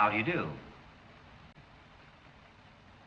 [0.00, 0.48] How do you do?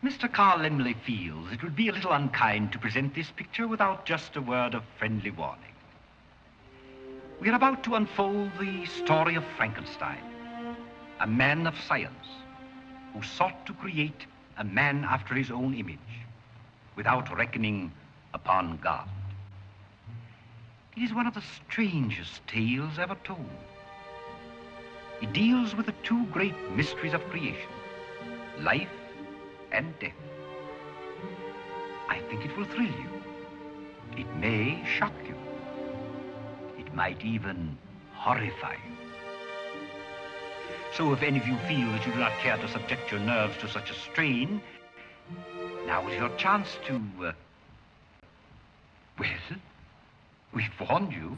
[0.04, 0.32] Mr.
[0.32, 4.36] Carl Laemmle feels it would be a little unkind to present this picture without just
[4.36, 5.74] a word of friendly warning.
[7.42, 10.22] We are about to unfold the story of Frankenstein,
[11.20, 12.28] a man of science
[13.16, 14.28] who sought to create
[14.60, 15.98] a man after his own image
[16.96, 17.92] without reckoning
[18.36, 19.10] upon God.
[20.96, 23.50] It is one of the strangest tales ever told.
[25.24, 27.70] It deals with the two great mysteries of creation
[28.60, 28.90] life
[29.72, 30.12] and death.
[32.10, 33.10] I think it will thrill you.
[34.18, 35.36] It may shock you.
[36.78, 37.78] It might even
[38.14, 38.96] horrify you.
[40.94, 43.58] So if any of you feel that you do not care to subject your nerves
[43.62, 44.62] to such a strain,
[45.88, 47.32] now is your chance to, uh,
[49.18, 49.58] well,
[50.54, 51.38] we've warned you.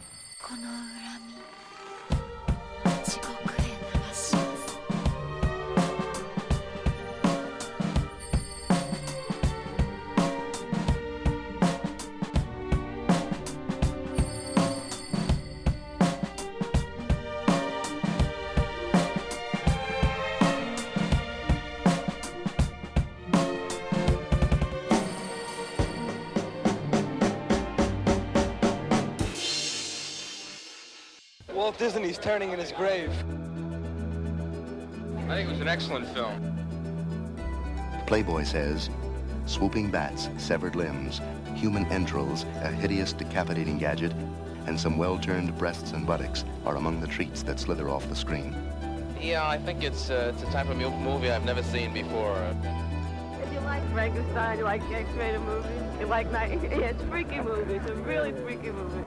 [31.76, 33.12] Walt Disney's turning in his grave.
[35.28, 36.56] I think it was an excellent film.
[38.08, 38.90] Playboy says
[39.46, 41.20] swooping bats, severed limbs,
[41.54, 44.14] human entrails, a hideous decapitating gadget,
[44.68, 48.16] and some well turned breasts and buttocks are among the treats that slither off the
[48.16, 48.56] screen.
[49.20, 52.38] Yeah, I think it's uh, it's a type of mu- movie I've never seen before.
[53.44, 57.42] If you like Frankenstein, you like X-rated movies, you like night, yeah, it's a freaky
[57.42, 57.74] movie.
[57.74, 59.04] It's a really freaky movie.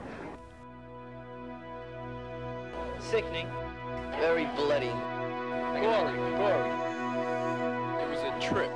[3.10, 3.48] Sickening.
[4.20, 4.92] Very bloody.
[5.80, 6.70] Gory, gory.
[8.02, 8.70] It was a trip.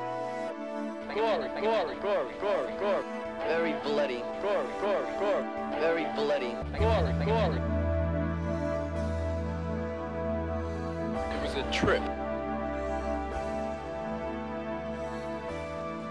[1.15, 3.05] Gory, gory, gory, gory, gory.
[3.47, 4.23] Very bloody.
[4.41, 5.45] Gory, gory, gory.
[5.81, 6.57] Very bloody.
[6.79, 7.61] Gory, gory.
[11.29, 12.03] It was a trip.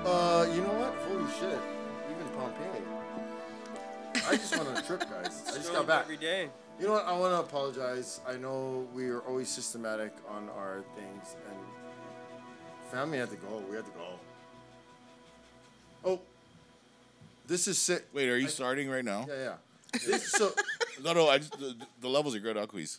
[0.05, 0.93] Uh, you know what?
[1.07, 1.59] Holy shit.
[2.11, 2.83] Even Pompeii.
[4.27, 5.43] I just went on a trip, guys.
[5.47, 6.03] I just got back.
[6.03, 6.49] Every day.
[6.81, 7.05] You know what?
[7.05, 8.21] I want to apologize.
[8.27, 11.59] I know we are always systematic on our things, and
[12.91, 13.61] family had to go.
[13.69, 14.07] We had to go.
[16.03, 16.19] Oh,
[17.45, 18.07] this is sick.
[18.13, 19.27] Wait, are you starting right now?
[19.29, 19.99] Yeah, yeah.
[20.07, 20.53] This, so,
[21.03, 21.29] No, no.
[21.29, 22.57] I just, the, the levels are good.
[22.57, 22.97] I'll quiz.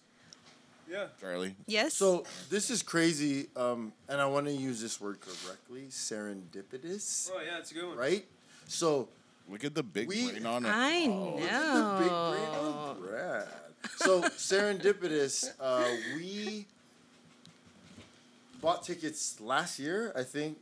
[0.89, 1.07] Yeah.
[1.21, 1.57] Charlie.
[1.67, 1.95] Yes.
[1.95, 5.87] so this is crazy, um, and I want to use this word correctly.
[5.91, 7.97] Serendipitous, Oh yeah, it's a good one.
[7.97, 8.25] right?
[8.69, 9.09] So
[9.53, 10.71] Look at the big We- brain on it.
[10.71, 12.73] I Look at the big brain know.
[12.89, 13.49] on Brad.
[13.97, 15.85] So serendipitous, uh,
[16.17, 16.67] we
[18.63, 20.11] bought tickets last year.
[20.17, 20.57] I think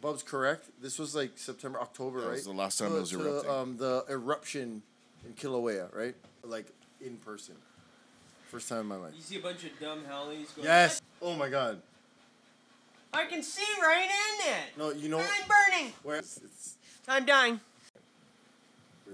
[0.00, 0.66] Bub's correct.
[0.82, 2.32] This was like September, October, That right?
[2.34, 3.50] was the last time To- it was to, erupting.
[3.52, 4.82] Um, the eruption
[5.24, 6.16] in Kilauea, right?
[6.42, 6.66] Like
[7.00, 7.54] in person.
[8.50, 9.12] First time in my life.
[9.16, 10.64] You see a bunch of dumb hellies going.
[10.66, 11.00] Yes.
[11.22, 11.80] Oh my God.
[13.14, 14.76] I can see right in it.
[14.76, 15.30] No, you know what?
[15.30, 15.92] I'm burning.
[16.02, 16.74] where it's, it's
[17.06, 17.60] I'm dying.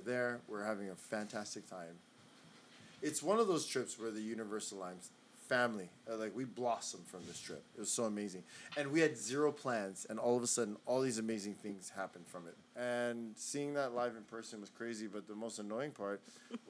[0.08, 0.40] There.
[0.48, 1.98] We're having a fantastic time.
[3.02, 5.10] It's one of those trips where the Universal Limes
[5.46, 7.62] family, uh, like we blossomed from this trip.
[7.76, 8.42] It was so amazing,
[8.78, 12.26] and we had zero plans, and all of a sudden, all these amazing things happened
[12.26, 12.56] from it.
[12.80, 15.08] And seeing that live in person was crazy.
[15.08, 16.22] But the most annoying part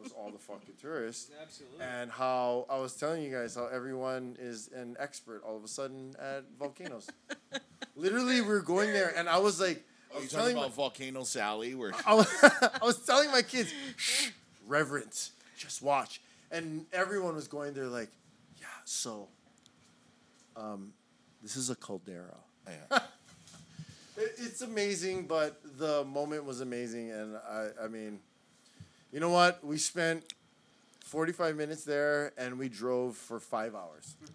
[0.02, 1.30] was all the fucking tourists.
[1.40, 1.78] Absolutely.
[1.80, 5.68] And how I was telling you guys how everyone is an expert all of a
[5.68, 7.08] sudden at volcanoes.
[7.96, 10.62] Literally, we're going there, and I was like, I Are was you talking telling my-
[10.62, 11.74] about Volcano Sally?
[11.74, 14.30] Where I was, I was telling my kids, Shh,
[14.66, 16.20] reverence, just watch.
[16.50, 18.08] And everyone was going there like,
[18.60, 19.28] yeah, so
[20.56, 20.92] um,
[21.42, 22.36] this is a caldera.
[22.66, 22.98] Yeah.
[24.20, 27.12] It, it's amazing, but the moment was amazing.
[27.12, 28.18] And I, I mean,
[29.12, 29.64] you know what?
[29.64, 30.24] We spent
[31.04, 34.16] 45 minutes there and we drove for five hours.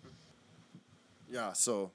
[1.30, 1.92] Yeah, so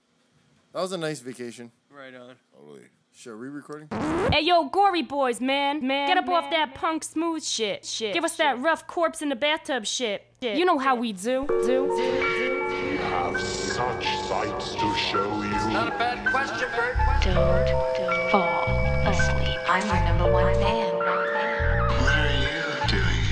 [0.74, 1.70] that was a nice vacation.
[1.90, 2.34] Right on.
[2.54, 2.82] totally.
[3.18, 3.88] Sure, are we recording?
[4.32, 8.14] Hey yo, gory boys, man, man, get up off that punk smooth shit, shit.
[8.14, 10.24] Give us that rough corpse in the bathtub shit.
[10.40, 12.98] You know how we do, do, do, do.
[13.00, 15.50] have such sights to show you.
[15.50, 16.96] Not a bad question, Bert.
[17.24, 18.62] Don't fall
[19.08, 19.58] asleep.
[19.68, 20.94] I'm your number one fan.
[20.94, 23.24] What are you doing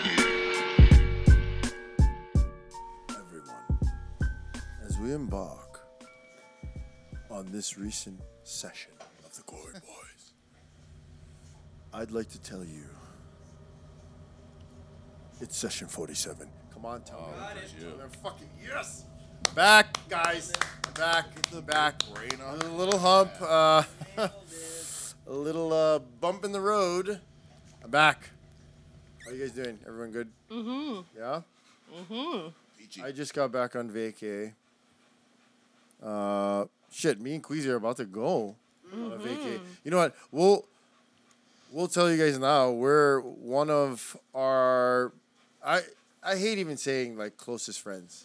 [0.00, 0.38] here?
[3.10, 3.66] everyone,
[4.86, 5.86] as we embark
[7.28, 8.93] on this recent session
[9.54, 10.32] of Boys,
[11.92, 12.84] I'd like to tell you
[15.40, 16.48] it's session 47.
[16.72, 17.60] Come on, tell me.
[17.78, 17.92] you.
[17.98, 19.04] They're fucking yes!
[19.54, 20.52] Back, guys.
[20.94, 23.82] back, the back, a little hump, uh,
[25.26, 27.20] a little uh, bump in the road.
[27.82, 28.30] I'm back.
[29.24, 29.78] How you guys doing?
[29.86, 30.28] Everyone good?
[30.50, 31.00] Mm-hmm.
[31.16, 31.40] Yeah.
[31.94, 33.02] Mm-hmm.
[33.04, 34.52] I just got back on vacay.
[36.02, 38.56] Uh, shit, me and Queasy are about to go
[38.94, 39.60] on a vacay.
[39.84, 40.14] You know what?
[40.30, 40.64] We'll
[41.72, 42.70] we'll tell you guys now.
[42.70, 45.12] We're one of our.
[45.64, 45.82] I
[46.22, 48.24] I hate even saying like closest friends.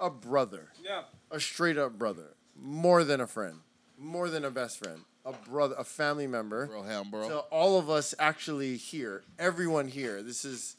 [0.00, 0.68] A brother.
[0.82, 1.02] Yeah.
[1.30, 2.34] A straight up brother.
[2.60, 3.56] More than a friend.
[3.98, 5.00] More than a best friend.
[5.24, 6.66] A brother, a family member.
[6.66, 7.28] Bro, ham, bro.
[7.28, 10.76] So all of us actually here, everyone here, this is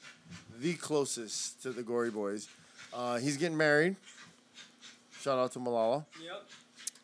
[0.59, 2.47] the closest to the Gory Boys.
[2.93, 3.95] Uh, he's getting married.
[5.19, 6.05] Shout out to Malala.
[6.23, 6.43] Yep.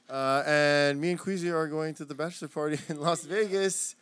[0.09, 3.95] Uh, and me and Queasy are going to the bachelor party in Las Vegas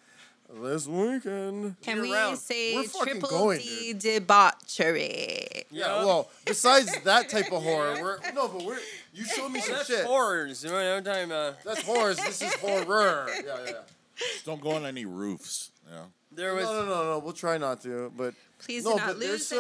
[0.62, 1.76] this weekend.
[1.82, 2.38] Can we around.
[2.38, 5.64] say We're triple going, D debauchery?
[5.72, 8.80] Yeah, well, besides that type of horror, we're no, but we're
[9.14, 10.06] you showed me some That's shit.
[10.06, 10.64] horrors.
[10.64, 12.18] You know, every time, uh, That's horrors.
[12.18, 13.28] This is horror.
[13.46, 13.72] Yeah, yeah.
[14.18, 15.72] Just don't go on any roofs.
[15.90, 16.02] Yeah.
[16.32, 16.66] there was.
[16.66, 17.20] No, no, no, no.
[17.20, 19.60] We'll try not to, but Please No, do not but there's lose some-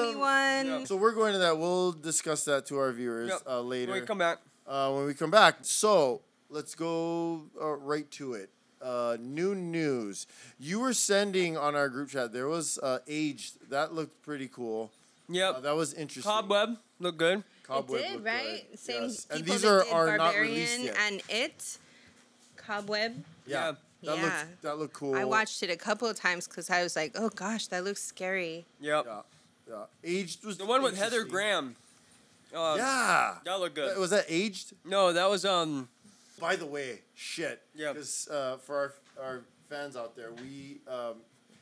[0.60, 0.86] anyone.
[0.86, 1.58] so we're going to that.
[1.58, 3.42] We'll discuss that to our viewers Yep.
[3.48, 3.92] uh, later.
[3.94, 4.38] When we come back.
[4.68, 5.56] uh, when we come back.
[5.62, 6.22] So
[6.52, 8.50] let's go uh, right to it.
[8.82, 10.26] Uh, new news.
[10.60, 12.34] You were sending on our group chat.
[12.34, 13.70] There was uh, aged.
[13.70, 14.92] That looked pretty cool.
[15.30, 15.56] Yep.
[15.56, 16.30] Uh, that was interesting.
[16.32, 17.44] Cobweb look good.
[17.64, 18.66] Cobweb it did, right?
[18.70, 18.80] good.
[18.80, 19.26] Same Yes.
[19.26, 21.78] people And these that are, did are Barbarian released and It.
[22.58, 23.24] Cobweb.
[23.46, 23.74] yeah.
[24.04, 24.24] That Yeah.
[24.24, 25.14] looked that looked cool.
[25.16, 28.04] I watched it a couple of times because I was like, oh gosh, that looks
[28.04, 28.66] scary.
[28.80, 29.06] Yep.
[29.06, 29.22] Yeah.
[29.70, 29.84] Yeah.
[30.04, 31.24] Aged was The one with Heather.
[31.24, 31.76] Graham.
[32.54, 33.36] Uh, Yeah.
[33.46, 33.96] That looked good.
[34.00, 34.74] Was that aged?
[34.84, 35.88] no, that was um.
[36.42, 37.62] By the way, shit.
[37.76, 37.94] Yeah.
[37.94, 38.94] Because uh, for our
[39.24, 41.18] our fans out there, we um,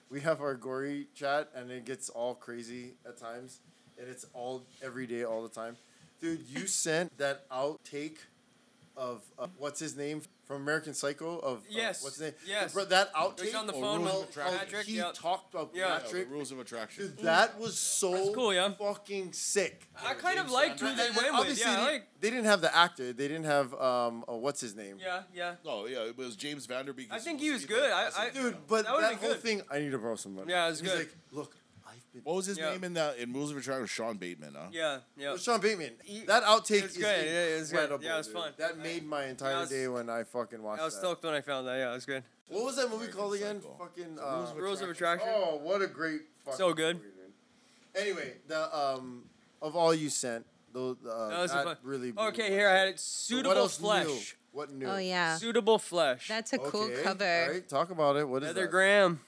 [0.10, 3.60] we have our gory chat, and it gets all crazy at times,
[4.00, 5.76] and it's all every day, all the time.
[6.22, 8.18] Dude, you sent that outtake
[8.96, 12.34] of uh, what's his name from American Psycho of of- Yes, what's his name?
[12.44, 12.74] yes.
[12.74, 13.42] Bro, that outtake.
[13.46, 14.86] He's on the Oh, phone Rules how- of with how Patrick.
[14.88, 15.14] he Yep.
[15.14, 15.88] talked about Yeah.
[15.88, 16.30] Yeah, the Patrick.
[16.32, 17.04] rules of attraction.
[17.16, 18.74] Dude, that was so That's cool, yeah.
[18.74, 19.88] fucking sick.
[20.04, 21.60] I kind of liked who And- they and went with.
[21.60, 22.08] Yeah, they, like.
[22.20, 23.14] they didn't have the actor.
[23.14, 24.98] They didn't have um, uh, what's his name?
[25.00, 25.56] Yeah, yeah.
[25.64, 27.10] No, yeah, it was James Van Der Beek.
[27.12, 27.92] I think he was good.
[27.92, 28.22] I- cousin.
[28.22, 29.42] I- Dude, but That that, whole good.
[29.44, 30.52] thing, I need to borrow some money.
[30.52, 30.98] Yeah, it was He's good.
[31.00, 31.59] like, look, I've been.
[32.24, 32.72] What was his Yeah.
[32.72, 33.86] name in that in Rules of Attraction?
[33.86, 34.68] Sean Bateman, huh?
[34.72, 35.30] Yeah, yeah.
[35.30, 35.94] Well, Sean Bateman.
[36.04, 37.26] He- that outtake it's is good.
[37.26, 37.80] Yeah, it's good.
[37.82, 38.04] incredible.
[38.06, 38.36] Yeah, it was dude.
[38.36, 38.54] fun.
[38.58, 40.82] That made my entire I was- day when I fucking watched it.
[40.82, 41.00] I was that.
[41.02, 41.78] stoked when I found that.
[41.78, 42.24] Yeah, it was good.
[42.48, 43.62] What was that movie American called again?
[43.62, 43.76] Psycho.
[43.78, 45.28] Fucking uh, Rules of Rules of Attraction.
[45.30, 45.50] Attraction.
[45.54, 46.98] Oh, what a great fucking So good.
[46.98, 47.34] movie, dude.
[48.02, 49.30] Anyway, the um
[49.62, 51.78] of all you sent, those uh, That was that fun.
[51.84, 52.12] really.
[52.12, 52.96] blew Okay, my here I had shit.
[52.96, 53.00] it.
[53.02, 54.06] So what Suitable else flesh.
[54.08, 54.20] New?
[54.52, 54.86] What new?
[54.88, 56.28] Oh yeah, Suitable flesh.
[56.28, 57.24] that's a cool Okay, cover.
[57.46, 58.28] all right, talk about it.
[58.28, 58.72] What is Heather that?
[58.72, 59.20] Graham.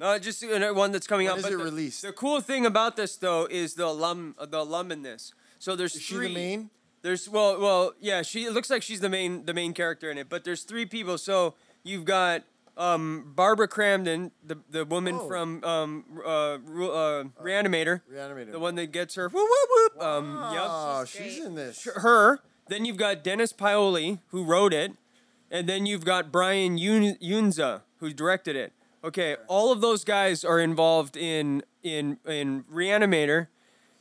[0.00, 1.38] No, just uh, one that's coming When out.
[1.38, 2.02] is but it the, released?
[2.02, 5.32] The cool thing about this though is the alum, uh, the alum in this.
[5.58, 6.70] So there's Is she the main?
[7.02, 8.22] There's well, well, yeah.
[8.22, 10.28] She it looks like she's the main, the main character in it.
[10.28, 11.16] But there's three people.
[11.18, 12.42] So you've got
[12.76, 15.26] um, Barbara Crampton, the the woman Oh.
[15.28, 18.52] from um, uh, Ru- uh, Reanimator, Reanimated.
[18.54, 19.28] the one that gets her.
[19.28, 20.02] Whoop whoop whoop.
[20.02, 21.08] Um, Oh, yep.
[21.08, 21.46] she's, great.
[21.46, 21.88] in this.
[21.96, 22.40] Her.
[22.68, 24.92] Then you've got Dennis Paoli who wrote it,
[25.50, 28.72] and then you've got Brian Yun- Yunza who directed it.
[29.04, 33.46] Okay, all of those guys are involved in in in Reanimator,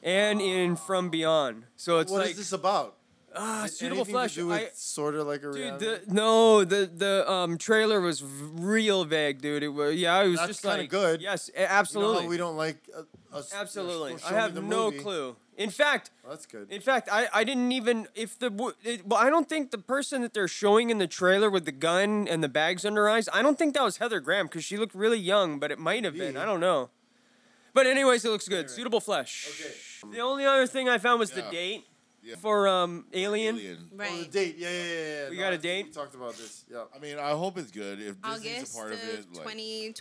[0.02, 1.66] and in From Beyond.
[1.76, 2.96] So it's What is like this about?
[3.36, 4.34] ah, Is it suitable flesh.
[4.34, 8.02] To do with I- sort of like a Dude, the, no, the the um trailer
[8.02, 9.62] was real vague, dude.
[9.62, 11.22] It was yeah, it was That's just kinda like good.
[11.22, 13.04] Yes, a- You know absolutely, we don't like uh,
[13.38, 13.54] us.
[13.54, 14.16] absolutely.
[14.26, 15.00] I have no movie.
[15.00, 15.36] clue.
[15.58, 16.72] In fact, Well, that's good.
[16.72, 20.22] in fact, I, I didn't even if the it, well, I don't think the person
[20.22, 23.28] that they're showing in the trailer with the gun and the bags under her eyes.
[23.34, 26.04] I don't think that was Heather Graham because she looked really young, but it might
[26.04, 26.36] have been.
[26.36, 26.44] Yeah.
[26.44, 26.90] I don't know.
[27.74, 28.70] But anyways, it looks good.
[28.70, 29.48] Suitable flesh.
[29.50, 30.12] Okay.
[30.16, 31.86] The only other thing I found was the date
[32.24, 32.36] Yeah.
[32.36, 33.56] for um Alien.
[33.56, 33.90] Alien.
[34.00, 34.56] Oh, the date.
[34.60, 34.94] Yeah, yeah, yeah.
[35.24, 35.30] yeah.
[35.30, 35.86] We No, got a date?
[35.88, 36.66] We talked about this.
[36.72, 36.84] Yeah.
[36.96, 38.00] I mean, I hope it's good.
[38.00, 39.58] If Disney's August a part of of it, like,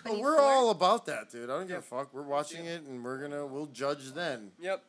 [0.07, 1.49] Oh, we're all about that, dude.
[1.49, 2.13] I don't give a fuck.
[2.13, 4.53] We're watching it, and we're gonna we'll judge then.
[4.61, 4.83] Yep.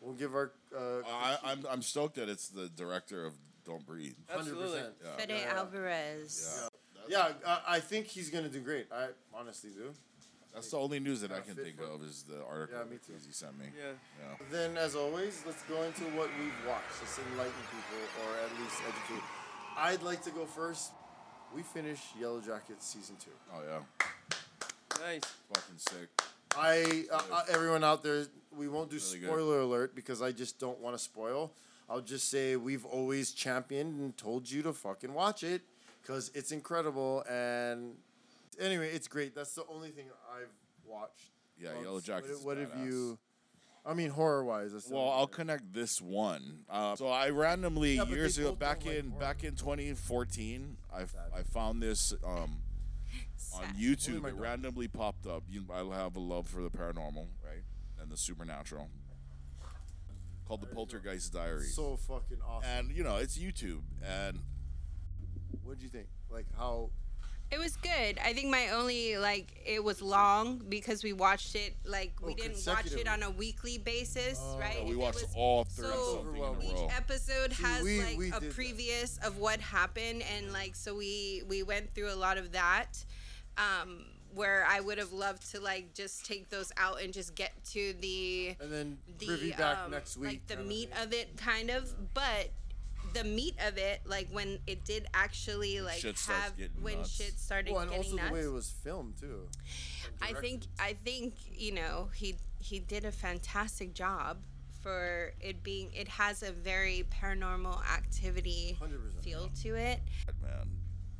[0.00, 3.32] We'll give our uh, I, I'm I'm stoked that it's the director of
[3.64, 4.14] Don't Breathe.
[4.28, 4.78] hundred Absolutely.
[4.78, 4.94] percent.
[5.04, 5.16] Yeah.
[5.16, 5.58] Fede Yeah, yeah.
[5.58, 6.68] Alvarez.
[7.08, 8.86] Yeah, I, I think he's gonna do great.
[8.92, 9.92] I honestly do.
[10.54, 12.78] That's the only news that I Yeah, can fit think for- of is the article
[12.78, 13.12] Yeah, me too.
[13.26, 13.66] he sent me.
[13.76, 13.92] Yeah.
[14.20, 14.36] Yeah.
[14.50, 16.96] Then, as always, let's go into what we've watched.
[17.02, 19.22] Let's enlighten people, or at least educate.
[19.76, 20.92] I'd like to go first.
[21.54, 23.30] We finished Yellow Jackets season two.
[23.52, 24.06] Oh yeah.
[25.00, 25.22] Nice.
[25.52, 26.08] Fucking sick.
[26.58, 28.24] I uh, uh, everyone out there,
[28.56, 29.28] we won't do Really good.
[29.28, 31.52] spoiler alert because I just don't want to spoil.
[31.88, 35.62] I'll just say we've always championed and told you to fucking watch it
[36.02, 37.94] because it's incredible and
[38.60, 39.34] anyway, it's great.
[39.34, 40.48] That's the only thing I've
[40.84, 41.30] watched.
[41.58, 42.86] Yeah, Well, Yellow what- Jackets is What, have badass.
[42.86, 43.18] you
[43.88, 44.72] I mean, horror wise.
[44.90, 46.64] Well, I'll connect this one.
[46.68, 49.20] Uh, so I randomly Yeah, but years ago, both back don't like in horror.
[49.20, 52.58] back in 2014, I I found this um,
[53.54, 54.18] on YouTube.
[54.18, 54.40] It dog.
[54.40, 55.44] randomly popped up.
[55.48, 57.62] You, I have a love for the paranormal, right,
[58.00, 58.88] and the supernatural.
[60.46, 61.74] Called the Poltergeist Diaries.
[61.74, 62.70] So fucking awesome.
[62.70, 64.38] and you know it's YouTube, and
[65.64, 66.06] What'd you think?
[66.30, 66.90] Like how?
[67.50, 68.18] It was good.
[68.24, 72.36] I think my only like it was long because we watched it like we Oh,
[72.36, 74.58] didn't watch it on a weekly basis, oh.
[74.58, 74.82] right?
[74.84, 76.88] we If it watched was- all 30 so something in a each row.
[76.96, 78.54] episode See, has we- like we a did that.
[78.54, 83.04] previous of what happened and like so we we went through a lot of that
[83.58, 87.52] um where I would have loved to like just take those out and just get
[87.72, 90.28] to the And then the privy back um, next week.
[90.30, 92.50] like the kinda meat of it kind of but
[93.14, 97.10] the meat of it like when it did actually like shit have when nuts.
[97.16, 99.48] shit started Well, and getting also nuts the way it was filmed too.
[100.20, 104.38] I think I think you know he he did a fantastic job
[104.82, 109.24] for it being it has a very paranormal activity 100%.
[109.24, 110.00] feel to it.
[110.42, 110.68] man,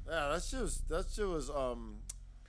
[0.06, 1.96] Yeah, that's just was that shit was um.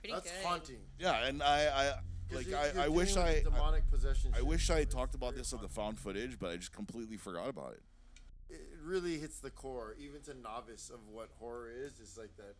[0.00, 0.44] Pretty that's good.
[0.44, 0.80] haunting.
[0.98, 1.92] yeah, and I, I
[2.28, 4.30] 'Cause like you're- I, you're I wish dealing I, with I demonic possession.
[4.34, 6.50] I shit, wish so I it's talked about very this on the found footage, but
[6.50, 7.82] I just completely forgot about it.
[8.50, 11.98] it really hits the core, even to novice of what horror is.
[12.00, 12.54] It's like that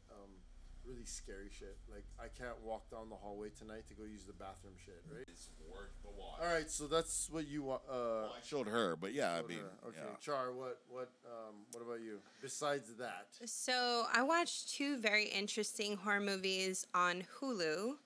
[0.88, 1.76] really scary shit.
[1.92, 4.74] Like I can't walk down the hallway tonight to go use the bathroom.
[4.84, 5.24] Shit, right?
[5.28, 6.40] It's worth the watch.
[6.40, 7.82] All right, so that's what you want.
[7.90, 9.88] Uh, I showed her, but yeah, I mean, her.
[9.88, 10.16] okay, yeah.
[10.20, 12.18] Char, what what um, what about you?
[12.40, 17.96] Besides that, So I watched two very interesting horror movies on Hulu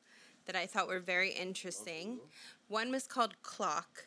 [0.46, 2.18] that I thought were very interesting.
[2.68, 4.06] One was called Clock,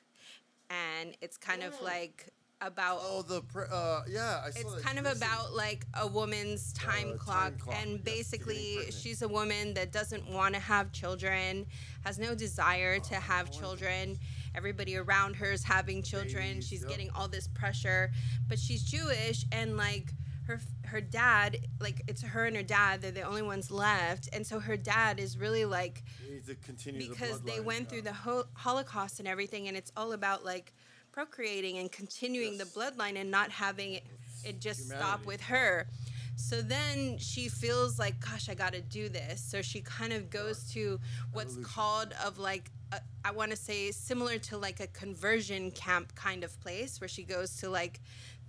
[0.69, 2.27] and it's kind of like
[2.65, 6.73] about oh the pre- uh, yeah, I saw it's kind of about like a woman's
[6.73, 10.91] time, time clock, clock, and yes, basically she's a woman that doesn't want to have
[10.91, 11.65] children
[12.03, 14.17] has no desire Oh, to have children
[14.55, 16.89] everybody around her is having children Babies, she's yep.
[16.89, 18.11] getting all this pressure
[18.47, 20.13] but she's jewish and like
[20.47, 24.45] her her dad like it's her and her dad they're the only ones left and
[24.45, 27.89] so her dad is really like You need to continue because the they went yeah.
[27.89, 30.71] through the ho- Holocaust and everything, and it's all about like
[31.15, 32.67] procreating and continuing Yes.
[32.73, 34.03] the bloodline and not having it,
[34.43, 35.87] it just stop with her.
[36.35, 39.39] So then she feels like, gosh, I got to do this.
[39.39, 40.99] So she kind of goes to
[41.31, 41.73] what's Evolution.
[41.73, 46.43] called of like a, I want to say similar to like a conversion camp kind
[46.43, 48.01] of place where she goes to like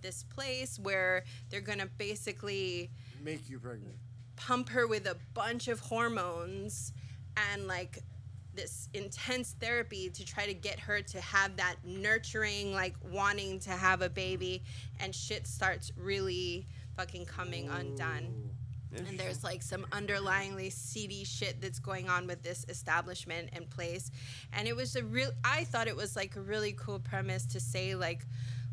[0.02, 2.90] this place where they're gonna basically
[3.22, 3.94] make you pregnant.
[4.34, 6.92] pump her with a bunch of hormones
[7.52, 8.00] and like
[8.56, 13.70] this intense therapy to try to get her to have that nurturing like wanting to
[13.70, 14.62] have a baby
[15.00, 18.50] and shit starts really fucking coming undone.
[18.96, 24.10] And there's like some underlyingly seedy shit that's going on with this establishment and place.
[24.54, 27.60] And it was a real i thought it was like a really cool premise to
[27.60, 28.24] say like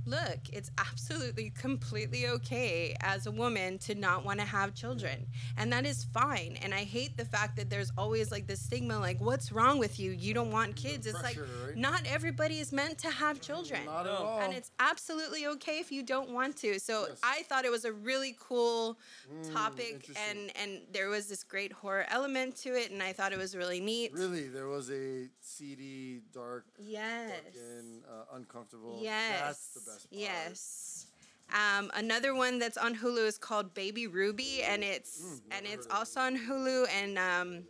[0.05, 5.25] look it's absolutely completely okay as a woman to not want to have children.
[5.57, 6.57] And that is fine.
[6.61, 9.99] And i hate the fact that there's always like this stigma like what's wrong with
[9.99, 10.11] you?
[10.11, 11.07] You don't want kids.
[11.07, 11.75] It's like right?
[11.77, 13.85] not everybody is meant to have children.
[13.85, 14.39] Not at all.
[14.41, 16.79] and it's absolutely okay if you don't want to.
[16.79, 17.19] So Yes.
[17.23, 18.97] i thought it was a really cool
[19.33, 23.31] Mm, topic and and there was this great horror element to it and i thought
[23.31, 24.11] it was really neat.
[24.13, 27.31] Really, there was a seedy, dark, yes.
[27.45, 28.99] fucking uh, uncomfortable.
[29.01, 29.39] yes.
[29.39, 30.19] That's the best part.
[30.21, 31.07] yes
[31.53, 35.85] um, another one that's on Hulu is called Baby Ruby, and it's Mm, and it's
[35.91, 37.63] also on Hulu, and um,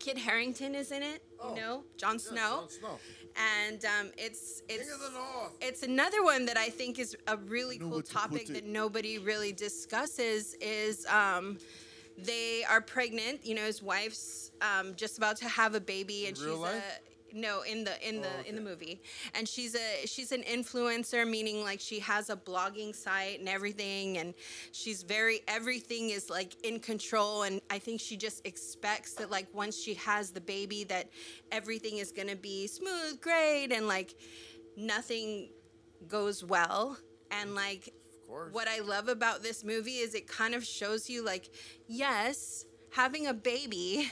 [0.00, 1.22] Kit Harington is in it.
[1.38, 2.56] Oh, You know, Jon Yeah, Snow.
[2.62, 2.98] Jon Snow.
[3.36, 5.52] and um, it's it's King of the North.
[5.60, 10.54] it's another one that I think is a really cool topic that nobody really discusses
[10.60, 11.58] is um,
[12.18, 13.46] they are pregnant.
[13.46, 16.82] You know, his wife's um, just about to have a baby, and real she's a
[17.34, 19.02] no in the in the Oh, in the movie,
[19.34, 24.18] and she's a she's an influencer, meaning like she has a blogging site and everything,
[24.18, 24.34] and
[24.72, 29.48] she's very everything is like in control, and I think she just expects that like
[29.54, 31.08] once she has the baby that
[31.50, 34.14] everything is gonna be smooth, great, and like
[34.76, 35.50] nothing
[36.08, 36.96] goes well,
[37.30, 37.92] and like
[38.50, 41.50] what I love about this movie is it kind of shows you like,
[41.86, 44.10] yes, having a baby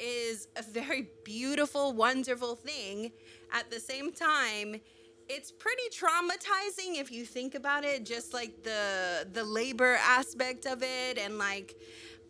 [0.00, 3.12] is a very beautiful, wonderful thing.
[3.52, 4.80] At the same time,
[5.28, 10.82] it's pretty traumatizing if you think about it, just like the the labor aspect of
[10.82, 11.76] it and like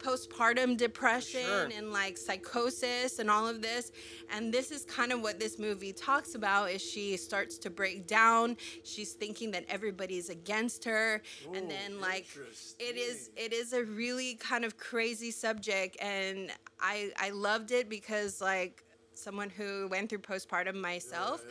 [0.01, 1.69] postpartum depression Sure.
[1.77, 3.93] and like psychosis and all of this.
[4.35, 8.07] And this is kind of what this movie talks about is she starts to break
[8.07, 8.57] down.
[8.85, 11.23] She's thinking that everybody's against her.
[11.55, 12.27] And then like
[12.79, 15.97] it is it is a really kind of crazy subject.
[16.01, 21.45] And i i loved it because like someone who went through postpartum myself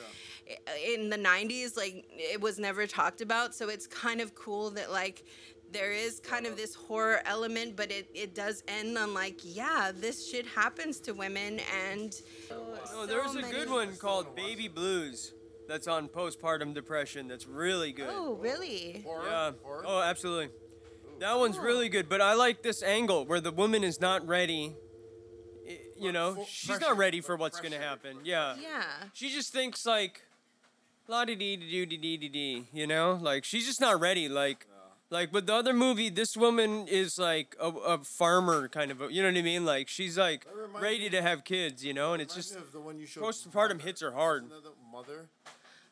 [0.50, 3.54] i- in the 90s like it was never talked about.
[3.54, 5.24] So it's kind of cool that like
[5.72, 9.92] there is kind of this horror element but it, it does end on like yeah
[9.94, 11.60] this shit happens to women
[11.90, 12.22] and
[12.52, 15.34] oh, No, there's a good one called Baby Blues
[15.68, 18.10] that's on postpartum depression that's really good.
[18.10, 19.52] oh really Yeah.
[19.66, 20.50] Oh, absolutely.
[21.20, 24.74] That one's really good, but I like this angle where the woman is not ready.
[25.98, 28.20] You know, she's not ready for what's gonna happen.
[28.24, 28.56] Yeah.
[28.62, 28.84] yeah
[29.14, 30.24] She just thinks like,
[31.10, 32.68] la di dee dee dee dee dee dee.
[32.72, 34.30] You know, like she's just not ready.
[34.30, 34.66] Like,
[35.10, 35.32] like.
[35.32, 39.02] But the other movie, this woman is like a, a farmer kind of.
[39.02, 39.66] A, you know what I mean?
[39.66, 40.46] Like she's like
[40.80, 41.84] ready to have kids.
[41.84, 44.46] You know, and it's just of the one you showed postpartum hits her hard.
[44.46, 45.30] Isn't that the mother.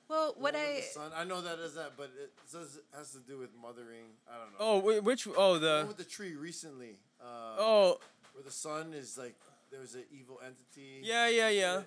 [0.09, 1.11] well what The one i the son?
[1.15, 4.05] I know that as that, but it says it has to do with mothering.
[4.29, 4.57] I don't know.
[4.59, 5.27] Oh, whi- which?
[5.35, 5.77] Oh, The the.
[5.79, 6.97] one with the tree recently.
[7.21, 7.99] Uh, Oh,
[8.33, 9.35] where the son is like
[9.71, 11.01] there's an evil entity.
[11.03, 11.81] Yeah, yeah, yeah.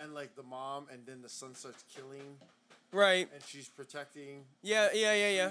[0.00, 2.36] And like the mom, and then the son starts killing,
[2.92, 3.28] right.
[3.34, 4.44] and she's protecting.
[4.62, 5.50] Yeah, yeah, yeah,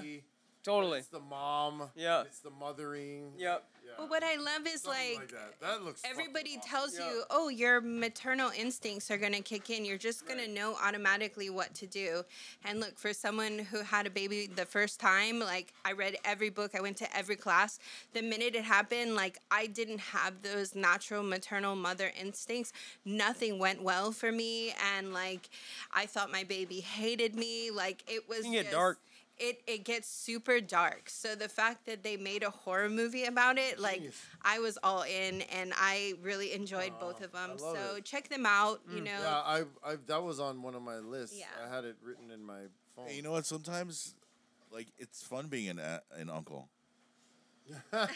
[0.68, 0.74] Tree.
[0.80, 0.98] Totally.
[0.98, 1.90] It's the mom.
[1.96, 2.22] Yeah.
[2.22, 3.32] It's the mothering.
[3.38, 3.64] Yep.
[3.84, 3.92] Yeah.
[3.98, 5.54] well, what i love is Something like that.
[5.62, 6.02] That looks.
[6.02, 6.70] fucking everybody awesome.
[6.70, 9.84] tells you, oh, your maternal instincts are going to kick in.
[9.86, 12.22] You're just going to know automatically what to do.
[12.66, 16.50] And look, for someone who had a baby the first time, like I read every
[16.50, 17.78] book, I went to every class.
[18.12, 22.74] The minute it happened, like I didn't have those natural maternal mother instincts.
[23.06, 24.74] Nothing went well for me.
[24.96, 25.48] And like
[25.94, 27.70] I thought my baby hated me.
[27.70, 28.98] Like it was can get just- dark.
[29.40, 31.08] It, it gets super dark.
[31.08, 34.20] So the fact that they made a horror movie about it, like Genius.
[34.42, 37.52] I was all in, and I really enjoyed both of them.
[37.58, 38.04] So it.
[38.04, 38.80] check them out.
[38.92, 39.04] You mm.
[39.04, 41.38] know, Yeah, I, I that was on one of my lists.
[41.38, 41.46] Yeah.
[41.64, 42.62] I had it written in my
[42.96, 43.08] phone.
[43.08, 43.46] Hey, you know what?
[43.46, 44.14] Sometimes,
[44.72, 46.68] like, it's fun being an a- an uncle.
[47.92, 48.12] That's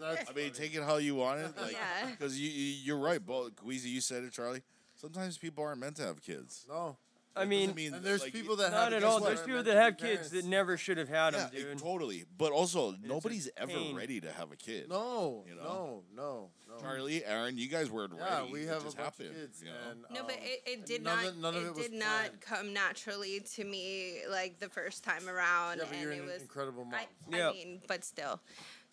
[0.00, 1.56] I mean, take it how you want it.
[1.60, 2.10] Like, Yeah.
[2.10, 3.90] because you, you you're right, Bo Queasy.
[3.90, 4.62] You said it, Charlie.
[4.96, 6.64] Sometimes people aren't meant to have kids.
[6.68, 6.96] no.
[7.36, 9.20] I mean, mean, And there's like, people that not have at kids all.
[9.20, 11.78] that There's people that have kids that never should have had them, yeah, it- dude.
[11.78, 12.24] totally.
[12.38, 13.94] But also, nobody's ever pain.
[13.94, 14.88] ready to have a kid.
[14.88, 15.62] No, You know?
[15.62, 16.80] no, no, no.
[16.80, 18.52] Charlie, Aaron, you guys weren't Yeah, ready.
[18.52, 19.90] we It have a just bunch happened, of kids, you know?
[19.90, 21.26] and no, but um, it, it did none not.
[21.26, 22.40] of- none of it it was did not planned.
[22.40, 26.26] come naturally to me like the first time around, Yeah, but and you're it an
[26.26, 26.94] was incredible mom.
[26.94, 28.40] I, I mean, but still.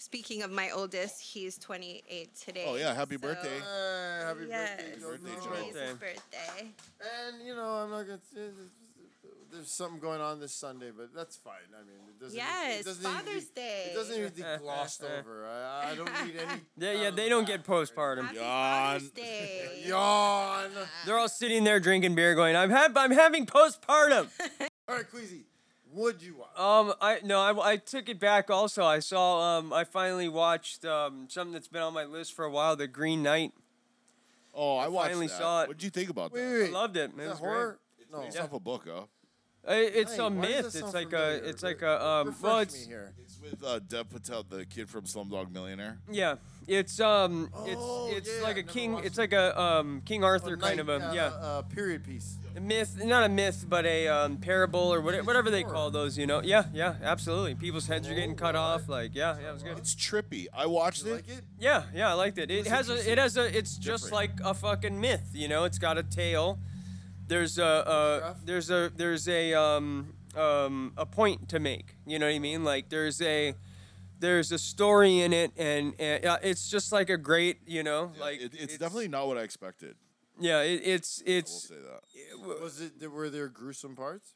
[0.04, 2.66] Speaking of my oldest, he's 28 today.
[2.68, 3.58] Oh, yeah, happy so- birthday.
[3.58, 4.70] Hey, happy Yes.
[4.82, 5.08] birthday, Joe.
[5.08, 5.52] Birthday, Today's Joe.
[5.54, 5.94] his Birthday.
[5.94, 6.72] birthday.
[7.26, 8.20] And you know, I'm not gonna.
[9.50, 11.54] There's something going on this Sunday, but that's fine.
[11.74, 12.36] I mean, it doesn't.
[12.36, 13.84] Yes, it doesn't need to be- Father's Day.
[13.92, 15.48] It doesn't need to be glossed over.
[15.48, 16.62] I, I don't need any.
[16.78, 18.24] Yeah, yeah, they don't get postpartum.
[18.26, 18.44] Happy Yawn.
[19.00, 19.84] Father's Day.
[19.86, 20.70] Yawn.
[21.06, 24.28] They're all sitting there drinking beer, going, "I'm ha- I'm having postpartum."
[24.90, 25.46] All right, Queasy,
[25.94, 26.58] what'd you watch?
[26.58, 28.50] um, I no, I, I took it back.
[28.50, 29.58] Also, I saw.
[29.58, 32.88] Um, I finally watched um something that's been on my list for a while, The
[32.88, 33.54] Green Knight.
[34.54, 35.38] Oh, I watched finally that.
[35.38, 35.68] saw it.
[35.70, 36.52] What did you think about wait, that?
[36.62, 37.16] wait, I loved it.
[37.18, 37.26] Man.
[37.26, 37.54] It Is was that great.
[37.54, 37.80] horror?
[38.00, 38.20] It's No.
[38.22, 39.02] based off a book, huh?
[39.66, 40.66] Uh, It's Hey, a myth.
[40.76, 41.42] It's like familiar?
[41.42, 41.50] a.
[41.50, 42.06] It's like a.
[42.06, 43.14] Um, refresh well, me it's here.
[43.24, 46.00] It's with uh, Dev Patel, the kid from Slumdog Millionaire.
[46.12, 46.36] yeah.
[46.68, 47.50] It's um.
[47.54, 48.98] Oh, it's it's yeah, like a never king.
[49.00, 49.22] It's it.
[49.22, 51.26] like a um King Arthur A kind of a uh, yeah.
[51.28, 52.38] Uh, period piece.
[52.56, 56.18] A myth, not a myth, but a um, parable or whatever, whatever they call those,
[56.18, 56.42] you know?
[56.44, 57.56] Yeah, yeah, absolutely.
[57.56, 58.88] People's heads are getting cut off.
[58.88, 59.78] Like, yeah, yeah, it was good.
[59.80, 60.46] It's trippy.
[60.54, 61.16] I watched You it.
[61.16, 61.42] like it?
[61.60, 62.52] Yeah, yeah, I liked it.
[62.52, 65.64] It was has a, it has a, it's just like a fucking myth, you know?
[65.64, 66.60] It's got a tail.
[67.26, 71.96] There's a, uh, there's a, there's a, um, um, a point to make.
[72.06, 72.64] You know what I mean?
[72.64, 73.56] Like, there's a,
[74.20, 78.12] there's a story in it, and, and uh, it's just like a great, you know,
[78.20, 79.96] like it, it's, definitely not what I expected.
[80.44, 82.02] Yeah, it, it's, I will it's, say that.
[82.16, 83.12] Eh, Was it?
[83.12, 84.34] Were there gruesome parts?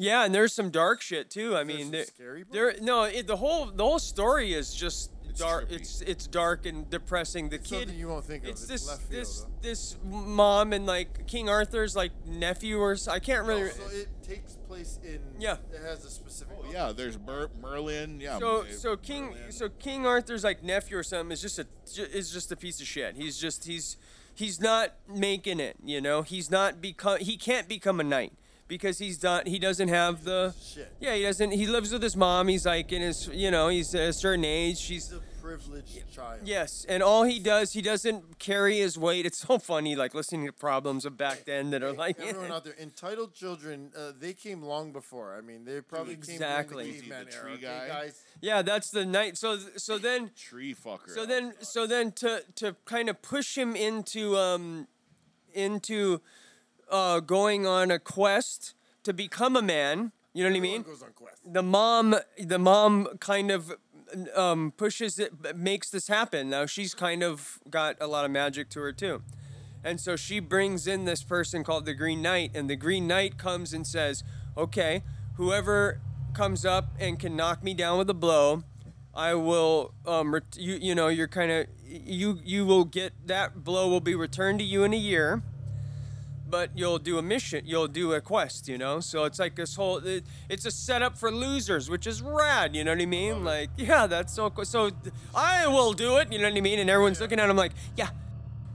[0.00, 1.56] Yeah, and there's some dark shit too.
[1.56, 2.54] I Is there mean, some there, scary parts?
[2.54, 5.68] there no, it, the whole the whole story is just It's dark.
[5.68, 5.72] trippy.
[5.72, 7.48] It's it's dark and depressing.
[7.48, 8.50] The It's kid, something you won't think of.
[8.50, 9.48] it's It's this left field, this though.
[9.60, 13.64] this mom and like King Arthur's like nephew or I can't really.
[13.64, 15.18] Oh, so it takes place in.
[15.40, 15.56] Yeah.
[15.72, 16.56] It has a specific.
[16.62, 18.20] Oh, yeah, there's Mer- Merlin.
[18.20, 18.38] Yeah.
[18.38, 19.50] So Mer- so King Merlin.
[19.52, 22.80] so King Arthur's like nephew or something is just a ju- is just a piece
[22.80, 23.16] of shit.
[23.16, 23.96] He's just he's
[24.38, 25.76] he's not making it.
[25.84, 28.32] You know he's not become he can't become a knight
[28.68, 30.92] because he's not he doesn't have the Shit.
[31.00, 32.48] yeah he doesn't he lives with his mom.
[32.48, 34.78] He's like in his you know he's a certain age.
[34.78, 35.12] She's
[35.56, 36.40] privileged child.
[36.44, 39.24] Yes, and all he does, he doesn't carry his weight.
[39.26, 42.64] It's so funny, like listening to problems of back then that are like, Everyone out
[42.64, 45.34] there, entitled children, uh, they came long before.
[45.36, 46.92] I mean, they probably Exactly.
[46.92, 47.58] came during the The tree era.
[47.60, 47.78] guy?
[47.84, 48.22] Okay, guys.
[48.40, 49.36] yeah, that's the night.
[49.38, 51.08] So, so then, tree fucker.
[51.14, 54.86] so then, so then, to to kind of push him into um,
[55.54, 56.20] into
[56.90, 60.12] uh, going on a quest to become a man.
[60.34, 60.82] You know what I mean?
[60.82, 61.40] goes on quest.
[61.52, 63.72] the mom the mom kind of
[64.34, 68.68] um, pushes it makes this happen now she's kind of got a lot of magic
[68.70, 69.22] to her too
[69.84, 73.38] And so she brings in this person called the Green Knight, and the Green Knight
[73.38, 74.24] comes and says,
[74.56, 75.02] "Okay,
[75.36, 76.00] whoever
[76.34, 78.64] comes up and can knock me down with a blow,
[79.14, 83.62] I will um ret- you you know you're kind of you you will get that
[83.64, 85.42] blow will be returned to you in a year."
[86.48, 89.00] But you'll do a mission, you'll do a quest, you know.
[89.00, 92.74] So it's like this whole, it, it's a setup for losers, which is rad.
[92.74, 93.44] You know what I mean?
[93.44, 94.64] Like, yeah, that's so cool.
[94.64, 94.90] So
[95.34, 96.32] I will do it.
[96.32, 96.78] You know what I mean?
[96.78, 98.08] And everyone's looking at him like, yeah,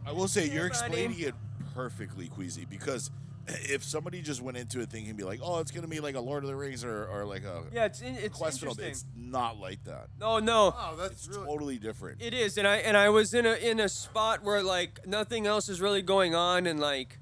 [0.05, 0.85] I will say you're buddy.
[0.85, 1.33] explaining it
[1.73, 3.09] perfectly, Queasy, because
[3.47, 6.19] if somebody just went into it thinking, be like, oh, it's gonna be like a
[6.19, 8.91] Lord of the Rings or, or like a yeah, it's in, it's quest film, interesting.
[8.91, 10.07] it's not like that.
[10.19, 10.73] No, no.
[10.77, 12.21] Oh, that's It's totally different.
[12.21, 15.45] It is, and I and I was in a in a spot where like nothing
[15.45, 17.19] else is really going on, and like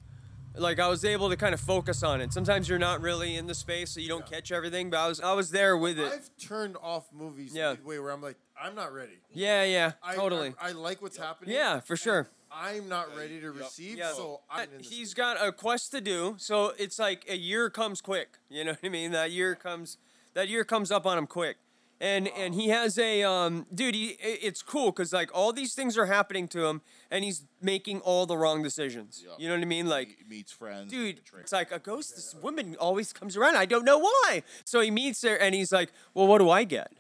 [0.56, 2.34] like I was able to kind of focus on it.
[2.34, 4.90] Sometimes you're not really in the space, so you don't catch everything.
[4.90, 6.12] But I was I was there with it.
[6.12, 7.72] I've turned off movies Yeah.
[7.74, 9.20] midway where I'm like, I'm not ready.
[9.34, 10.54] Yeah, yeah, I, totally.
[10.62, 11.56] I, I like what's happening.
[11.56, 12.28] yeah, for sure.
[12.54, 14.12] I'm not ready to receive, Yeah.
[14.12, 17.70] so I'm in the He's got a quest to do, so it's like a year
[17.70, 18.40] comes quick.
[18.50, 19.12] You know what I mean?
[19.12, 19.98] That year comes,
[20.34, 21.56] that year comes up on him quick,
[22.02, 23.94] and and he has a um, dude.
[23.94, 28.02] He it's cool because like all these things are happening to him, and he's making
[28.02, 29.24] all the wrong decisions.
[29.38, 29.88] You know what I mean?
[29.88, 30.92] Like He meets friends.
[30.92, 32.16] dude, it's like a ghost.
[32.16, 33.56] This woman always comes around.
[33.56, 34.42] I don't know why.
[34.66, 36.92] So he meets her, and he's like, "Well, what do I get?"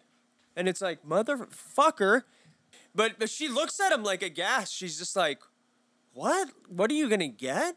[0.55, 2.21] And it's like, "Motherfucker,"
[2.93, 4.71] but but she looks at him like aghast.
[4.71, 5.39] She's just like,
[6.13, 6.49] "What?
[6.67, 7.75] What are you gonna get?"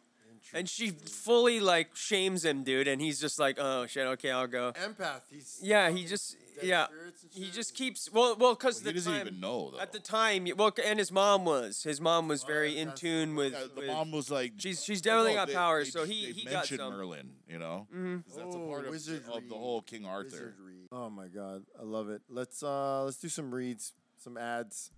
[0.52, 2.86] And she fully like shames him, dude.
[2.86, 5.22] And he's just like, "Oh shit, okay, I'll go." empath.
[5.30, 6.86] He's Yeah, he just dead yeah.
[7.32, 9.80] He just keeps well, well, because He the doesn't time even know though.
[9.80, 11.82] at the time, well, and his mom was.
[11.82, 13.52] His mom was very in that's- tune with.
[13.52, 16.04] Yeah, the with- mom was like, She's she's definitely no, got they- powers, they- so
[16.06, 16.92] he they he got mentioned some.
[16.92, 18.24] Merlin, you know, Mhm.
[18.26, 19.34] 'Cause that's a Oh, part of, wizardry.
[19.34, 20.30] of the whole King Arthur.
[20.30, 20.86] Wizardry.
[20.92, 22.22] Oh my god, I love it.
[22.28, 24.90] Let's uh let's do some reads, some ads.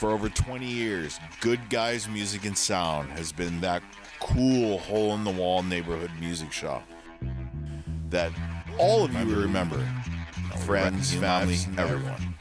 [0.00, 3.82] For over 20 years, Good Guys Music and Sound has been that
[4.18, 6.88] cool hole in the wall neighborhood music shop
[8.08, 8.32] that
[8.78, 9.86] all of you remember.
[10.64, 12.34] Friends, family, everyone.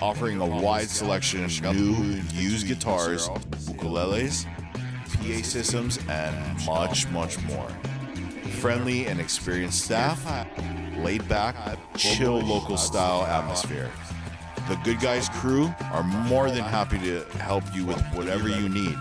[0.00, 4.44] Offering a wide selection of new and used guitars, ukuleles,
[5.04, 7.68] PA systems, and much, much more.
[8.58, 10.26] Friendly and experienced staff,
[10.96, 11.54] laid back,
[11.96, 13.92] chill local style atmosphere.
[14.68, 18.98] The Good Guys crew are more than happy to help you with whatever you need.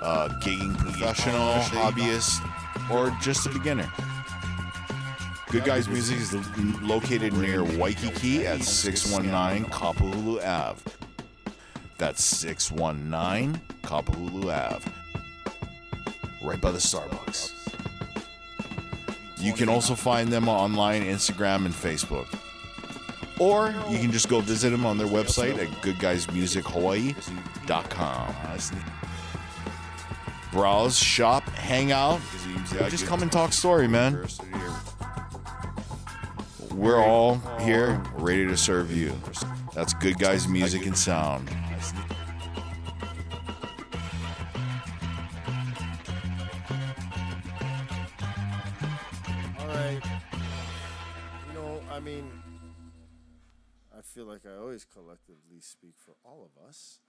[0.00, 2.40] Uh, gigging professional, hobbyist,
[2.90, 3.92] or just a beginner.
[5.50, 6.32] Good Guys Music is
[6.80, 10.80] located near Waikiki at 619 Kapahulu Ave.
[11.98, 14.90] That's 619 Kapahulu Ave.
[16.42, 17.52] Right by the Starbucks.
[19.38, 22.26] You can also find them online, Instagram, and Facebook.
[23.42, 28.34] Or you can just go visit them on their website at goodguysmusichawaii.com.
[30.52, 32.20] Browse, shop, hang out,
[32.88, 34.24] just come and talk story, man.
[36.70, 39.12] We're all here ready to serve you.
[39.74, 41.50] That's Good Guys Music and Sound.
[54.14, 57.00] Feel like I always collectively speak for all of us.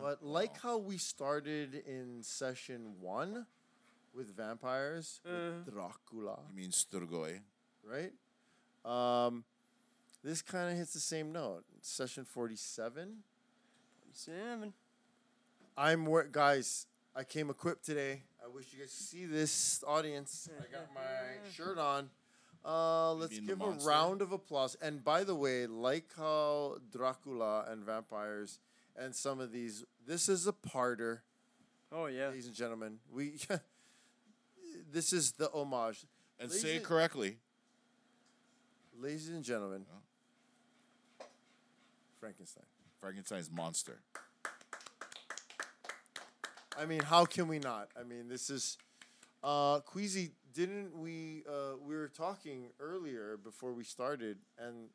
[0.00, 3.46] But like how we started in session one
[4.14, 7.40] with vampires, with Dracula, You mean Sturgoy?
[7.84, 8.12] right?
[8.84, 9.44] Um,
[10.24, 11.62] this kind of hits the same note.
[11.82, 13.18] Session 47.
[14.12, 14.72] Seven.
[15.76, 16.86] I'm wor- guys.
[17.14, 18.22] I came equipped today.
[18.44, 20.48] I wish you guys could see this audience.
[20.58, 21.00] I got my
[21.52, 22.10] shirt on.
[22.64, 24.76] Uh, let's give a round of applause.
[24.82, 28.58] And by the way, like how Dracula and vampires
[28.96, 31.20] and some of these, this is a parter,
[31.92, 32.28] Oh yeah.
[32.28, 32.98] ladies and gentlemen.
[33.12, 33.34] We,
[34.92, 36.06] this is the homage.
[36.38, 37.38] And Ladies say it correctly.
[38.98, 39.84] Ladies and gentlemen,
[42.18, 42.64] Frankenstein.
[43.00, 44.00] Frankenstein's monster.
[46.78, 47.88] I mean, how can we not?
[47.98, 48.76] I mean, this is
[49.42, 54.88] uh Queasy, didn't we uh we were talking earlier before we started and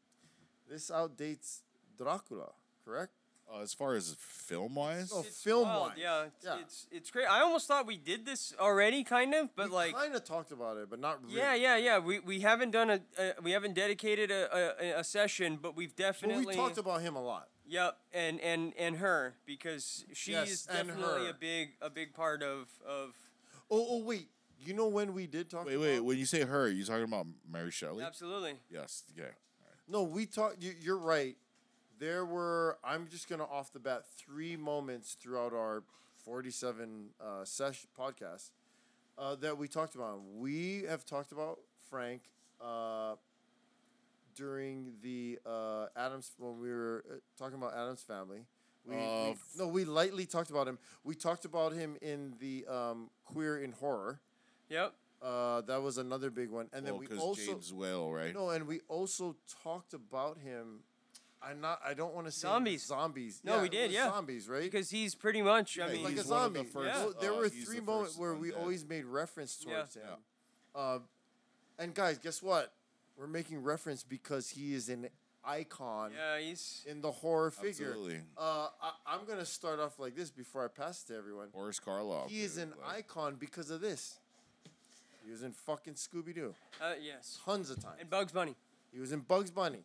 [0.70, 1.62] this outdates
[1.98, 2.52] Dracula,
[2.84, 3.14] correct?
[3.48, 5.92] Uh, as far as film wise, Oh, film wise.
[5.98, 6.58] Yeah, it's, Yeah.
[6.62, 7.28] it's it's great.
[7.28, 10.52] I almost thought we did this already, kind of, but we like, kind of talked
[10.52, 11.38] about it, but not really.
[11.38, 12.00] yeah, yeah, yeah.
[12.00, 15.96] We we haven't done a, a we haven't dedicated a, a, a session, but we've
[15.96, 17.50] But definitely we talked about him a lot.
[17.68, 21.30] Yep, and and and her because she Yes, is definitely her.
[21.30, 23.14] a big a big part of of
[23.70, 24.30] Oh, oh wait.
[24.66, 26.00] You know when we did talk wait, about wait.
[26.00, 28.04] When you say her, you talking about Mary Shelley?
[28.04, 28.56] absolutely.
[28.70, 29.04] Yes.
[29.18, 29.30] Okay.
[29.88, 30.62] No, we talked.
[30.62, 31.36] You, you're right.
[32.00, 32.78] There were.
[32.84, 35.84] I'm just gonna off the bat three moments throughout our
[36.24, 38.50] 47 uh, session podcast
[39.18, 40.22] uh, that we talked about.
[40.36, 42.24] We have talked about Frank
[42.60, 43.16] uh,
[44.36, 48.46] during the uh, Addams when we were uh, talking about Addams family.
[48.84, 50.80] We, Uh, we- no, we lightly talked about him.
[51.04, 54.20] We talked about him in the um, Queer in Horror.
[54.70, 54.94] Yep.
[55.22, 58.34] Uh, that was another big one, and then Well, we 'cause also James Whale, right?
[58.34, 60.84] No, and we also talked about him.
[61.42, 61.80] I'm not.
[61.84, 62.84] I don't want to say Zombies.
[62.86, 63.42] Zombies.
[63.44, 64.10] No, Yeah, we did, yeah.
[64.10, 64.64] Zombies, right?
[64.64, 65.80] Because he's pretty much.
[65.80, 66.60] I mean, like a he's one of zombie.
[66.60, 68.60] the first, Well, there uh, were three the moments where we undead.
[68.60, 69.76] always made reference Yeah.
[69.78, 70.10] towards him.
[70.74, 71.00] Uh,
[71.78, 72.74] and guys, guess what?
[73.18, 75.10] We're making reference because he is an
[75.44, 76.84] icon yeah, he's.
[76.88, 77.90] in the horror figure.
[77.90, 78.22] Absolutely.
[78.38, 81.50] Uh, I, I'm gonna start off like this before I pass it to everyone.
[81.50, 82.30] Boris Karloff.
[82.30, 84.20] He is dude, an like- icon because of this.
[85.26, 87.40] He was in fucking Scooby Doo Uh, yes.
[87.44, 87.98] tons of times.
[88.00, 88.56] And Bugs Bunny.
[88.94, 89.84] He was in Bugs Bunny.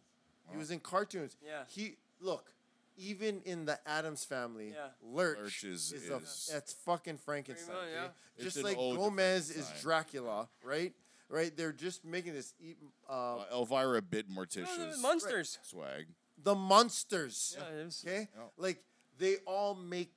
[0.50, 1.36] He was in cartoons.
[1.44, 1.64] Yeah.
[1.68, 2.52] He look,
[2.96, 4.88] even in the Addams family, Yeah.
[5.02, 7.74] Lurch, Lurch is- is, a, is- that's fucking Frankenstein.
[7.74, 7.92] much, okay?
[7.94, 8.08] yeah.
[8.34, 9.82] It's Just an like old Gomez is Frankenstein.
[9.82, 10.94] Dracula, right?
[11.28, 11.56] Right?
[11.56, 12.74] They're just making this e-
[13.08, 14.98] uh, Uh, Elvira bit morticious.
[15.00, 15.58] Monsters.
[15.62, 16.08] swag.
[16.42, 17.54] the monsters.
[17.58, 18.28] Yeah, it was- Okay?
[18.34, 18.42] Yeah.
[18.56, 18.82] Like
[19.18, 20.12] they all make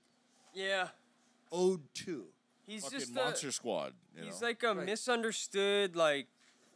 [0.53, 0.89] Yeah.
[1.51, 2.33] ode to.
[2.65, 3.93] He's Fucking just a, Monster Squad.
[4.17, 4.47] You He's know?
[4.47, 6.27] like a misunderstood, like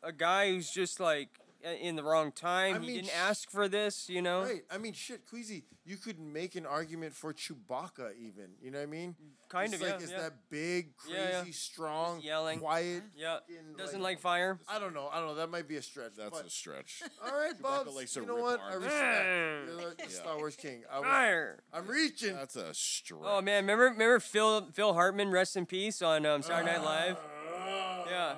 [0.03, 1.29] a guy who's just like
[1.63, 2.75] in the wrong time.
[2.75, 4.43] I he mean, didn't sh- ask for this, you know.
[4.43, 4.61] Right.
[4.71, 8.51] I mean, shit, Queasy, you could make an argument for Chewbacca, even.
[8.61, 9.15] You know what I mean?
[9.49, 10.21] Kind It's of, like yeah, it's yeah.
[10.21, 11.51] that big, crazy, Yeah, yeah.
[11.51, 12.59] strong, yelling.
[12.59, 13.03] quiet.
[13.15, 13.37] Yeah.
[13.47, 14.59] fucking, Doesn't like fire.
[14.67, 15.09] I don't know.
[15.11, 15.35] I don't know.
[15.35, 16.11] That might be a stretch.
[16.17, 17.01] That's but, a stretch.
[17.25, 17.87] all right, Bob.
[17.87, 18.59] You know rip what?
[18.59, 18.85] I arms.
[18.85, 19.25] respect.
[19.25, 20.83] You're the, the Star Wars king.
[20.91, 21.59] I was, Fire.
[21.73, 22.35] I'm reaching.
[22.35, 23.21] That's a stretch.
[23.23, 27.17] Oh man, remember remember Phil Phil Hartman, rest in peace, on um, Saturday Night Live.
[28.09, 28.35] Yeah.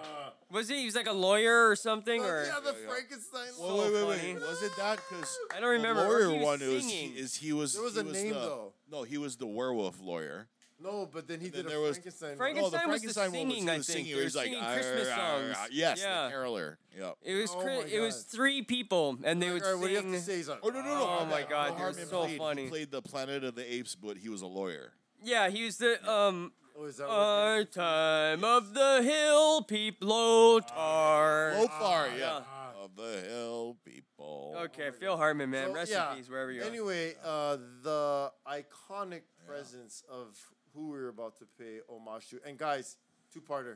[0.51, 0.79] Was he?
[0.79, 2.73] He was like a lawyer or something, or yeah, the.
[2.73, 3.49] Frankenstein.
[3.59, 4.33] Well, so wait, wait, funny.
[4.33, 4.41] wait.
[4.41, 4.99] Was it that?
[5.09, 6.01] Because I don't remember.
[6.01, 7.11] The Or lawyer he was one is singing.
[7.13, 7.73] he, is he was.
[7.73, 8.73] There was he a name, the, though.
[8.91, 10.47] No, he was the werewolf lawyer.
[10.81, 12.37] No, but then he Then did a there was- Frankenstein.
[12.37, 13.95] Frankenstein no, the was the Frankenstein one was, singing, he I was think.
[13.97, 14.05] singing.
[14.11, 16.23] He were was like, singing "Ah, Christmas ah, songs." ah." Yes, Yeah.
[16.23, 16.77] the caroler.
[16.97, 17.15] Yep.
[17.21, 18.25] It was Oh cra- my it was God.
[18.31, 20.13] three people, and they would All right, what do you have sing.
[20.13, 20.35] to say?
[20.37, 21.17] He's like, Oh no, no, no!
[21.19, 22.63] Oh, my Phil God, they're Hartman so played, funny.
[22.63, 24.93] He played the Planet of the Apes, but he was a lawyer.
[25.21, 26.53] Yeah, he was the um.
[26.81, 31.59] Oh, is that what Our time of the hill, peep Lotar.
[31.59, 32.17] Lothar, yeah.
[32.17, 32.41] yeah.
[32.81, 34.55] Of the hill people.
[34.65, 36.11] Okay, Phil Hartman, man, So, rest yeah.
[36.11, 36.65] in peace wherever you are.
[36.65, 40.39] Anyway, uh, the iconic presence of
[40.73, 42.95] who we're about to pay homage to, and guys,
[43.33, 43.75] two-parter.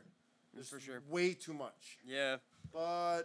[0.54, 1.02] There's For sure.
[1.08, 2.36] way too much, Yeah.
[2.72, 3.24] but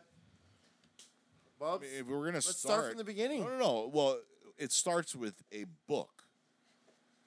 [1.60, 3.44] Bubs, If we're gonna let's start, start from the beginning.
[3.44, 3.92] No, no, no.
[3.94, 4.20] Well,
[4.58, 6.24] it starts with a book,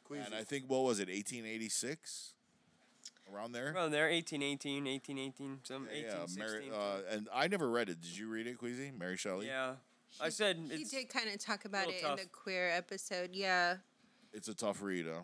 [0.05, 0.25] Queasy.
[0.27, 2.32] and I think what was it, 1886,
[3.33, 3.73] around there.
[3.75, 6.39] Around there, 1818, 1818, some yeah, 1816.
[6.39, 8.01] Mary, uh, and I never read it.
[8.01, 8.93] Did you read it, Queasy?
[8.97, 9.47] Mary Shelley.
[9.47, 9.75] yeah.
[10.21, 12.19] I said He it's did kind of talk about it tough.
[12.19, 13.31] in the queer episode.
[13.33, 13.77] Yeah.
[14.35, 15.23] It's a tough read, huh?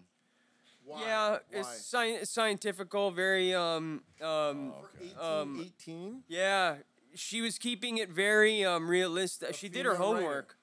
[0.84, 1.02] Why?
[1.02, 1.38] yeah, Why?
[1.52, 4.72] it's sci- scientifical, very um um
[5.20, 6.22] um 1818?
[6.28, 6.76] yeah.
[7.14, 9.50] She was keeping it very um realistic.
[9.50, 10.24] A She did her homework.
[10.24, 10.54] writer.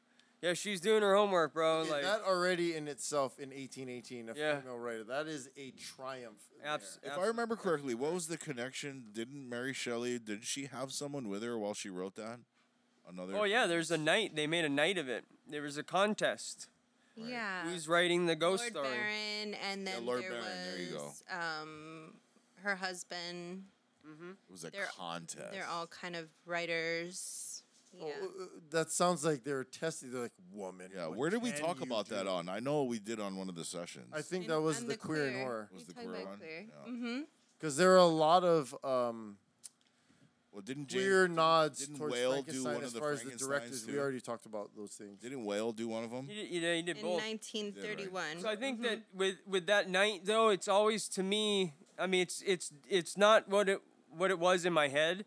[0.46, 0.58] Homework.
[0.58, 1.80] Yeah, she's doing her homework, bro.
[1.80, 4.60] Okay, like that already in itself in 1818, a Yeah.
[4.62, 5.04] female writer.
[5.04, 6.40] That is a triumph.
[6.64, 7.12] abs- there.
[7.12, 9.10] If I remember correctly, what was the connection?
[9.14, 10.18] Didn't Mary Shelley?
[10.18, 12.40] Did she have someone with her while she wrote that?
[13.08, 13.36] Another.
[13.36, 14.36] Oh yeah, there's a night.
[14.36, 15.26] They made a night of it.
[15.48, 16.68] There was a contest.
[17.16, 17.64] Yeah.
[17.70, 18.98] Who's writing the ghost Lord story?
[18.98, 21.14] Byron, and then Lord there Byron, was there you go.
[21.30, 22.14] um
[22.64, 23.66] her husband.
[24.04, 25.52] It was a They're- contest.
[25.52, 27.55] They're all kind of writers.
[28.02, 28.14] Oh, Yeah.
[28.22, 30.12] uh, uh, that sounds like they're testing.
[30.12, 30.92] They're like, woman.
[30.94, 32.50] Yeah, where did we talk you about that on?
[32.50, 34.08] I know we did on one of the sessions.
[34.14, 35.70] I think In- that was on the, queer, and horror.
[35.74, 36.38] Was We the talked queer about one?
[36.40, 36.66] queer.
[36.68, 36.92] Yeah.
[36.92, 37.22] Mm-hmm.
[37.58, 39.38] Because there are a lot of um,
[40.52, 43.12] well, didn't James, queer nods didn't towards Whale do Frankenstein one of as the far
[43.12, 43.88] as the Frankensteins directors.
[43.88, 45.20] We already talked about those things.
[45.20, 46.28] Didn't Whale do one of them?
[46.28, 47.22] He did, he did, he did In both.
[47.22, 48.40] 1931.
[48.42, 51.74] So I think that with with that night though, it's always to me.
[51.98, 55.26] I mean, it's it's it's not what it what it was in my head,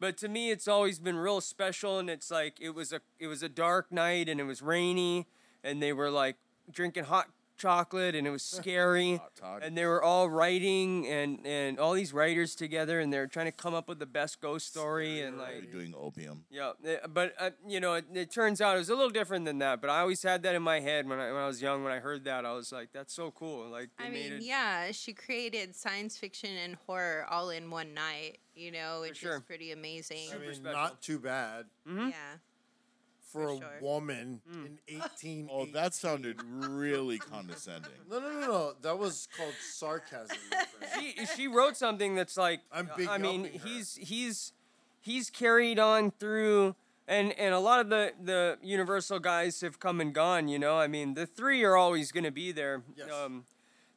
[0.00, 1.98] but to me, it's always been real special.
[1.98, 5.26] And it's like it was a it was a dark night and it was rainy,
[5.62, 6.36] and they were like
[6.70, 9.20] drinking hot chocolate and it was scary
[9.62, 13.52] and they were all writing and and all these writers together and they're trying to
[13.52, 16.44] come up with the best ghost story and Are you like doing opium?
[16.50, 16.72] yeah,
[17.08, 19.80] but uh, you know, it, it turns out it was a little different than that.
[19.80, 21.84] But I always had that in my head when I when I was young.
[21.84, 24.40] When I heard that, I was like, "That's so cool!" Like they I made mean,
[24.40, 24.42] it.
[24.44, 28.38] yeah, she created science fiction and horror all in one night.
[28.54, 29.36] You know, which sure.
[29.36, 30.28] is pretty amazing.
[30.30, 32.10] I Super mean, not too bad Yeah.
[33.32, 33.78] For, For a sure.
[33.80, 34.66] woman Mm.
[34.66, 34.78] in
[35.14, 35.48] 18.
[35.52, 37.90] Oh, that sounded really condescending.
[38.10, 38.72] No, no, no, no.
[38.82, 40.36] That was called sarcasm.
[40.98, 43.50] she she wrote something that's like I'm big I mean, her.
[43.68, 44.52] he's he's
[45.00, 46.74] he's carried on through.
[47.10, 50.76] And, and a lot of the, the Universal guys have come and gone, you know.
[50.78, 52.82] I mean, the three are always going to be there.
[52.94, 53.08] Yes.
[53.10, 53.44] Um,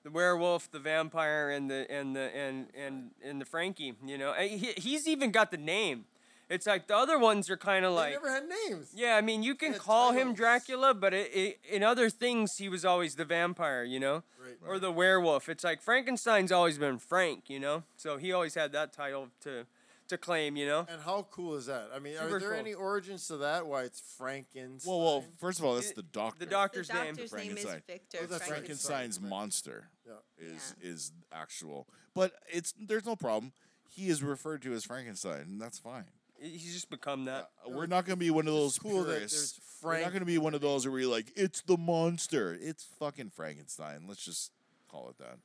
[0.03, 3.95] the werewolf, the vampire, and the and the and and and the Frankie.
[4.05, 6.05] You know, he, he's even got the name.
[6.51, 8.11] It's like the other ones are kind of They like.
[8.13, 8.91] never had names.
[8.93, 12.67] Yeah, I mean, you can call him Dracula, but it, it, in other things, he
[12.67, 14.57] was always the vampire, you know, Right.
[14.67, 15.47] or the werewolf.
[15.47, 19.65] It's like Frankenstein's always been Frank, you know, so he always had that title to
[20.09, 20.85] to claim, you know.
[20.89, 21.89] And how cool is that?
[21.95, 22.59] I mean, Super are there cool.
[22.59, 23.65] any origins to that?
[23.65, 24.91] Why it's Frankenstein?
[24.91, 26.43] Well, well, first of all, that's the doctor.
[26.43, 27.05] The doctor's The name.
[27.15, 27.81] doctor's name is Frankenstein.
[27.87, 30.15] Victor Oh, that's Frankenstein's monster Yeah.
[30.37, 33.53] is is actual, but it's there's no problem.
[33.87, 36.05] He is referred to as Frankenstein, and that's fine.
[36.41, 37.49] He's just become that.
[37.65, 39.51] Uh, We're not going to be one of those cool that purists.
[39.53, 42.57] there's We're not going to be one of those where you're like, it's the monster.
[42.59, 44.05] It's fucking Frankenstein.
[44.07, 44.51] Let's just
[44.89, 45.37] call it that.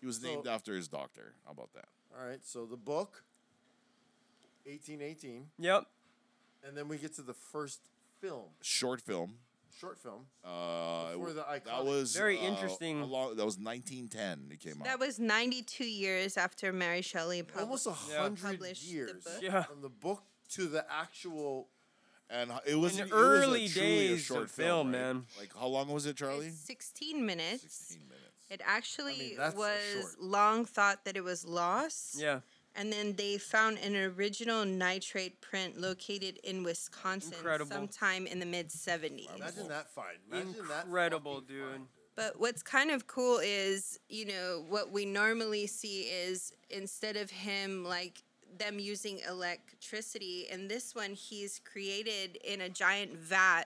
[0.00, 1.34] He was So- named after his doctor.
[1.44, 1.88] How about that?
[2.18, 3.22] All right, so the book,
[4.66, 5.86] 1818, Yep.
[6.64, 7.80] and then we get to the first
[8.20, 9.38] film, Short film.
[9.80, 10.26] Short film.
[10.44, 13.00] Uh, Before the that was Very uh, interesting.
[13.00, 14.50] along- that was 1910.
[14.52, 14.84] It came out.
[14.84, 19.32] That was 92 years after Mary Shelley pub- Almost a hundred published the years book.
[19.40, 19.62] Yeah.
[19.62, 21.68] from the book to the actual.
[22.28, 25.00] and it was In it the was a early a days short of film, right?
[25.00, 25.26] man.
[25.38, 26.46] Like how long was it, Charlie?
[26.48, 27.62] It's 16 minutes.
[27.62, 28.26] 16 minutes.
[28.50, 32.20] It actually that's was long thought that it was lost.
[32.20, 32.40] Yeah.
[32.76, 37.70] And then they found an original nitrate print located in Wisconsin Incredible.
[37.72, 39.34] sometime in the mid 70s.
[39.36, 40.18] Imagine that find.
[40.30, 41.70] Imagine Incredible, fucking dude.
[41.70, 41.86] find.
[42.16, 47.30] But what's kind of cool is, you know, what we normally see is instead of
[47.30, 48.22] him like
[48.58, 53.64] them using electricity, in this one he's created in a giant vat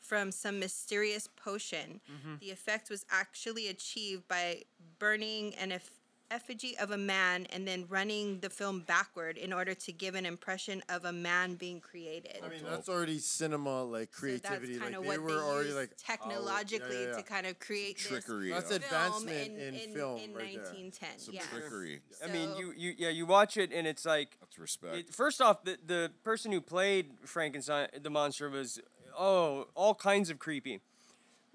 [0.00, 2.00] from some mysterious potion.
[2.10, 2.34] Mm-hmm.
[2.40, 4.62] The effect was actually achieved by
[4.98, 5.90] burning an eff-
[6.30, 10.26] effigy of a man and then running the film backward in order to give an
[10.26, 12.38] impression of a man being created.
[12.44, 14.74] I mean, that's already cinema like creativity.
[14.74, 17.02] So that's kind like of they what were they already used like oh, technologically yeah,
[17.02, 17.16] yeah, yeah.
[17.16, 18.50] to kind of create Trickery.
[18.50, 20.62] this That's film advancement in, in film in right there.
[20.62, 21.18] 1910.
[21.18, 21.42] Some yeah.
[21.50, 22.00] trickery.
[22.24, 24.96] I mean, you you yeah, you watch it and it's like That's respect.
[24.96, 28.80] It, first off, the the person who played Frankenstein, the monster, was
[29.18, 30.80] oh all kinds of creepy,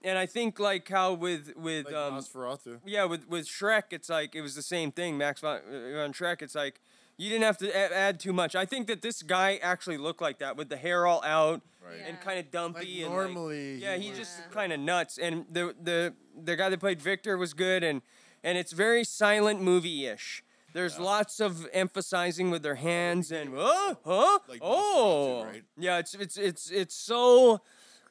[0.06, 2.80] and I think like how with with Like um Nosferatu.
[2.86, 5.18] yeah with with Schreck, it's like it was the same thing.
[5.18, 6.80] Max von, uh, von Schreck, it's like
[7.18, 8.56] you didn't have to a- add too much.
[8.56, 12.02] I think that this guy actually looked like that with the hair all out Right.
[12.08, 14.80] and kind of dumpy Like and normally Like, yeah, he he's was- just kind of
[14.80, 15.18] nuts.
[15.18, 16.14] And the the
[16.50, 18.02] the guy that played Victor was good, and
[18.44, 20.44] and it's very silent movie ish.
[20.74, 25.64] There's lots of emphasizing with their hands and oh, huh, Like oh, right?
[25.78, 26.00] yeah.
[26.00, 27.62] It's it's it's it's so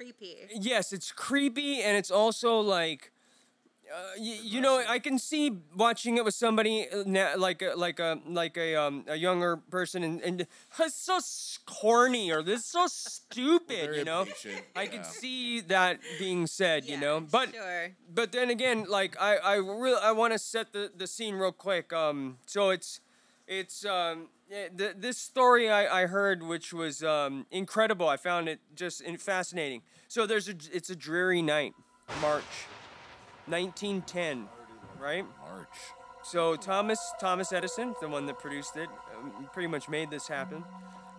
[0.05, 0.37] Creepy.
[0.61, 3.11] yes, it's creepy and it's also like.
[3.95, 7.75] Uh, y- you know, I can see watching it with somebody uh, na- like a,
[7.77, 10.47] like a like a um a younger person and and
[10.81, 11.19] it's so
[11.67, 14.23] corny or this is so stupid, Very you know.
[14.23, 14.89] impatient, I yeah.
[14.89, 17.21] can see that being said, you know.
[17.21, 17.91] But sure.
[18.13, 21.53] but then again, like I I really I want to set the the scene real
[21.53, 21.93] quick.
[21.93, 23.01] Um, so it's
[23.47, 28.09] it's um eh, th- this story I I heard which was um incredible.
[28.09, 29.83] I found it just in- fascinating.
[30.09, 31.75] So there's a it's a dreary night,
[32.21, 32.45] March,
[33.47, 34.49] 1910,
[35.01, 35.25] right?
[35.41, 35.69] March.
[36.23, 40.65] So Thomas Thomas Edison, the one that produced it, um, pretty much made this happen.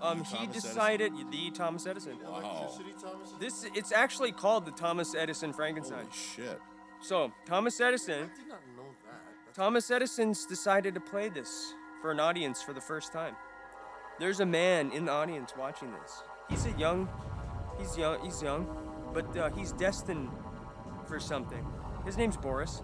[0.02, 0.70] Um, he Thomas Edison?
[0.70, 2.18] decided the Thomas Edison.
[2.24, 2.40] Wow.
[2.68, 3.32] Electricity, Thomas?
[3.40, 6.06] This it's actually called the Thomas Edison Frankenstein.
[6.06, 6.60] Holy shit.
[7.02, 9.22] So Thomas Edison, I did not know that.
[9.46, 11.74] That's Thomas Edison's decided to play this
[12.06, 13.36] for an audience for the first time.
[14.20, 16.22] There's a man in the audience watching this.
[16.48, 17.10] He's a young,
[17.80, 18.68] he's young, he's young,
[19.12, 20.30] but uh, he's destined
[21.08, 21.66] for something.
[22.06, 22.84] His name's Boris,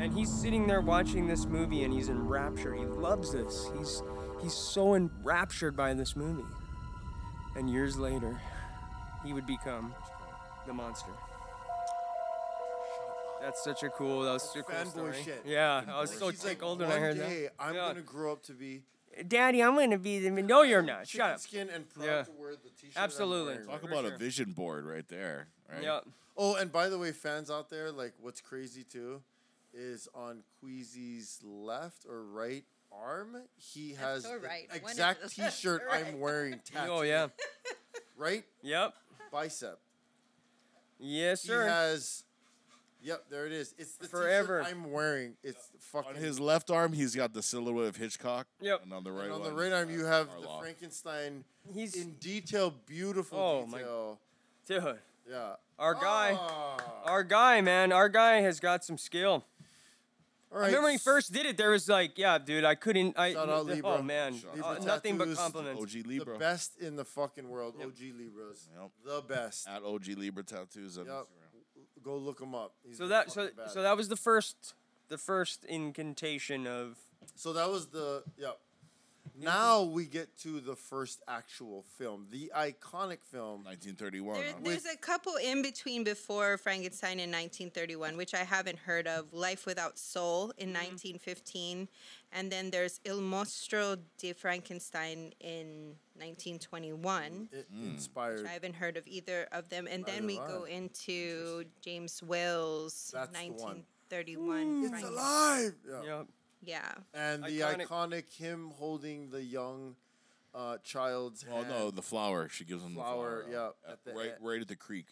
[0.00, 2.78] and he's sitting there watching this movie, and he's enraptured.
[2.78, 3.68] He loves this.
[3.76, 4.02] He's
[4.40, 6.48] he's so enraptured by this movie.
[7.54, 8.40] And years later,
[9.26, 9.94] he would become
[10.66, 11.12] the monster.
[13.42, 14.22] That's such a cool.
[14.22, 15.22] That was such a cool fanboy story.
[15.24, 15.42] shit.
[15.44, 17.52] Yeah, I was so He's like, tickled when I "One heard day that.
[17.58, 17.88] I'm Yeah.
[17.88, 18.82] gonna grow up to be
[19.28, 20.30] Daddy, I'm gonna be the.
[20.30, 21.04] No, you're not.
[21.06, 21.40] chicken Shut up.
[21.40, 22.22] skin and proud Yeah.
[22.22, 22.96] to wear the t-shirt.
[22.96, 23.52] I'm Absolutely.
[23.54, 24.14] wearing Talk right about sure.
[24.14, 25.48] a vision board right there.
[25.70, 25.82] Right?
[25.82, 26.00] Yeah.
[26.36, 29.22] Oh, and by the way, fans out there, like what's crazy too,
[29.74, 34.68] is on Queasy's left or right arm, he has or the right?
[34.70, 36.18] One is exact left T-shirt or I'm right.
[36.18, 36.60] wearing.
[36.64, 36.90] Tattooed.
[36.90, 37.28] Oh yeah.
[38.16, 38.94] Right Yep.
[39.30, 39.78] bicep.
[40.98, 41.66] Yes, He sir.
[41.66, 42.24] has.
[43.04, 43.74] Yep, there it is.
[43.78, 44.60] It's the Forever.
[44.60, 45.34] T-shirt I'm wearing.
[45.42, 46.10] It's fucking.
[46.10, 48.46] On his left arm, he's got the silhouette of Hitchcock.
[48.60, 48.84] Yep.
[48.84, 52.12] And on the right and on the right arm, you have the Frankenstein He's in
[52.20, 53.82] detail, beautiful Oh, my-
[54.66, 54.98] dude.
[55.28, 55.54] Yeah.
[55.78, 56.36] Our guy.
[56.38, 56.76] Ah.
[57.04, 57.92] Our guy, man.
[57.92, 59.44] Our guy has got some skill.
[60.52, 61.56] All I remember when he first did it.
[61.56, 63.18] There was like, yeah, dude, I couldn't.
[63.18, 63.90] I Shout out Libra.
[63.98, 65.80] oh man, Libra Uh, nothing but compliments.
[65.80, 66.38] OG the Libra.
[66.38, 67.74] best in the fucking world.
[67.82, 68.68] OG Libras.
[68.78, 68.90] Yep.
[69.04, 69.66] The best.
[69.68, 71.14] At OG Libra Tattoos on Yep.
[71.14, 71.41] Instagram.
[72.02, 72.74] Go look him up.
[72.86, 73.74] He's So that so best.
[73.74, 74.74] so that was the first
[75.08, 76.98] the first incantation of.
[77.36, 78.52] So that was the yeah.
[79.38, 84.34] Now we get to the first actual film, the iconic film, 1931.
[84.34, 89.32] There, there's a couple in between before Frankenstein in 1931, which I haven't heard of.
[89.32, 91.88] Life Without Soul in 1915,
[92.32, 97.48] and then there's Il Mostro di Frankenstein in 1921.
[97.52, 97.90] It Hmm.
[97.94, 98.38] inspired.
[98.42, 99.86] Which I haven't heard of either of them.
[99.90, 103.84] And then we go into James Whale's, That's the one.
[104.10, 104.84] 1931.
[104.84, 105.74] It's alive.
[105.88, 106.02] Yeah.
[106.18, 106.26] Yep.
[106.64, 106.92] Yeah.
[107.14, 107.86] And the Iconic.
[107.88, 108.32] iconic.
[108.36, 109.96] him holding the young
[110.54, 111.68] uh, child's Oh hand.
[111.68, 112.48] no, the flower.
[112.48, 113.72] She gives him Flower, the flower.
[113.86, 115.06] yeah, at the right, right at the creek.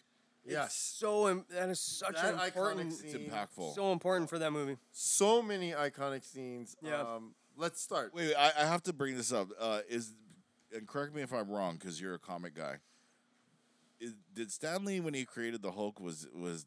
[0.45, 0.73] Yes.
[0.75, 2.93] So im- that is such That an iconic important.
[2.93, 3.15] scene.
[3.15, 3.75] It's impactful.
[3.75, 4.77] So important for that movie.
[4.91, 6.75] So many iconic scenes.
[6.81, 7.01] Yeah.
[7.01, 8.13] Um, let's start.
[8.13, 9.49] Wait, wait, I, I have to bring this up.
[9.59, 10.13] Uh, is
[10.75, 12.77] and correct me if I'm wrong because you're a comic guy.
[13.99, 16.65] Is, did Stan Lee when he created the Hulk was was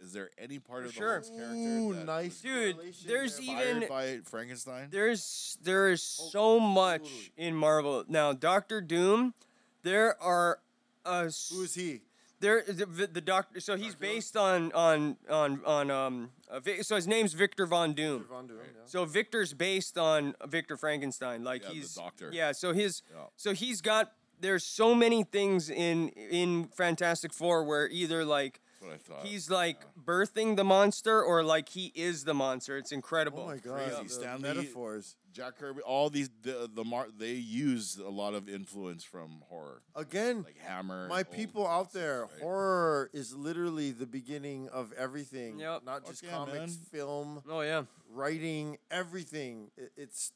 [0.00, 1.12] is there any part of the sure.
[1.14, 2.40] Hulk's character Ooh, that nice.
[2.40, 2.76] Dude,
[3.06, 4.88] there's even- inspired by Frankenstein?
[4.90, 8.32] There's there is so much in Marvel now.
[8.32, 9.34] Doctor Doom,
[9.82, 10.60] there are
[11.04, 12.02] a s- Who is he?
[12.40, 13.58] there the, the doctor.
[13.60, 16.30] So he's based on on on on um.
[16.50, 18.24] uh, so his name's Victor Von Doom.
[18.28, 18.82] Von Doom, yeah.
[18.86, 21.42] So Victor's based on Victor Frankenstein.
[21.42, 22.30] Like Yeah, the he's doctor.
[22.32, 22.52] Yeah.
[22.52, 23.22] So his Yeah.
[23.36, 29.08] so he's got there's so many things in in Fantastic Four where either like That's
[29.08, 29.26] what I thought.
[29.26, 32.76] he's like birthing the monster or like he is the monster.
[32.76, 33.42] It's incredible.
[33.42, 33.88] Oh my god.
[33.88, 34.02] Crazy.
[34.04, 35.16] The Stan Lee- metaphors.
[35.30, 39.82] Jack Kirby, all these the the mar- they use a lot of influence from horror,
[39.94, 41.06] Again, like Hammer.
[41.08, 42.40] my old people out there, right?
[42.42, 45.60] horror is literally the beginning of everything.
[45.60, 45.84] Yep.
[45.84, 46.68] Not just yeah, comics, man.
[46.90, 47.82] film, Oh yeah.
[48.10, 49.70] writing, everything.
[49.76, 50.32] It, it's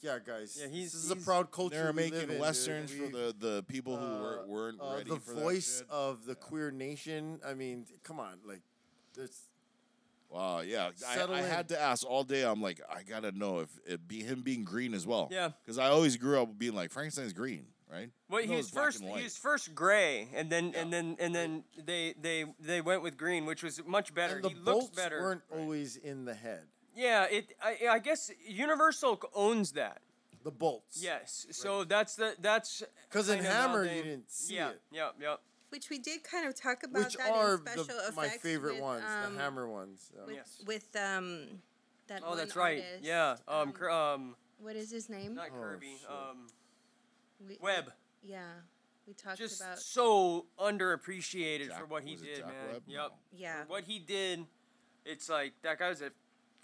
[0.00, 0.58] yeah, guys.
[0.60, 1.76] Yeah, he's- this is a proud culture.
[1.76, 5.10] They're making in, westerns We- for the, the people who uh, were, weren't uh, ready
[5.10, 5.90] the for voice that shit.
[5.90, 7.40] of the queer nation.
[7.46, 8.62] I mean, come on, like,
[9.14, 9.42] there's
[10.30, 10.90] Wow, yeah.
[11.08, 12.42] I, I had to ask all day.
[12.42, 15.28] I'm like, I gotta know if it be him being green as well.
[15.30, 15.50] Yeah.
[15.64, 18.10] Because I always grew up being like Frankenstein's green, right?
[18.28, 19.02] Well, he was first.
[19.02, 23.16] He was first gray, and then and then and then they they they went with
[23.16, 24.36] green, which was much better.
[24.36, 25.18] and the he looks bolts better.
[25.18, 26.66] weren't always in the head.
[26.98, 27.54] Yeah, it.
[27.62, 30.00] I, I guess Universal owns that.
[30.42, 31.02] The bolts.
[31.02, 31.46] Yes.
[31.50, 34.80] So that's the that's because in kind of Hammer, they- you didn't see yeah, it.
[34.90, 35.36] Yeah, yeah.
[35.70, 38.28] Which we did kind of talk about Which that are in special the, effects my
[38.28, 40.10] favorite with, ones, um, the Hammer ones.
[40.14, 40.24] yeah.
[40.26, 40.62] with, Yes.
[40.66, 41.46] with um
[42.08, 42.82] that Oh, one that's right.
[42.82, 43.36] artist, Yeah.
[43.46, 43.72] Um.
[43.72, 44.34] Cur- um.
[44.60, 45.34] what is his name?
[45.34, 45.96] Not Oh, Kirby.
[46.00, 46.10] shit.
[46.10, 46.46] Um.
[47.46, 47.92] We- Webb.
[48.22, 48.40] Yeah,
[49.06, 52.54] we talked Just about so underappreciated for what he did, man.
[52.72, 52.82] Webb?
[52.86, 53.10] Yep.
[53.10, 53.10] No.
[53.32, 54.44] yeah For what he did,
[55.04, 56.10] it's like that guy was a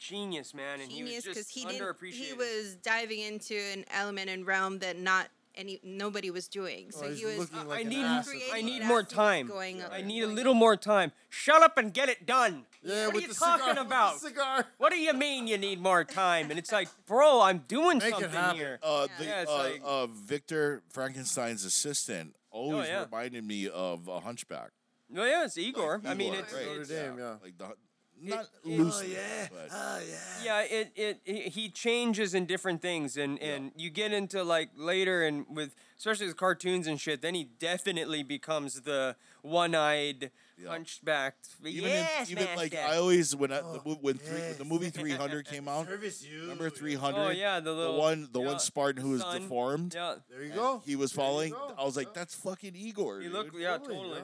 [0.08, 2.12] genius, man, and genius he was because just he didn't underappreciated.
[2.12, 6.90] he was diving into an element and realm that not any nobody was doing.
[6.90, 9.14] So Oh, he was looking like I need ass creating I need more as he
[9.16, 9.46] was time.
[9.46, 10.58] going I up- need a little up.
[10.58, 11.12] more time.
[11.28, 12.66] Shut up and get it done.
[12.82, 14.18] Yeah, what with are you the talking cigar, about?
[14.20, 14.66] cigar.
[14.78, 16.50] What do you mean you need more time?
[16.50, 18.80] And it's like, bro, I'm doing Make something here.
[18.82, 19.16] Uh, Yeah.
[19.18, 23.04] the, Yeah, uh, like- uh, Victor Frankenstein's assistant always yeah.
[23.04, 24.70] reminded me of a Hunchback.
[25.08, 26.00] No, yeah, it's Igor.
[26.02, 26.66] Like I mean, Igor, it's, right.
[26.66, 27.36] Notre it's Dame, yeah.
[27.42, 27.74] Like the
[28.20, 29.48] not it- oh, loosely, yeah.
[29.50, 30.44] but Oh yeah.
[30.44, 34.70] yeah, it, it he he changes in different things, and and you get into like
[34.76, 37.22] later and with especially with cartoons and shit.
[37.22, 40.68] Then he definitely becomes the one-eyed, Yeah.
[40.70, 41.48] hunchbacked.
[41.64, 42.88] even yes, in, even like yeah.
[42.90, 45.86] I always when I, Oh, mo- when three, when the movie 300 came out.
[45.86, 46.42] Service you.
[46.42, 47.18] Remember 300?
[47.20, 49.94] Oh yeah, the little the one the yeah, one Spartan who was deformed.
[49.94, 50.82] Yeah, There you go.
[50.84, 51.54] He was There you following.
[51.78, 52.12] I was like, Yeah.
[52.16, 53.20] that's fucking Igor.
[53.20, 54.20] he dude." looked yeah totally.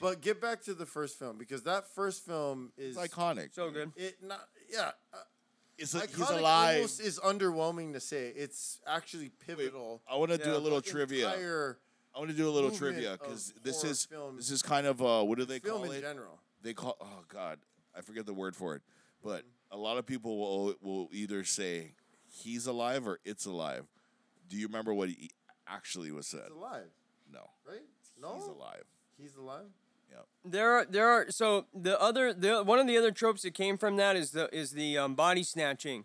[0.00, 0.10] Yeah, yeah.
[0.14, 3.54] But get back to the first film because that first film is It's iconic.
[3.54, 3.92] So good.
[3.96, 4.40] It not
[4.72, 4.92] yeah.
[5.12, 5.18] Uh,
[5.76, 6.76] It's like he's iconic alive.
[6.76, 8.32] Almost is underwhelming to say.
[8.34, 10.02] It's actually pivotal.
[10.10, 10.56] I want to do Yeah.
[10.56, 11.28] a little The trivia.
[11.28, 11.78] entire
[12.14, 14.50] I want to do a little movement trivia of because this horror is film- this
[14.50, 16.00] is kind of uh what do they film call in it?
[16.00, 16.40] general.
[16.62, 17.58] They call oh god,
[17.96, 18.82] I forget the word for it.
[19.22, 21.94] But a lot of people will will either say
[22.42, 23.86] he's alive or it's alive.
[24.48, 25.30] Do you remember what he
[25.66, 26.44] actually was said?
[26.48, 26.90] He's alive,
[27.30, 27.82] No, right?
[28.20, 28.84] No, he's alive.
[29.16, 29.66] He's alive.
[30.10, 30.26] Yep.
[30.44, 33.76] There are there are so the other the one of the other tropes that came
[33.78, 36.04] from that is the is the um, body snatching,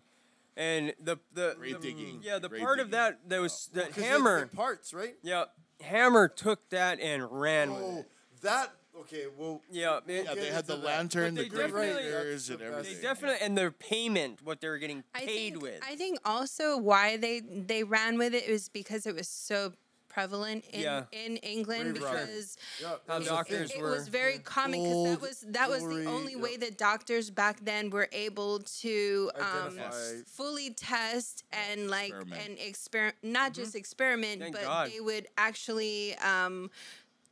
[0.56, 2.20] and the the Grave the- digging.
[2.22, 3.00] Yeah, the Grave part of digging.
[3.00, 4.34] that that was that 'Cause you had Hammer.
[4.36, 5.16] different parts, right?
[5.22, 5.44] Yeah,
[5.80, 8.08] Hammer took that and ran with Oh, it.
[8.42, 9.26] that okay.
[9.36, 10.84] Well, Yeah, it- Yeah, they had the that.
[10.84, 12.78] lantern, But the they grave definitely- diggers, and That's the best.
[12.78, 12.96] everything.
[12.96, 15.80] they definitely and their payment, what they were getting I paid think, with.
[15.82, 19.72] I think also why they they ran with it was because it was so
[20.18, 21.04] prevalent in, Yeah.
[21.10, 23.80] in England Grave because Yeah, How it was doctors thing.
[23.80, 26.38] it, were- was very common because that was that was the only yeah.
[26.40, 29.78] way that doctors back then were able to um,
[30.26, 32.42] fully test and like Experiment.
[32.48, 34.90] and experiment not just experiment Thank but God.
[34.92, 36.70] they would actually um,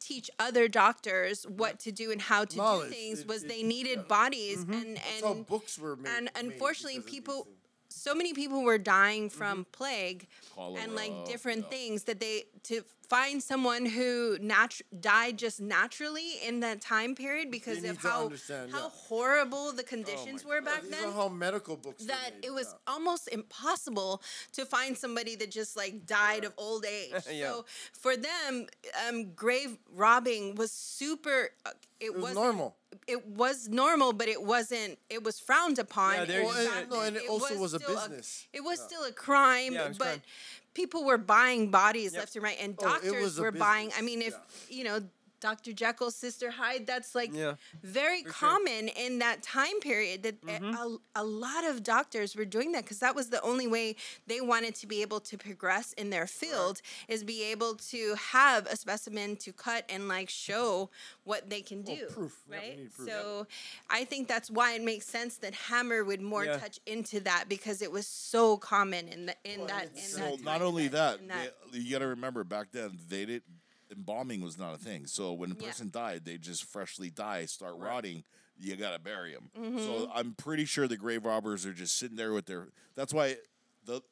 [0.01, 2.89] teach other doctors what to do and how to Knowledge.
[2.89, 4.03] do things It- was it- they needed yeah.
[4.19, 6.11] bodies and That's and how books were made.
[6.17, 7.57] and made unfortunately of these people things.
[8.03, 9.71] So many people were dying from mm-hmm.
[9.71, 10.27] plague
[10.81, 11.77] and like different yeah.
[11.77, 12.83] things that they to
[13.13, 18.85] find someone who natu- died just naturally in that time period because of how how
[18.85, 18.89] yeah.
[19.09, 22.95] horrible the conditions were back These then are how medical books that it was yeah.
[22.95, 27.13] almost impossible to find somebody that just like died of old age.
[27.33, 27.53] Yeah.
[27.53, 28.67] So for them,
[29.09, 31.51] um, grave robbing was super.
[31.67, 32.77] Uh, it, It was normal.
[33.07, 34.99] It was normal, but it wasn't.
[35.09, 36.15] It was frowned upon.
[36.15, 38.49] Yeah, there Well, and, no, and it, also was, a still business.
[38.53, 38.87] it was Yeah.
[38.89, 40.23] still a crime, Yeah, but crime.
[40.75, 42.21] People were buying bodies Yep.
[42.21, 43.91] left and right, and Oh, doctors a were buying.
[43.97, 44.35] I mean, if
[44.69, 45.01] you know.
[45.43, 45.73] Dr.
[45.73, 48.49] Jekyll, Sister Hyde, that's like Yeah, very for sure.
[48.49, 50.75] common in that time period that a- Mhm.
[51.15, 53.97] a, a lot of doctors were doing that because that was the only way
[54.29, 58.67] they wanted to be able to progress in their field is be able to have
[58.67, 60.91] a specimen to cut and like show
[61.25, 62.41] what they can Oh, do proof.
[62.49, 63.09] Right proof.
[63.09, 63.47] so
[63.91, 66.57] i think that's why it makes sense that hammer would more Yeah.
[66.59, 70.19] touch into that because it was so common in the in Well, that in so-
[70.19, 73.43] that Well, not only that, that they- you got to remember back then they did
[73.93, 75.07] embalming was not a thing.
[75.07, 75.67] So when a Yeah.
[75.69, 78.25] person died, they just freshly die, start rotting.
[78.59, 79.51] You got to bury them.
[79.55, 79.61] So
[80.07, 80.11] Mhm.
[80.15, 82.69] I'm pretty sure the grave robbers are just sitting there with their.
[82.95, 83.37] That's why
[83.85, 84.03] the.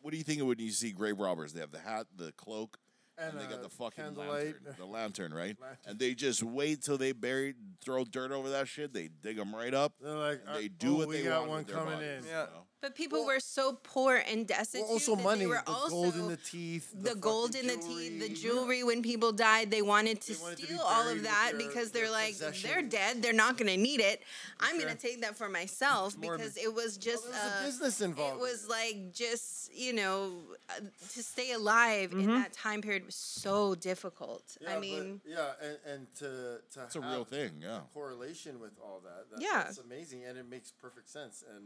[0.00, 1.52] What do you think of when you see grave robbers?
[1.52, 2.78] They have the hat, the cloak,
[3.18, 4.54] and, And, they got the fucking candlelight.
[4.62, 5.56] lantern, the lantern, right?
[5.60, 5.78] Lantern.
[5.86, 8.92] And they just wait till they bury, throw dirt over that shit.
[8.92, 9.94] They dig them right up.
[10.00, 11.76] They're like, and they uh, do oh, what we they got want one with their
[11.76, 12.24] coming bodies, in.
[12.24, 12.44] you Yeah.
[12.44, 12.66] know?
[12.86, 16.14] But people were so poor and destitute Well, also money, they were the also gold
[16.14, 18.54] in the teeth, the, the gold in fucking the teeth, the jewelry.
[18.54, 21.66] jewelry when people died, they wanted to They wanted to steal all of that their-
[21.66, 24.22] because they're like, they're dead, they're not going to need it.
[24.60, 26.38] I'm going to take that for myself morbid.
[26.38, 29.92] because it was just there was a uh, business involved It was like just you
[29.92, 30.32] know
[30.70, 30.74] uh,
[31.14, 32.34] to stay alive in Mm-hmm.
[32.42, 34.44] that time period was so difficult.
[34.60, 36.28] Yeah, I but- mean, yeah, and, and to
[36.74, 37.80] to It's a real thing, yeah.
[37.92, 39.22] correlation with all that.
[39.30, 39.68] that Yeah.
[39.68, 41.64] it's amazing, and it makes perfect sense, and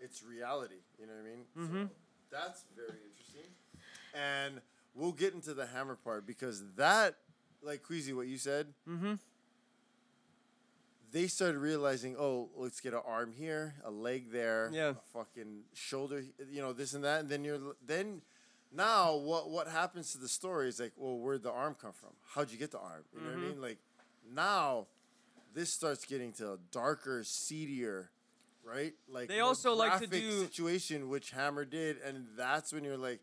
[0.00, 0.80] it's reality.
[0.98, 1.44] You know what I mean?
[1.58, 1.82] Mm-hmm.
[1.86, 1.90] So
[2.30, 3.50] that's very interesting,
[4.14, 4.60] and
[4.94, 7.16] we'll get into the hammer part because that,
[7.62, 9.14] like Queasy, what you said, Mm-hmm.
[11.10, 14.90] they started realizing, oh, let's get an arm here, a leg there, Yeah.
[14.90, 18.22] a fucking shoulder, you know, this and that, and then you're then.
[18.70, 22.10] Now, what what happens to the story is like, well, where'd the arm come from?
[22.34, 23.04] How'd you get the arm?
[23.14, 23.60] You know what I mean?
[23.62, 23.78] Like,
[24.30, 24.88] now,
[25.54, 28.10] this starts getting to a darker, seedier,
[28.68, 28.92] right?
[29.10, 32.96] Like They also like to graphic do- situation, which Hammer did, and that's when you're
[32.98, 33.20] like,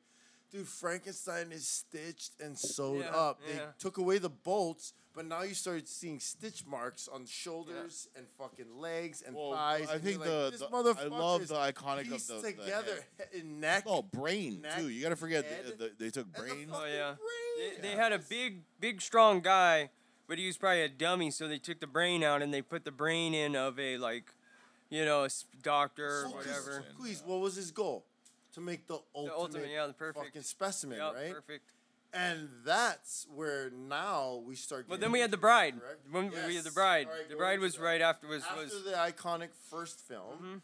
[0.51, 3.39] dude, Frankenstein is stitched and sewed Yeah, up.
[3.45, 8.25] They took away the bolts, but now you started seeing stitch marks on shoulders and
[8.37, 9.87] fucking legs and Well, thighs.
[9.89, 12.09] I and you're think like, the, this the- motherfucker I love is the iconic of
[12.11, 13.27] pieced the, the together head.
[13.33, 13.83] he- in neck.
[13.87, 14.89] Oh, brain neck, too.
[14.89, 16.69] You got to forget head, the, the, they took and the brain.
[16.71, 17.13] Oh yeah.
[17.15, 17.81] brain.
[17.81, 19.89] They, they had a big, big, strong guy,
[20.27, 21.31] but he was probably a dummy.
[21.31, 24.25] So they took the brain out and they put the brain in of a like,
[24.89, 26.83] you know, a s- doctor or whatever.
[26.93, 28.05] Squeeze, what was his goal?
[28.53, 30.25] To make the ultimate, The ultimate, yeah, the perfect.
[30.25, 31.33] fucking specimen, Yep, right?
[31.33, 31.71] perfect.
[32.13, 34.85] And that's where now we start.
[34.87, 35.73] But then we had the bride.
[35.81, 35.99] correct?
[36.09, 37.07] When we had the bride.
[37.07, 37.81] All right, the bride was that.
[37.81, 38.83] right after was After was.
[38.85, 40.35] the iconic first film.
[40.35, 40.55] Mm-hmm.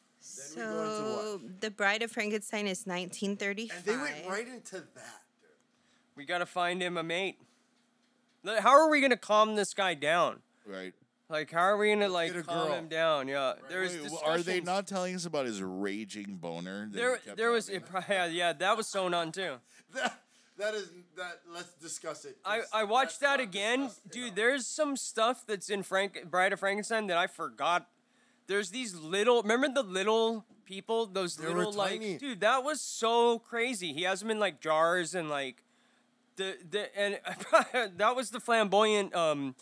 [0.55, 1.61] Then we go into so what?
[1.61, 3.76] the Bride of Frankenstein is 1935.
[3.76, 5.22] And they went right into that.
[6.15, 7.38] We got to find him a mate.
[8.45, 10.41] How are we gonna calm this guy down?
[10.65, 10.93] Right.
[11.32, 12.75] Like, how are we gonna like get a calm girl.
[12.75, 13.27] him down?
[13.27, 16.89] Yeah, there's Wait, are they not telling us about his raging boner?
[16.91, 17.84] There, there was it,
[18.32, 19.55] yeah, that was sewn on too.
[19.93, 20.21] That
[20.57, 21.41] that is that.
[21.53, 22.38] Let's discuss it.
[22.45, 24.36] I, I watched that again, dude.
[24.36, 27.88] There's some stuff that's in Frank Bride of Frankenstein that I forgot.
[28.47, 29.41] There's these little.
[29.41, 31.07] Remember the little people?
[31.07, 32.41] Those They little like, dude.
[32.41, 33.91] That was so crazy.
[33.91, 35.63] He has them in like jars and like,
[36.36, 37.19] the the and
[37.97, 39.15] that was the flamboyant.
[39.15, 39.55] Um,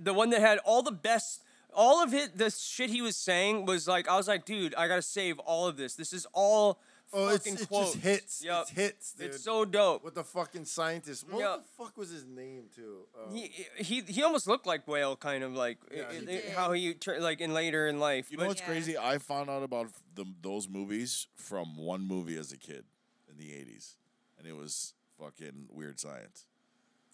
[0.00, 1.42] the one that had all the best.
[1.74, 4.88] All of it, the shit he was saying was like, I was like, dude, I
[4.88, 5.94] gotta save all of this.
[5.94, 6.80] This is all
[7.12, 7.92] Oh, it's, fucking it quotes.
[7.92, 8.44] just hits.
[8.44, 8.60] Yep.
[8.62, 9.26] It's hits, dude.
[9.26, 10.02] It's so dope.
[10.02, 11.24] With the fucking scientist.
[11.30, 11.56] What Yeah.
[11.58, 13.06] the fuck was his name too?
[13.16, 16.24] Um, He, he he almost looked like Whale, kind of like Yeah, i- he i-
[16.24, 16.44] did.
[16.52, 18.30] how he tur- like in later in life.
[18.32, 18.66] You know what's Yeah.
[18.66, 18.98] crazy?
[18.98, 22.84] I found out about the, those movies from one movie as a kid
[23.30, 23.94] in the '80s,
[24.38, 26.46] and it was fucking Weird Science.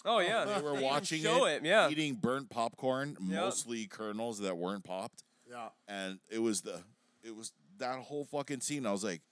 [0.05, 1.89] Oh yeah, They were even watching show it, it, yeah.
[1.89, 3.41] eating burnt popcorn, Yeah.
[3.41, 5.69] mostly kernels that weren't popped, yeah.
[5.89, 6.83] and it was the
[7.23, 8.87] it was that whole fucking scene.
[8.87, 9.23] I was like,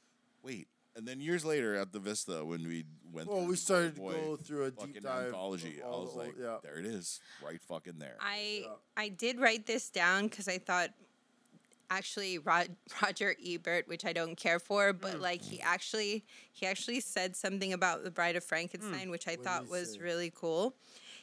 [0.42, 0.68] wait.
[0.96, 4.00] And then years later at the Vista, when we went, Well, through we started to
[4.02, 5.26] go through a deep dive.
[5.26, 6.56] anthology, of I was like, old- yeah.
[6.64, 8.16] there it is, right fucking there.
[8.20, 8.64] I
[8.96, 10.90] I did write this down because I thought
[11.90, 15.20] actually Rod, Roger Ebert, which I don't care for, but Hmm.
[15.20, 19.44] like he actually he actually said something about the Bride of Frankenstein, which I What
[19.44, 20.00] thought was say?
[20.00, 20.74] really cool.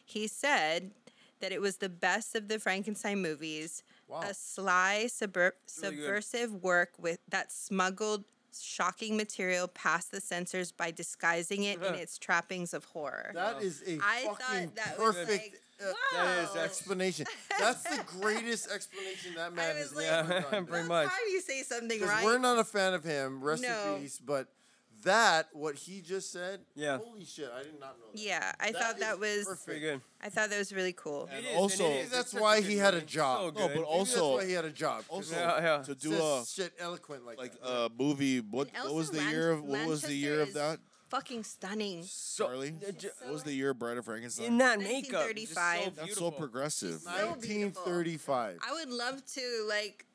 [0.06, 0.92] He said
[1.40, 4.22] that it was the best of the Frankenstein movies, Wow.
[4.22, 5.52] a sly, subver-
[5.82, 6.04] Really good.
[6.06, 8.24] subversive work with that smuggled
[8.60, 13.32] shocking material past the censors by disguising it in its trappings of horror.
[13.36, 17.26] That is a I thought fucking that was perfect like, uh, That is explanation.
[17.60, 20.66] That's the greatest explanation that man was has like, ever Yeah, done.
[20.66, 21.08] pretty That's much.
[21.10, 22.24] how you say something right.
[22.26, 23.44] we're not a fan of him.
[23.44, 23.96] Rest No.
[23.96, 24.20] in peace.
[24.24, 24.48] But
[25.04, 26.98] that, what he just said, Yeah.
[26.98, 28.20] holy shit, I did not know that.
[28.20, 29.46] yeah, I That thought that is was.
[29.46, 29.66] perfect.
[29.66, 30.02] Pretty good.
[30.20, 31.30] I thought that was really cool.
[31.32, 32.12] And is, also- and it Maybe is.
[32.12, 33.40] that's why he had a job.
[33.40, 35.04] So No, but Maybe that's also- why he had a job.
[35.10, 35.84] Also, Yeah, yeah.
[35.84, 37.68] to do a shit eloquent like, like that.
[37.70, 38.40] a movie.
[38.40, 40.80] What, what was the Lan- year of what was the year of Lanchester that?
[41.08, 42.04] Is Fucking stunning.
[42.04, 44.48] So, Charlie, uh, j- what was the year of Bride of Frankenstein?
[44.48, 45.96] in that makeup, just so 1935.
[45.96, 46.32] That's so beautiful.
[46.32, 47.00] progressive.
[47.02, 47.84] so beautiful.
[47.84, 48.60] 1935.
[48.68, 50.06] I would love to like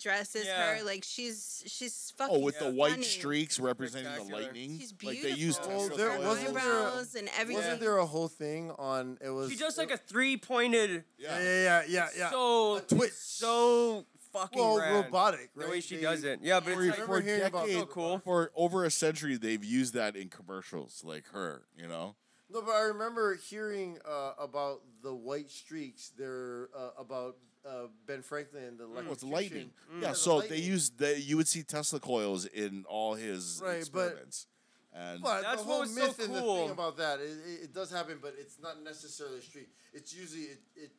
[0.00, 0.76] dress as Yeah.
[0.78, 0.84] her.
[0.84, 2.34] Like she's she's fucking.
[2.36, 3.04] Oh, with the white stunning.
[3.08, 4.78] streaks representing the lightning.
[4.78, 5.28] She's beautiful.
[5.30, 5.78] Like they used beautiful.
[5.78, 7.62] Well, Tesla there wasn't there a- eyebrows and everything.
[7.64, 9.18] Wasn't there a whole thing on?
[9.20, 9.50] It was.
[9.50, 11.04] She does like a three-pointed.
[11.18, 12.08] Yeah, yeah, yeah, yeah.
[12.16, 12.30] yeah.
[12.30, 13.12] So A twitch.
[13.12, 14.04] So
[14.40, 15.04] fucking well, rad.
[15.04, 15.64] robotic, right?
[15.66, 16.40] The way she They- does it.
[16.42, 18.18] Yeah, but For, it's I like, for remember hearing about- So cool.
[18.20, 21.66] for over a century, they've used that in commercials, like her.
[21.76, 22.16] You know,
[22.50, 26.12] No, but I remember hearing uh, about the white streaks.
[26.16, 27.36] They're uh, about
[27.66, 29.30] uh, Ben Franklin and the well, it's electrician.
[29.32, 29.70] lightning.
[29.92, 30.02] Mm.
[30.02, 30.62] Yeah, the so they lightning.
[30.62, 34.46] use the you would see Tesla coils in all his Right, but- experiments,
[34.94, 36.56] and But That's the what whole was so myth and the cool.
[36.62, 39.68] thing about that, it, it, it does happen, but it's not necessarily a streak.
[39.92, 40.90] It's usually it, it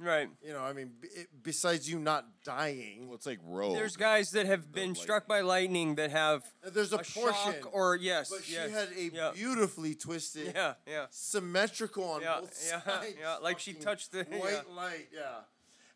[0.00, 0.28] right.
[0.42, 3.74] you know, I mean, b- it, besides you not dying, well, it's like rogue.
[3.74, 7.34] There's guys that have been struck by lightning that have there's a, a portion.
[7.54, 9.30] shock or yes, but she had a yeah.
[9.34, 11.06] beautifully twisted, Yeah, yeah.
[11.10, 13.14] symmetrical on Yeah, both yeah, sides.
[13.20, 14.74] yeah, like she fucking touched the- white yeah.
[14.76, 15.08] light.
[15.14, 15.22] Yeah,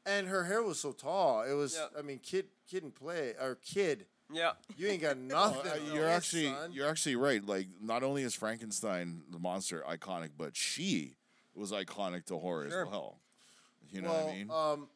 [0.07, 1.43] and her hair was so tall.
[1.43, 1.99] It was, Yeah.
[1.99, 4.07] I mean, kid, kid and play or kid.
[4.33, 4.53] Yeah.
[4.79, 5.71] You ain't got No, nothing.
[5.71, 6.73] uh, on you're this, actually son.
[6.73, 7.45] you're actually right.
[7.45, 11.17] Like not only is Frankenstein the monster iconic, but she
[11.55, 12.85] was iconic to horror Sure.
[12.87, 13.19] as well.
[13.93, 14.51] You know well, what I mean?
[14.51, 14.89] um,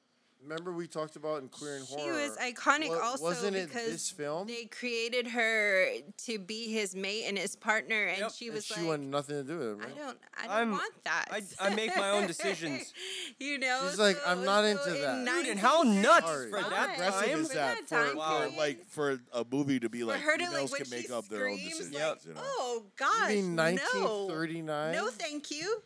[0.43, 2.13] remember we talked about in Queer and She Horror.
[2.15, 4.47] was iconic Wa- also wasn't it because this film?
[4.47, 5.87] they created her
[6.27, 8.33] to be his mate and his partner, and Yep.
[8.33, 9.87] she And was she like, wanted nothing to do with it.
[9.93, 11.27] I don't, I don't I'm- want that.
[11.31, 12.93] I, I make my own decisions.
[13.41, 15.35] you know, She's like, I'm not so into in that.
[15.43, 16.51] Dude, and how nuts Sorry.
[16.51, 17.41] for that Aggressive time?
[17.41, 20.39] is that that for, time for like for a movie to be like for her
[20.39, 21.93] to like can make she up their own decisions.
[21.93, 22.41] like, you know?
[22.43, 24.93] oh You gosh, mean no, 1939?
[24.93, 25.83] no, thank you.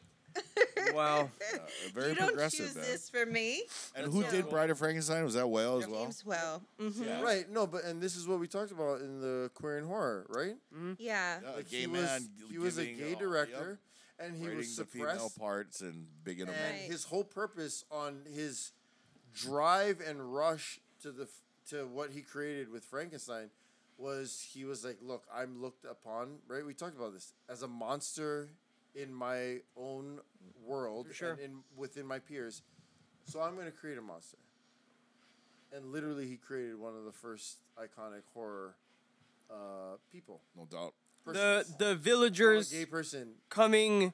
[0.94, 1.30] Wow.
[1.52, 1.58] Uh,
[1.94, 2.58] very you don't progressive.
[2.66, 2.84] choose man.
[2.84, 3.62] this for me.
[3.96, 5.24] And who did Bride of Frankenstein?
[5.24, 6.02] Was that Whale as well?
[6.04, 6.62] James Whale.
[6.78, 7.20] hmm Yeah.
[7.22, 10.26] Right, no, but and this is what we talked about in the Queer and Horror,
[10.28, 10.54] right?
[10.98, 11.38] Yeah.
[11.42, 12.02] Yeah, a gay he man.
[12.02, 13.78] was, he was a giving, gay uh, director,
[14.18, 15.38] and he writing was the female suppressed.
[15.38, 16.80] parts and bigging them and up.
[16.80, 16.90] Right.
[16.90, 18.72] his whole purpose on his
[19.34, 21.28] drive and rush to the f-
[21.70, 23.50] to what he created with Frankenstein
[23.98, 26.64] was he was like, look, I'm looked upon, right?
[26.64, 28.48] We talked about this as a monster
[28.94, 30.20] in my own
[30.64, 31.32] world sure.
[31.32, 32.62] and in within my peers.
[33.24, 34.38] So I'm going to create a monster.
[35.72, 38.74] And literally, he created one of the first iconic horror
[39.50, 40.40] uh, people.
[40.56, 40.94] No doubt.
[41.26, 41.76] The persons.
[41.76, 44.12] the a villagers gay person coming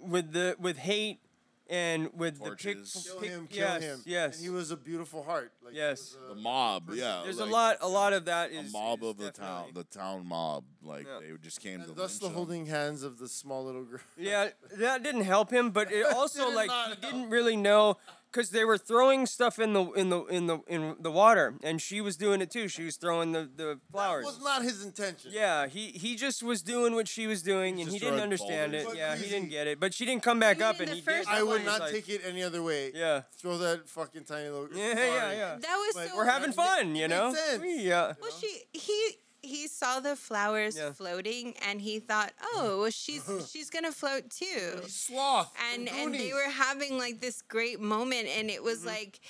[0.00, 1.20] with the with hate
[1.68, 2.92] and with Torches.
[2.92, 4.02] the kill pick, him, kill yes, him.
[4.06, 4.36] Yes.
[4.36, 5.52] And he was a beautiful heart.
[5.64, 6.14] Like, Yes.
[6.14, 7.22] was a- The mob, yeah.
[7.24, 9.84] There's like, a lot a lot of that A mob is of the town, the
[9.84, 10.64] town mob.
[10.82, 11.18] Like Yeah.
[11.20, 12.34] they just came to And thus the him.
[12.34, 14.00] holding hands of the small little girl.
[14.16, 17.96] Yeah, that didn't help him, but it also like he didn't really know
[18.36, 21.80] because they were throwing stuff in the in the in the in the water, and
[21.80, 22.68] she was doing it too.
[22.68, 24.24] She was throwing the the That flowers.
[24.26, 25.30] was not his intention.
[25.32, 28.74] Yeah, he he just was doing what she was doing, and he didn't throwing understand
[28.74, 28.84] it.
[28.84, 28.98] boulders.
[28.98, 31.26] Yeah, But he didn't get it, but she didn't come back up, and he did.
[31.26, 32.92] I would not like- take it any other way.
[32.94, 33.22] Yeah.
[33.40, 34.68] Throw that fucking tiny little.
[34.76, 35.56] Yeah, yeah, yeah.
[35.60, 36.16] That was But so.
[36.16, 37.32] We're having fun, you know.
[37.34, 37.62] sense.
[37.64, 38.00] Yeah.
[38.02, 38.98] Uh, well, she he
[39.42, 40.92] he saw the flowers Yeah.
[40.92, 43.44] floating, and he thought, oh, well, she's uh-huh.
[43.46, 44.82] she's gonna float too.
[44.88, 45.52] Sloth.
[45.72, 48.88] and from and they were having like this great moment and it was mm-hmm.
[48.88, 49.20] like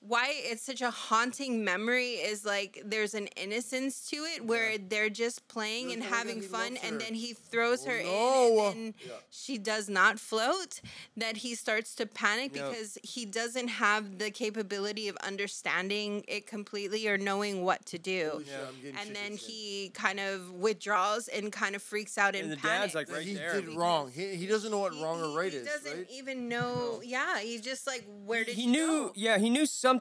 [0.00, 5.10] why it's such a haunting memory is like there's an innocence to it where they're
[5.10, 8.02] just playing They're and like, "Oh my having fun and then he throws Oh, her
[8.02, 8.02] no.
[8.02, 9.12] in and oh, then Yeah.
[9.30, 10.80] she does not float
[11.16, 12.70] that he starts to panic Yep.
[12.70, 18.30] because he doesn't have the capability of understanding it completely or knowing what to do
[18.32, 18.54] Holy shit,
[18.94, 19.50] I'm and then chicken skin.
[19.54, 22.92] he kind of withdraws and kind of freaks out and, And the panics.
[22.92, 23.60] dad's like right he there.
[23.60, 24.12] did wrong.
[24.14, 26.06] He, he doesn't know what He- wrong or he- right he is, doesn't right?
[26.12, 27.00] even know.
[27.04, 29.12] Yeah, he's just like, where did he you knew go?
[29.16, 29.97] yeah he knew something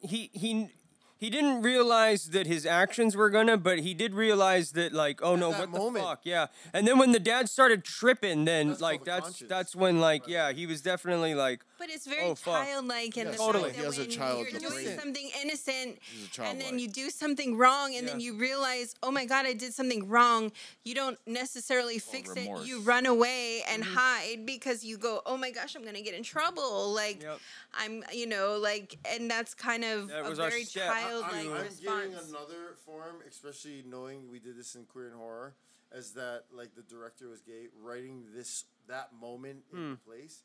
[0.00, 0.68] he he
[1.16, 5.36] he didn't realize that his actions were gonna but he did realize that like oh
[5.36, 6.04] no that what moment.
[6.04, 9.48] the fuck yeah and then when the dad started tripping then That's like that's conscience.
[9.48, 13.30] that's when like yeah he was definitely like But it's very Oh, childlike and Yeah,
[13.32, 13.64] the totally.
[13.72, 14.98] fact that He a when child you're doing brain.
[14.98, 15.98] something innocent
[16.38, 19.72] and then you do something wrong and then you realize, oh my god, I did
[19.72, 20.52] something wrong.
[20.84, 22.50] You don't necessarily fix it.
[22.66, 23.94] You run away and Mm-hmm.
[23.94, 26.92] hide because you go, oh my gosh, I'm gonna get in trouble.
[26.92, 27.38] Like Yep.
[27.72, 30.90] I'm, you know, like, and that's kind of That a very step.
[30.90, 35.16] I- childlike I'm, I'm getting another form, especially knowing we did this in queer and
[35.16, 35.54] horror,
[35.92, 39.92] as that like the director was gay, writing this that moment Hmm.
[39.92, 40.42] in place.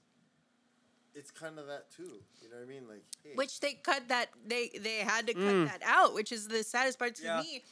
[1.16, 2.20] It's kind of that too.
[2.42, 2.88] You know what I mean?
[2.88, 5.68] Like, hey, which they cut that they they had to cut Mm.
[5.68, 7.42] that out, which is the saddest part to Yeah.
[7.42, 7.64] me.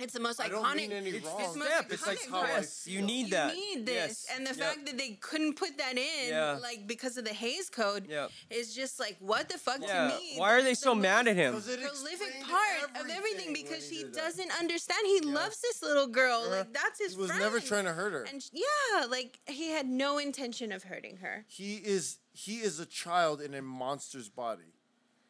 [0.00, 0.76] It's the most I don't iconic.
[0.76, 1.40] mean any it's wrong.
[1.40, 1.92] It's, the most Step.
[1.92, 2.62] It's like iconic how I part.
[2.62, 3.56] yes, you need that.
[3.56, 4.36] You need this, Yes.
[4.36, 4.58] and the Yep.
[4.58, 6.58] fact that they couldn't put that in, Yeah.
[6.60, 8.32] like because of the Hays Code, Yep.
[8.50, 10.10] is just like what the fuck Yeah.
[10.10, 10.34] to me.
[10.36, 11.54] Why are they that's so the mad at him?
[11.54, 15.06] Because it Prolific explained part of everything everything because he he doesn't understand.
[15.06, 16.40] He loves this little girl.
[16.40, 16.56] Uh-huh.
[16.56, 17.40] Like that's his He was friend.
[17.42, 18.24] never trying to hurt her.
[18.24, 21.46] And sh- yeah, like he had no intention of hurting her.
[21.48, 24.74] he is he is a child in a monster's body,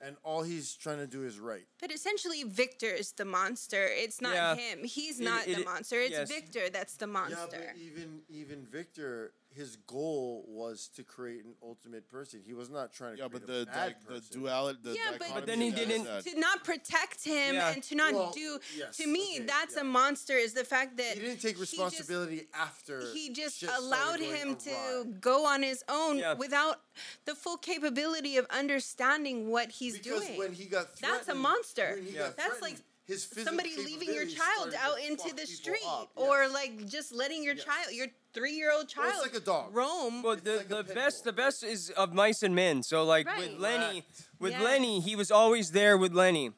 [0.01, 1.67] and all he's trying to do is right.
[1.81, 3.87] But essentially, Victor is the monster.
[3.87, 4.55] It's not Yeah.
[4.57, 4.85] him.
[4.85, 6.01] He's It- not it- the monster.
[6.01, 6.29] It's yes.
[6.29, 7.39] Victor that's the monster.
[7.61, 12.41] Yeah, but even even Victor, his goal was to create an ultimate person.
[12.45, 13.23] He was not trying to.
[13.23, 14.41] Yeah, create but a the bad di- the person.
[14.41, 15.89] duality, the yeah, but, dichotomy then he of that is
[16.25, 17.71] didn't- to not protect him Yeah.
[17.73, 19.83] and to not Well, do yes, to me okay, that's yeah.
[19.83, 23.13] a monster is the fact that He didn't take just- responsibility after.
[23.13, 26.35] he just allowed going him to go on his own Yeah.
[26.35, 26.81] without
[27.25, 30.39] the full capability of understanding what he's Because doing.
[30.39, 31.99] when he got That's a monster.
[32.03, 32.31] Yeah.
[32.37, 32.77] That's like
[33.07, 36.53] his physical somebody leaving your child out into the street up, or yes.
[36.53, 37.65] like just letting your Yes.
[37.65, 39.75] child your three-year-old Well, child it's like a dog.
[39.75, 42.83] roam Well, the, like the best the best is of mice and men.
[42.83, 44.29] So like with Lennie, Correct.
[44.39, 44.63] with Yeah.
[44.63, 46.51] Lennie, he was always there with Lennie,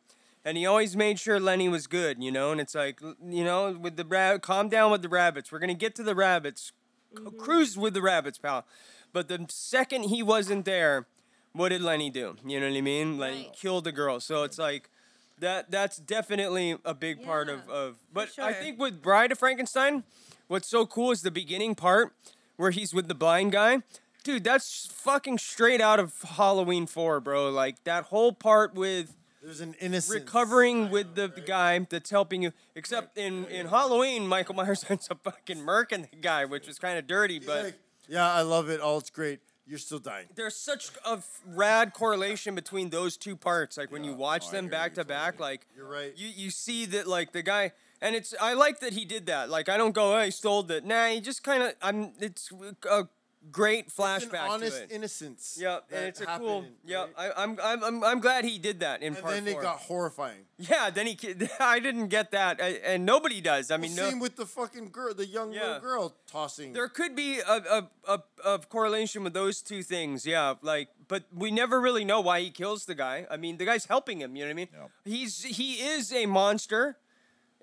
[0.45, 2.23] and he always made sure Lennie was good.
[2.23, 5.53] You know, and it's like you know, with the rab- calm down with the rabbits.
[5.53, 6.73] We're gonna get to the rabbits.
[7.15, 7.39] Mm-hmm.
[7.39, 8.67] Cruise with the rabbits, pal.
[9.13, 11.07] But the second he wasn't there,
[11.53, 12.37] what did Lennie do?
[12.45, 13.17] You know what I mean?
[13.19, 13.57] Lennie Right.
[13.57, 14.21] killed the girl.
[14.21, 14.91] So it's like.
[15.39, 20.03] That that's definitely a big part of, of but I think with Bride of Frankenstein,
[20.49, 22.13] what's so cool is the beginning part
[22.57, 23.83] where he's with the blind guy.
[24.25, 27.49] Dude, that's fucking straight out of Halloween 4, bro.
[27.51, 32.43] Like that whole part with There's an innocent recovering with the, the guy that's helping
[32.43, 32.53] you.
[32.75, 36.99] Except in, in Halloween, Michael Myers ends up fucking murking the guy, which was kind
[36.99, 37.79] of dirty, but Like,
[38.09, 38.81] yeah, I love it.
[38.81, 39.41] All it's great.
[39.69, 40.27] You're still dying.
[40.37, 43.77] there's such a rad correlation between those two parts.
[43.77, 46.13] Like when you watch I them back to back, like You're right.
[46.17, 47.73] you you see that like the guy
[48.03, 49.51] and it's I like that he did that.
[49.51, 50.85] Like I don't go, oh, he stole it.
[50.85, 52.13] Nah, he just kind of I'm.
[52.21, 52.51] It's
[52.91, 53.09] a
[53.53, 54.91] great It's an flashback honest to it.
[54.91, 55.57] innocence.
[55.61, 56.63] Yeah, and it's a cool.
[56.63, 57.11] happened, Yeah, right?
[57.17, 59.63] I, I'm, I'm I'm I'm glad he did that in And part then it four.
[59.63, 60.41] got horrifying.
[60.59, 61.17] yeah, then he.
[61.61, 63.71] I didn't get that, I, and nobody does.
[63.71, 64.11] I mean, Well, no.
[64.11, 65.63] same with the fucking girl, the young Yeah.
[65.67, 66.73] little girl tossing.
[66.73, 70.55] There could be a, a, a, a correlation with those two things, yeah.
[70.61, 73.27] Like, but we never really know why he kills the guy.
[73.31, 74.35] I mean, the guy's helping him.
[74.35, 74.69] You know what I mean?
[74.73, 74.91] Yep.
[75.05, 76.97] He's he is a monster,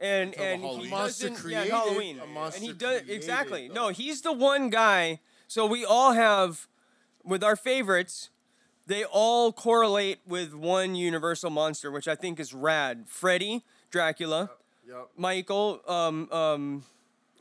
[0.04, 1.50] and and he monster doesn't.
[1.50, 3.68] yeah, Halloween, a monster and he does created, exactly.
[3.70, 3.74] though.
[3.74, 5.20] No, he's the one guy.
[5.48, 6.68] So we all have,
[7.24, 8.30] with our favorites,
[8.86, 13.06] they all correlate with one universal monster, which I think is rad.
[13.08, 14.50] Freddy, Dracula,
[14.88, 15.10] Yep.
[15.16, 15.80] Michael.
[15.88, 16.84] Um, um,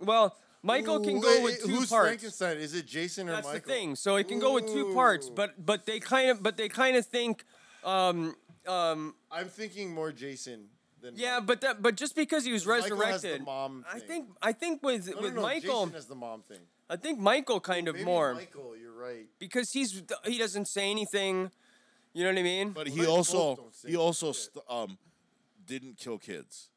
[0.00, 2.06] well, Michael can go wait, with two Who's parts.
[2.06, 2.58] Frankenstein?
[2.58, 3.60] Is it Jason or That's Michael?
[3.66, 3.96] the thing.
[3.96, 6.96] So it can go with two parts, but but they kind of but they kind
[6.96, 7.44] of think,
[7.82, 8.36] um,
[8.68, 10.68] um, I'm thinking more Jason
[11.02, 11.46] than yeah, Michael.
[11.46, 14.08] but that but just because he was Michael has the resurrected, mom I thing.
[14.08, 16.60] think I think with no, with no, no, Michael, Jason has the mom thing.
[16.88, 19.26] I think Michael kind of Maybe more Michael, you're right.
[19.38, 21.50] because he's he doesn't say anything.
[22.14, 22.70] You know what I mean?
[22.72, 24.50] But Well, he both also don't say he also shit.
[24.52, 24.98] st- um
[25.66, 26.68] didn't kill kids.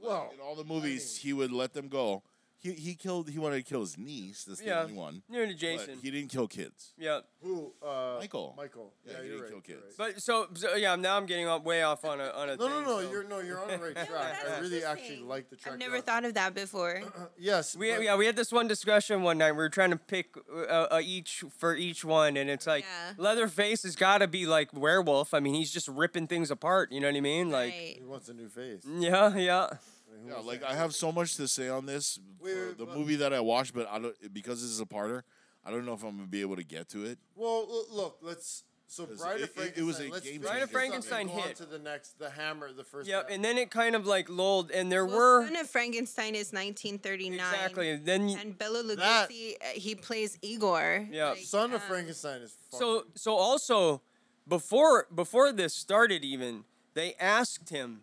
[0.00, 2.22] Well, In all the movies, he would let them go.
[2.64, 3.28] He he killed.
[3.28, 4.44] He wanted to kill his niece.
[4.44, 5.22] That's the Yeah, only one.
[5.28, 5.98] near to But Jason.
[6.02, 6.94] he didn't kill kids.
[6.96, 7.74] Yeah, who?
[7.82, 8.54] Uh, Michael.
[8.56, 8.94] Michael.
[9.04, 9.64] Yeah, Yeah, he you're didn't right.
[9.66, 9.98] kill you're kids.
[9.98, 10.12] right.
[10.14, 12.56] but so, so yeah, now I'm getting off, way off on a on a.
[12.56, 13.00] No, no, thing, no.
[13.02, 14.08] so- You're no, you're on the right track.
[14.42, 15.28] I that's really actually interesting.
[15.28, 15.74] like the track.
[15.74, 16.02] I've you're never on.
[16.04, 17.02] thought of that before.
[17.38, 17.76] Yes.
[17.76, 19.52] We, but- yeah, we had this one discussion one night.
[19.52, 20.60] We were trying to pick uh,
[20.96, 23.12] uh, each for each one, and it's like Yeah.
[23.18, 25.34] Leatherface has got to be like werewolf.
[25.34, 26.92] I mean, he's just ripping things apart.
[26.92, 27.50] You know what I mean?
[27.50, 27.96] Like, right.
[27.98, 28.84] He wants a new face.
[28.88, 29.68] yeah, yeah.
[30.14, 30.70] I mean, who Yeah, like that?
[30.70, 33.40] I have so much to say on this Wait, for the but- movie that I
[33.40, 35.22] watched, but I don't because this is a parter.
[35.64, 37.18] I don't know if I'm gonna be able to get to it.
[37.34, 38.64] Well, look, let's.
[38.86, 39.82] So Bride it- of Frankenstein.
[39.82, 40.54] it was a let's game finish changer.
[40.54, 41.56] this up Frankenstein and go on hit.
[41.56, 43.08] to the next, the Hammer, the first.
[43.08, 43.30] Yep, half.
[43.34, 46.52] and then it kind of like lulled, and there Well, were Son of Frankenstein is
[46.52, 47.38] 1939.
[47.40, 47.90] exactly.
[47.90, 51.08] and Then you, And Bela Lugosi, uh, he plays Igor.
[51.10, 51.30] Yeah.
[51.30, 52.54] Like, Son of um, Frankenstein is.
[52.70, 54.02] so so also
[54.46, 58.02] before before this started, even they asked him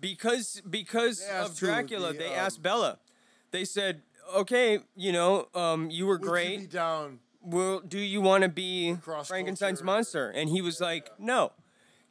[0.00, 1.56] because because of?
[1.56, 2.98] Dracula, The, they um, asked Bela.
[3.50, 4.02] They said,
[4.34, 7.20] "Okay, you know, um, you were you great." be down?
[7.42, 11.52] "Well, do you want to be Frankenstein's monster?" And he was like, "No,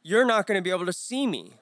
[0.02, 1.52] you're not going to be able to see me.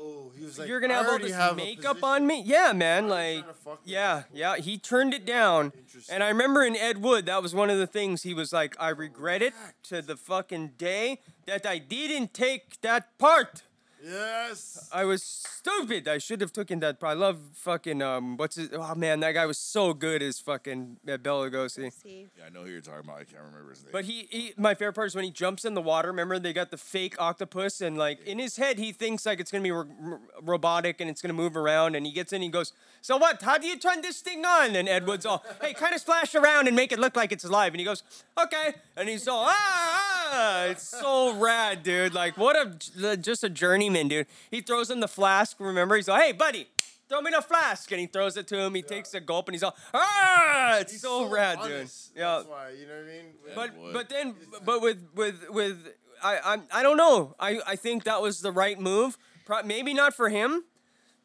[0.00, 3.08] Oh, he was like, you're gonna have all this have makeup on me." Yeah, man.
[3.08, 3.44] Like,
[3.84, 4.56] yeah, yeah.
[4.56, 5.72] He turned it down,
[6.08, 8.76] and I remember in Ed Wood, that was one of the things he was like,
[8.78, 9.54] "I regret it
[9.84, 13.64] to the fucking day that I didn't take that part."
[14.04, 14.88] Yes.
[14.92, 16.06] I was stupid.
[16.06, 17.16] I should have taken that part.
[17.16, 18.36] I love fucking um.
[18.36, 18.70] What's his?
[18.72, 21.92] Oh man, that guy was so good as fucking uh, Bela Lugosi.
[22.04, 23.16] Yeah, I know who you're talking about.
[23.16, 23.90] I can't remember his name.
[23.92, 26.08] But he, he, my favorite part is when he jumps in the water.
[26.08, 29.50] Remember, they got the fake octopus, and like in his head, he thinks like it's
[29.50, 31.96] gonna be ro- ro- robotic and it's gonna move around.
[31.96, 32.72] And he gets in, and he goes,
[33.02, 33.42] "So what?
[33.42, 36.34] How do you turn this thing on?" And Ed Wood's all, "Hey, kind of splash
[36.36, 38.04] around and make it look like it's alive." And he goes,
[38.40, 42.14] "Okay." And he's all, "Ah, ah!" It's so rad, dude.
[42.14, 43.48] Like what a just a
[43.88, 44.26] journeyman, dude.
[44.50, 45.56] He throws in the flask.
[45.58, 46.68] Remember, he's like, "Hey, buddy."
[47.08, 48.74] Throw me the flask, and he throws it to him.
[48.74, 50.76] He takes a gulp, and he's all, ah!
[50.80, 52.12] It's so, rad, honest.
[52.12, 52.20] dude.
[52.20, 53.24] Yeah, That's why, you know what I mean?
[53.54, 55.78] but but then but with with with
[56.22, 57.34] I I'm, I don't know.
[57.40, 59.16] I I think that was the right move.
[59.46, 60.64] Pro- maybe not for him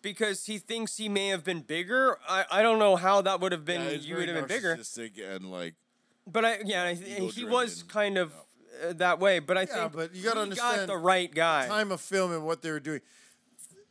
[0.02, 2.18] because he thinks he may have been bigger.
[2.30, 3.82] I I don't know how that would have been.
[3.82, 4.78] Yeah, you would have been bigger.
[4.78, 5.76] narcissistic and like
[6.26, 8.32] But I yeah, I, he was kind of
[8.90, 9.40] uh, that way.
[9.40, 11.68] But I Yeah, think but you gotta he understand got the right guy.
[11.68, 13.02] time of film and what they were doing.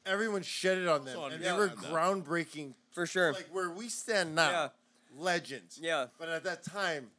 [0.05, 3.32] Everyone shedded on them, and they were groundbreaking for sure.
[3.32, 4.72] Like where we stand now,
[5.16, 5.78] legends.
[5.80, 6.07] Yeah.
[6.18, 7.11] But at that time,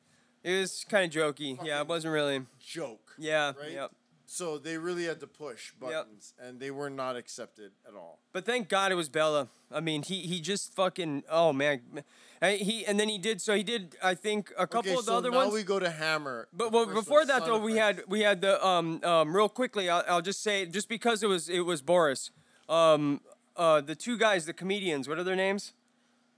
[0.43, 1.57] It was kind of jokey.
[1.63, 2.41] Yeah, it wasn't really.
[2.59, 3.13] joke.
[3.17, 3.53] Yeah.
[3.59, 3.71] Right.
[3.71, 3.91] Yep.
[4.25, 8.19] So they really had to push buttons, and they were not accepted at all.
[8.33, 9.47] But thank God it was Bela.
[9.71, 12.03] I mean, he he just fucking oh man,
[12.43, 15.05] I- he and then he did so he did I think a couple okay, of
[15.05, 15.53] the so other now ones.
[15.53, 16.47] we go to Hammer.
[16.53, 19.89] But well, before that though, of we had we had the um um real quickly.
[19.89, 22.31] I'll, I'll just say just because it was it was Boris,
[22.69, 23.21] um
[23.55, 25.73] uh the two guys the comedians what are their names,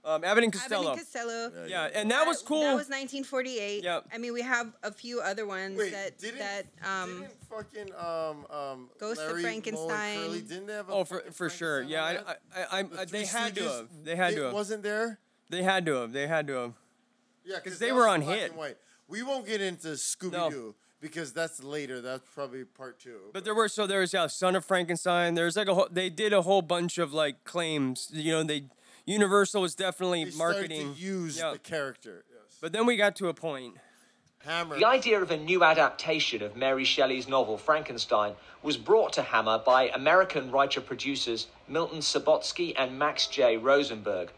[0.04, 0.92] um Abbott and Costello.
[0.92, 1.66] Abbott and Costello.
[1.66, 2.60] Yeah, and that was cool.
[2.62, 3.82] That was 1948.
[3.84, 4.06] Yep.
[4.12, 7.24] I mean, we have a few other ones Wait, that didn't- that um.
[7.50, 8.90] Fucking um um.
[9.00, 10.18] Ghost of Larry, Moe, and Frankenstein.
[10.18, 11.82] Curly, didn't they have a Oh, for for sure.
[11.82, 13.88] Yeah, I, I, I, I, The they had to have.
[14.04, 14.52] They had it to have.
[14.52, 15.18] wasn't there?
[15.50, 16.12] They had to have.
[16.12, 16.72] They had to have.
[17.44, 18.50] Yeah, because that they were on black hit.
[18.50, 18.76] and white.
[19.08, 22.00] We won't get into Scooby Doo because that's later.
[22.00, 23.18] That's probably part two.
[23.32, 25.34] But there were so there was yeah, Son of Frankenstein.
[25.34, 28.10] There's like a whole, they did a whole bunch of like claims.
[28.12, 28.64] You know, they
[29.06, 30.94] Universal was definitely They marketing.
[30.94, 31.52] to use yeah.
[31.52, 32.24] the character.
[32.28, 32.58] Yes.
[32.60, 33.76] But then we got to a point.
[34.44, 34.78] Hammer.
[34.78, 39.58] The idea of a new adaptation of Mary Shelley's novel Frankenstein was brought to Hammer
[39.58, 43.56] by American writer producers Milton Subotsky and Max J.
[43.56, 44.30] Rosenberg.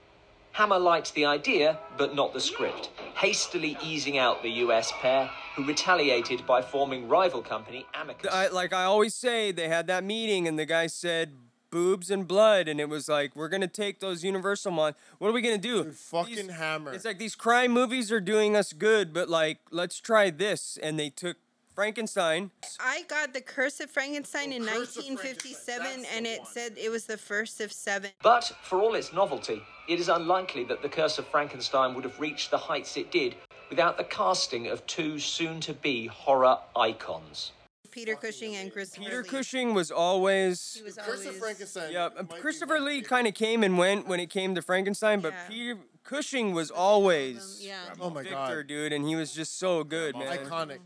[0.52, 5.64] Hammer liked the idea, but not the script, hastily easing out the US pair, who
[5.64, 8.32] retaliated by forming rival company Amicus.
[8.32, 11.32] I, like I always say, they had that meeting and the guy said
[11.70, 14.94] boobs and blood, and it was like we're gonna take those Universal mon.
[15.18, 15.92] What are we gonna do?
[15.92, 16.92] fucking Hammer.
[16.92, 20.98] It's like these crime movies are doing us good, but like let's try this, and
[20.98, 21.36] they took
[21.78, 22.50] Frankenstein.
[22.80, 26.72] I got the Curse of Frankenstein oh, in Oh, Curse of 1957, and it said
[26.76, 28.10] it was the first of seven.
[28.20, 32.18] But for all its novelty, it is unlikely that The Curse of Frankenstein would have
[32.18, 33.36] reached the heights it did
[33.70, 37.52] without the casting of two soon to be horror icons.
[37.92, 39.28] Peter Cushing and Christopher Peter Lee.
[39.28, 40.74] Cushing was always.
[40.74, 41.92] He was Curse of Frankenstein.
[41.92, 42.08] Yeah,
[42.40, 46.54] Christopher Lee kind of came and went when it came to Frankenstein, but Peter Cushing
[46.54, 47.76] was always Yeah.
[48.00, 48.66] Oh my Victor, god.
[48.66, 50.38] dude, and he was just so good, man.
[50.38, 50.78] Iconic.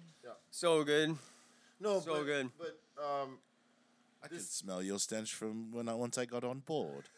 [0.53, 0.59] Yeah.
[0.59, 1.17] So good.
[1.81, 2.51] No, So but, good.
[2.59, 3.39] But um,
[4.23, 7.09] I could smell your stench from when I once I got on board,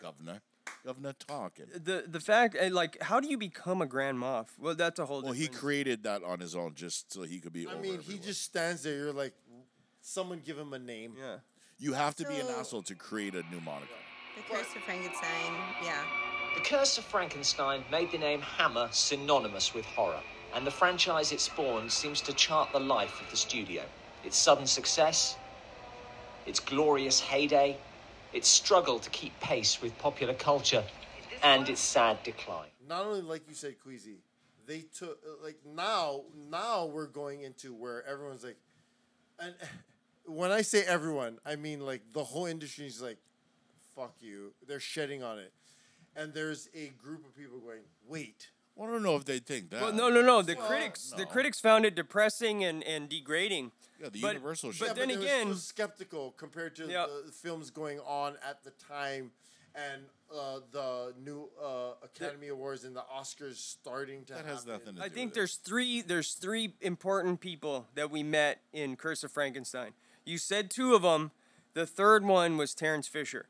[0.00, 0.40] Governor.
[0.84, 1.84] Governor Tarkin.
[1.84, 4.48] The the fact, uh, like, how do you become a Grand Moff?
[4.58, 5.22] Well, that's a whole.
[5.22, 7.66] Well, he created that on his own just so he could be.
[7.66, 8.96] I over mean, he just stands there.
[8.96, 9.34] You're like,
[10.00, 11.14] someone give him a name.
[11.18, 11.36] Yeah.
[11.78, 13.88] You have to be an asshole to create a new moniker.
[14.36, 15.52] The Curse of Frankenstein.
[15.82, 16.02] Yeah.
[16.54, 20.22] The Curse of Frankenstein made the name Hammer synonymous with horror,
[20.54, 23.82] and the franchise it spawned seems to chart the life of the studio.
[24.24, 25.36] Its sudden success,
[26.46, 27.76] its glorious heyday,
[28.32, 30.84] its struggle to keep pace with popular culture,
[31.42, 32.68] and its sad decline.
[32.88, 34.18] Not only like you said, Queasy,
[34.66, 36.22] they took like now.
[36.50, 38.56] Now we're going into where everyone's like,
[39.38, 39.54] and
[40.26, 43.18] when I say everyone, I mean like the whole industry is like,
[43.94, 44.54] fuck you.
[44.66, 45.52] They're shedding on it,
[46.16, 48.50] and there's a group of people going, wait.
[48.76, 49.80] Well, I don't know if they think that.
[49.82, 50.42] Well, no, no, no.
[50.42, 53.70] The Well, critics, the critics found it depressing and, and degrading.
[54.00, 54.86] Yeah, the But- Universal but shit.
[54.88, 57.06] Yeah, then they were again- still skeptical compared to Yeah.
[57.24, 59.30] the films going on at the time,
[59.76, 60.02] and
[60.34, 64.34] uh, the new uh, Academy Awards and the Oscars starting to.
[64.34, 66.00] That has nothing to I do think with there's three.
[66.02, 69.92] There's three important people that we met in Curse of Frankenstein.
[70.24, 71.30] You said two of them.
[71.74, 73.46] The third one was Terrence Fisher.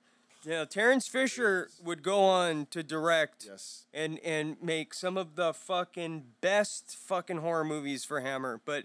[0.46, 3.84] Yeah, Terrence Fisher would go on to direct Yes.
[3.94, 8.60] and and make some of the fucking best fucking horror movies for Hammer.
[8.64, 8.84] But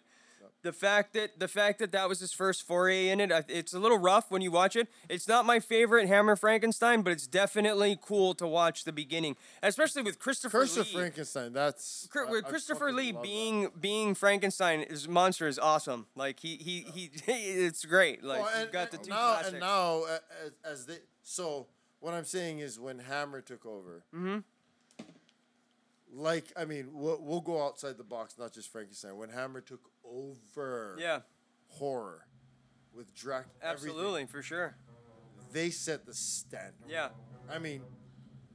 [0.61, 3.79] the fact that the fact that that was his first foray in it, it's a
[3.79, 4.89] little rough when you watch it.
[5.07, 10.01] It's not my favorite Hammer Frankenstein, but it's definitely cool to watch the beginning, especially
[10.01, 10.81] with Christopher Curse Lee.
[10.81, 11.53] of Frankenstein.
[11.53, 13.27] That's Cr- I- with I Christopher fucking Lee love that.
[13.29, 16.07] being being Frankenstein is monster is awesome.
[16.15, 18.21] Like he he he, it's great.
[18.23, 19.51] Like Well, you and, got the two now classics.
[19.51, 20.03] and now
[20.45, 20.97] as, as they
[21.29, 21.67] so
[21.99, 24.43] what I'm saying is when Hammer took over, Mhm.
[26.11, 29.15] like I mean we'll, we'll go outside the box, not just Frankenstein.
[29.17, 31.21] When Hammer took over, Yeah.
[31.67, 32.25] horror
[32.93, 34.75] with Dracula, Absolutely, for sure.
[35.51, 36.89] they set the standard.
[36.89, 37.09] Yeah.
[37.47, 37.83] I mean,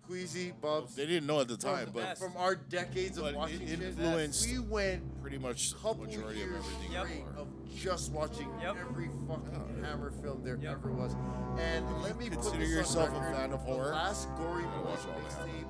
[0.06, 0.94] Queasy, Bubs.
[0.94, 4.48] They didn't know at the from- time, but from our decades of watching it influenced
[4.50, 6.90] we went pretty much the couple majority of everything.
[6.90, 7.40] straight before.
[7.40, 11.14] of just watching every fucking oh, Hammer film there ever was.
[11.58, 14.62] And let me put consider this yourself on a fan of horror, The last Gory
[14.62, 15.64] you watch all mixtape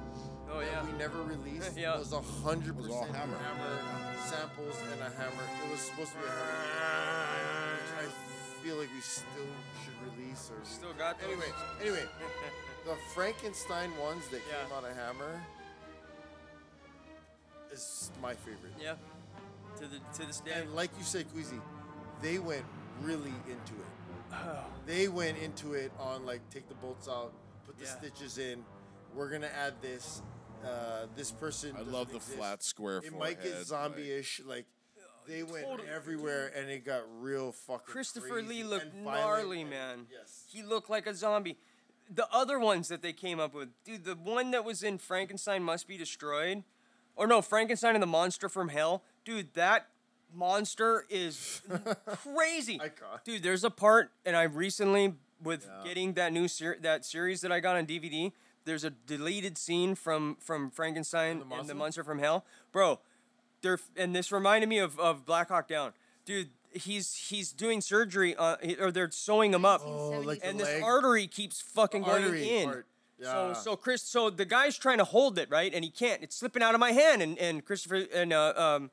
[0.51, 0.85] Oh, that yeah.
[0.85, 1.99] we never released Yeah.
[1.99, 3.37] was a hundred was percent Hammer.
[3.39, 3.78] Hammer
[4.26, 5.43] samples and a Hammer.
[5.64, 9.51] It was supposed to be a Hammer, which I feel like we still
[9.85, 11.28] should release or Still got those.
[11.30, 11.53] anyway.
[11.80, 12.03] Anyway,
[12.85, 14.62] the Frankenstein ones that Yeah.
[14.64, 15.41] came out of Hammer
[17.72, 18.72] is my favorite.
[18.80, 18.97] Yeah.
[19.78, 20.53] To the to this day.
[20.55, 21.61] And like you said, Queasy,
[22.22, 22.64] they went
[23.01, 23.87] really into it.
[24.32, 24.64] Oh.
[24.87, 27.32] They went into it on like take the bolts out,
[27.66, 27.97] put the Yeah.
[27.99, 28.64] stitches in.
[29.14, 30.22] We're gonna add this.
[30.64, 31.74] Uh, this person.
[31.76, 32.39] I doesn't love the exist.
[32.39, 34.41] flat square It might get forehead, zombie-ish.
[34.47, 34.64] Like
[35.26, 35.89] they went Totally.
[35.91, 37.85] everywhere, and it got real fucking.
[37.87, 40.07] Christopher crazy Lee looked and violent gnarly, and- man.
[40.11, 40.45] Yes.
[40.49, 41.59] He looked like a zombie.
[42.12, 45.62] The other ones that they came up with, dude, the one that was in Frankenstein
[45.62, 46.64] Must Be Destroyed,
[47.16, 49.88] or no, Frankenstein and the Monster from Hell, dude, that
[50.34, 51.62] monster is
[52.07, 52.80] crazy.
[53.24, 57.52] Dude, there's a part, and I recently, with getting that new ser- that series that
[57.52, 58.32] I got on DVD,
[58.64, 62.05] there's a deleted scene from from Frankenstein and the Monster?
[62.05, 63.00] From Hell, bro.
[63.62, 65.92] They're and this reminded me of, of Black Hawk Down,
[66.24, 66.50] dude.
[66.75, 70.83] He's he's doing surgery on, or they're sewing him up, Oh, like and this leg?
[70.83, 72.64] artery keeps fucking The going in.
[72.68, 72.87] part.
[73.22, 73.53] So Yeah.
[73.53, 76.22] so Chris, so the guy's trying to hold it right, and he can't.
[76.22, 78.91] It's slipping out of my hand, and and Christopher and uh, um,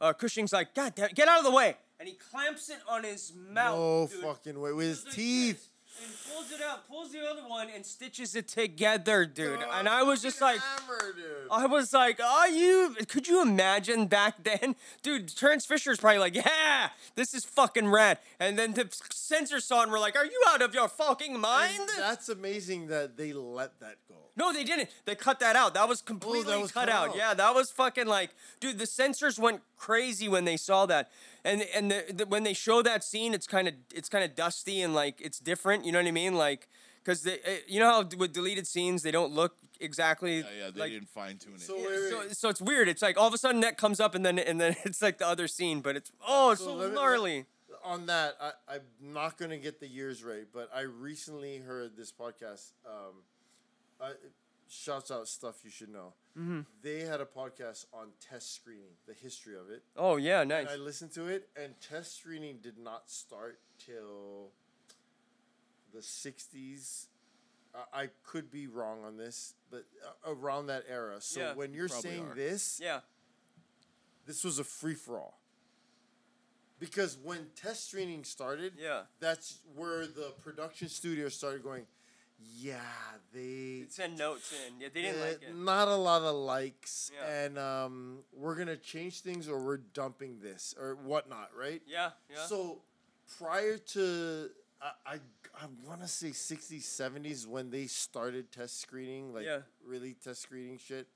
[0.00, 3.04] uh, Cushing's like, God damn, get out of the way, and he clamps it on
[3.04, 3.78] his mouth.
[3.78, 5.69] No dude, fucking way with his teeth.
[6.02, 9.60] And pulls it out, pulls the other one, and stitches it together, dude.
[9.62, 11.48] Oh, and I was just like, Hammer, dude.
[11.50, 12.96] I was like, are you?
[13.08, 15.28] Could you imagine back then, dude?
[15.36, 18.18] Terence Fisher's probably like, yeah, this is fucking rad.
[18.38, 21.38] And then the censor saw it and were like, are you out of your fucking
[21.38, 21.80] mind?
[21.80, 24.14] And that's amazing that they let that go.
[24.36, 24.88] No, they didn't.
[25.04, 25.74] They cut that out.
[25.74, 27.10] That was oh, completely Oh, was cut, cut out.
[27.10, 27.16] out.
[27.16, 28.78] Yeah, that was fucking like, dude.
[28.78, 31.10] The censors went crazy when they saw that,
[31.44, 34.34] and and the, the, when they show that scene, it's kind of it's kind of
[34.34, 35.84] dusty and like it's different.
[35.84, 36.34] You know what I mean?
[36.34, 36.68] Like,
[37.02, 37.26] because
[37.66, 40.38] you know how with deleted scenes they don't look exactly.
[40.38, 41.60] Yeah, yeah, they like, didn't fine tune it.
[41.60, 42.36] So, yeah, wait, so, wait.
[42.36, 42.88] so it's weird.
[42.88, 45.18] It's like all of a sudden that comes up and then and then it's like
[45.18, 47.46] the other scene, but it's oh, it's so, let me- gnarly.
[47.84, 52.12] on that, I, I'm not gonna get the years right, but I recently heard this
[52.12, 52.72] podcast.
[52.86, 53.22] Um,
[54.00, 54.12] I,
[54.70, 56.14] shouts out stuff you should know.
[56.38, 56.64] Mhm.
[56.80, 59.82] They had a podcast on test screening, the history of it.
[59.96, 60.68] Oh yeah, nice.
[60.68, 64.52] And I listened to it, and test screening did not start till
[65.92, 67.06] the '60s.
[67.74, 69.86] I, I could be wrong on this, but
[70.24, 71.20] around that era.
[71.20, 71.54] So Yeah.
[71.54, 72.34] when you're saying are.
[72.34, 73.00] this, Yeah.
[74.26, 75.40] this was a free for all.
[76.78, 79.06] Because when test screening started, Yeah.
[79.18, 81.86] that's where the production studio started going.
[82.56, 82.76] Yeah,
[83.32, 84.80] they Send notes in.
[84.80, 85.54] Yeah, they didn't uh, like it.
[85.56, 87.44] not a lot of likes, Yeah.
[87.44, 91.82] and um, we're gonna change things or we're dumping this or whatnot, right?
[91.86, 92.44] Yeah, yeah.
[92.46, 92.82] So
[93.38, 95.14] prior to I I,
[95.54, 99.60] I want to say 60s 70s when they started test screening, like Yeah.
[99.84, 101.06] really test screening shit.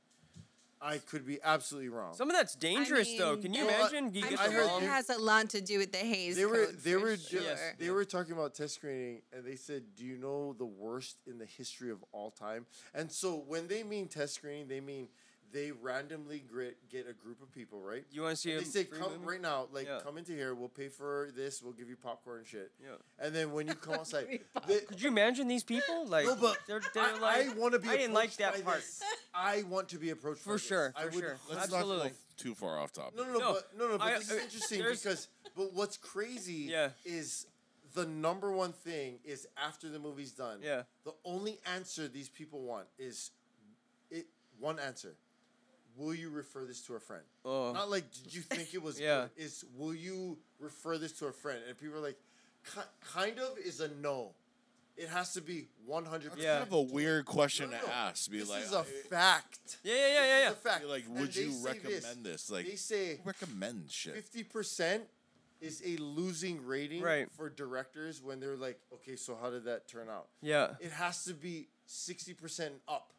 [0.85, 2.13] I could be absolutely wrong.
[2.15, 3.33] Some of that's dangerous though.
[3.33, 4.15] mean, Can you well, imagine?
[4.15, 6.37] You I'm get I the sure it has a lot to do with the Hays.
[6.37, 7.41] they were they were sure.
[7.41, 7.47] ju-
[7.79, 11.39] they were talking about test screening and they said do you know the worst in
[11.39, 15.09] the history of all time and so when they mean test screening they mean
[15.53, 18.71] they randomly get, get a group of people right You wanna see And a they
[18.71, 20.01] say come movie?" right now like Yeah.
[20.03, 22.89] come into here we'll pay for this we'll give you popcorn and shit Yeah.
[23.19, 26.07] and then when you come outside they, Could you imagine these people?
[26.07, 28.55] Like, no, but they're, they're I, like, I want to be I didn't like that
[28.55, 28.77] by part.
[28.79, 29.03] this.
[29.35, 30.63] I want to be approached For by this.
[30.67, 31.37] sure, I for would- sure.
[31.49, 31.97] Let's Absolutely.
[31.99, 33.17] not go too far off topic.
[33.17, 35.97] No, no, no, No, but no, no, but I- this is interesting because but what's
[35.97, 36.91] crazy Yeah.
[37.05, 37.47] is
[37.95, 40.59] the number one thing is after the movie's done.
[40.63, 40.83] Yeah.
[41.05, 43.31] The only answer these people want is
[44.11, 44.27] it
[44.59, 45.15] one answer.
[45.97, 47.23] Will you refer this to a friend?
[47.45, 47.73] Oh.
[47.73, 49.27] Not like did you think it was Yeah.
[49.37, 49.45] good?
[49.45, 51.61] Is will you refer this to a friend?
[51.69, 52.19] And people are like,
[53.13, 54.33] kind of is a no.
[54.97, 56.31] It has to be 100.
[56.37, 58.31] Kind of a weird question to ask.
[58.31, 59.79] Be This like, is a uh, fact.
[59.83, 60.47] Yeah, yeah, yeah, yeah, yeah.
[60.47, 60.83] is a fact.
[60.83, 62.49] Be like, would they you say recommend this?
[62.51, 64.15] Like, they say recommend shit.
[64.33, 65.01] 50%
[65.61, 67.27] is a losing rating Right.
[67.33, 70.29] for directors when they're like, okay, so how did that turn out?
[70.43, 70.75] Yeah.
[70.79, 73.14] It has to be 60% up.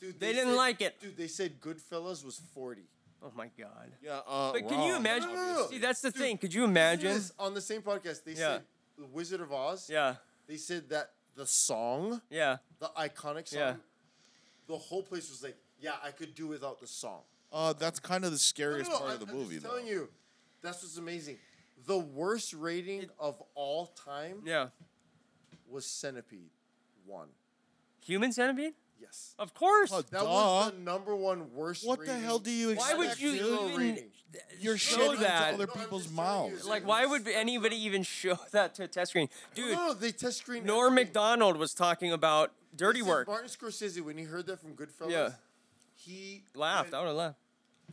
[0.00, 0.98] Dude, They didn't like it.
[1.00, 2.82] Dude, they said Goodfellas was 40.
[3.22, 3.92] Oh my god.
[4.02, 5.28] Yeah, uh, But can you imagine?
[5.28, 5.66] No, no, no.
[5.68, 6.38] See, that's the Dude, thing.
[6.38, 7.12] Could you imagine?
[7.12, 7.32] this.
[7.38, 8.36] on the same podcast, they Yeah.
[8.54, 8.62] said
[8.96, 9.90] The Wizard of Oz.
[9.90, 10.16] Yeah.
[10.46, 12.58] They said that the song, Yeah.
[12.78, 13.76] the iconic song, Yeah.
[14.66, 17.22] the whole place was like, yeah, I could do without the song.
[17.52, 19.38] Uh, that's kind of the No, no, scariest no, part I- of the movie, man.
[19.38, 19.68] I'm movie, just though.
[19.70, 20.08] telling you,
[20.62, 21.38] that's what's amazing.
[21.86, 24.70] The worst rating of all time Yeah.
[25.68, 26.50] was Centipede
[27.04, 27.28] one.
[28.00, 28.74] Human centipede?
[29.00, 29.34] Yes.
[29.38, 29.90] Of course.
[29.92, 31.86] Oh, That was the number one worst.
[31.86, 32.98] What the hell do you expect?
[32.98, 33.60] Why would you dude?
[33.70, 34.04] even rating.
[34.60, 35.54] You're show shitting into that?
[35.54, 36.66] other No, I'm people's just mouths.
[36.66, 39.28] Like, why would anybody even show that to a test screen?
[39.54, 40.64] Dude, No, no, they test screen.
[40.64, 40.94] Norm.
[40.94, 43.26] Macdonald was talking about dirty work.
[43.26, 45.30] Martin Scorsese, when he heard that from Goodfellas, Yeah.
[45.96, 46.92] he Laughed.
[46.94, 47.38] I would have laughed.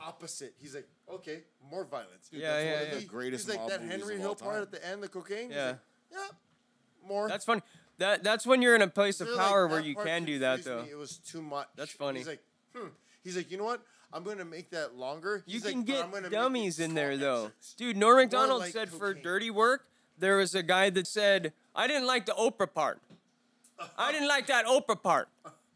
[0.01, 0.53] opposite.
[0.60, 2.28] He's like, okay, more violence.
[2.30, 2.99] Dude, Yeah, that's yeah, one of yeah.
[2.99, 5.47] the greatest He's like mob that Henry Hill part at the end, the cocaine.
[5.47, 5.68] He's Yeah.
[5.68, 5.78] like,
[6.12, 7.28] yeah, more.
[7.30, 7.62] That's funny.
[8.00, 10.39] That that's when you're in a place of They're like, power where you can do
[10.39, 10.84] that though.
[10.84, 10.91] me.
[10.91, 11.68] It was too much.
[11.76, 12.20] That's funny.
[12.20, 12.43] He's like,
[12.76, 12.88] hmm.
[13.24, 13.82] He's like, you know what?
[14.14, 15.43] I'm gonna make that longer.
[15.48, 17.52] You He's can like, get dummies in there though.
[17.76, 19.86] Dude, Norm Macdonald like said for dirty work,
[20.18, 23.00] there was a guy that said, I didn't like the Oprah part.
[23.98, 25.28] I didn't like that Oprah part.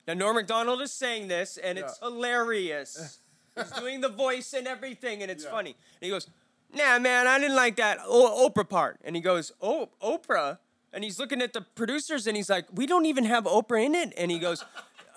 [0.07, 3.19] Now Norm Macdonald is saying this and it's hilarious.
[3.55, 5.51] He's doing the voice and everything and it's Yeah.
[5.51, 5.71] funny.
[5.71, 6.27] And he goes,
[6.73, 8.97] Nah, man, I didn't like that o- Oprah part.
[9.03, 10.59] And he goes, Oh, Oprah?
[10.93, 13.95] And he's looking at the producers and he's like, We don't even have Oprah in
[13.95, 14.13] it.
[14.17, 14.63] And he goes,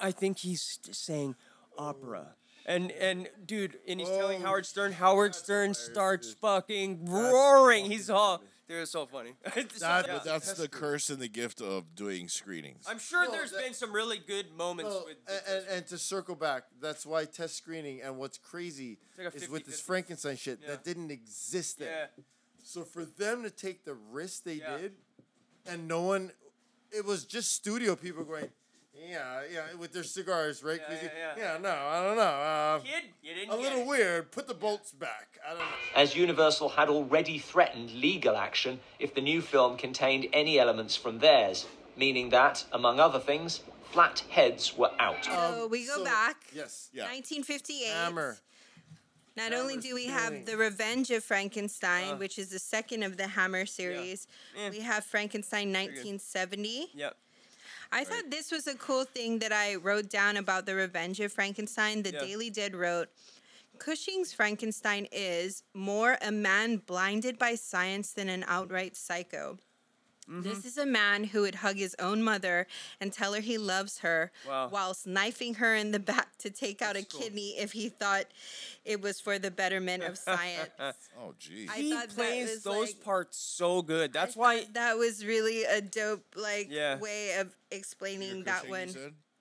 [0.00, 1.34] I think he's saying
[1.78, 2.34] opera.
[2.66, 4.92] And and dude, and he's telling Howard Stern.
[4.92, 6.38] Howard Stern hilarious, starts dude.
[6.38, 7.84] fucking roaring.
[7.84, 9.32] He's all, dude, it's so funny.
[9.56, 10.14] It's so- That- yeah.
[10.14, 12.86] But that's the curse and the gift of doing screenings.
[12.88, 15.16] I'm sure No, there's that- been some really good moments No, with.
[15.28, 19.36] and, and, and to circle back, that's why test screening and what's crazy like a
[19.36, 19.84] is with this 50-50.
[19.84, 20.70] Frankenstein shit Yeah.
[20.70, 21.88] that didn't exist then.
[21.88, 22.06] yeah,
[22.62, 24.78] So for them to take the risk they Yeah.
[24.78, 24.92] did,
[25.66, 26.30] and no one,
[26.92, 28.48] it was just studio people going,
[28.94, 30.80] yeah, yeah, with their cigars, right?
[30.80, 31.58] Yeah, 'Cause yeah, you- yeah.
[31.58, 32.22] no, I don't know.
[32.22, 33.86] Uh, kid, you didn't a little it.
[33.86, 34.30] weird.
[34.30, 35.38] Put the bolts back.
[35.46, 35.64] I don't know.
[35.94, 41.18] as Universal had already threatened legal action if the new film contained any elements from
[41.18, 43.60] theirs, meaning that, among other things,
[43.92, 45.24] flat heads were out.
[45.24, 46.36] So we go so- back.
[46.54, 46.88] Yes.
[46.92, 47.04] Yeah.
[47.04, 47.86] 1958.
[47.92, 48.38] Hammer.
[49.36, 50.14] Not only do we doing.
[50.16, 52.16] have The Revenge of Frankenstein, Uh.
[52.16, 54.26] which is the second of the Hammer series,
[54.56, 54.70] Eh.
[54.70, 56.90] we have Frankenstein 1970.
[56.94, 57.16] Yep.
[57.92, 61.32] I thought this was a cool thing that I wrote down about The Revenge of
[61.32, 62.02] Frankenstein.
[62.02, 62.20] The Yeah.
[62.20, 63.08] Daily Did wrote
[63.78, 69.58] Cushing's Frankenstein is more a man blinded by science than an outright psycho.
[70.28, 70.42] Mm-hmm.
[70.42, 72.66] This is a man who would hug his own mother
[73.00, 74.68] and tell her he loves her Wow.
[74.72, 77.20] whilst knifing her in the back to take out a cool.
[77.20, 78.24] kidney if he thought
[78.86, 80.70] it was for the betterment of science.
[81.20, 81.68] Oh, geez.
[81.70, 84.12] I he plays those like- parts so good.
[84.12, 84.64] That's I why.
[84.72, 86.98] that was really a dope like Yeah.
[86.98, 88.88] way of explaining that one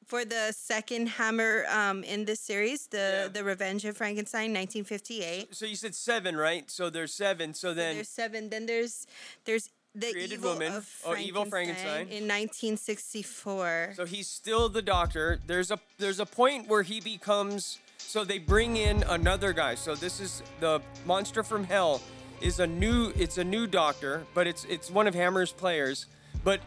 [0.06, 3.28] for the second Hammer um, in this series, the Yeah.
[3.30, 5.56] the Revenge of Frankenstein, 1958.
[5.56, 6.70] So you said seven, right?
[6.70, 7.54] So there's seven.
[7.54, 8.50] So then there's seven.
[8.50, 9.08] Then there's
[9.46, 10.74] there's the Created evil Woman.
[10.74, 12.08] of Oh, Evil Frankenstein.
[12.10, 13.94] in 1964.
[13.96, 15.40] So he's still the doctor.
[15.46, 19.76] There's a there's a point where he becomes so they bring in another guy.
[19.76, 22.02] So this is the monster from hell
[22.42, 26.08] is a new it's a new doctor, but it's it's one of Hammer's players.
[26.44, 26.60] But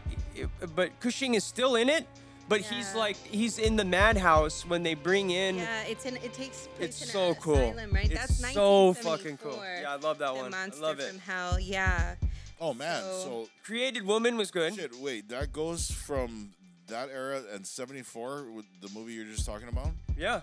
[0.75, 2.07] but Cushing is still in it,
[2.49, 6.33] but he's like he's in the madhouse when they bring in yeah, it's in it
[6.33, 7.55] takes place it's in so cool.
[7.55, 8.09] asylum, right?
[8.11, 9.61] It's That's so fucking cool.
[9.81, 10.53] Yeah, I love that one.
[10.53, 11.09] I love it.
[11.09, 11.59] from Hell.
[11.59, 12.15] Yeah.
[12.59, 14.75] Oh man, So- so Created Woman was good.
[14.75, 14.95] shit.
[14.99, 16.53] Wait, that goes from
[16.87, 19.91] that era and '74 with the movie you're just talking about.
[20.17, 20.41] Yeah.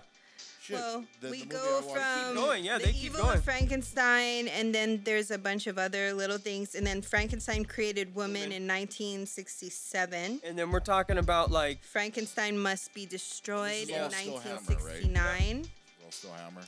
[0.61, 3.03] Shit, Well, the- we the movie go I watched- from going, yeah, the they keep
[3.11, 3.37] evil going.
[3.37, 8.15] of Frankenstein, and then there's a bunch of other little things, and then Frankenstein created
[8.15, 10.41] woman in 1967.
[10.43, 14.69] And then we're talking about like Frankenstein must be destroyed in all still Hammer, right?
[15.05, 15.69] 1969.
[16.01, 16.61] Well, still Hammer.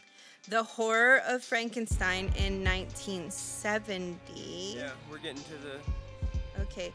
[0.49, 4.76] The horror of Frankenstein in 1970.
[4.78, 6.91] yeah, we're getting to the Okay.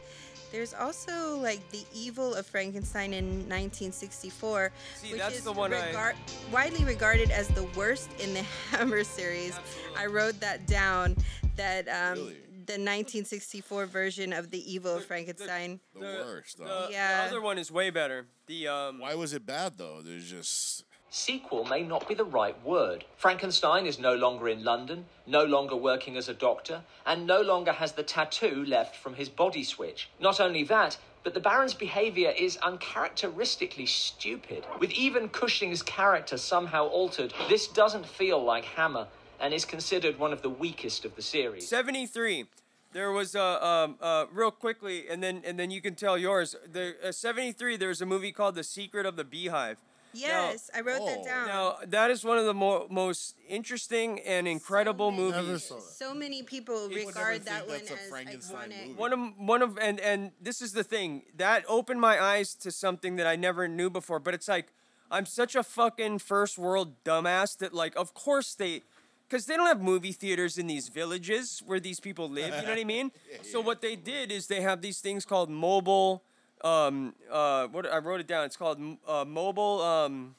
[0.51, 5.73] There's also like the evil of Frankenstein in 1964, See, which that's is the one
[5.73, 6.12] I-
[6.51, 9.55] widely regarded as the worst in the Hammer series.
[9.97, 11.16] I wrote that down.
[11.57, 12.33] That um, Really?
[12.66, 15.81] the 1964 version of the evil of Frankenstein.
[15.95, 16.59] The, worst.
[16.59, 16.89] the, Though.
[16.91, 17.23] Yeah.
[17.23, 18.27] the other one is way better.
[18.47, 20.03] The um Why was it bad though?
[20.03, 23.05] There's just sequel may not be the right word.
[23.16, 27.72] Frankenstein is no longer in London, no longer working as a doctor, and no longer
[27.72, 30.09] has the tattoo left from his body switch.
[30.18, 34.64] Not only that, but the Baron's behavior is uncharacteristically stupid.
[34.80, 39.06] With even Cushing's character somehow altered, this doesn't feel like Hammer
[39.39, 41.68] and is considered one of the weakest of the series.
[41.68, 42.47] 73
[42.93, 46.55] there was a um, uh, real quickly and then and then you can tell yours
[46.70, 49.78] the uh, 73 there's a movie called the secret of the beehive
[50.14, 51.47] Yes, I wrote that oh, down.
[51.47, 56.89] now that is one of the mo- most interesting and incredible movies So many people
[56.89, 58.97] regard that one as iconic.
[58.97, 62.70] one of one of and and this is the thing that opened my eyes to
[62.70, 64.18] something that I never knew before.
[64.18, 64.72] But it's like
[65.10, 68.82] I'm such a fucking first world dumbass that like of course they
[69.28, 72.55] because they don't have movie theaters in these villages where these people live.
[72.55, 73.12] You know what I mean?
[73.43, 76.22] So what they did is they have these things called mobile.
[76.62, 78.44] Um, uh, what I wrote it down.
[78.44, 79.82] It's called uh, mobile.
[79.82, 80.34] Um,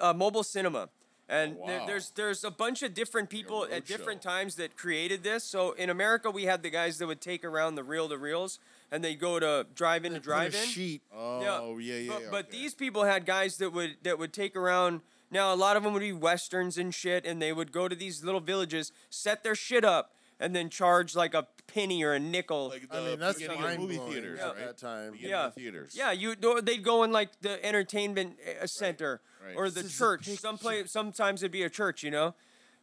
[0.00, 0.88] uh, mobile cinema.
[1.28, 1.86] And there- wow.
[1.86, 5.42] there's there's a bunch of different people at different times that created this.
[5.42, 8.60] So in America, we had the guys that would take around the reel to reels,
[8.92, 10.68] and they go to drive in to drive in.
[10.68, 11.02] sheet.
[11.12, 14.54] Oh, yeah, yeah, But, yeah, but these people had guys that would that would take
[14.54, 15.00] around.
[15.28, 17.96] Now a lot of them would be westerns and shit, and they would go to
[17.96, 22.18] these little villages, set their shit up, and then charge like a penny or a
[22.18, 22.72] nickel.
[22.90, 24.56] I mean, that's beginning of movie mind-blowing theaters, at right?
[24.58, 25.12] that time.
[25.12, 25.94] Beginning yeah, of theaters.
[25.96, 29.56] Yeah, you they'd go in like the entertainment uh, center right.
[29.56, 30.26] or the This church.
[30.26, 32.34] Some place, sometimes it'd be a church, you know,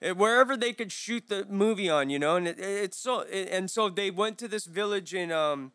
[0.04, 2.36] Eh, wherever they could shoot the movie on, you know.
[2.36, 5.72] And it, it's so it- and so they went to this village in um,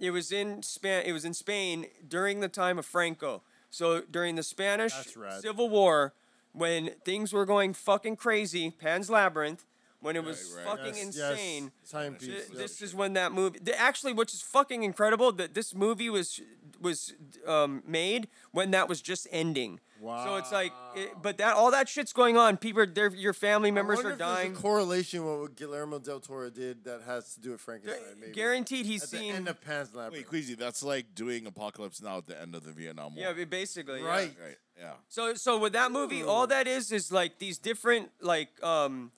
[0.00, 3.42] it was in Span, it was in Spain during the time of Franco.
[3.70, 4.92] So during the Spanish
[5.40, 6.12] Civil War,
[6.52, 9.64] when things were going fucking crazy, Pan's Labyrinth.
[10.02, 10.76] When it was Right, right.
[10.78, 11.30] fucking Yes, yes.
[11.30, 12.58] insane, Timepiece, Th- yep.
[12.58, 13.60] This is when that movie.
[13.60, 16.40] th- Actually, which is fucking incredible that this movie was
[16.80, 17.14] was
[17.46, 19.78] um, made when that was just ending.
[20.00, 20.24] Wow.
[20.24, 22.56] So it's like, it, but that all that shit's going on.
[22.56, 24.52] People, are, your family members I are if dying.
[24.52, 28.02] a correlation with what Guillermo del Toro did that has to do with Frankenstein.
[28.18, 28.32] Maybe.
[28.32, 29.30] Guaranteed, he's At seen.
[29.30, 30.14] the end of Pan's Labyrinth.
[30.24, 33.26] Wait, Queasy, that's like doing Apocalypse Now at the end of the Vietnam War.
[33.26, 34.00] yeah, ba- basically.
[34.00, 34.06] yeah.
[34.08, 34.34] Right.
[34.44, 34.56] Right.
[34.76, 34.94] Yeah.
[35.08, 39.12] So so with that movie, all that is is like these different like um m-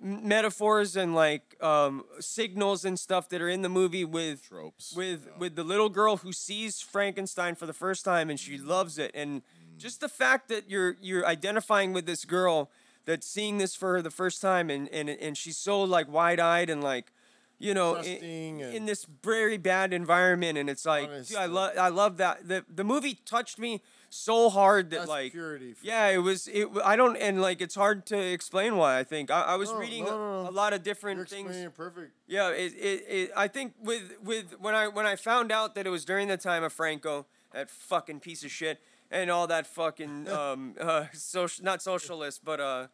[0.00, 4.94] metaphors and like um signals and stuff that are in the movie with Tropes.
[4.94, 8.98] with with the little girl who sees Frankenstein for the first time and she loves
[8.98, 9.10] it.
[9.14, 9.42] And
[9.76, 12.70] just the fact that you're you're identifying with this girl
[13.06, 16.70] that's seeing this for her the first time and and and she's so like wide-eyed
[16.70, 17.12] and like
[17.58, 21.88] you know in, in this very bad environment and it's like dude, I love I
[21.88, 22.46] love that.
[22.46, 25.74] The the movie touched me so hard that That's like purity.
[25.82, 26.48] yeah, it was.
[26.48, 26.68] It.
[26.84, 28.98] I don't, and like it's hard to explain why.
[28.98, 30.10] I think I, I was No, reading no,
[30.40, 31.56] a, no, a lot of different You're things.
[31.56, 32.12] it perfect.
[32.26, 33.30] Yeah, it, it, it.
[33.36, 36.36] I think with with when I when I found out that it was during the
[36.36, 38.80] time of Franco, that fucking piece of shit,
[39.10, 42.86] and all that fucking um uh social not socialist but uh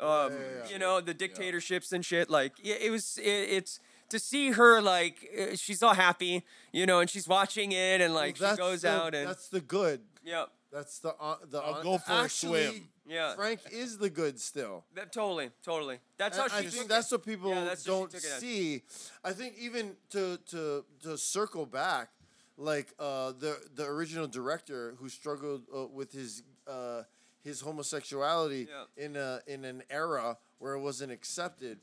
[0.00, 0.68] um yeah.
[0.70, 2.28] you know the dictatorships and shit.
[2.28, 3.18] Like it, it was.
[3.18, 7.72] It, it's to see her like uh, she's all happy, you know, and she's watching
[7.72, 10.00] it and like Well, she goes the, out and that's the good.
[10.26, 10.44] Yeah.
[10.72, 11.58] That's the uh, the.
[11.58, 12.88] I'll hon- go for a actually, swim.
[13.08, 13.34] Yeah.
[13.36, 14.84] Frank is the good still.
[14.94, 16.00] That, totally, totally.
[16.18, 17.14] That's And how I she think took that's it.
[17.14, 18.40] what people Yeah, that's what she don't took it as.
[18.40, 18.82] see.
[19.24, 22.10] I think even to to to circle back,
[22.58, 27.02] like uh, the the original director who struggled uh, with his uh,
[27.42, 31.78] his homosexuality in a in an era where it wasn't accepted,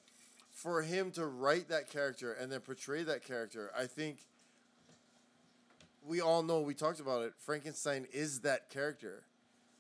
[0.52, 4.26] for him to write that character and then portray that character, I think
[6.08, 7.34] we all know we talked about it.
[7.38, 9.24] Frankenstein is that character.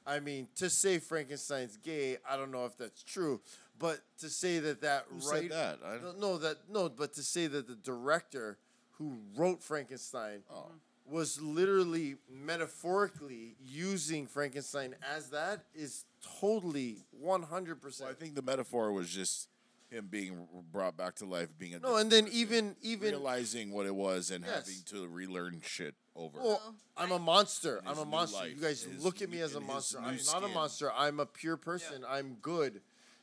[0.05, 3.39] I mean, to say Frankenstein's gay, I don't know if that's true,
[3.79, 5.79] but to say that that Who said right that?
[5.85, 8.57] I- no, no, that no, but to say that the director
[8.97, 10.55] who wrote Frankenstein Oh.
[10.55, 11.15] Mm-hmm.
[11.15, 16.05] was literally metaphorically using Frankenstein as that is
[16.41, 18.09] totally one hundred percent.
[18.09, 19.47] I think the metaphor was just
[19.89, 23.85] him being brought back to life, being a No, and then even even realizing what
[23.85, 24.55] it was and Yes.
[24.67, 26.39] having to relearn shit over.
[26.39, 26.73] Well, oh.
[26.97, 27.81] I'm a monster.
[27.85, 28.37] I'm a monster.
[28.37, 29.99] life, you guys his look at me as a monster.
[29.99, 30.91] I'm not a monster.
[30.95, 32.03] I'm a pure person.
[32.07, 32.81] I'm good.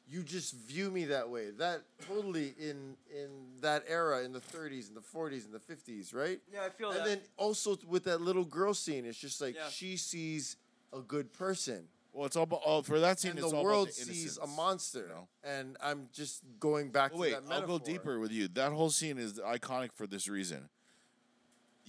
[0.08, 1.50] You just view me that way.
[1.50, 3.28] That totally in in
[3.60, 6.40] that era in the 30s and the 40s and the 50s, right?
[6.52, 7.02] Yeah, I feel and that.
[7.02, 9.68] And then also with that little girl scene, it's just like Yeah.
[9.68, 10.56] she sees
[10.92, 11.86] a good person.
[12.12, 13.30] Well, it's all about oh, for that scene.
[13.30, 15.28] And it's the all world about the sees a monster, you know?
[15.44, 17.78] and I'm just going back Well, to wait, that I'll metaphor.
[17.78, 18.48] go deeper with you.
[18.48, 20.68] That whole scene is iconic for this reason.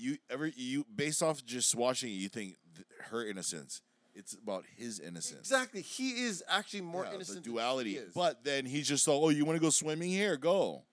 [0.01, 3.81] You ever you based off just watching it, you think th- her innocence.
[4.13, 5.39] It's about his innocence.
[5.49, 7.37] Exactly, he is actually more Yeah, innocent.
[7.37, 7.91] the than duality.
[7.93, 8.13] she is.
[8.13, 10.35] But then he's just like, oh, you want to go swimming here?
[10.35, 10.83] Go.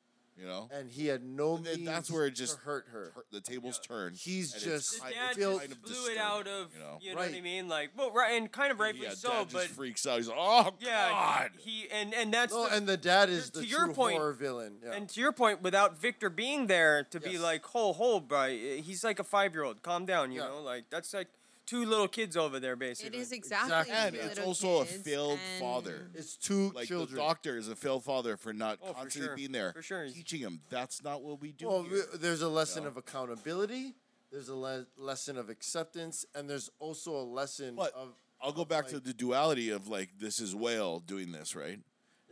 [0.41, 3.11] You know, and he had no And means that's where it just hurt her.
[3.13, 4.17] tur- the tables turned.
[4.17, 6.99] He's just- it's The dad it's just kind of blew it out of, you know.
[7.01, 7.67] you know what I mean?
[7.69, 10.19] Like, well, right, and kind of rightfully yeah, so, dad but just freaks out.
[10.19, 11.51] He's like, oh yeah, god.
[11.59, 14.17] he and and that's No, the, and the dad is to the your true point-
[14.17, 14.79] horror villain.
[14.85, 14.93] Yeah.
[14.93, 18.49] And to your point, without Victor being there to be like, ho, ho, bro, uh,
[18.49, 19.83] he's like a five year old.
[19.83, 20.49] Calm down, you Yeah.
[20.49, 20.61] know?
[20.63, 21.27] Like, that's like
[21.69, 23.19] two little kids over there, basically.
[23.19, 23.67] It is exactly.
[23.79, 23.95] Exactly.
[23.95, 26.11] And two it's little also a kids, failed and- father.
[26.15, 27.15] it's two Like children.
[27.17, 29.37] the doctor is a failed father for not Oh, for constantly sure.
[29.37, 30.09] being there, For sure.
[30.09, 31.69] Teaching him that's not what we do.
[31.69, 32.07] well, here.
[32.13, 32.89] we- there's a lesson Yeah.
[32.89, 33.95] of accountability.
[34.33, 38.63] There's a le- lesson of acceptance, and there's also a lesson But of I'll go
[38.63, 41.81] of, back to like- the duality of like this is Whale doing this, right?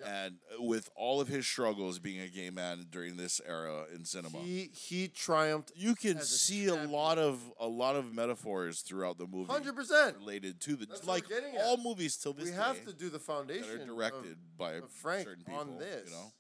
[0.05, 4.39] And with all of his struggles being a gay man during this era in cinema,
[4.39, 5.73] he he triumphed.
[5.75, 9.51] you can as a see a lot of a lot of metaphors throughout the movie
[9.51, 10.17] Hundred percent.
[10.19, 11.65] related to the That's what like we're getting at.
[11.65, 14.75] all movies till this We day have to do the that foundation are directed by
[14.75, 15.61] of Frank certain people.
[15.61, 16.33] on this you know,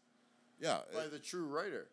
[0.61, 0.79] yeah.
[0.95, 1.87] by it- the true writer.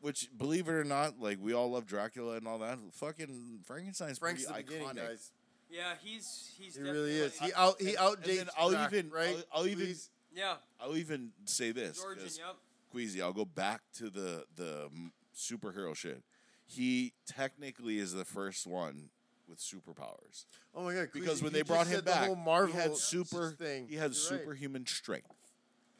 [0.00, 2.78] which, believe it or not, like we all love Dracula and all that.
[2.92, 4.96] Fucking Frankenstein's Frank's the pretty beginning, iconic.
[5.08, 5.32] guys.
[5.70, 7.36] yeah, he's he's He really is.
[7.40, 8.48] He out he and- outdates.
[8.56, 9.36] I'll Drac, even- right.
[9.52, 10.10] I'll- I'll even- Please.
[10.34, 12.56] Yeah, I'll even say this, Georgian, 'cause yep.
[12.90, 16.22] Queasy, I'll go back to the the m- superhero shit.
[16.66, 19.10] He technically is the first one
[19.46, 21.08] with superpowers Oh my god!
[21.12, 23.86] because when they brought him back, the whole Marvel he had super thing.
[23.88, 24.40] he had You're right.
[24.40, 25.26] superhuman strength.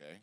[0.00, 0.18] Okay,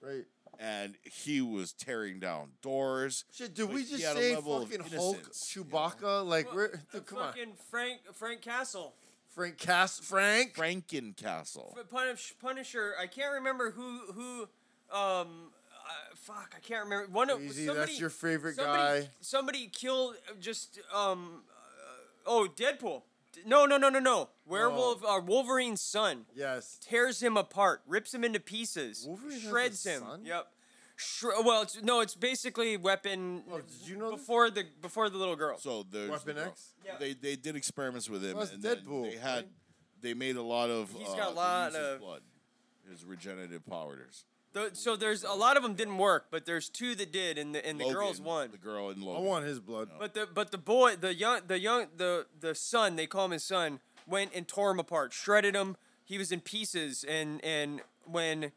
[0.00, 0.24] Right.
[0.58, 3.24] and he was tearing down doors.
[3.32, 5.62] Shit, did but we he just had a say level of fucking Hulk, innocence, you
[5.64, 5.70] know?
[5.70, 6.26] Chewbacca?
[6.26, 8.94] Like Well, we're dude, come on, fucking Frank Frank Castle.
[9.34, 10.54] Frank Cass, Frank.
[10.54, 11.76] Frankencastle.
[11.78, 12.94] F- Punish, Punisher.
[13.00, 14.42] I can't remember who who.
[14.96, 15.50] Um,
[15.86, 17.08] uh, fuck, I can't remember.
[17.10, 19.08] One of Easy, somebody, that's your favorite somebody, guy.
[19.20, 21.42] Somebody killed uh, just um.
[21.50, 21.90] Uh,
[22.26, 23.02] oh, Deadpool.
[23.44, 24.28] No, no, no, no, no.
[24.46, 25.02] Werewolf.
[25.04, 26.78] Uh, Wolverine's son Yes.
[26.80, 30.02] tears him apart, rips him into pieces, Wolverine has a shreds him.
[30.02, 30.24] son?
[30.24, 30.46] Yep.
[31.04, 33.42] Shre- well, it's, no, it's basically weapon.
[33.50, 34.20] Oh, did you know this?
[34.20, 35.58] before the before the little girl?
[35.58, 36.46] So there's Weapon the.
[36.46, 36.74] X?
[36.84, 36.92] Yeah.
[36.98, 39.48] They they did experiments with him, Well, and then Deadpool, they had right?
[40.00, 40.90] they made a lot of.
[40.92, 42.20] He's uh, got a they lot used his of- blood,
[42.90, 44.24] his regenerative powers.
[44.52, 47.54] The- so there's a lot of them didn't work, but there's two that did, and
[47.54, 48.50] the and the girls won.
[48.52, 49.24] The girl in I Logan.
[49.24, 49.90] want his blood.
[49.98, 53.30] But the but the boy, the young, the young, the the son, they call him
[53.32, 55.76] his son, went and tore him apart, shredded him.
[56.04, 58.52] He was in pieces, and and when, and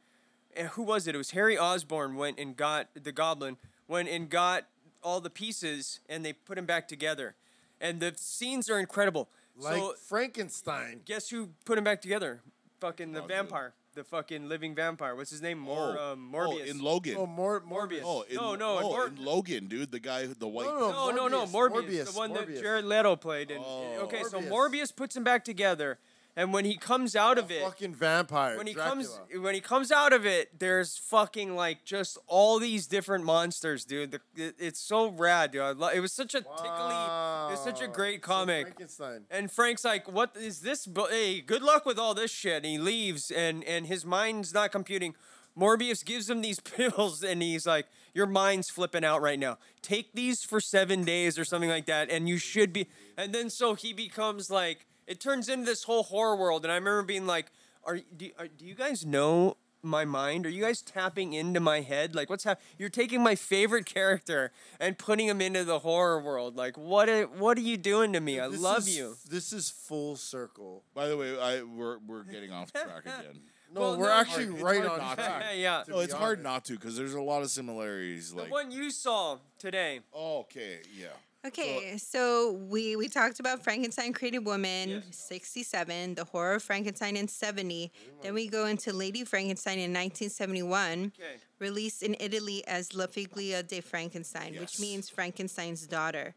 [0.70, 1.16] who was it?
[1.16, 3.58] It was Harry Osborn went and got the Goblin,
[3.88, 4.66] went and got
[5.04, 7.36] all the pieces, and they put him back together,
[7.80, 9.30] and the scenes are incredible.
[9.60, 11.02] Like so Frankenstein.
[11.06, 12.42] guess who put him back together?
[12.80, 13.34] Fucking the Oh, good.
[13.34, 15.16] vampire, the fucking living vampire.
[15.16, 15.58] What's his name?
[15.58, 16.62] Mor- oh, um, Morbius.
[16.68, 17.16] Oh, in Logan.
[17.18, 18.02] Oh, more Morbius.
[18.06, 20.68] Oh, in, No, no, in oh, Mor- in Logan, dude, the guy, the white.
[20.68, 23.50] No, No, no, no, Morbius, Morbius, Morbius, the one that Jared Leto played.
[23.50, 23.62] In.
[23.66, 24.02] Oh.
[24.04, 24.50] okay, so Morbius.
[24.50, 25.98] Morbius puts him back together,
[26.38, 28.56] and when he comes out of it, Fucking vampire.
[28.58, 28.96] when he Dracula.
[28.96, 33.84] comes when he comes out of it, there's fucking like just all these different monsters,
[33.84, 34.12] dude.
[34.12, 35.76] The, it, it's so rad, dude.
[35.78, 38.68] Lo- it was such a tickly, it was such a great comic.
[38.68, 39.26] Frankenstein.
[39.30, 40.86] And Frank's like, "What is this?
[40.86, 44.54] bu- Hey, good luck with all this shit." And he leaves, and and his mind's
[44.54, 45.16] not computing.
[45.60, 49.58] Morbius gives him these pills, and he's like, "Your mind's flipping out right now.
[49.82, 52.88] Take these for seven days or something like that, and you should be."
[53.18, 56.64] And then so he becomes like, it turns into this whole horror world.
[56.66, 57.52] And I remember being like,
[57.84, 60.48] "Are do, are, do you guys know?" My mind?
[60.48, 62.16] Are you guys tapping into my head?
[62.16, 62.66] Like, what's happening?
[62.80, 66.58] You're taking my favorite character and putting him into the horror world.
[66.58, 67.08] Like, what?
[67.08, 68.40] Are, what are you doing to me?
[68.40, 69.16] I This love is- you.
[69.30, 70.84] This is full circle.
[70.96, 73.40] By the way, I we're we're getting off track again.
[73.74, 75.44] No, Well, we're no, actually it's right on track.
[75.52, 75.84] Yeah, yeah.
[75.88, 76.44] No, it's hard honest.
[76.44, 78.34] not to because there's a lot of similarities.
[78.34, 80.00] The Like, one you saw today.
[80.14, 81.08] oh, okay, yeah.
[81.46, 85.04] Okay, so we we talked about Frankenstein Created Woman, Yes.
[85.30, 87.92] 67, The Horror of Frankenstein in 70.
[88.22, 91.36] Then we go into Lady Frankenstein in 1971, Okay.
[91.60, 94.62] released in Italy as La Figlia de Frankenstein, Yes.
[94.62, 96.36] which means Frankenstein's daughter.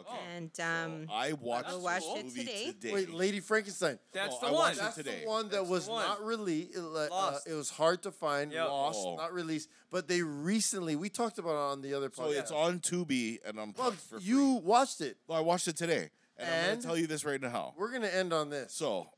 [0.00, 0.18] Okay.
[0.36, 2.66] And um, I watched, I'll this watch it movie today.
[2.72, 2.92] today.
[2.94, 3.98] Wait, Lady Frankenstein.
[4.12, 4.58] That's Oh, the I one.
[4.60, 5.20] watched it That's today.
[5.22, 6.04] the one that That's was one.
[6.06, 6.76] not released.
[6.78, 8.68] Uh, it was hard to find, Yep.
[8.68, 9.16] lost, Oh.
[9.16, 9.68] not released.
[9.90, 12.38] But they recently, we talked about it on the other So podcast.
[12.38, 14.20] it's on Tubi and I'm Well, for free.
[14.22, 15.16] you watched it.
[15.26, 17.74] Well, I watched it today, and, I'm gonna tell you this right now.
[17.76, 18.72] We're gonna end on this.
[18.74, 19.10] So,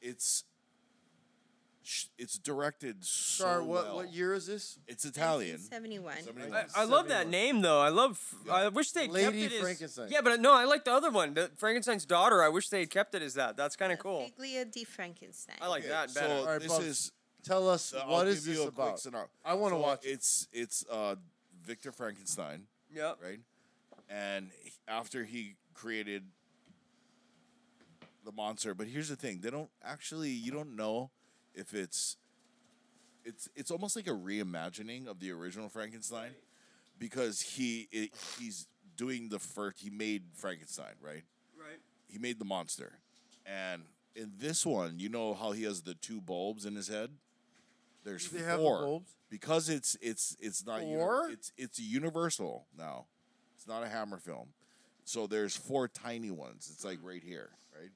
[0.00, 0.42] it's sh-
[2.18, 3.96] it's directed so Sorry, what well.
[3.96, 4.78] what year is this?
[4.86, 5.58] It's Italian.
[5.58, 6.22] 71.
[6.22, 6.52] 71.
[6.52, 7.30] I, I love that 71.
[7.30, 7.80] name though.
[7.80, 8.20] I love.
[8.50, 9.60] I wish they kept Lady it as.
[9.60, 10.08] Frankenstein.
[10.10, 12.42] Yeah, but no, I like the other one, the Frankenstein's daughter.
[12.42, 13.56] I wish they had kept it as that.
[13.56, 14.28] That's kind of cool.
[14.38, 15.56] Figlia di Frankenstein.
[15.60, 16.34] I like Okay, that so better.
[16.34, 17.12] All right, this Bubs, is
[17.44, 18.98] Tell us uh, I'll what is give this you a quick about?
[18.98, 20.08] synop- I wanna So watch it.
[20.10, 21.14] It's it's uh,
[21.64, 23.18] Victor Frankenstein, yep.
[23.22, 23.38] right?
[24.10, 26.24] And he- after he created
[28.24, 30.30] the monster, but here's the thing: they don't actually.
[30.30, 31.10] You don't know
[31.56, 32.16] if it's
[33.24, 36.30] it's it's almost like a reimagining of the original Frankenstein,
[36.98, 39.78] because he it, he's doing the first.
[39.80, 41.24] He made Frankenstein, right?
[41.58, 41.80] Right.
[42.06, 42.92] He made the monster,
[43.44, 43.82] and
[44.14, 47.10] in this one, you know how he has the two bulbs in his head.
[48.04, 49.10] There's Do they have the four bulbs?
[49.28, 53.06] because it's it's it's not uni- it's it's a universal now.
[53.56, 54.50] It's not a Hammer film,
[55.04, 56.70] so there's four tiny ones.
[56.72, 57.90] It's like right here, right?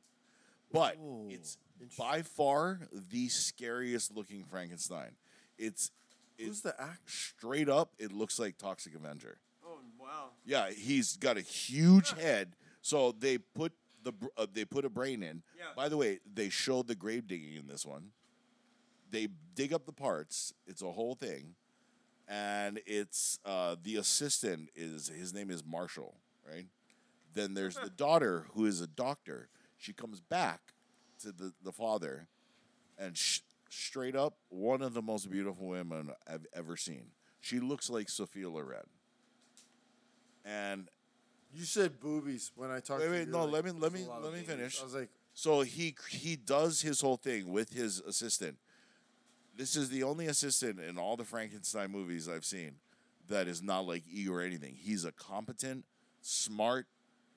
[0.73, 0.97] But
[1.29, 1.59] it's
[1.99, 5.13] by far the scariest looking Frankenstein.
[5.59, 5.91] It's
[6.39, 7.01] Who's the actor?
[7.07, 7.93] straight up.
[7.99, 9.39] It looks like Toxic Avenger.
[9.65, 10.31] Oh wow.
[10.45, 12.57] Yeah, he's got a huge head.
[12.83, 15.43] So they put the br- uh, they put a brain in.
[15.59, 15.65] Yeah.
[15.77, 18.11] By the way, they showed the grave digging in this one.
[19.11, 20.55] They dig up the parts.
[20.67, 21.55] It's a whole thing,
[22.29, 26.15] and it's uh, the assistant is his name is Marshall,
[26.49, 26.67] right?
[27.35, 29.49] Then there's the daughter who is a doctor.
[29.77, 30.61] She comes back
[31.23, 32.29] to the the father,
[32.99, 37.07] and sh- straight up one of the most beautiful women I've ever seen.
[37.41, 38.87] She looks like Sophia Loren.
[40.45, 40.89] And
[41.53, 43.01] You said boobies when I talked.
[43.01, 44.81] wait, to wait, you, no, like, let me let me let me finish.
[44.81, 48.59] I was like, so he he does his whole thing with his assistant.
[49.57, 52.77] This is the only assistant in all the Frankenstein movies I've seen
[53.29, 54.75] that is not like E or anything.
[54.75, 55.85] He's a competent,
[56.23, 56.87] smart,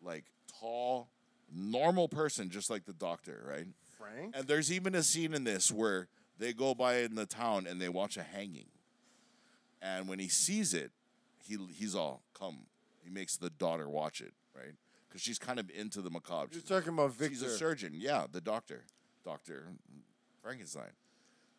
[0.01, 0.25] like
[0.59, 1.09] tall,
[1.55, 3.67] normal person, just like the doctor, right?
[3.97, 4.35] Frank.
[4.37, 6.07] And there's even a scene in this where
[6.39, 8.67] they go by in the town and they watch a hanging.
[9.81, 10.91] And when he sees it,
[11.45, 12.65] he he's all come.
[13.03, 14.73] He makes the daughter watch it, right?
[15.07, 16.47] Because she's kind of into the macabre.
[16.51, 17.35] You're She's- talking about Victor.
[17.35, 17.91] She's a surgeon.
[17.95, 18.83] Yeah, the doctor,
[19.25, 19.67] Doctor
[20.41, 20.91] Frankenstein.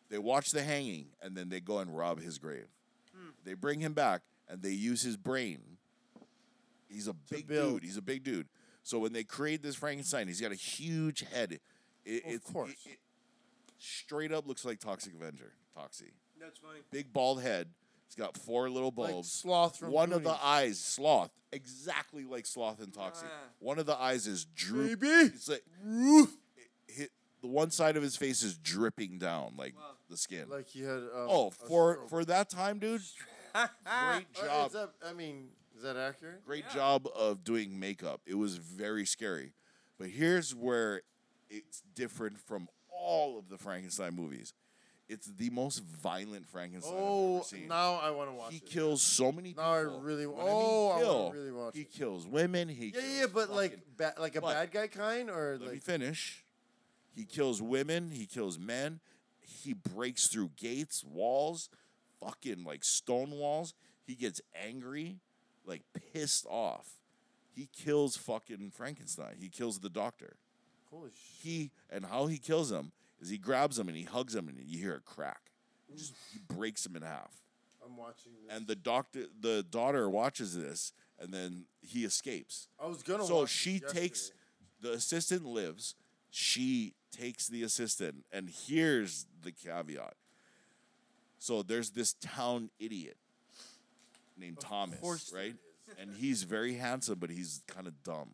[0.09, 2.67] They watch the hanging and then they go and rob his grave.
[3.15, 3.29] Hmm.
[3.43, 5.61] They bring him back and they use his brain.
[6.89, 7.83] He's a big dude.
[7.83, 8.47] He's a big dude.
[8.85, 11.59] So when they create this Frankenstein, he's got a huge head.
[12.05, 12.69] It, Of it's- course.
[12.85, 12.99] it- it
[13.79, 15.53] straight up looks like Toxic Avenger.
[15.75, 16.11] Toxie.
[16.39, 16.81] That's funny.
[16.91, 17.73] Big bald head.
[18.05, 19.31] He's got four little bulbs.
[19.31, 23.25] Sloth from One of the eyes, sloth, exactly like sloth and Toxie.
[23.25, 23.49] Ah.
[23.57, 24.99] One of the eyes is droop.
[24.99, 25.31] Baby.
[25.33, 26.29] It's like it,
[26.87, 29.73] hit, the one side of his face is dripping down like
[30.11, 30.47] the skin.
[30.47, 30.97] like he had.
[30.99, 32.09] Um, oh, for stroke.
[32.09, 33.01] for that time, dude.
[33.53, 34.67] great job.
[34.67, 36.45] is that, I mean, is that accurate?
[36.45, 38.21] Great job of doing makeup.
[38.25, 39.53] It was very scary.
[39.99, 41.01] But here's where
[41.49, 44.53] it's different from all of the Frankenstein movies.
[45.07, 47.67] It's the most violent Frankenstein I've Oh, ever seen.
[47.67, 48.65] now I want to watch he it.
[48.65, 49.63] kills so many people.
[49.63, 50.25] Now I really.
[50.25, 51.91] When I mean Oh, I kill, want to really watch he it.
[51.91, 52.69] kills women.
[52.69, 55.29] He Yeah, kills yeah, yeah, but fucking- like, ba- like a But- bad guy kind,
[55.29, 56.43] or let me finish.
[57.13, 58.09] He kills women.
[58.11, 58.99] He kills men.
[59.39, 61.69] He breaks through gates, walls,
[62.19, 63.75] fucking like stone walls.
[64.07, 65.19] He gets angry,
[65.65, 65.81] like
[66.13, 66.87] pissed off.
[67.53, 69.35] He kills fucking Frankenstein.
[69.39, 70.35] He kills the doctor.
[70.91, 71.41] Holy shit!
[71.41, 74.59] He and how he kills him is he grabs him and he hugs him and
[74.65, 75.51] you hear a crack.
[75.87, 77.31] He Just he breaks him in half.
[77.85, 78.55] I'm watching this.
[78.55, 82.67] And the doctor, the daughter watches this, and then he escapes.
[82.79, 84.39] I was gonna So watch she this takes yesterday.
[84.81, 85.95] the assistant lives.
[86.31, 90.15] She takes the assistant, and here's the caveat.
[91.37, 93.17] So there's this town idiot
[94.37, 95.55] named Thomas, course there right?
[95.99, 98.29] And he's very handsome, but he's kind of dumb.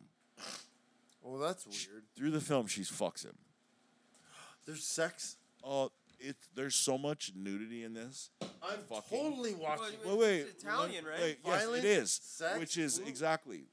[1.24, 2.04] Oh, that's weird.
[2.16, 3.36] Through the film, she fucks him.
[4.66, 5.36] There's sex.
[5.62, 6.36] Oh, it.
[6.54, 8.30] There's so much nudity in this.
[8.40, 9.98] I'm Fucking- totally watching.
[10.04, 10.40] Wait, wait.
[10.40, 11.20] It's Italian, right?
[11.20, 12.20] Wait, yes, Violence, it is.
[12.22, 13.04] sex, which is ooh.
[13.06, 13.64] exactly.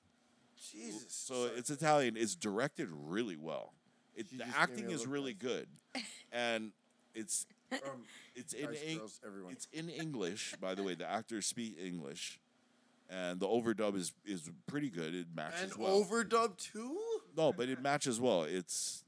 [0.72, 1.06] Jesus.
[1.10, 2.18] So it's Italian.
[2.18, 3.73] It's directed really well.
[4.15, 5.68] It, the just gave acting a is look really good,
[6.31, 6.72] and
[7.15, 8.03] it's Um,
[8.35, 9.51] it's in guys, Eng- girls, everyone.
[9.53, 10.55] it's in English.
[10.59, 12.39] By the way, the actors speak English,
[13.09, 15.13] and the overdub is is pretty good.
[15.13, 16.03] It matches and well.
[16.03, 16.97] overdub too.
[17.37, 18.43] no, but it matches well.
[18.43, 19.03] It's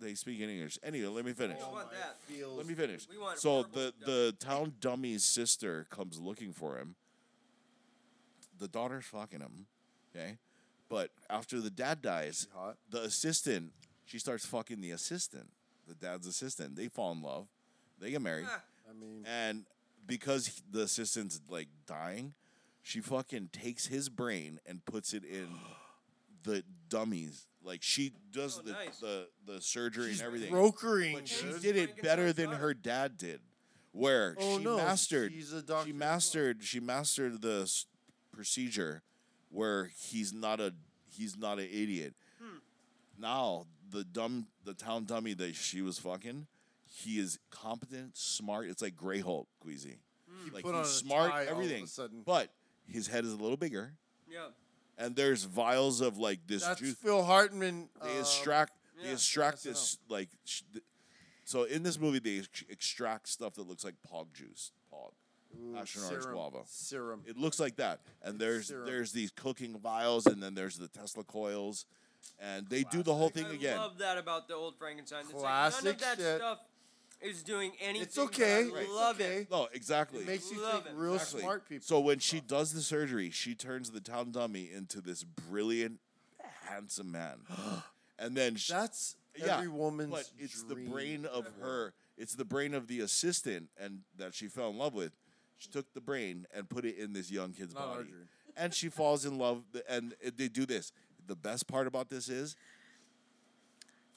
[0.00, 0.78] they speak in English.
[0.82, 1.56] Anyway, let me finish.
[1.56, 2.20] We don't want that.
[2.22, 2.56] Feels.
[2.56, 3.08] Let me finish.
[3.08, 4.06] We want so the dub.
[4.06, 6.94] the town dummy's sister comes looking for him.
[8.58, 9.66] The daughter's fucking him,
[10.14, 10.36] okay,
[10.88, 12.48] but after the dad dies,
[12.90, 13.72] the assistant
[14.04, 15.50] she starts fucking the assistant,
[15.86, 16.76] the dad's assistant.
[16.76, 17.46] They fall in love,
[18.00, 18.46] they get married.
[18.88, 19.64] I mean, and
[20.06, 22.34] because the assistant's like dying,
[22.82, 25.48] she fucking takes his brain and puts it in
[26.44, 27.46] the dummies.
[27.62, 28.98] Like she does Oh, the, nice.
[29.00, 30.50] the the surgery she's and everything.
[30.50, 31.14] brokering.
[31.14, 31.60] But she dude.
[31.62, 33.40] did it better than her dad did.
[33.92, 36.08] Where Oh, she no, mastered, she's a doctor she as well.
[36.10, 37.86] mastered, she mastered the s-
[38.32, 39.02] procedure
[39.50, 40.72] where he's not a
[41.10, 42.14] he's not an idiot.
[42.40, 42.58] Hmm.
[43.18, 46.46] Now the dumb the town dummy that she was fucking,
[46.98, 48.66] he is competent, smart.
[48.68, 49.98] It's like Grey Hulk, Queasy.
[50.52, 51.86] Like put on he's a smart, tie all of a everything.
[51.86, 52.22] sudden.
[52.24, 52.50] But
[52.86, 53.92] his head is a little bigger,
[54.30, 54.48] Yeah.
[54.96, 57.88] and there's vials of like this That's juice Phil Hartman.
[58.02, 59.62] they um, extract they yeah, extract SNL.
[59.64, 60.84] this like sh- th-
[61.44, 65.12] so in this movie they ex- extract stuff that looks like pog juice pog
[65.76, 66.34] Ashen orange serum.
[66.34, 66.58] guava.
[66.66, 67.22] Serum.
[67.26, 68.00] It looks like that.
[68.22, 68.86] And there's Serum.
[68.86, 71.86] there's these cooking vials, and then there's the Tesla coils,
[72.38, 73.76] and they do the whole thing I again.
[73.78, 75.20] love that about the old Frankenstein.
[75.24, 76.36] It's like none Classic of that shit.
[76.38, 76.58] stuff
[77.20, 78.02] is doing anything.
[78.02, 78.66] It's okay.
[78.70, 79.36] but I It's love okay.
[79.38, 79.50] it.
[79.50, 80.20] No, exactly.
[80.20, 80.98] It makes you Love think it.
[81.00, 81.40] real Exactly.
[81.42, 81.84] smart people.
[81.86, 85.98] So when she does the surgery, she turns the town dummy into this brilliant,
[86.64, 87.38] handsome man,
[88.18, 91.94] and then she, That's yeah, every woman's But it's the brain of her.
[92.16, 95.12] It's the brain of the assistant, and that she fell in love with.
[95.58, 98.28] She took the brain and put it in this young kid's Not body, dream.
[98.56, 99.64] and she falls in love.
[99.88, 100.92] And it- they do this.
[101.26, 102.56] The best part about this is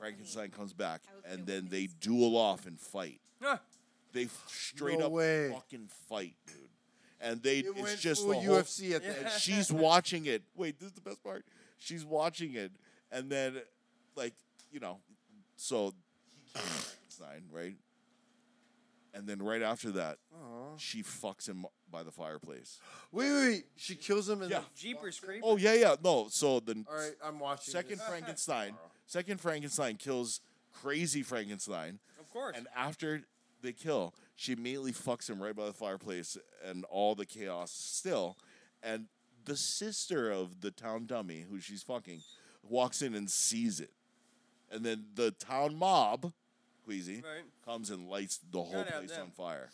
[0.02, 3.22] Frankenstein comes back, and then they duel off and fight.
[3.42, 3.58] Huh.
[4.14, 5.52] They f- straight No up way.
[5.54, 6.56] fucking fight, dude.
[7.22, 9.30] And they It it's went just full the whole, UFC at the and end.
[9.40, 10.42] she's watching it.
[10.56, 11.46] Wait, this is the best part.
[11.78, 12.72] She's watching it,
[13.12, 13.62] and then
[14.16, 14.34] like
[14.72, 14.98] you know,
[15.56, 15.94] so
[16.26, 16.66] he kills
[17.20, 17.76] Frankenstein, right?
[19.14, 20.18] And then right after that,
[20.78, 22.80] she fucks him by the fireplace.
[23.12, 23.66] Wait, wait, wait.
[23.76, 24.60] She kills him and Yeah.
[24.60, 24.68] then.
[24.76, 25.44] Jeepers creepers.
[25.46, 25.96] Oh yeah, yeah.
[26.02, 27.72] No, so the All right, I'm watching.
[27.74, 28.08] second this.
[28.08, 28.74] Frankenstein,
[29.06, 30.42] second Frankenstein kills
[30.74, 32.00] crazy Frankenstein.
[32.20, 32.56] Of course.
[32.58, 33.24] And after
[33.62, 38.38] they kill, she immediately fucks him right by the fireplace and all the chaos still.
[38.82, 39.08] And
[39.46, 42.22] the sister of the town dummy, who she's fucking,
[42.64, 43.92] walks in and sees it.
[44.72, 46.32] And then the town mob,
[46.86, 47.44] Queasy, Right.
[47.64, 49.70] comes and lights the whole Gotta place on fire.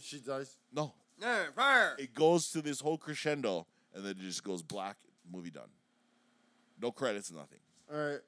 [0.00, 0.56] She dies.
[0.72, 0.92] No.
[1.20, 1.96] No, fire.
[1.98, 4.96] It goes to this whole crescendo and then it just goes black,
[5.30, 5.70] movie done.
[6.80, 7.60] No credits, nothing.
[7.92, 8.20] All right.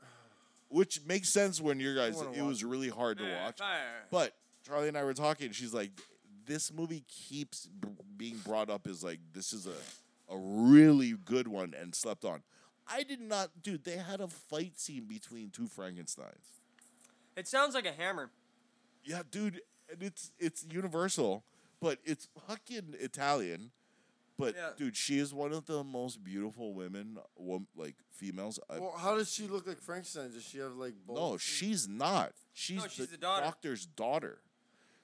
[0.72, 2.20] Which makes sense when you guys.
[2.20, 3.58] It watch was really hard to watch.
[3.58, 4.06] fire.
[4.10, 4.32] But
[4.66, 5.52] Charlie and I were talking.
[5.52, 5.90] She's like,
[6.46, 11.46] this movie keeps b- being brought up as like this is a a really good
[11.46, 12.42] one and slept on.
[12.88, 13.84] I did not, dude.
[13.84, 16.46] They had a fight scene between two Frankenstein's.
[17.36, 18.30] It sounds like a hammer.
[19.04, 21.44] Yeah, dude, and it's it's Universal,
[21.80, 23.72] but it's fucking Italian.
[24.38, 24.70] But Yeah.
[24.76, 28.58] dude, she is one of the most beautiful women, wom- like females.
[28.70, 30.32] I've Well, how does she look like Frankenstein?
[30.32, 31.16] Does she have like both?
[31.16, 32.32] No, she's not.
[32.52, 33.44] She's, No, she's the, the daughter.
[33.44, 34.40] doctor's daughter.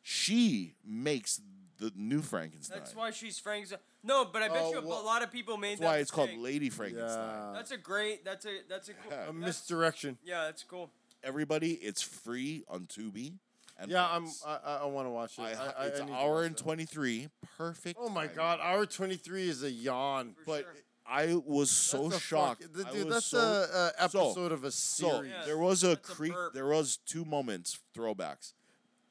[0.02, 1.40] She makes
[1.78, 2.78] the new Frankenstein.
[2.78, 3.78] That's why she's Frankenstein.
[4.02, 5.86] No, but I bet Oh, you a well- lot of people made That's that.
[5.86, 6.44] why it's called mistake.
[6.44, 7.28] Lady Frankenstein.
[7.28, 7.52] Yeah.
[7.54, 8.24] That's a great.
[8.24, 8.62] That's a.
[8.68, 9.10] That's a cool.
[9.12, 9.16] Yeah.
[9.22, 10.18] a that's- misdirection.
[10.24, 10.90] Yeah, that's cool.
[11.22, 13.38] Everybody, it's free on Tubi.
[13.80, 14.26] And Yeah, I'm.
[14.46, 15.42] I, I, I want to watch it.
[15.42, 16.62] I, I, I, it's I an hour watch and it.
[16.62, 17.28] twenty three.
[17.56, 17.98] Perfect.
[18.00, 18.36] Oh my time.
[18.36, 20.34] god, hour twenty three is a yawn.
[20.38, 20.74] For But sure.
[21.06, 22.64] I was so That's a shocked.
[22.64, 25.32] fuck- dude, was that's so, a, a so- episode of a So series.
[25.46, 26.34] There was a That's creep.
[26.34, 26.52] burp.
[26.54, 28.52] there was two moments throwbacks.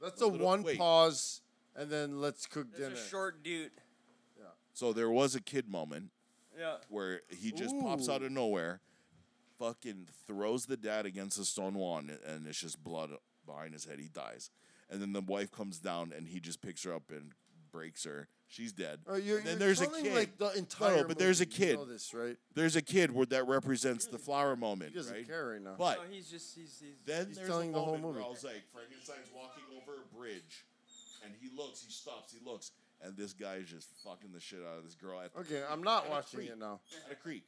[0.02, 0.78] That's a a little- one wait.
[0.78, 1.42] pause,
[1.76, 2.96] and then let's cook That's dinner.
[2.96, 3.72] a short dude.
[4.38, 4.46] Yeah.
[4.74, 6.12] So there was a kid moment
[6.60, 6.76] Yeah.
[6.90, 8.82] where he just pops out of nowhere,
[9.58, 13.12] fucking throws the dad against a stone wall, and, and it's just blood
[13.48, 14.00] behind his head.
[14.00, 14.52] He dies,
[14.90, 17.32] and then the wife comes down, and he just picks her up and
[17.72, 18.28] breaks her.
[18.50, 19.00] She's dead.
[19.08, 20.16] Oh, you're, And then you're there's a kid.
[20.16, 20.98] like the No, entire.
[20.98, 21.56] no, but there's a movie.
[21.64, 21.76] You kid.
[21.80, 22.38] know this, right?
[22.56, 25.28] There's a kid where that represents the flower moment, He doesn't right?
[25.28, 25.76] care right now.
[25.78, 26.80] But No, he's just he's.
[26.80, 28.22] he's then He's there's telling the whole movie.
[28.24, 30.66] I was like, Frankenstein's walking over a bridge,
[31.26, 32.72] and he looks, he stops, he looks,
[33.02, 35.84] and this guy is just fucking the shit out of this girl at Okay, I'm
[35.84, 36.50] not watching creek.
[36.52, 36.80] it now.
[37.06, 37.44] At a creek,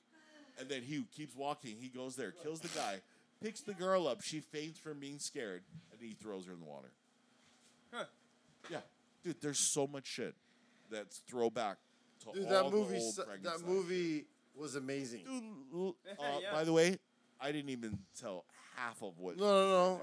[0.60, 1.78] and then he keeps walking.
[1.80, 3.00] He goes there, kills the guy,
[3.42, 4.22] picks the girl up.
[4.22, 6.92] She faints from being scared, and he throws her in the water.
[7.94, 8.06] Huh.
[8.70, 8.80] Yeah,
[9.24, 10.36] dude, there's so much shit
[10.92, 11.78] that's throwback
[12.26, 12.98] to Dude, all that the movie.
[12.98, 13.68] old su- That Frankenstein.
[13.70, 14.26] movie
[14.56, 15.22] was amazing.
[15.72, 16.52] Dude, uh, Yeah.
[16.52, 16.98] By the way,
[17.40, 18.46] I didn't even tell
[18.76, 19.38] half of what.
[19.38, 20.02] No, no, no.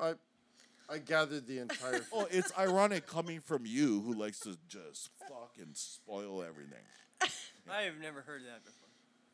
[0.89, 2.01] I, I gathered the entire.
[2.13, 6.83] Oh, it's ironic coming from you, who likes to just fucking spoil everything.
[7.71, 8.86] I have never heard that before.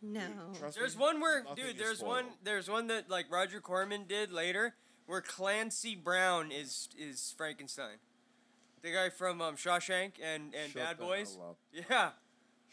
[0.03, 0.21] No.
[0.59, 1.79] Trust There's me, one where, dude.
[1.79, 2.25] There's spoiled.
[2.25, 2.25] one.
[2.43, 4.75] There's one that like Roger Corman did later,
[5.07, 7.97] where Clancy Brown is is Frankenstein,
[8.83, 11.37] the guy from um, Shawshank and and Shut Bad the Boys.
[11.37, 11.57] hell up.
[11.89, 12.11] Yeah,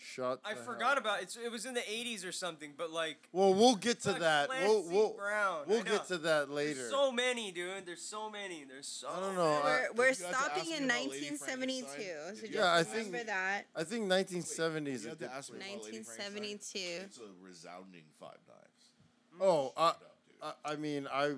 [0.02, 0.40] Shut.
[0.46, 1.36] I forgot hell- about it.
[1.44, 3.28] It was in the '80s or something, but like.
[3.34, 4.50] Well, we'll get to Fuck, that.
[4.50, 6.76] We'll we'll Brown, we'll get to that later.
[6.80, 7.86] There's so many, dude.
[7.86, 8.64] There's so many.
[8.64, 9.10] There's so.
[9.10, 9.44] I don't know.
[9.62, 12.66] I- We're, we're you have to ask stopping in 1972, so Did just you Yeah,
[12.66, 13.66] I remember think- that.
[13.76, 15.04] I think 1970s.
[15.04, 15.74] You have to ask me place.
[15.74, 16.80] about 1972.
[17.06, 19.42] It's a resounding five knives.
[19.42, 20.36] Oh, I, Straight up, dude.
[20.66, 21.34] I, I mean, I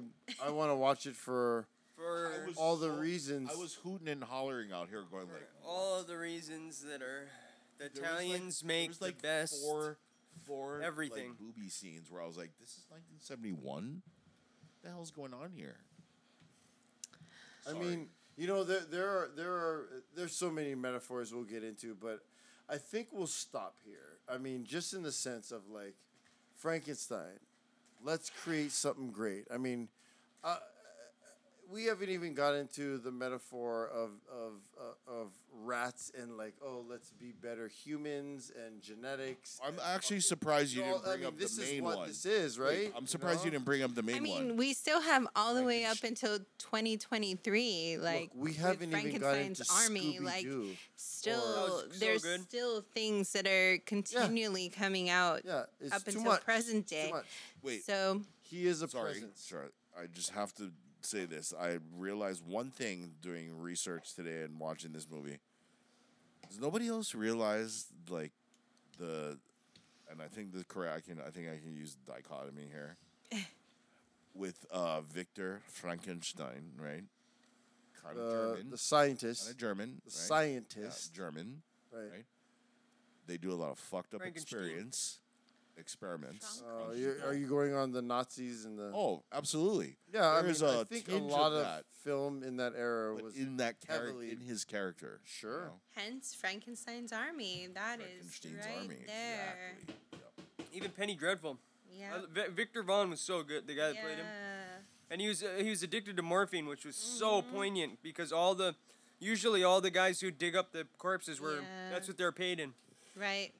[0.45, 1.65] I want to watch it for
[1.95, 3.49] For I was all the so- reasons.
[3.51, 7.27] I was hooting and hollering out here, going like, all of the reasons that are
[7.81, 9.63] the there was, like- Italians there make was, like the best.
[9.63, 9.97] Four,
[10.45, 11.29] four everything.
[11.29, 14.01] like, booby scenes where I was like, this is 1971.
[14.03, 15.77] What the hell's going on here?
[17.69, 21.63] I mean, you know, there there are there are there's so many metaphors we'll get
[21.63, 22.21] into, but
[22.67, 24.17] I think we'll stop here.
[24.27, 25.95] I mean, just in the sense of like
[26.55, 27.39] Frankenstein,
[28.03, 29.45] let's create something great.
[29.53, 29.89] I mean,
[30.43, 30.57] uh,
[31.71, 35.27] we haven't even got into the metaphor of of uh, of
[35.63, 39.59] rats and like oh let's be better humans and genetics.
[39.65, 41.97] I'm actually surprised you No, didn't I bring mean, up this the is main what
[41.97, 42.07] one.
[42.07, 42.93] this is, Wait, right?
[42.95, 43.55] I'm surprised you, know?
[43.55, 44.57] didn't bring up the main I mean, one.
[44.57, 47.97] we still have all the way up until 2023.
[47.99, 50.19] Like we with haven't even got Frankenstein's into army.
[50.19, 52.41] Like Scooby-Doo still, That was so there's good.
[52.41, 56.43] still things that are continually coming out Yeah, it's up too until much.
[56.43, 57.11] present Too day.
[57.11, 57.25] much.
[57.63, 57.83] Wait.
[57.85, 59.41] So He is a sorry, presence.
[59.47, 59.67] sorry.
[59.97, 60.71] I just have to
[61.05, 61.53] say this.
[61.59, 65.39] I realized one thing doing research today and watching this movie.
[66.49, 68.31] Does nobody else realize like
[68.97, 69.37] the,
[70.09, 70.97] and I think the correct.
[70.97, 71.21] I can.
[71.25, 72.97] I think I can use dichotomy here.
[74.33, 77.03] with uh, Victor Frankenstein, right?
[78.03, 78.69] Kind of Uh, German.
[78.69, 79.43] the scientist.
[79.43, 79.89] Kind of German.
[80.05, 80.13] The right?
[80.13, 81.11] scientist.
[81.13, 81.61] Yeah, German.
[81.91, 82.25] Right.
[83.27, 85.19] They do a lot of fucked up experience,
[85.77, 86.63] experiments.
[86.65, 88.91] Uh, you're, are you going on the Nazis and the?
[88.93, 89.97] Oh, absolutely.
[90.13, 90.27] yeah.
[90.27, 91.83] I, There is mean, a I think a tinge lot of of that.
[92.03, 95.19] film in that era But was in that character, heavily- in his character.
[95.23, 95.51] Sure.
[95.59, 95.79] you know?
[95.91, 97.67] hence Frankenstein's army.
[97.73, 99.75] That is Frankenstein's right army, there.
[99.81, 99.95] exactly.
[100.73, 101.57] Even Penny Dreadful.
[101.97, 102.15] Yeah.
[102.15, 103.67] Uh, Vi- Victor Vaughn was so good.
[103.67, 104.25] The guy that played him.
[104.25, 104.77] Yeah.
[105.11, 108.55] and he was uh, he was addicted to morphine, which was so poignant because all
[108.55, 108.75] the
[109.19, 111.89] usually all the guys who dig up the corpses were Yeah.
[111.91, 112.73] that's what they're paid in.
[113.15, 113.51] Right.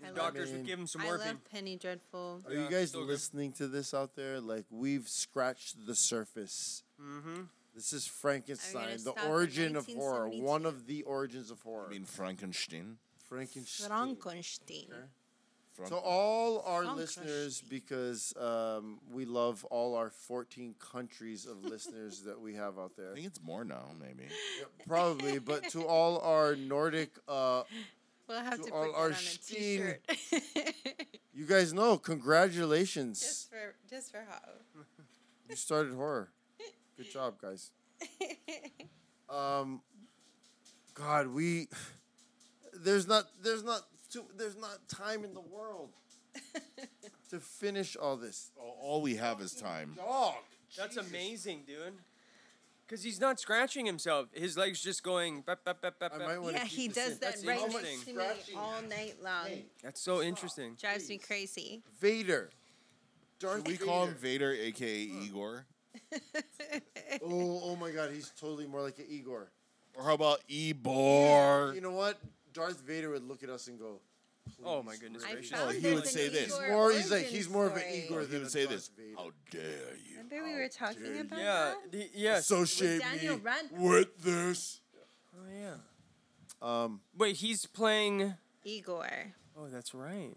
[0.00, 1.26] The I love- doctors mean, would give him some I morphine.
[1.28, 2.42] love Penny Dreadful.
[2.46, 3.08] Are Yeah, you guys so good.
[3.08, 4.40] listening to this out there?
[4.40, 6.82] Like we've scratched the surface.
[7.00, 7.42] Mm-hmm.
[7.74, 10.44] This is Frankenstein, the stop at origin of horror, 1972.
[10.44, 11.86] one of the origins of horror.
[11.88, 12.96] I mean Frankenstein.
[13.28, 13.88] Frankenstein.
[13.88, 14.86] Frankenstein.
[15.86, 17.24] So all our Frankenstein.
[17.24, 22.96] listeners, because um, we love all our 14 countries of listeners that we have out
[22.98, 23.12] there.
[23.12, 24.24] I think it's more now, maybe.
[24.58, 27.62] Yeah, probably, but to all our Nordic, uh,
[28.30, 29.94] We'll have To to, all put that our on a Steen-
[30.30, 30.74] t-shirt.
[31.34, 33.20] you guys know, congratulations.
[33.20, 34.38] just for just for how.
[35.48, 36.30] You started horror.
[36.96, 37.72] Good job, guys.
[39.28, 39.80] Um,
[40.94, 41.66] God, we
[42.72, 43.82] there's not there's not
[44.12, 45.90] too, there's not time in the world
[47.30, 48.52] to finish all this.
[48.56, 49.94] All, all we have is time.
[49.96, 50.34] Dog.
[50.78, 51.10] That's Jesus.
[51.10, 51.94] amazing, dude.
[52.90, 54.26] Because he's not scratching himself.
[54.32, 55.42] His legs just going.
[55.42, 56.38] Bep, bep, bep, bep, I bep.
[56.50, 57.18] Yeah, he does in.
[57.20, 58.20] that That's right next to me
[58.56, 59.46] all night long.
[59.46, 60.74] Hey, That's so interesting.
[60.74, 61.84] Drives me crazy.
[62.00, 62.50] Vader.
[63.38, 63.84] Darth Should we Vader.
[63.84, 65.66] call him Vader, aka Igor?
[67.22, 69.50] Oh, oh my God, he's totally more like an Igor.
[69.94, 71.72] Or how about Ebor?
[71.74, 72.18] You know what?
[72.52, 74.00] Darth Vader would look at us and go,
[74.64, 75.50] Oh my goodness I gracious.
[75.58, 76.54] found he there's would an say this.
[76.54, 76.90] Igor more.
[76.92, 78.04] He's like origin he's more of an story.
[78.06, 78.90] Igor He than a would say Darth this.
[78.96, 79.14] Vader.
[79.16, 80.16] How dare you?
[80.18, 81.44] Remember we were talking about Yeah.
[81.82, 81.92] that?
[81.92, 82.40] The, yes.
[82.40, 83.80] Associate Daniel me Radcliffe.
[83.80, 84.80] with this.
[85.36, 85.74] oh yeah.
[86.62, 88.34] Um, Wait, he's playing.
[88.64, 89.06] Igor.
[89.56, 90.34] Oh, that's right.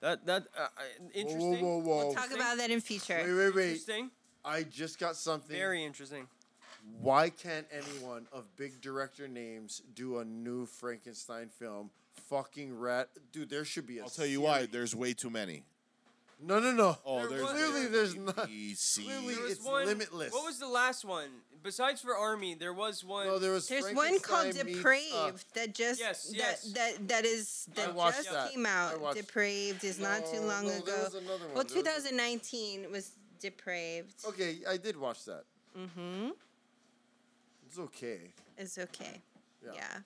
[0.00, 0.66] That that uh, uh,
[1.00, 1.40] whoa, interesting.
[1.52, 2.04] whoa, whoa, whoa.
[2.06, 3.22] We'll talk about that in future.
[3.24, 3.64] Wait, wait, wait.
[3.68, 4.10] Interesting.
[4.44, 5.56] I just got something.
[5.56, 6.26] Very interesting.
[7.00, 11.90] Why can't anyone of big director names do a new Frankenstein film?
[12.28, 13.50] Fucking rat, dude.
[13.50, 14.02] There should be a.
[14.04, 14.66] I'll tell you why.
[14.66, 15.64] There's way too many.
[16.40, 16.98] No, no, no.
[17.06, 18.36] Oh, There there's was- Clearly, there's not.
[18.48, 19.04] ABC.
[19.04, 20.32] Clearly, There was it's one, limitless.
[20.32, 21.28] What was the last one?
[21.62, 23.26] Besides for Army, there was one.
[23.26, 23.68] No, there was.
[23.68, 26.72] There's one called Frankenstein meets, Depraved uh, that just Yes, that, yes.
[26.72, 28.50] that that is I that watched just that.
[28.52, 29.00] came I out.
[29.00, 31.02] watched- Depraved is not too No, long no, there ago.
[31.04, 31.54] was another one.
[31.54, 34.14] Well, There was a- 2019 was Depraved.
[34.26, 35.44] Okay, I did watch that.
[35.78, 36.30] Mm-hmm.
[37.66, 38.32] It's okay.
[38.58, 39.20] It's okay.
[39.64, 39.72] Yeah.
[39.74, 39.98] Yeah.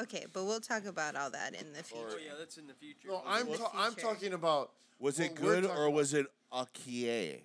[0.00, 2.04] Okay, but we'll talk about all that in the future.
[2.10, 3.08] oh yeah, that's in the future.
[3.08, 4.08] No, I'm ta- I'm future.
[4.08, 4.72] talking about.
[4.98, 7.40] Was it what good or was it Akie?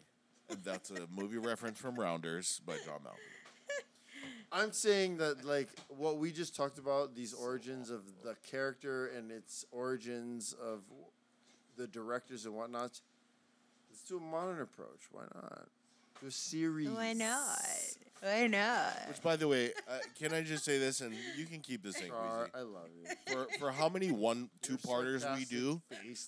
[0.64, 3.84] That's a movie reference from Rounders by John Malkovich.
[4.52, 9.32] I'm saying that like what we just talked about, these origins of the character and
[9.32, 10.82] its origins of
[11.78, 13.00] the directors and whatnot.
[13.92, 15.08] Let's do a modern approach.
[15.12, 15.68] Why not?
[16.20, 16.90] Do a series.
[16.90, 17.60] Why not?
[18.22, 18.94] Why not?
[19.08, 21.98] Which, by the way, uh, can I just say this, and you can keep this
[21.98, 22.50] thing Char.
[22.54, 23.16] I love you.
[23.34, 25.82] For for how many one two parters we do,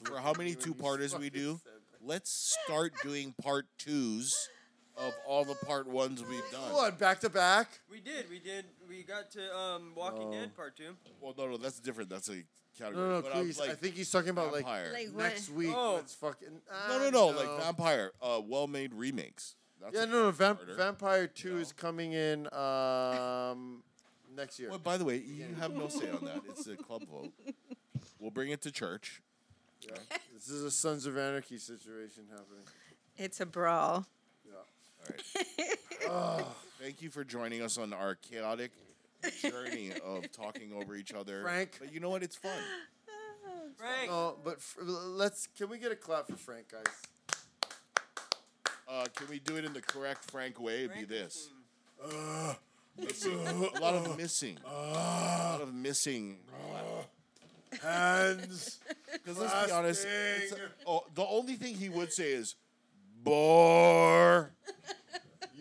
[0.06, 1.60] for how many two parters we do,
[2.02, 4.50] let's start doing part twos
[4.98, 6.74] of all the part ones we've done.
[6.74, 7.68] What back to back?
[7.90, 8.30] We did.
[8.30, 8.66] We did.
[8.88, 10.40] We got to um, Walking No.
[10.40, 10.96] Dead Part Two.
[11.20, 12.10] Well, no, no, that's different.
[12.10, 12.44] That's a
[12.78, 13.08] category.
[13.08, 13.60] No, no, But I was please.
[13.60, 14.92] like, I think he's talking about like vampire.
[14.94, 15.24] Like what?
[15.24, 15.74] next week.
[15.76, 15.96] Oh.
[15.96, 16.62] Let's fucking.
[16.90, 19.56] no, no, no, like vampire, uh, well-made remakes.
[19.82, 20.32] That's Yeah, no, no.
[20.32, 20.78] Vamp- two-parter.
[20.78, 23.84] Vampire Two is coming in um
[24.36, 24.70] next year.
[24.70, 26.42] Well, by the way, you have no say on that.
[26.50, 27.32] It's a club vote.
[28.20, 29.22] We'll bring it to church.
[29.82, 29.96] Yeah.
[30.34, 32.64] this is a Sons of Anarchy situation happening.
[33.18, 34.06] It's a brawl.
[34.46, 36.10] Yeah.
[36.10, 36.46] All right.
[36.80, 38.72] Thank you for joining us on our chaotic
[39.42, 41.42] journey of talking over each other.
[41.42, 41.78] Frank.
[41.80, 42.22] But you know what?
[42.24, 42.52] It's fun.
[43.78, 44.10] Frank.
[44.12, 45.48] No, but f- let's.
[45.48, 46.84] Can we get a clap for Frank, guys?
[48.92, 50.84] Uh, can we do it in the correct Frank way?
[50.84, 51.50] It'd be this.
[52.98, 53.30] It's a
[53.80, 54.58] lot of missing.
[54.66, 56.38] a lot of missing.
[57.82, 58.80] Hands.
[59.14, 60.68] Because let's be honest, it's Fasting.
[60.86, 62.56] a- oh, the only thing he would say is
[63.24, 64.52] bore.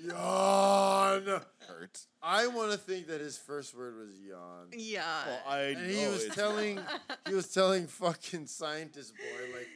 [0.02, 1.22] Yawn.
[1.68, 1.98] Hurt.
[2.22, 4.66] I want to think that his first word was yawn.
[4.76, 5.04] Yeah.
[5.26, 6.80] Well, I And he was it's- telling,
[7.28, 9.68] he was telling fucking scientist boy like,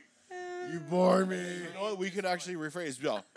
[0.72, 1.36] you bore me.
[1.38, 1.98] You know what?
[1.98, 3.00] We could actually rephrase.
[3.00, 3.24] Bill.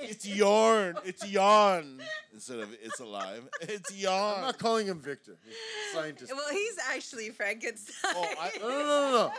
[0.00, 0.96] It's yarn.
[1.04, 2.00] It's yawn.
[2.32, 3.46] Instead of it's alive.
[3.60, 4.36] It's Yarn.
[4.36, 5.36] I'm not calling him Victor.
[5.44, 5.54] He's
[5.92, 6.32] scientist.
[6.34, 8.12] Well, he's actually Frankenstein.
[8.16, 9.32] Oh, I, No, no, no, no, no.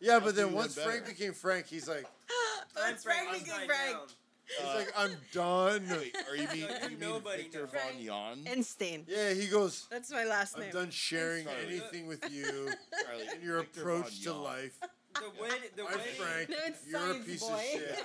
[0.00, 0.88] Yeah, but then once better.
[0.90, 2.06] Frank became Frank, he's like,
[2.74, 3.98] That's Frank became Frank.
[4.46, 5.86] he's uh, like, I'm done.
[5.90, 7.70] wait, are you mean, Like, you mean nobody Victor knows.
[7.92, 8.38] Von Yawn?
[8.50, 9.04] Einstein.
[9.06, 10.72] Yeah, he goes, That's my last I'm name.
[10.72, 11.56] done sharing Sorry.
[11.66, 12.44] anything with you
[13.06, 14.78] Charlie, and your Victor approach to life.
[15.14, 16.12] The wedding, the I'm wedding.
[16.18, 16.48] Frank.
[16.50, 17.54] No, it's You're a piece Boy.
[17.54, 18.04] of shit.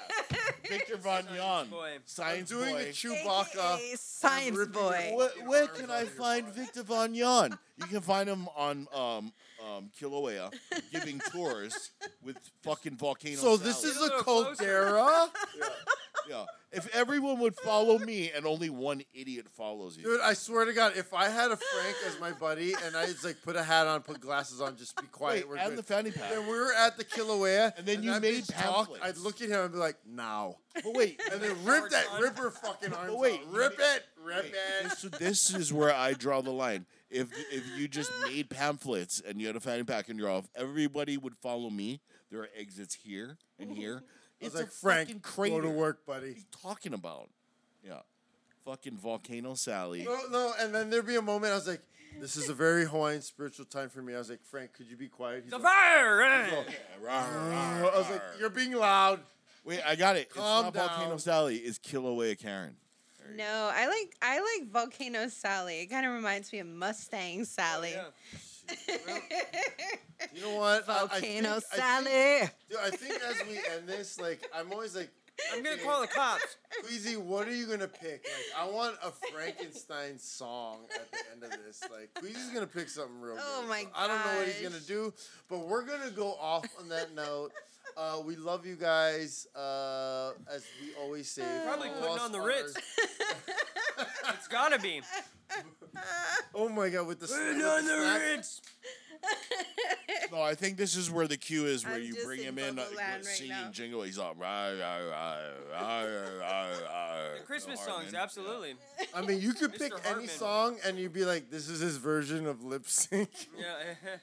[0.70, 1.68] Victor Von Yawn.
[1.70, 1.92] boy.
[1.96, 2.82] I'm Science doing boy.
[2.82, 3.76] a Chewbacca.
[3.78, 5.14] AKA Science Boy.
[5.16, 6.48] Where, where can I find.
[6.48, 7.58] Victor Von Yawn?
[7.78, 9.32] You can find him on um,
[9.66, 10.54] um, Kilauea
[10.92, 11.92] giving tours
[12.24, 13.40] with fucking volcanoes.
[13.40, 15.28] So this is a a little Caldera?
[16.30, 16.46] Yeah.
[16.72, 20.04] If everyone would follow me and only one idiot follows you.
[20.04, 23.06] Dude, I swear to God, if I had a Frank as my buddy and I
[23.06, 25.70] just like put a hat on, put glasses on, just be quiet, Wait, we're and
[25.70, 25.78] good.
[25.80, 26.30] the fanny pack.
[26.30, 29.04] Then we were at the Kilauea, And then you that made bitch talked, pamphlets.
[29.04, 32.38] I'd look at him and be like, "Now," But wait, and then rip that, rip
[32.38, 33.12] her fucking arms.
[33.12, 33.54] But wait, out.
[33.54, 34.84] rip made- it, rip wait, it.
[34.84, 36.86] This, this is where I draw the line.
[37.10, 40.50] If if you just made pamphlets and you had a fanny pack and you're off,
[40.54, 42.02] everybody would follow me.
[42.30, 44.04] There are exits here and here.
[44.42, 46.34] I was It's like, a Frank, fucking go to work, What are buddy.
[46.34, 47.30] you talking about?
[47.84, 48.00] Yeah,
[48.66, 50.04] fucking volcano Sally.
[50.04, 51.82] No, no, and then there'd be a moment I was like,
[52.20, 54.98] "This is a very Hawaiian spiritual time for me." I was like, "Frank, could you
[54.98, 56.22] be quiet?" He's The like, fire!
[56.22, 56.66] "Oh."
[57.04, 59.22] Rawr, rawr, I was like, "You're being loud."
[59.64, 60.30] Wait, I got it.
[60.30, 61.20] Calm it's not volcano down.
[61.20, 61.58] Sally.
[61.58, 62.76] It's Kilauea Karen.
[63.36, 65.82] No, I like I like Volcano Sally.
[65.82, 67.94] It kind of reminds me of Mustang Sally.
[67.98, 68.40] Oh, yeah.
[70.34, 70.88] You know what?
[70.90, 72.06] I- I Volcano think- I Sally.
[72.06, 75.10] think- Dude, I think as we end this, like, I'm always like,
[75.54, 76.58] I'm gonna call the cops.
[76.84, 78.26] Queasy, what are you gonna pick?
[78.26, 81.82] Like, I want a Frankenstein song at the end of this.
[81.92, 83.70] Like, Queasy's gonna pick something real Oh good.
[83.70, 85.14] my So I don't know what he's gonna do,
[85.48, 87.52] but we're gonna go off on that note.
[87.98, 91.44] Uh, we love you guys, uh, as we always say.
[91.66, 92.74] Probably putting on the Ritz.
[94.34, 95.02] it's gotta be.
[96.54, 98.62] Oh my god, with the, with Putting on the snack- Ritz.
[100.32, 102.46] No, I think this is where the cue is, where I'm you just bring in
[102.50, 103.70] him in uh, bubble right singing now.
[103.72, 104.04] jingle.
[104.04, 105.38] He's all rah, rah, rah,
[105.72, 106.70] rah, rah, rah,
[107.40, 108.12] The Christmas Hartman.
[108.12, 108.76] songs, absolutely.
[109.16, 109.80] I mean, you could Mr.
[109.80, 110.28] pick any Hartman.
[110.30, 113.30] song and you'd be like, this is his version of lip sync.
[113.58, 114.18] Yeah.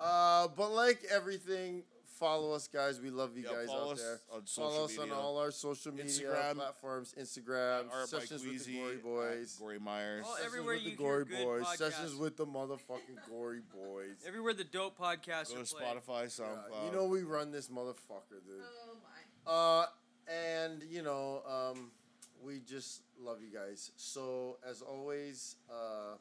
[0.00, 1.82] Uh, but like everything,
[2.18, 3.00] follow us, guys.
[3.00, 4.20] We love you Yeah, guys out there.
[4.32, 6.54] on follow social us on all our social media Instagram.
[6.56, 7.14] platforms.
[7.18, 9.56] Instagram, Art by sessions with the Gory Boys.
[9.58, 10.26] Gory Myers.
[10.26, 11.62] Sessions everywhere with the Gory good Boys.
[11.64, 11.76] podcasts.
[11.78, 14.16] Sessions with the motherfucking Gory Boys.
[14.26, 15.54] Everywhere the dope podcast.
[15.54, 15.84] Go to played.
[15.86, 16.86] Spotify, Yeah, SoundCloud.
[16.86, 18.62] you know we run this motherfucker, dude.
[18.62, 18.96] Oh
[19.46, 19.52] my.
[19.52, 19.86] Uh,
[20.30, 21.90] and you know, um,
[22.44, 23.90] we just love you guys.
[23.96, 26.16] So as always, uh,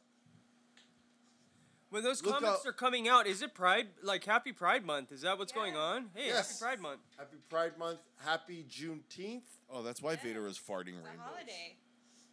[1.90, 3.88] When those Look comments out- are coming out, is it Pride?
[4.04, 5.12] Like Happy Pride Month?
[5.14, 6.10] Is that what's going on?
[6.14, 6.60] Hey, Yes.
[6.60, 7.02] Happy Pride Month.
[7.18, 9.44] happy Pride Month, happy Juneteenth.
[9.70, 11.26] Oh, that's why Vader was farting It's a rainbows.
[11.26, 11.78] holiday.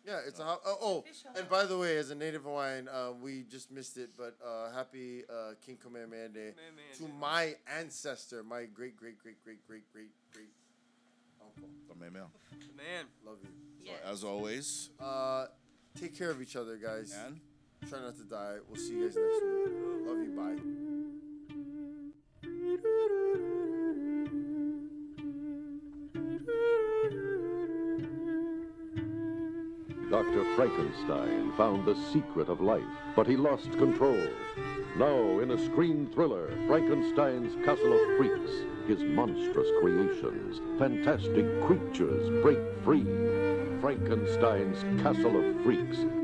[0.04, 2.88] Yeah, it's a ho- oh, oh Official and by the way, as a native Hawaiian,
[2.88, 6.54] uh, we just missed it, but uh, happy uh, King Kamehameha Day
[6.98, 10.50] to my ancestor, my great great great great great great great
[11.40, 11.70] uncle.
[11.88, 12.30] The mail.
[12.76, 13.06] Man.
[13.24, 13.48] Love you.
[13.82, 14.00] Yes.
[14.04, 15.46] As always, Uh,
[15.98, 17.12] take care of each other, guys.
[17.14, 17.40] and
[17.88, 18.56] Try not to die.
[18.66, 19.74] We'll see you guys next week.
[20.06, 20.32] Love you.
[20.34, 20.56] Bye.
[30.10, 30.44] Dr.
[30.56, 32.82] Frankenstein found the secret of life,
[33.14, 34.28] but he lost control.
[34.96, 38.52] Now, in a screen thriller, Frankenstein's Castle of Freaks,
[38.86, 43.04] his monstrous creations, fantastic creatures break free.
[43.80, 46.23] Frankenstein's Castle of Freaks.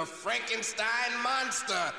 [0.00, 1.92] A Frankenstein monster.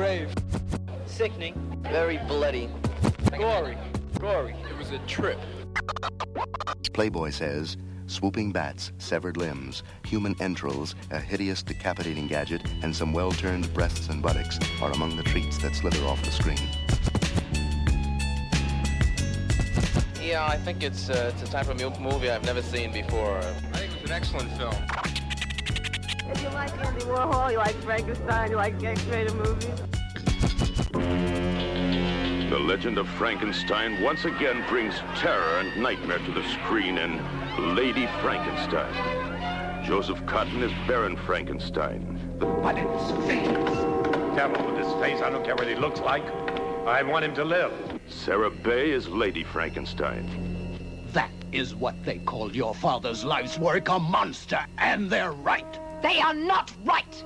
[0.00, 0.34] grave.
[1.04, 1.54] Sickening.
[1.82, 2.70] Very bloody.
[3.36, 3.76] Gory.
[4.18, 4.56] Gory.
[4.70, 5.38] It was a trip.
[6.94, 13.30] Playboy says swooping bats, severed limbs, human entrails, a hideous decapitating gadget, and some well
[13.30, 16.56] turned breasts and buttocks are among the treats that slither off the screen.
[20.26, 23.36] Yeah, I think it's, uh, it's a type of movie I've never seen before.
[23.36, 25.09] I think it was an excellent film.
[27.00, 29.70] Andy Warhol, you like Frankenstein, you like X-rated movies.
[32.50, 38.06] The legend of Frankenstein once again brings terror and nightmare to the screen in Lady
[38.20, 38.92] Frankenstein.
[39.82, 42.36] Joseph Cotten is Baron Frankenstein.
[42.38, 43.44] The it's fake.
[44.36, 46.24] Devil with his face, I don't care what he looks like.
[46.86, 47.72] I want him to live.
[48.08, 50.76] Sara Bay is Lady Frankenstein.
[51.12, 55.80] That is what they called your father's life's work, a monster, and they're right.
[56.02, 57.24] They are not right.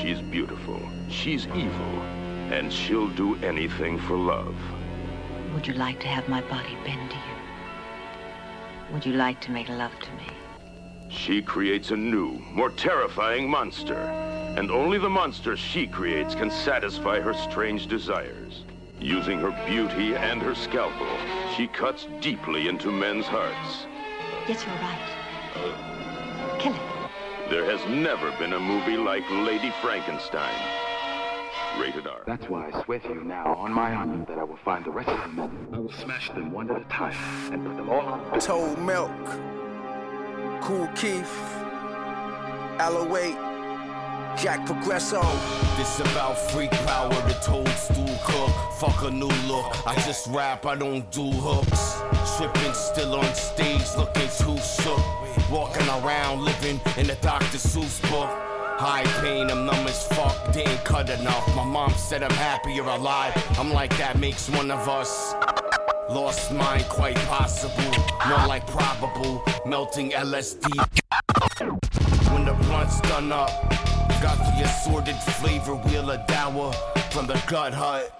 [0.00, 0.80] She's beautiful,
[1.10, 2.02] she's evil,
[2.50, 4.56] and she'll do anything for love.
[5.52, 8.92] Would you like to have my body bend to you?
[8.92, 10.26] Would you like to make love to me?
[11.10, 13.98] She creates a new, more terrifying monster.
[14.56, 18.64] And only the monster she creates can satisfy her strange desires.
[19.00, 21.06] Using her beauty and her scalpel,
[21.56, 23.86] she cuts deeply into men's hearts.
[24.48, 24.98] Yes, you're right.
[25.54, 26.97] Uh, Kill it.
[27.50, 30.54] There has never been a movie like Lady Frankenstein.
[31.80, 32.20] Rated R.
[32.26, 34.90] That's why I swear to you now, on my honor, that I will find the
[34.90, 35.68] rest of the men.
[35.72, 37.16] I will smash them one at a time
[37.50, 38.38] and put them all on.
[38.38, 39.10] Toad Milk,
[40.60, 41.32] Kool Keith,
[42.80, 43.47] Aloeight,
[44.42, 45.20] Jak Progresso.
[45.76, 48.50] This about freak power, the toadstool cook.
[48.78, 49.66] Fuck a new look.
[49.84, 52.00] I just rap, I don't do hooks.
[52.36, 55.02] Tripping still on stage, looking too shook.
[55.50, 57.58] Walking around, living in a Dr.
[57.58, 58.30] Seuss book.
[58.78, 61.56] High pain, I'm numb as fuck, didn't cut enough.
[61.56, 63.32] My mom said I'm happy you're alive.
[63.58, 65.34] I'm like, that makes one of us.
[66.10, 67.90] Lost mind, quite possible.
[68.28, 70.68] More like probable, melting LSD.
[72.32, 73.50] When the blunt's done up,
[74.22, 76.72] got the assorted flavor wheel of dower
[77.10, 78.12] from the gut hut.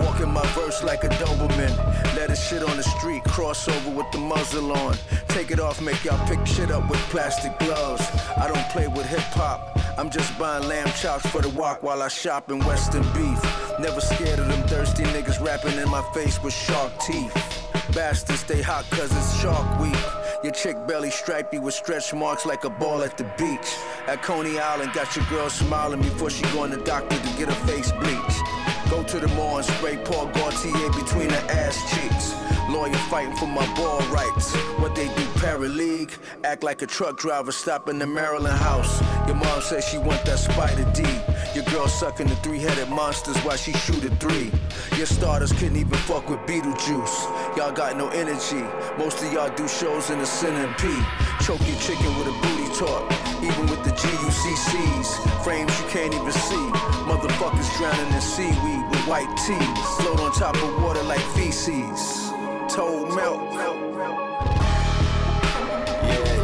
[0.00, 1.76] Walking my verse like a Doberman.
[2.14, 4.96] Let it shit on the street, crossover with the muzzle on.
[5.28, 8.06] Take it off, make y'all pick shit up with plastic gloves.
[8.36, 9.78] I don't play with hip hop.
[9.98, 13.40] I'm just buying lamb chops for the walk while I shop in Western beef.
[13.80, 17.34] Never scared of them thirsty niggas rapping in my face with shark teeth.
[17.94, 20.27] Bastards stay hot cause it's shark week.
[20.40, 23.74] Your chick belly stripey with stretch marks like a ball at the beach.
[24.06, 27.48] At Coney Island, got your girl smiling before she go to the doctor to get
[27.48, 28.57] her face bleached.
[28.90, 32.34] Go to the mall and spray Paul Gaultier between her ass cheeks.
[32.70, 34.54] Lawyer fighting for my ball rights.
[34.78, 36.12] What they do, paraleague?
[36.44, 39.00] Act like a truck driver stopping the Maryland house.
[39.26, 41.02] Your mom says she want that spider D.
[41.54, 44.50] Your girl sucking the three-headed monsters while she shoot a three.
[44.96, 47.56] Your starters couldn't even fuck with Beetlejuice.
[47.56, 48.64] Y'all got no energy.
[48.98, 50.88] Most of y'all do shows in the P.
[51.44, 53.10] Choke your chicken with a booty talk.
[53.42, 56.97] Even with the GUCCs, frames you can't even see.
[57.28, 59.78] Motherfuckers drowning in seaweed with white tees.
[59.98, 62.30] Float on top of water like feces.
[62.68, 63.52] Toad milk.
[66.02, 66.38] Yeah.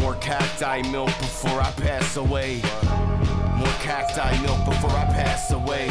[0.00, 2.60] More cacti milk before I pass away.
[3.56, 5.90] More cacti milk before I pass away.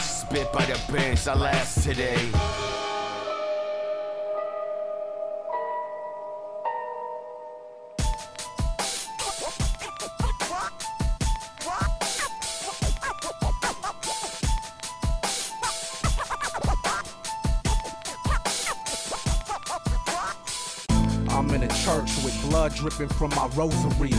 [0.00, 2.30] Spit by the bench, I last today.
[22.62, 24.12] Blood dripping from my rosary.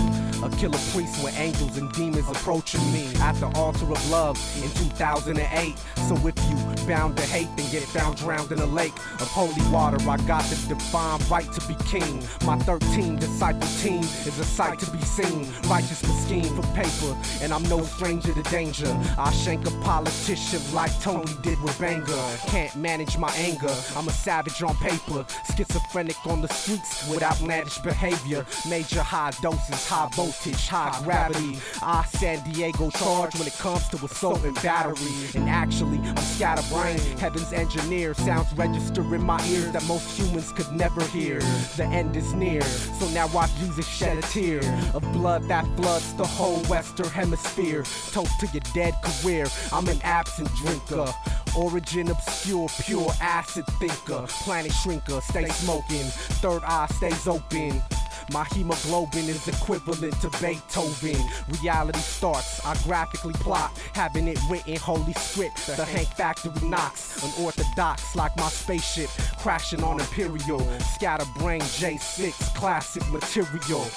[0.43, 4.69] A killer priest with angels and demons approaching me at the altar of love in
[4.89, 5.77] 2008.
[6.09, 9.65] So if you bound to hate, then get found drowned in a lake of holy
[9.71, 9.97] water.
[10.09, 12.21] I got the divine right to be king.
[12.45, 15.47] My 13 disciple team is a sight to be seen.
[15.69, 18.91] Righteous scheme for paper, and I'm no stranger to danger.
[19.17, 22.05] I shank a politician like Tony did with Banger.
[22.47, 23.73] Can't manage my anger.
[23.95, 25.25] I'm a savage on paper,
[25.55, 28.32] schizophrenic on the streets with outlandish behavior.
[28.67, 31.59] Major high doses, high voltage, high gravity.
[31.81, 35.29] I San Diego charge when it comes to assault and battery.
[35.35, 38.13] And actually, I'm scatterbrained, heaven's engineer.
[38.13, 41.39] Sounds register in my ears that most humans could never hear.
[41.77, 44.61] The end is near, so now I it shed a tear
[44.93, 47.83] of blood that floods the whole western hemisphere.
[48.11, 49.45] Toast to your dead career.
[49.71, 51.07] I'm an absent drinker.
[51.55, 54.25] Origin obscure, pure acid thinker.
[54.27, 56.05] Planet shrinker, stay smoking.
[56.41, 57.81] Third eye stays open.
[58.31, 61.21] My hemoglobin is equivalent to Beethoven.
[61.61, 65.67] Reality starts, I graphically plot, having it written holy script.
[65.67, 69.09] The Hank Factory knocks, unorthodox like my spaceship,
[69.39, 70.59] crashing on Imperial.
[70.95, 73.87] Scatterbrain J6, classic material.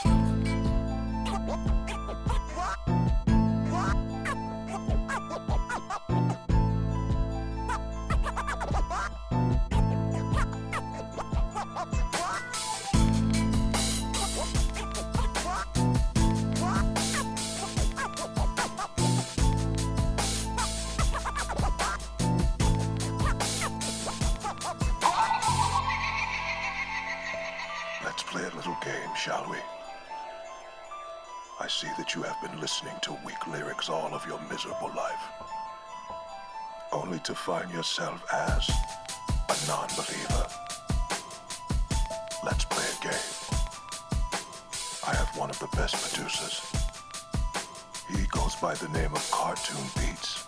[29.26, 29.56] Shall we?
[31.58, 35.24] I see that you have been listening to weak lyrics all of your miserable life.
[36.92, 38.70] Only to find yourself as
[39.48, 40.46] a non believer.
[42.44, 43.28] Let's play a game.
[45.08, 46.62] I have one of the best producers.
[48.08, 50.46] He goes by the name of Cartoon Beats.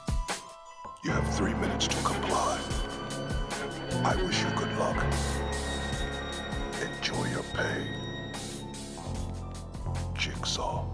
[1.03, 2.61] You have three minutes to comply.
[4.05, 5.05] I wish you good luck.
[6.81, 8.08] Enjoy your pain.
[10.19, 10.85] Jigsaw.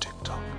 [0.00, 0.57] Tick tock.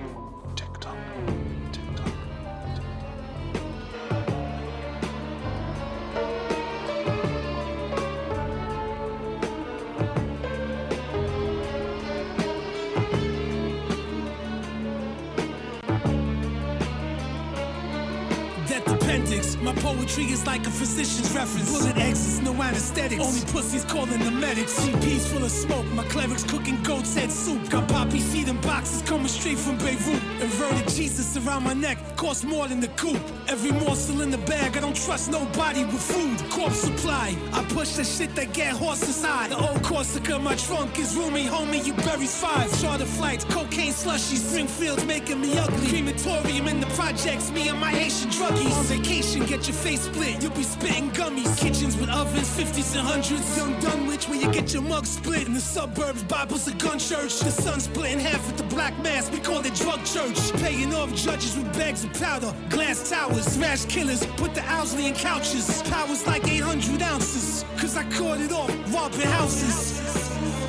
[19.70, 21.70] My poetry is like a physician's reference.
[21.70, 23.24] Bullet exits, no anesthetics.
[23.24, 24.80] Only pussies calling the medics.
[24.80, 25.86] CP's full of smoke.
[25.94, 27.70] My clerics cooking goat's head soup.
[27.70, 30.24] Got poppy seed in boxes coming straight from Beirut.
[30.42, 33.22] Inverted Jesus around my neck costs more than the coupe.
[33.48, 36.50] Every morsel in the bag, I don't trust nobody with food.
[36.50, 37.38] Corpse supply.
[37.54, 39.50] I push the shit that get horses high.
[39.50, 41.86] The old Corsica, my trunk is roomy, homie.
[41.86, 42.68] You buries five.
[42.82, 45.90] Charter flights, cocaine slushies, Springfield's making me ugly.
[45.90, 48.76] Crematorium in the projects, me and my Haitian druggies.
[48.76, 49.19] On vacation,
[49.50, 50.42] get your face split.
[50.44, 51.58] You'll be spitting gummies.
[51.58, 53.58] Kitchens with ovens, 50s and 100s.
[53.58, 55.48] Young Dunwich, where you get your mug split.
[55.48, 57.40] In the suburbs, Bible's a gun church.
[57.40, 59.32] The sun split in half with the black mass.
[59.32, 60.54] We call it drug church.
[60.62, 62.54] Paying off judges with bags of powder.
[62.70, 64.24] Glass towers, smash killers.
[64.38, 65.82] Put the Owsley in couches.
[65.84, 67.66] Powers like 800 ounces.
[67.78, 70.69] Cause I caught it off, robbing houses.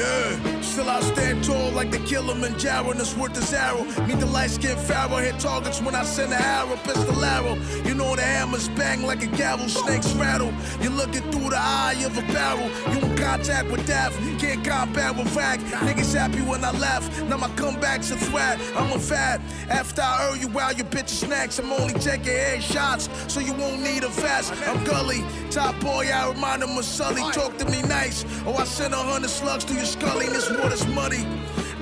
[0.00, 3.84] Yeah, still I stand tall like the Kilimanjaro, and it's worth his arrow.
[4.06, 7.56] Meet the light skinned pharaoh, hit targets when I send an arrow, pistol arrow.
[7.84, 10.54] You know the hammers bang like a gavel, snakes rattle.
[10.80, 12.70] You're looking through the eye of a barrel.
[12.94, 15.60] You in contact with death, can't combat with rag.
[15.60, 18.58] Niggas happy when I left, now my comeback's a threat.
[18.76, 19.42] I'm a fat.
[19.68, 21.58] After I earn you out, your bitches snacks.
[21.58, 24.54] I'm only taking head shots, so you won't need a vest.
[24.66, 27.20] I'm gully, top boy, I remind him of Sully.
[27.32, 30.26] Talk to me nice, or I send a hundred slugs through your scully.
[30.26, 31.26] This water's muddy.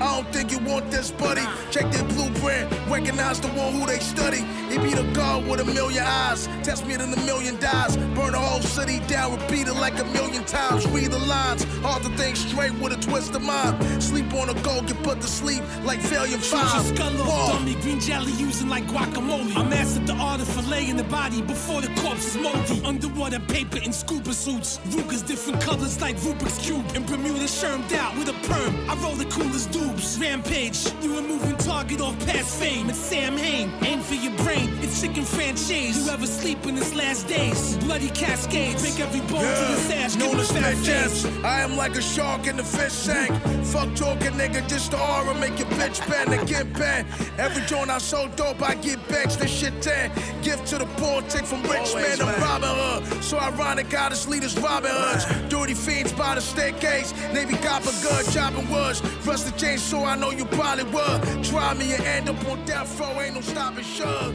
[0.01, 1.41] I don't think you want this, buddy.
[1.71, 4.41] Check their blueprint, recognize the one who they study.
[4.69, 6.47] He be the god with a million eyes.
[6.63, 7.97] Test me than a million dies.
[8.15, 10.87] Burn the whole city down, repeat it like a million times.
[10.87, 13.75] Read the lines, all the things straight with a twist of mind.
[14.01, 16.85] Sleep on a go, get put to sleep like failure five.
[16.85, 17.75] skull off, dummy.
[17.81, 19.55] Green jelly using like guacamole.
[19.55, 22.81] I mastered the art of filleting the body before the corpse is moldy.
[22.85, 24.79] Underwater paper in scuba suits.
[24.91, 26.85] Ruger's different colors like Rubik's Cube.
[26.95, 28.89] In Bermuda, shermed out with a perm.
[28.89, 30.19] I roll the coolest dubs.
[30.19, 30.91] Rampage.
[31.01, 32.89] You a moving target off past fame.
[32.89, 33.71] It's Samhain.
[33.83, 34.69] Aim for your brain.
[34.81, 36.05] It's chicken franchise.
[36.05, 37.77] You ever sleep in his last days?
[37.77, 38.81] Bloody cascades.
[38.81, 40.15] Break every bone to his ass.
[40.15, 43.31] Give known him as fat Mitch I am like a shark in the fish tank.
[43.65, 47.07] Fuck talking, nigga, just the aura make your bitch bend and get bent.
[47.37, 49.39] Every joint I so dope, I get benched.
[49.39, 50.11] This shit ten.
[50.41, 52.41] Gift to the poor, take from rich Always, man, I'm man.
[52.41, 53.23] Robin Hood.
[53.23, 55.25] So ironic, God is leaders, Robin Hoods.
[55.49, 57.13] Dirty fiends by the staircase.
[57.33, 59.01] Navy copper good, chopping woods.
[59.25, 61.43] Rusty chainsaw, I know you probably would.
[61.43, 64.33] Try me and end up on death row, ain't no stopping shug.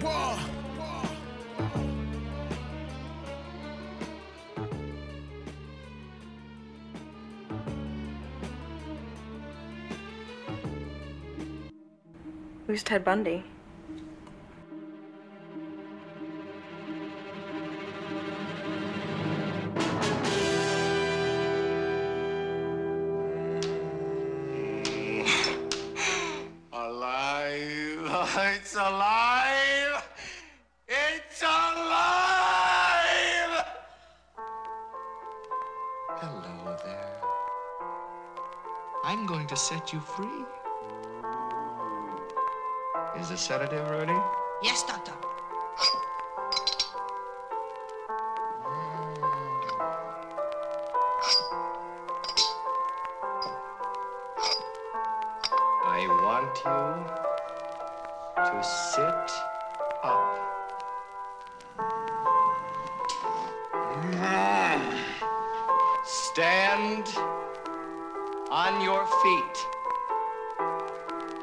[0.00, 0.38] Whoa.
[12.66, 13.44] Who's Ted Bundy?
[28.36, 30.04] It's alive!
[30.86, 32.04] It's alive!
[36.20, 37.20] Hello there.
[39.04, 40.44] I'm going to set you free.
[43.18, 44.12] Is the sedative ready?
[44.62, 45.12] Yes, Doctor.
[55.86, 57.27] I want you
[58.44, 59.30] to sit
[60.04, 60.38] up.
[66.04, 67.08] Stand
[68.50, 69.66] on your feet.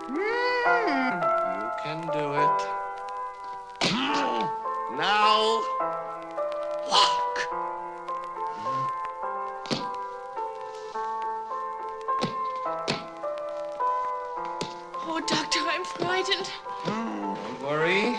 [0.07, 1.21] Hmm.
[1.59, 2.85] You can do it.
[4.97, 5.61] Now,
[6.89, 7.37] walk.
[15.07, 16.49] Oh, Doctor, I'm frightened
[17.65, 18.15] worry.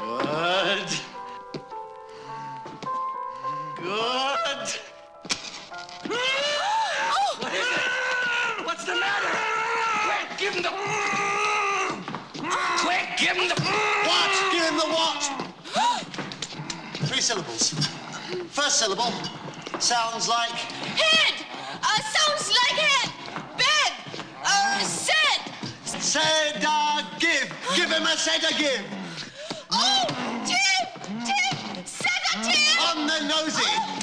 [0.00, 0.88] Good.
[3.76, 4.68] Good.
[7.40, 7.84] What is it?
[8.64, 9.28] What's the matter?
[10.06, 10.70] Quick, give him the.
[12.78, 13.54] Quick, give him the.
[14.06, 14.36] Watch!
[14.50, 15.24] Give him the watch!
[17.08, 17.74] Three syllables.
[18.48, 19.12] First syllable
[19.78, 20.50] sounds like.
[20.50, 21.34] Head!
[21.82, 23.12] Uh, sounds like head!
[23.56, 24.07] Bed!
[24.50, 25.52] Uh, said!
[25.84, 27.52] said uh, give.
[27.76, 28.84] Give him a sedative.
[29.70, 30.06] Oh!
[30.46, 30.88] Tip!
[31.26, 31.86] Tip!
[31.86, 32.78] Sedative!
[32.88, 33.98] On the nosy.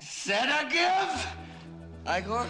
[0.00, 1.26] Sedative?
[2.08, 2.46] Igor?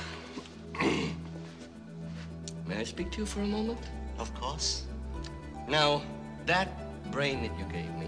[2.66, 3.80] May I speak to you for a moment?
[4.18, 4.84] Of course.
[5.66, 6.02] Now,
[6.46, 6.68] that
[7.10, 8.06] brain that you gave me,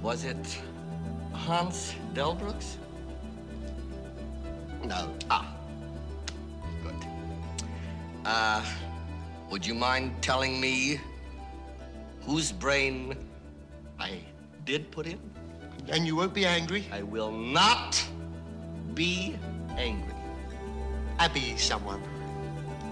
[0.00, 0.60] was it
[1.46, 2.76] Hans Delbruck's?
[4.84, 5.08] No.
[5.30, 5.46] Ah.
[6.82, 7.06] Good.
[8.24, 8.64] Uh,
[9.50, 11.00] would you mind telling me
[12.22, 13.16] whose brain
[13.98, 14.20] I
[14.64, 15.18] did put in?
[15.88, 16.84] And you won't be angry?
[16.92, 18.02] I will not
[18.94, 19.36] be
[19.76, 20.14] angry.
[21.18, 22.02] Abby someone.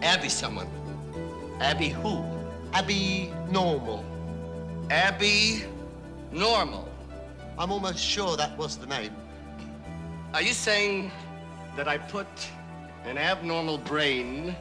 [0.02, 0.68] Abby someone.
[1.60, 2.24] Abby who?
[2.72, 4.04] Abby normal.
[4.90, 5.64] Abby
[6.32, 6.85] Normal.
[7.58, 9.12] I'm almost sure that was the name.
[10.34, 11.10] Are you saying
[11.74, 12.26] that I put
[13.04, 14.54] an abnormal brain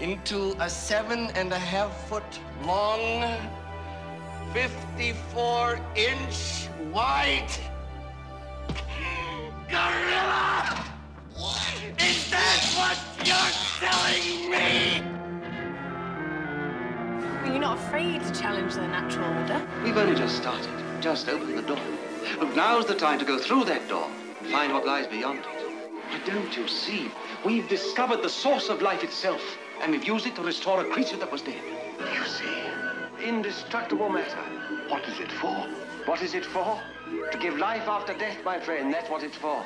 [0.00, 2.24] into a seven and a half foot
[2.64, 3.38] long,
[4.52, 7.48] 54 inch wide
[9.68, 10.84] gorilla?
[12.00, 15.00] Is that what you're telling me?
[17.46, 19.64] Are you not afraid to challenge the natural order?
[19.84, 20.70] We've only just started,
[21.02, 21.80] just opened the door.
[22.38, 24.08] Look, now's the time to go through that door
[24.40, 25.46] and find what lies beyond it.
[26.12, 27.10] But don't you see?
[27.44, 29.42] We've discovered the source of life itself,
[29.80, 31.60] and we've used it to restore a creature that was dead.
[31.98, 33.26] You see?
[33.26, 34.38] Indestructible matter.
[34.88, 35.66] What is it for?
[36.04, 36.80] What is it for?
[37.32, 38.94] To give life after death, my friend.
[38.94, 39.64] That's what it's for.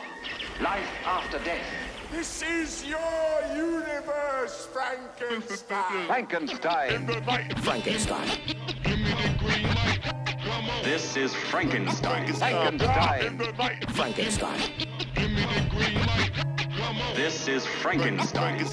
[0.62, 1.66] Life after death.
[2.10, 2.98] This is your
[3.54, 6.06] universe, Frankenstein.
[6.06, 7.22] Frankenstein.
[7.62, 8.30] Frankenstein.
[10.86, 12.32] This is Frankenstein.
[12.32, 13.38] Frankenstein.
[13.88, 14.60] Frankenstein.
[17.16, 18.64] This is Frankenstein.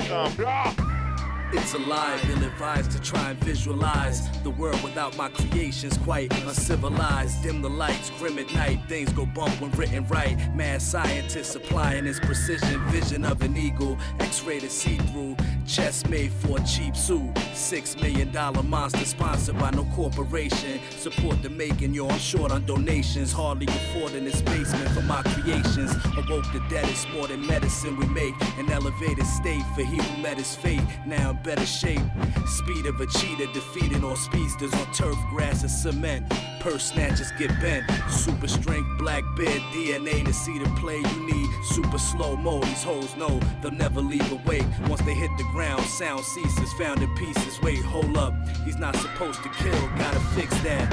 [1.56, 7.44] It's alive, ill advised to try and visualize the world without my creations, quite uncivilized.
[7.44, 10.36] Dim the lights, grim at night, things go bump when written right.
[10.56, 16.32] Mad scientist supplying his precision vision of an eagle, x ray to see-through, chest made
[16.32, 17.32] for a cheap suit.
[17.54, 20.80] Six million dollar monster sponsored by no corporation.
[20.98, 25.92] Support the making, yo, I'm short on donations, hardly affording this basement for my creations.
[26.28, 28.34] Awoke the dead, is more than medicine we make.
[28.58, 30.82] An elevated state for he who met his fate.
[31.06, 32.02] Now in better shape.
[32.48, 36.30] Speed of a cheetah, defeating all speedsters on turf, grass, and cement.
[36.60, 37.84] Purse snatchers get bent.
[38.10, 41.50] Super strength, black beard, DNA to see the play you need.
[41.66, 44.66] Super slow mo, these hoes know they'll never leave awake.
[44.88, 47.62] Once they hit the ground, sound ceases, found in pieces.
[47.62, 48.34] Wait, hold up,
[48.64, 50.90] he's not supposed to kill, gotta fix that.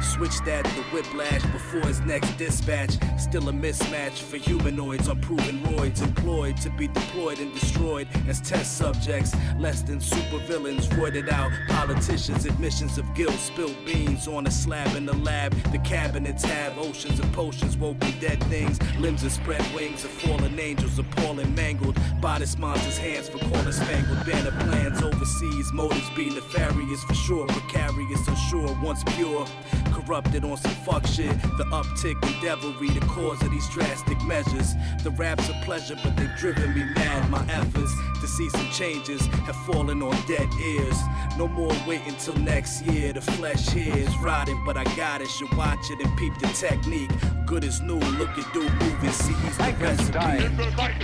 [0.00, 2.96] Switch that to whiplash before his next dispatch.
[3.18, 8.78] Still a mismatch for humanoids, unproven roids employed to be deployed and destroyed as test
[8.78, 9.34] subjects.
[9.58, 15.06] Less than supervillains, roided out politicians, admissions of guilt, spilled beans on a slab in
[15.06, 15.52] the lab.
[15.72, 20.58] The cabinets have oceans of potions, woken dead things, limbs of spread wings of fallen
[20.58, 21.98] angels, appalling mangled.
[22.20, 28.26] Bodice monsters, hands for corner spangled, banner plans overseas, motives be nefarious for sure, precarious,
[28.28, 29.46] unsure, once pure.
[29.92, 31.30] Corrupted on some fuck shit.
[31.58, 34.74] The uptick in devilry, the cause of these drastic measures.
[35.02, 37.30] The raps are pleasure, but they've driven me mad.
[37.30, 40.98] My efforts to see some changes have fallen on dead ears.
[41.36, 43.12] No more waiting till next year.
[43.12, 45.28] The flesh here is rotting, but I got it.
[45.28, 47.10] Should watch it and peep the technique.
[47.46, 50.18] Good as new, look at dude moving, see he's the recipe.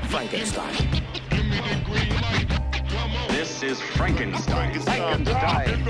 [0.08, 0.74] Frankenstein.
[3.28, 4.80] This is Frankenstein.
[4.80, 5.84] Frankenstein.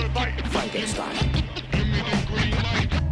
[0.50, 1.43] Frankenstein.
[2.44, 3.03] Dynamite.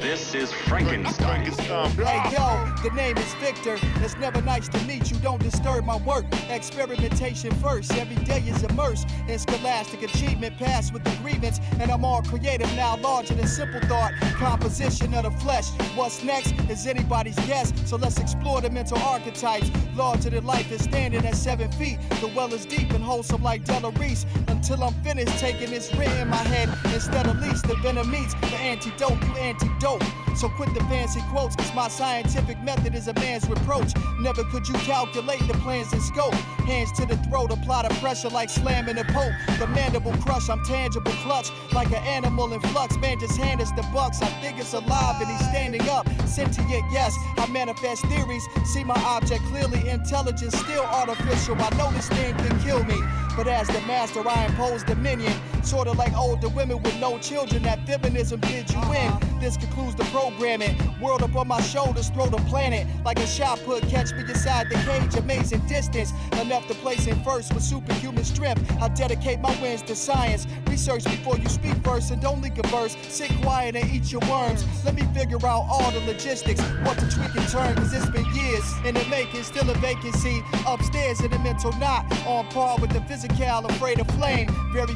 [0.00, 1.46] This is Frankenstein.
[1.46, 3.78] Hey yo, the name is Victor.
[4.02, 5.16] It's never nice to meet you.
[5.18, 6.26] Don't disturb my work.
[6.50, 7.92] Experimentation first.
[7.94, 11.60] Every day is immersed in scholastic achievement, passed with agreements.
[11.80, 14.12] And I'm all creative now, larger than simple thought.
[14.36, 15.70] Composition of the flesh.
[15.94, 17.72] What's next is anybody's guess.
[17.86, 19.70] So let's explore the mental archetypes.
[19.94, 21.98] Larger than life is standing at seven feet.
[22.20, 24.26] The well is deep and wholesome like Della Reese.
[24.48, 26.68] Until I'm finished taking this writ in my head.
[26.92, 29.22] Instead of least, the venom meets the antidote.
[29.24, 29.83] You antidote.
[29.84, 33.92] So quit the fancy quotes, cause my scientific method is a man's reproach.
[34.18, 36.32] Never could you calculate the plans and scope.
[36.64, 39.32] Hands to the throat, apply the pressure like slamming a pope.
[39.58, 42.96] The mandible crush, I'm tangible clutch, like an animal in flux.
[42.96, 44.22] Man, just hand us the bucks.
[44.22, 46.08] I think it's alive and he's standing up.
[46.26, 48.44] Sentient, yes, I manifest theories.
[48.72, 51.56] See my object clearly, intelligence still artificial.
[51.58, 52.96] I know this thing can kill me.
[53.36, 55.34] But as the master, I impose dominion.
[55.64, 59.40] Sorta like older women with no children, that feminism did you in.
[59.40, 60.76] This concludes the programming.
[61.00, 63.82] World up on my shoulders, throw the planet like a shot put.
[63.88, 66.12] Catch me inside the cage, amazing distance.
[66.40, 68.62] Enough to place in first with superhuman strength.
[68.80, 70.46] I dedicate my wins to science.
[70.66, 72.96] Research before you speak first and don't leak a verse.
[73.08, 74.64] Sit quiet and eat your worms.
[74.84, 76.60] Let me figure out all the logistics.
[76.84, 79.42] What to tweak and turn, cause it's been years in the making.
[79.42, 82.04] Still a vacancy upstairs in the mental knot.
[82.26, 84.48] On par with the physical, afraid of flame.
[84.72, 84.94] Very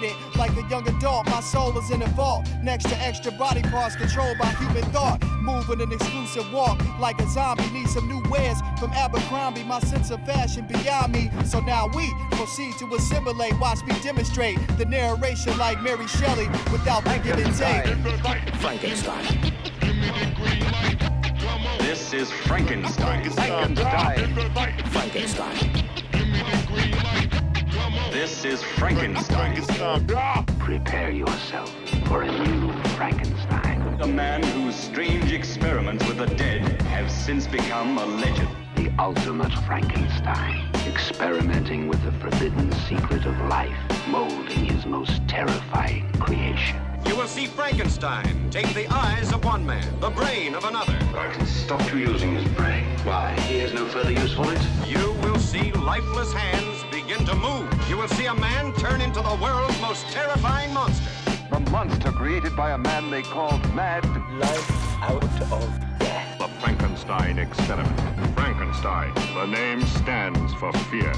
[0.00, 1.26] fascinated, like a young adult.
[1.26, 5.22] My soul is in a vault next to extra body parts controlled by human thought.
[5.40, 7.68] Moving an exclusive walk like a zombie.
[7.70, 9.64] Need some new wares from Abercrombie.
[9.64, 11.30] My sense of fashion beyond me.
[11.44, 13.58] So now we proceed to assimilate.
[13.60, 17.86] Watch me demonstrate the narration like Mary Shelley without the give and take.
[18.60, 19.52] Frankenstein.
[21.78, 23.30] This is Frankenstein.
[23.30, 24.34] Frankenstein.
[24.90, 25.86] Frankenstein.
[28.16, 29.62] This is Frankenstein.
[30.16, 30.42] Ah!
[30.58, 31.70] Prepare yourself
[32.06, 34.00] for a new Frankenstein.
[34.00, 38.48] A man whose strange experiments with the dead have since become a legend.
[38.74, 40.66] The ultimate Frankenstein.
[40.86, 43.76] Experimenting with the forbidden secret of life,
[44.08, 46.80] molding his most terrifying creation.
[47.04, 50.98] You will see Frankenstein take the eyes of one man, the brain of another.
[51.14, 52.86] I can stop you using his brain.
[53.04, 53.38] Why?
[53.40, 54.60] He has no further use for it?
[54.86, 57.75] You will see lifeless hands begin to move.
[57.96, 61.08] You will see a man turn into the world's most terrifying monster.
[61.50, 64.04] The monster created by a man they called Mad.
[64.38, 64.70] Life
[65.00, 66.38] out of death.
[66.38, 67.98] The Frankenstein experiment.
[68.34, 69.14] Frankenstein.
[69.14, 71.10] The name stands for fear.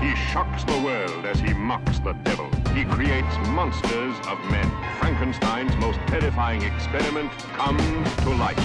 [0.00, 2.48] He shocks the world as he mocks the devil.
[2.74, 4.70] He creates monsters of men.
[5.00, 8.56] Frankenstein's most terrifying experiment comes to life.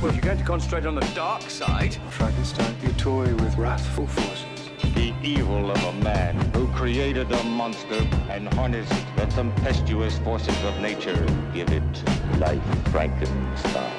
[0.00, 4.06] Well, if you're going to concentrate on the dark side, Frankenstein, you toy with wrathful
[4.06, 4.57] forces.
[4.98, 10.80] The evil of a man who created a monster and harnessed the tempestuous forces of
[10.80, 11.24] nature.
[11.54, 12.02] Give it
[12.40, 12.60] life,
[12.90, 13.92] Frankenstein.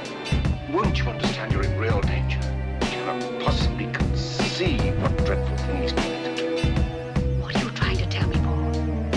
[0.73, 2.41] Won't you understand you're in real danger?
[2.81, 6.73] You cannot possibly conceive what dreadful thing he's going to do.
[7.39, 8.69] What are you trying to tell me, Paul?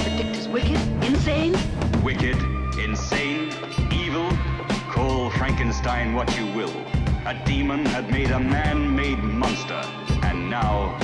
[0.04, 0.78] The Dictator's wicked?
[1.02, 1.56] Insane?
[2.04, 2.36] Wicked,
[2.78, 3.50] insane,
[3.92, 4.30] evil.
[4.88, 6.72] Call Frankenstein what you will.
[7.26, 9.82] A demon had made a man-made monster,
[10.22, 10.96] and now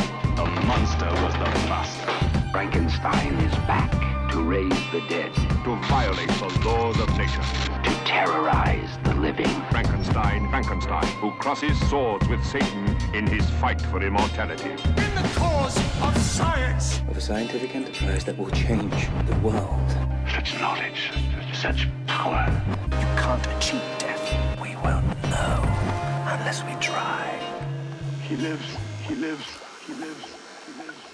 [0.44, 2.12] the monster was the master.
[2.52, 3.90] Frankenstein is back
[4.32, 5.32] to raise the dead,
[5.64, 7.42] To violate the laws of nature.
[7.84, 9.48] to terrorize the living.
[9.70, 14.70] Frankenstein, Frankenstein, who crosses swords with Satan in his fight for immortality.
[14.70, 17.00] In the cause of science.
[17.08, 19.88] Of a scientific enterprise that will change the world.
[20.32, 21.10] Such knowledge,
[21.52, 22.46] such power.
[22.92, 24.60] You can't achieve death.
[24.60, 25.62] We won't know
[26.34, 27.24] unless we try.
[28.22, 29.44] He lives, he lives,
[29.86, 30.26] he lives,
[30.66, 31.04] he lives.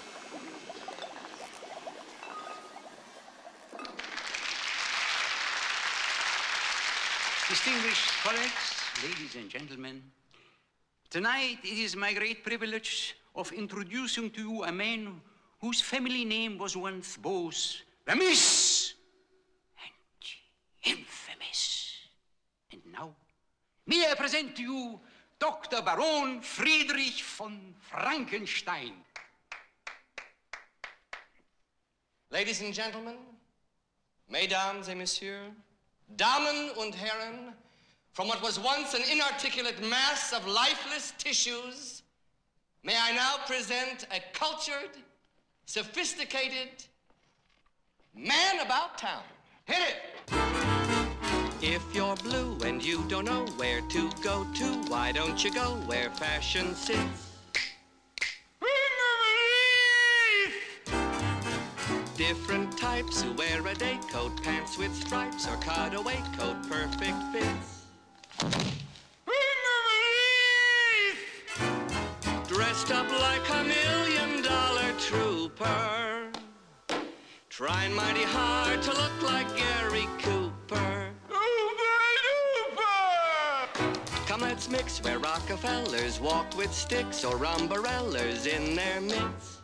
[7.47, 8.73] Distinguished colleagues,
[9.03, 10.01] ladies and gentlemen,
[11.11, 15.21] tonight it is my great privilege of introducing to you a man
[15.61, 18.95] whose family name was once both famous
[19.77, 21.93] and infamous.
[22.71, 23.13] And now,
[23.85, 24.99] may I present to you
[25.37, 25.83] Dr.
[25.83, 28.93] Baron Friedrich von Frankenstein.
[32.31, 33.17] Ladies and gentlemen,
[34.31, 35.51] mesdames et messieurs,
[36.15, 37.53] Damen und Herren,
[38.13, 42.03] from what was once an inarticulate mass of lifeless tissues,
[42.83, 44.91] may I now present a cultured,
[45.65, 46.69] sophisticated
[48.15, 49.23] man about town.
[49.65, 50.15] Hit it!
[51.61, 55.75] If you're blue and you don't know where to go to, why don't you go
[55.87, 57.24] where fashion sits?
[62.17, 67.87] Different types who wear a day coat, pants with stripes, or cutaway coat, perfect fits.
[72.47, 76.31] Dressed up like a million dollar trooper.
[77.49, 81.09] Trying mighty hard to look like Gary Cooper.
[84.25, 89.61] Come, let's mix where Rockefellers walk with sticks or umbrellas in their mix.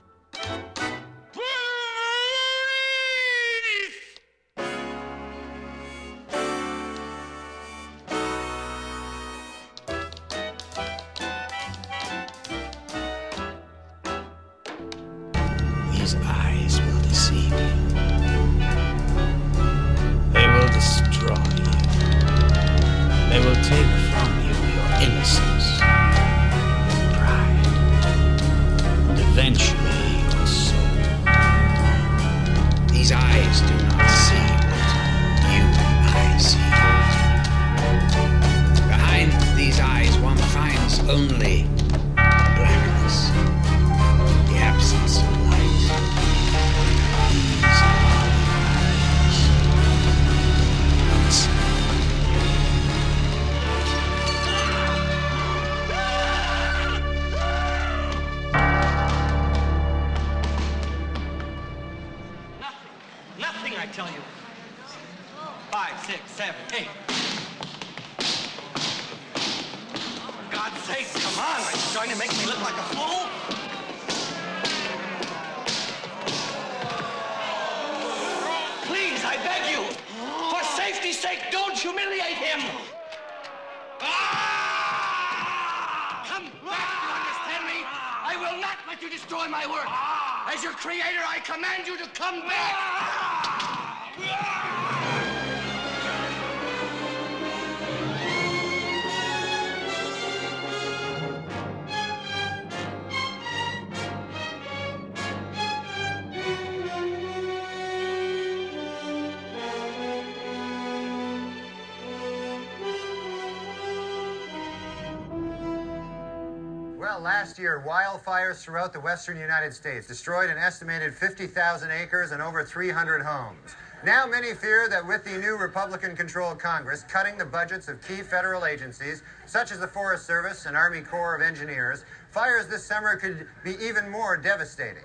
[117.61, 123.21] Year, wildfires throughout the western United States destroyed an estimated 50,000 acres and over 300
[123.21, 123.75] homes.
[124.03, 128.23] Now, many fear that with the new Republican controlled Congress cutting the budgets of key
[128.23, 133.15] federal agencies, such as the Forest Service and Army Corps of Engineers, fires this summer
[133.15, 135.03] could be even more devastating.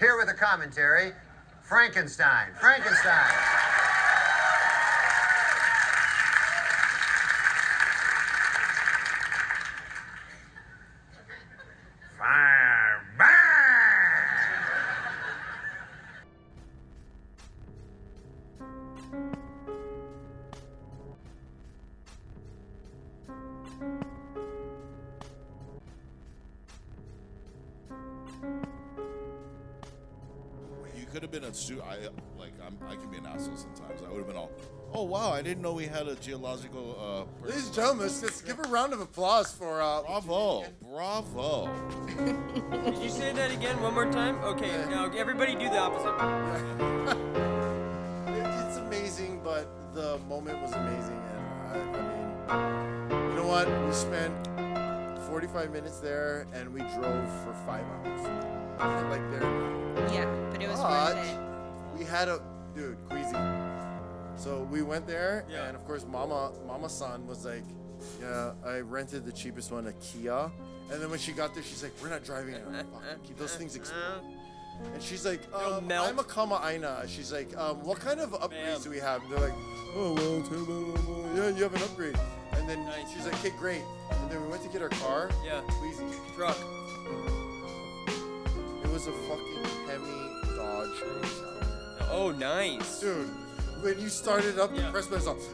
[0.00, 1.12] Here with a commentary
[1.62, 2.48] Frankenstein.
[2.60, 3.75] Frankenstein.
[35.96, 36.96] Had a geological.
[37.00, 39.80] Uh, person." Ladies and gentlemen, let's, let's give a round of applause for.
[39.80, 41.70] Uh, bravo, bravo.
[42.84, 44.36] Did you say that again one more time?
[44.44, 46.16] Okay, now everybody do the opposite.
[48.68, 52.58] It's amazing, but the moment was amazing, and I, I
[53.08, 53.66] mean, you know what?
[53.86, 54.34] We spent
[55.28, 58.22] 45 minutes there, and we drove for five hours.
[59.10, 59.42] like there.
[60.12, 61.38] Yeah, but it was But worth it.
[61.98, 62.40] we had a
[62.74, 63.36] dude, Queasy.
[64.36, 67.64] So we went there, and of course, Mama, Mama San was like,
[68.20, 70.50] "Yeah, I rented the cheapest one, a Kia."
[70.90, 72.64] And then when she got there, she's like, "We're not driving it.
[72.64, 74.22] Fuck, keep those things explode."
[74.92, 78.82] And she's like, um, "I'm a Kama Aina." She's like, um, "What kind of upgrades
[78.84, 79.54] do we have?" And they're like,
[79.94, 82.18] "Oh well, yeah, you have an upgrade."
[82.52, 85.30] And then she's like, "Okay, great." And then we went to get our car.
[85.44, 85.62] Yeah.
[85.80, 86.04] Queasy.
[86.36, 86.58] Truck.
[88.84, 91.02] It was a fucking Hemi Dodge.
[92.10, 93.00] Oh, nice.
[93.00, 93.28] Dude,
[93.82, 95.36] when you started up, the press button.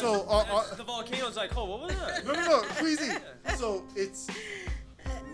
[0.00, 2.24] So, uh, uh, the volcano's like, oh, what was that?
[2.24, 3.10] no, no, no, Queasy.
[3.56, 4.28] So it's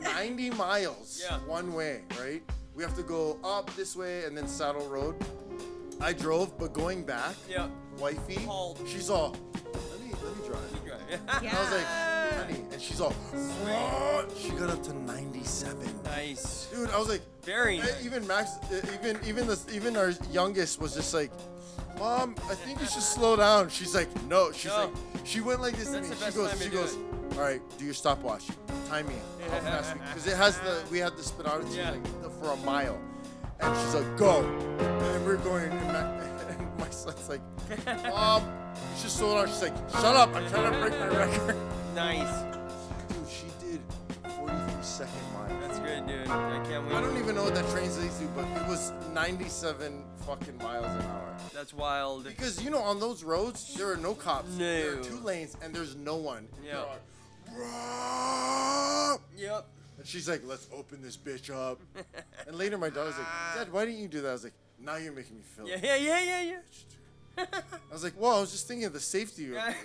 [0.01, 1.37] 90 miles Yeah.
[1.41, 2.43] one way, right?
[2.75, 5.17] We have to go up this way and then Saddle Road.
[6.01, 7.69] I drove, but going back, Yeah.
[7.99, 8.39] wifey,
[8.87, 10.84] she's all, let me, let me drive.
[11.11, 11.87] And I was like,
[12.39, 16.01] honey, and she's all, "What?" she got up to 97.
[16.05, 16.67] Nice.
[16.75, 18.05] Dude, I was like, Very nice.
[18.05, 18.53] Even Max,
[18.95, 21.31] even even the even our youngest was just like,
[21.99, 23.69] Mom, I think you should slow down.
[23.69, 24.51] She's like, no.
[24.53, 24.77] She's No.
[24.87, 24.91] like,
[25.27, 26.31] she went like this That's to me.
[26.31, 26.97] She goes, she goes,
[27.35, 28.47] all right, do your stopwatch.
[28.89, 29.15] Time me.
[29.51, 31.91] How fast Because it has the, we had the speedometer Yeah.
[31.93, 32.99] like, the- for a mile.
[33.61, 34.43] And she's like, go.
[34.81, 36.01] And we're going, and my,
[36.51, 37.41] and my son's like,
[38.11, 38.43] Mom,
[38.95, 39.49] you should slow down.
[39.49, 40.35] She's like, shut up.
[40.35, 41.57] I'm trying to break my record.
[41.95, 42.43] Nice.
[43.09, 43.81] Dude, she did
[44.37, 45.61] 43 second mile.
[45.61, 46.27] That's good, dude.
[46.27, 46.95] I can't wait.
[46.97, 51.03] I don't even know what that translates to, but it was 97 fucking miles an
[51.03, 51.37] hour.
[51.55, 52.25] That's wild.
[52.25, 54.51] Because you know, on those roads, there are no cops.
[54.59, 54.65] No.
[54.65, 56.49] There are two lanes, and there's no one.
[56.67, 56.83] Yeah.
[59.37, 59.67] Yep.
[59.99, 61.81] And she's like, "Let's open this bitch up."
[62.49, 64.97] and later, my daughter's like, "Dad, why didn't you do that?" I was like, "Now
[64.97, 66.57] you're making me feel." Yeah, yeah, yeah, yeah, yeah.
[67.39, 69.77] I was like, "Well, I was just thinking of the safety." of it."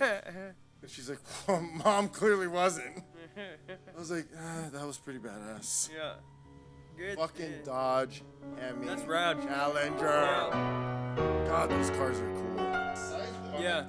[0.82, 3.02] and she's like, well, "Mom clearly wasn't."
[3.36, 6.12] I was like, ah, "That was pretty badass." yeah.
[6.96, 7.16] Good.
[7.16, 7.64] Fucking dude.
[7.64, 8.22] Dodge,
[8.58, 9.40] Hemi, That's rad.
[9.42, 10.50] Challenger.
[11.48, 12.56] God, those cars are cool.
[13.62, 13.86] Yeah.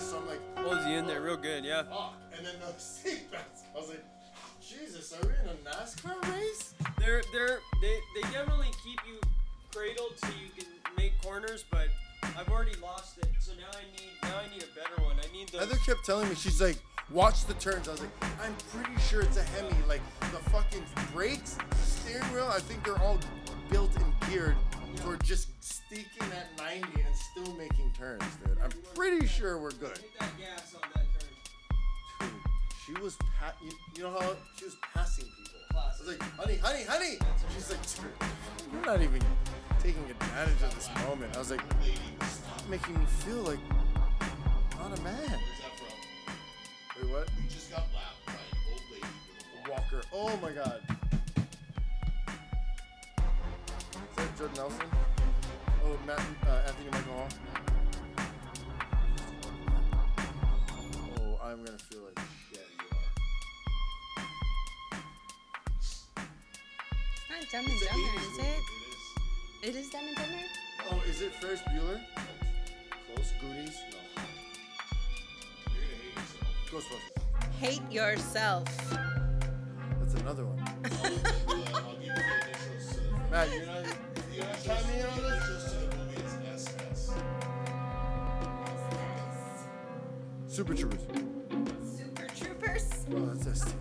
[0.00, 1.82] So I'm like, Holds you in there real good, yeah.
[1.84, 2.14] fuck.
[2.36, 3.62] And then the seatbelts.
[3.74, 4.04] I was like,
[4.60, 6.74] Jesus, are we in a NASCAR race?
[6.98, 9.20] They're they're they, they definitely keep you
[9.72, 10.66] cradled so you can
[10.96, 11.88] make corners, but
[12.38, 13.28] I've already lost it.
[13.40, 15.16] So now I need now I need a better one.
[15.18, 15.60] I need those.
[15.60, 16.76] Heather kept telling me, she's like,
[17.10, 17.88] watch the turns.
[17.88, 18.10] I was like,
[18.42, 19.74] I'm pretty sure it's a Hemi.
[19.88, 23.18] Like, the fucking brakes, steering wheel, I think they're all
[23.70, 24.56] built and geared
[24.96, 28.58] for just sneaking at 90 and still making turns, dude.
[28.62, 29.96] I'm pretty sure we're good.
[29.98, 31.30] Hit that gas on that turn.
[32.20, 32.30] Dude,
[32.86, 35.52] she was, pa- you, you know how she was passing people.
[35.78, 37.18] I was like, honey, honey, honey.
[37.54, 38.28] She's like, dude,
[38.72, 39.20] you're not even
[39.86, 41.32] taking advantage of this moment.
[41.36, 41.60] I was like,
[42.24, 43.60] "Stop making me feel like
[44.80, 45.38] not a man.
[46.96, 47.28] Wait, what?
[47.38, 48.00] We just got by
[48.32, 48.38] an
[48.68, 49.06] old lady
[49.70, 50.02] walker.
[50.12, 50.82] Oh my god.
[53.94, 54.90] Is that Jordan Nelson?
[55.84, 57.28] Oh, Matt, uh, Anthony Michael Hall.
[61.20, 62.18] Oh, I'm gonna feel like
[62.50, 62.66] shit.
[65.78, 66.06] It's
[67.30, 68.75] not Dumb and Dumber, is it?
[69.62, 70.36] It is Diamond Partner?
[70.90, 72.00] Oh, is it Ferris Bueller?
[73.14, 73.78] Close Goonies?
[73.90, 73.98] No.
[75.74, 76.32] You're gonna hate
[76.70, 76.70] yourself.
[76.70, 77.10] Ghostbusters.
[77.58, 78.64] Hate yourself.
[80.00, 80.58] That's another one.
[83.30, 83.84] Matt, you're not.
[84.34, 84.58] You not?
[90.46, 91.00] Super Troopers.
[91.82, 93.06] Super Troopers?
[93.12, 93.74] Oh, that's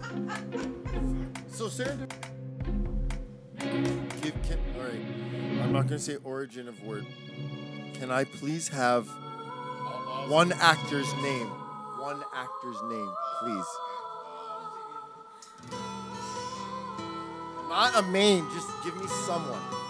[1.58, 1.96] so Sarah
[5.76, 7.06] I'm not going to say origin of word.
[7.96, 9.10] Can I please have
[10.30, 11.48] one actor's name?
[12.00, 13.66] One actor's name, please.
[17.68, 19.85] Not a main, just give me someone.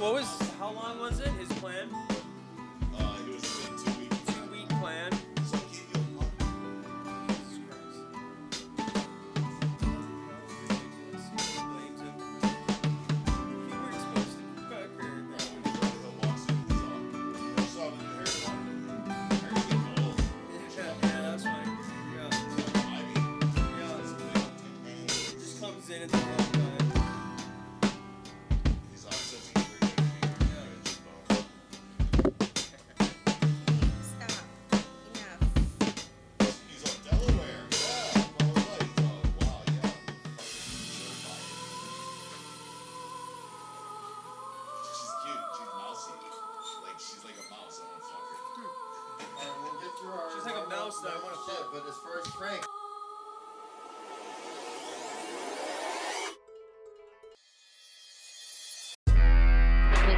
[0.00, 0.39] what was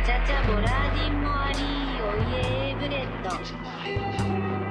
[0.04, 1.60] チャチャボラーディンもあり
[2.02, 3.30] おいえブレッド「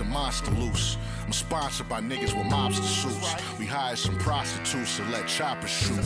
[0.00, 0.96] the monster loose?
[1.26, 3.58] I'm sponsored by niggas with mobster suits.
[3.58, 6.00] We hired some prostitutes to let choppers shoot.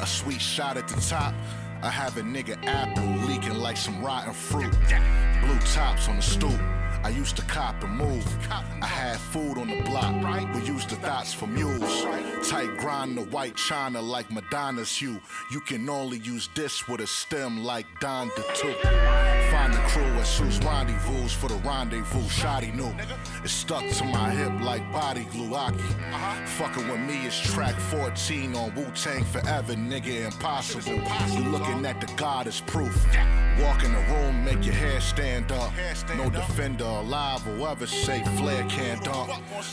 [0.00, 1.34] A sweet shot at the top.
[1.82, 4.70] I have a nigga apple leaking like some rotten fruit.
[5.40, 6.60] Blue tops on the stoop.
[7.02, 8.26] I used to cop and move.
[8.50, 10.14] I had food on the block.
[10.54, 12.04] We used the thoughts for mules.
[12.46, 15.18] Tight grind the white china like Madonna's hue.
[15.50, 18.42] You can only use this with a stem like Don the.
[19.50, 22.28] Find the crew at Sue's rendezvous for the rendezvous.
[22.28, 22.92] Shoddy knew.
[23.42, 25.54] It's stuck to my hip like body glue.
[25.54, 25.82] Aki.
[26.58, 30.26] Fucking with me is track 14 on Wu Tang Forever, nigga.
[30.26, 31.00] Impossible.
[31.32, 33.06] You looking at the God proof.
[33.58, 35.72] Walk in the room, make your hair stand up.
[36.16, 39.30] No defender alive will ever say Flair can't dunk.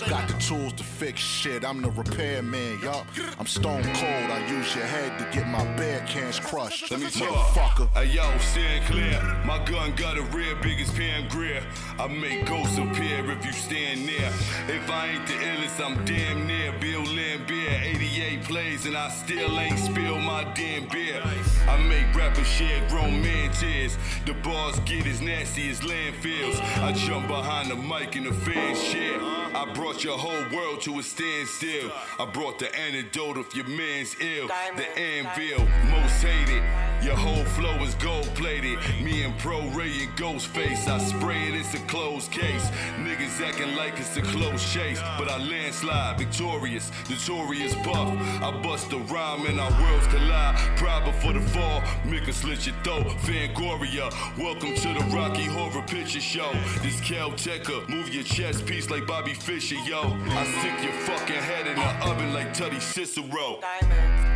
[0.10, 3.06] Got the tools to fix shit, I'm the repairman, yup.
[3.40, 6.92] I'm stone cold, I use your head to get my bear cans crushed.
[6.92, 7.30] Let me talk.
[7.30, 7.90] Motherfucker.
[7.94, 9.22] Hey yo, stand clear.
[9.46, 11.64] My gun got a rear big as Pam Grier.
[12.00, 14.32] I make ghosts appear if you stand near.
[14.68, 16.74] If I ain't the illest, I'm damn near.
[16.80, 21.22] Bill Laimbeer, 88 plays, and I still ain't spill my damn beer.
[21.68, 23.98] I make rappers shed grown man tears.
[24.26, 26.60] The bars get as nasty as landfills.
[26.82, 29.20] I jump behind the mic and the fans share.
[29.22, 31.92] I brought your whole world to a standstill.
[32.20, 34.48] I brought the antidote if your man's ill.
[34.76, 36.87] The anvil, most hated.
[37.04, 38.80] Your whole flow is gold plated.
[39.02, 40.88] Me and Pro Ray and Ghostface.
[40.88, 42.70] I spray it, it's a closed case.
[42.98, 45.00] Niggas acting like it's a close chase.
[45.18, 48.18] But I landslide, victorious, notorious buff.
[48.42, 50.56] I bust a rhyme and our worlds collide.
[50.78, 53.06] Pride before the fall, make a slit your throat.
[53.22, 56.52] Fangoria, welcome to the Rocky Horror Picture Show.
[56.82, 60.02] This Calteca, move your chest piece like Bobby Fischer, yo.
[60.02, 63.60] I stick your fucking head in the oven like Tutty Cicero.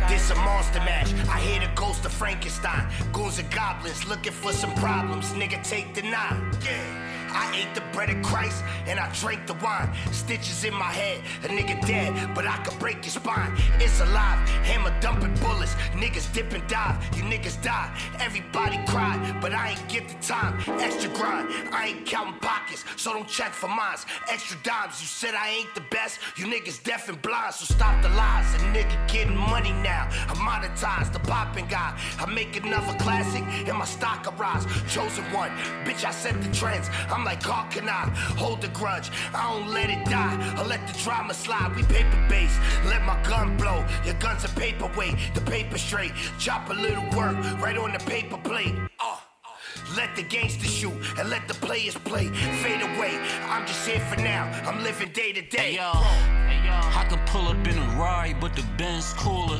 [0.08, 1.12] This a monster match.
[1.28, 2.88] I hear the ghost of Frankenstein.
[3.12, 5.32] Goons and goblins looking for some problems.
[5.32, 6.52] Nigga, take the nine.
[6.64, 7.11] Yeah.
[7.34, 9.90] I ate the bread of Christ and I drank the wine.
[10.10, 13.52] Stitches in my head, a nigga dead, but I could break your spine.
[13.78, 15.74] It's alive, hammer dumping bullets.
[15.94, 17.90] Niggas dip and dive, you niggas die.
[18.20, 20.58] Everybody cried, but I ain't get the time.
[20.80, 24.06] Extra grind, I ain't counting pockets, so don't check for mines.
[24.30, 26.18] Extra dimes, you said I ain't the best.
[26.36, 28.54] You niggas deaf and blind, so stop the lies.
[28.54, 30.08] A nigga getting money now.
[30.28, 31.98] I'm monetized, the popping guy.
[32.18, 34.64] I make another classic and my stock arise.
[34.88, 35.50] Chosen one,
[35.84, 36.88] bitch, I set the trends.
[37.10, 39.10] I'm like, how can I hold the grudge?
[39.34, 40.36] I don't let it die.
[40.56, 41.74] I let the drama slide.
[41.76, 42.58] We paper based.
[42.84, 43.84] Let my gun blow.
[44.04, 45.16] Your gun's a paperweight.
[45.34, 46.12] The paper straight.
[46.38, 48.74] Chop a little work right on the paper plate.
[49.00, 49.16] Uh.
[49.96, 52.28] Let the gangsters shoot and let the players play.
[52.62, 53.18] Fade away.
[53.48, 54.44] I'm just here for now.
[54.64, 55.72] I'm living day to day.
[55.72, 55.92] Hey, yo.
[56.72, 59.58] I could pull up in a ride, but the Benz cooler.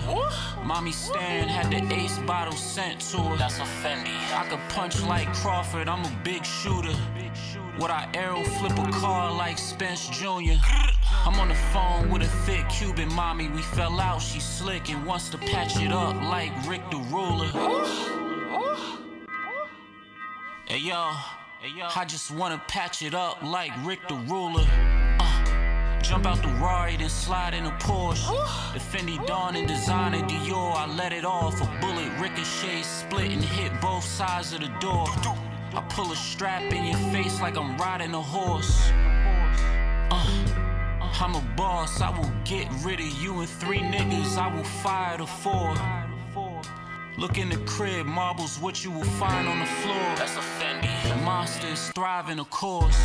[0.65, 3.37] Mommy Stan had the ace bottle sent to her.
[3.37, 4.17] That's a Fendi.
[4.35, 6.95] I could punch like Crawford, I'm a big shooter.
[7.15, 7.52] big shooter.
[7.79, 10.61] Would I arrow flip a car like Spence Jr.?
[11.25, 13.49] I'm on the phone with a thick Cuban mommy.
[13.49, 17.47] We fell out, she slick and wants to patch it up like Rick the Ruler.
[20.67, 21.13] Hey yo,
[21.97, 24.67] I just wanna patch it up like Rick the Ruler.
[25.19, 28.29] Uh, jump out the Rari, then slide in a Porsche.
[28.75, 31.59] The Fendi Dawn and designer Dior, I let it off.
[31.63, 35.07] A bullet ricochet, split and hit both sides of the door.
[35.75, 38.91] I pull a strap in your face like I'm riding a horse.
[40.11, 40.27] Uh,
[41.21, 45.17] I'm a boss, I will get rid of you and three niggas, I will fire
[45.17, 45.75] the four.
[47.17, 50.17] Look in the crib, marbles what you will find on the floor.
[50.17, 51.09] That's a Fendi.
[51.09, 52.99] The monster is thriving, of course.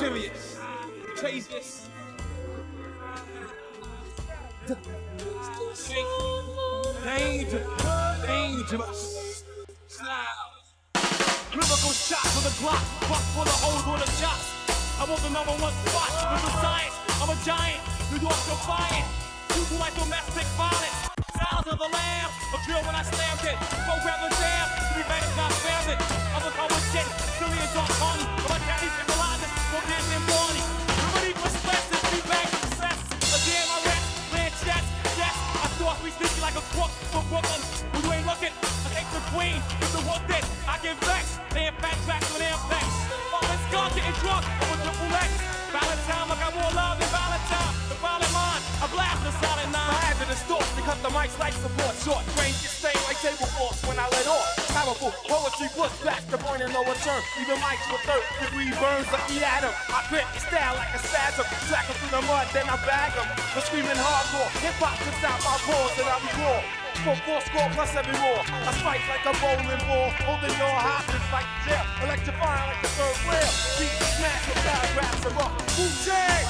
[0.00, 0.56] Serious.
[1.14, 1.90] Craziest.
[7.04, 7.66] Danger,
[8.24, 9.44] dangerous.
[9.88, 10.24] Style.
[11.52, 12.80] Lyrical shots on the Glock,
[13.12, 14.48] buck full of holes on the shots.
[14.96, 16.96] I want the number one spot with the science.
[17.20, 19.04] I'm a giant, New York defiant.
[19.52, 20.96] People like domestic violence.
[21.36, 22.30] styles of the lamb.
[22.56, 23.56] A drill when I slammed it.
[23.84, 24.64] Program the jam.
[24.96, 26.00] Three minutes not found it.
[26.40, 27.04] Other power shit.
[27.36, 28.39] Silly as on party.
[40.82, 41.38] Get vexed.
[41.50, 42.84] They apex.
[43.32, 44.44] Oh, it's gone getting drunk.
[44.62, 45.30] Over triple X.
[45.70, 46.39] Valentine,
[49.30, 49.94] the solid nine.
[49.94, 51.94] I had to distort because the mic's like support.
[52.02, 54.46] Short range get stained like table force when I let off.
[54.74, 57.22] Powerful poetry push back the point and no return.
[57.38, 59.74] Even mics with third degree burns, I eat at 'em.
[59.94, 61.46] I grip your style like a spasm.
[61.70, 63.26] Track 'em through the mud, then I bag 'em.
[63.54, 64.50] I'm screaming hardcore.
[64.64, 66.60] Hip hop comes out my pores and I be raw.
[67.04, 68.44] For four score plus every roar.
[68.44, 70.10] I spike like a bowling ball.
[70.26, 71.84] Holding your hostage like jail.
[72.04, 73.50] Electrifying like the third rail.
[73.78, 75.52] Beat the smash with paragraphs of rock.
[75.78, 76.44] Wu-Tang!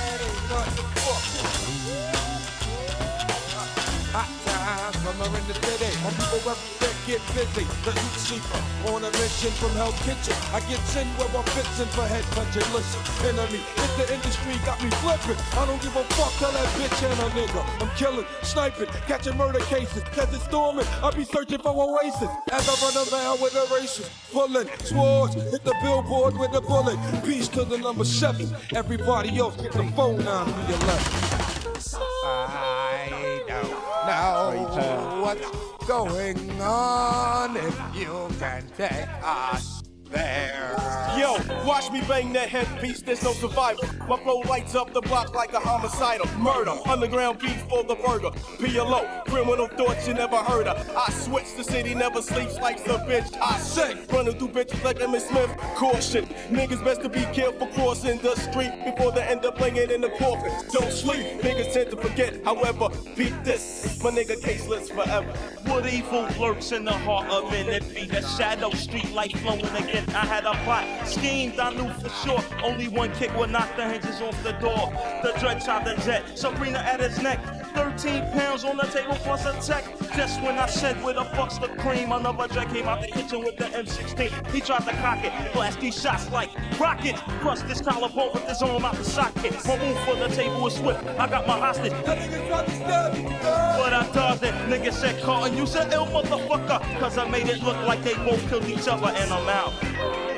[5.10, 5.90] Summer in the city.
[6.06, 7.66] My people day get busy.
[7.82, 8.62] The heat seeker
[8.94, 10.38] on a mission from Hell's Kitchen.
[10.54, 12.62] I get in where I'm fixing for head punching.
[12.70, 16.30] Listen, enemy, if the industry got me flipping, I don't give a fuck.
[16.38, 17.82] Tell that bitch and a nigga.
[17.82, 20.04] I'm killing, sniping, catching murder cases.
[20.14, 20.86] Cause it's storming.
[21.02, 22.30] I be searching for oasis.
[22.52, 24.14] As I run around with a racist.
[24.30, 26.98] Pulling swords, hit the billboard with a bullet.
[27.24, 28.46] Peace to the number seven.
[28.76, 31.49] Everybody else get the phone on to.
[31.80, 33.66] I don't
[34.06, 39.79] know uh, what's going on if you can take us
[40.10, 40.76] there.
[41.18, 43.84] Yo, watch me bang that headpiece, there's no survival.
[44.08, 46.72] My flow lights up the block like a homicidal murder.
[46.86, 48.30] Underground beef for the burger.
[48.58, 50.78] PLO, criminal thoughts you never heard of.
[50.96, 53.36] I switch the city, never sleeps like the bitch.
[53.42, 55.50] I say, running through bitches like Emmitt Smith.
[55.74, 60.00] Caution, niggas best to be careful crossing the street before they end up laying in
[60.00, 60.52] the coffin.
[60.72, 62.42] Don't sleep, niggas tend to forget.
[62.44, 65.32] However, beat this, my nigga caseless forever.
[65.66, 67.68] What evil lurks in the heart of men?
[67.68, 69.99] It be the shadow street light flowing again.
[70.08, 72.42] I had a plot, schemed, I knew for sure.
[72.62, 74.92] Only one kick would knock the hinges off the door.
[75.22, 77.38] The dread shot the jet, Sabrina at his neck.
[77.74, 79.84] 13 pounds on the table plus a tech.
[80.16, 83.40] Just when I said where the fuck's the cream, another jet came out the kitchen
[83.40, 84.52] with the M16.
[84.52, 87.16] He tried to cock it, blast these shots like rocket.
[87.40, 89.52] Crushed this collarbone with his arm out the socket.
[89.66, 91.04] My move for the table is swift.
[91.06, 91.92] I got my hostage.
[92.04, 93.22] That nigga tried to stab me.
[93.24, 94.54] But I dodged it.
[94.68, 96.80] Nigga said, Carlton, you said ill motherfucker.
[96.98, 100.29] Cause I made it look like they both killed each other and I'm out.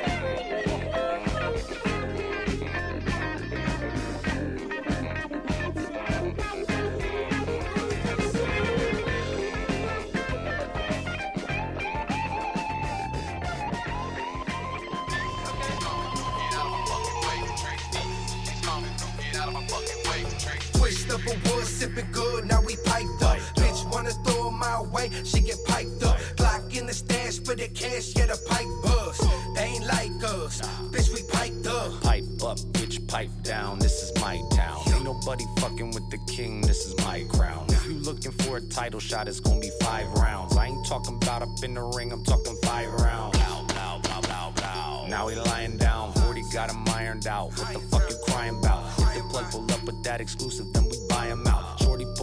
[21.97, 23.37] A wood, good, now we piped up.
[23.55, 26.19] Bitch wanna throw 'em my way, she get piped up.
[26.35, 29.19] Glock in the stash for the cash, yeah, the pipe buzz.
[29.55, 32.01] They ain't like us, bitch, we piped up.
[32.01, 33.79] Pipe up, bitch, pipe down.
[33.79, 34.81] This is my town.
[34.87, 36.61] Ain't nobody fucking with the king.
[36.61, 37.65] This is my crown.
[37.69, 40.55] If you looking for a title shot, it's gonna be five rounds.
[40.57, 42.11] I ain't talking about up in the ring.
[42.11, 43.37] I'm talking five rounds.
[43.37, 45.05] Bow, bow, bow, bow, bow.
[45.07, 46.13] Now he lying down.
[46.13, 47.49] 40 got him ironed out.
[47.57, 48.87] What the fuck you crying about?
[48.99, 51.62] If the plug pull up with that exclusive, then we buy him out.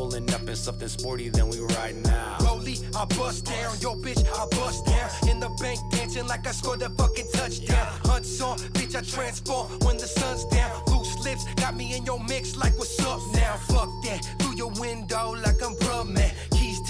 [0.00, 2.38] Pulling up in something sporty, then we riding now.
[2.40, 5.10] Rolly, I bust down, yo bitch, I bust down.
[5.28, 7.86] In the bank dancing like I scored a fucking touchdown.
[8.06, 10.70] Hunts on, bitch, I transform when the sun's down.
[10.86, 13.56] Loose lips got me in your mix like what's up now?
[13.68, 16.32] Fuck that, through your window like I'm bruh man.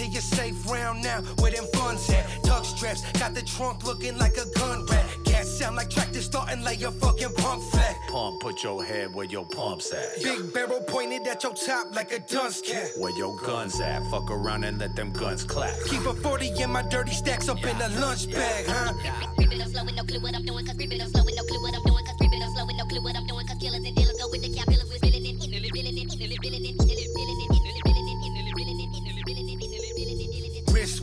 [0.01, 2.27] Keys to your safe round now, where them funds at?
[2.45, 5.05] Tug straps, got the trunk looking like a gun rack.
[5.25, 7.97] Cat sound like tractor starting like your fucking pump flat.
[8.09, 10.23] Pump, put your head where your pumps at.
[10.23, 12.91] Big barrel pointed at your top like a dunce cat.
[12.99, 14.03] Where your guns at?
[14.11, 15.75] Fuck around and let them guns clap.
[15.87, 18.93] Keep a 40 in my dirty stacks up in a lunch bag, huh?
[19.37, 21.25] Creep it up slow with no clue what I'm doing, cause creep it up slow
[21.25, 21.90] with no clue what I'm doing,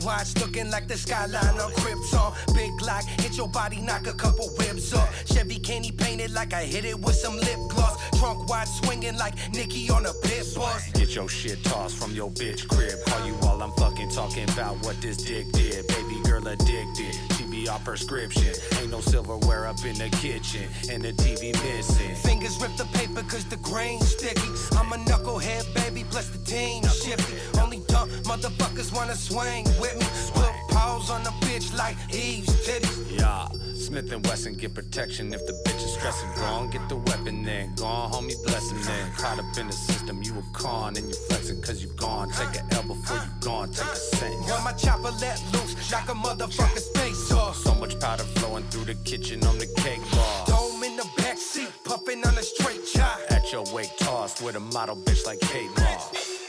[0.08, 2.54] Wristwatch looking like the skyline on Krypton.
[2.54, 5.26] Big lock, hit your body, knock a couple ribs off.
[5.26, 7.98] Chevy candy painted like I hit it with some lip gloss.
[8.18, 10.90] Trunk wide swinging like Nicki on a pit boss.
[10.92, 12.98] Get your shit tossed from your bitch crib.
[13.06, 15.86] Call you while I'm fucking talking about what this dick did.
[15.88, 17.37] Baby girl addicted.
[17.58, 18.54] Be off prescription.
[18.78, 20.68] Ain't no silverware up in the kitchen.
[20.90, 22.14] And the TV missing.
[22.14, 24.48] Fingers rip the paper cause the grain's sticky.
[24.78, 27.34] I'm a knucklehead, baby, plus the team shifty.
[27.60, 30.06] Only dumb motherfuckers wanna swing with me.
[30.34, 33.18] Put paws on the bitch like Eve's titties.
[33.18, 33.48] Yeah,
[33.88, 36.28] Smith and Wesson get protection if the bitch is stressing.
[36.36, 37.74] Go on, get the weapon then.
[37.76, 39.10] Go on, homie, bless him then.
[39.12, 42.30] Caught up in the system, you a con and you flexing cause you gone.
[42.32, 44.46] Take a L before you gone, take a sentence.
[44.46, 47.56] Got my chopper let loose, knock a motherfucker space off.
[47.56, 50.48] So much powder flowing through the kitchen on the cake boss.
[50.48, 53.18] Dome in the backseat, puffing on a straight chop.
[53.30, 56.10] At your wake toss with a model bitch like Kate Moss.
[56.10, 56.48] Twist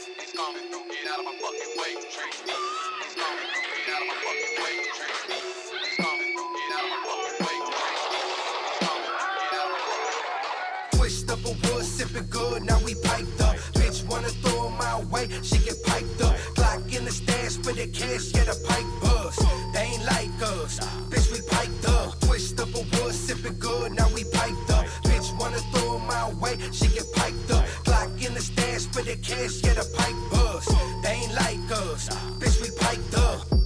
[11.99, 13.57] sipping good, now we piped up.
[13.75, 16.33] Bitch wanna throw my way, she get piped up.
[16.55, 19.41] Glock in the stash for the cash, yeah, a pipe bust.
[19.73, 20.79] They ain't like us,
[21.11, 22.17] bitch, we piped up.
[22.21, 24.85] Twist up a wood, sipping good, now we piped up.
[25.09, 27.65] Bitch wanna throw my way, she get piped up.
[27.83, 30.71] Glock in the stash for the cash, yeah, a pipe bust.
[31.03, 32.07] They ain't like us,
[32.39, 33.58] bitch, we piped up.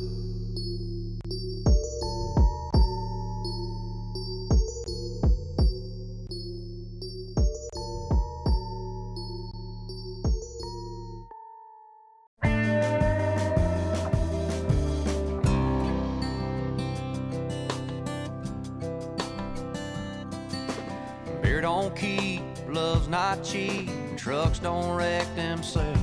[21.95, 25.99] Keep, love's not cheap, trucks don't wreck themselves.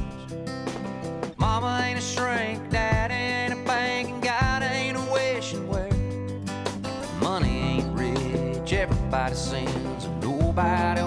[1.37, 5.89] Mama ain't a shrink, dad ain't a bank, and God ain't a wishing well.
[7.21, 11.01] Money ain't rich, everybody sins, and nobody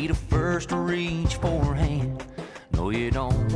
[0.00, 2.24] Be the first to reach for a hand.
[2.72, 3.49] No, you don't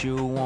[0.00, 0.37] cause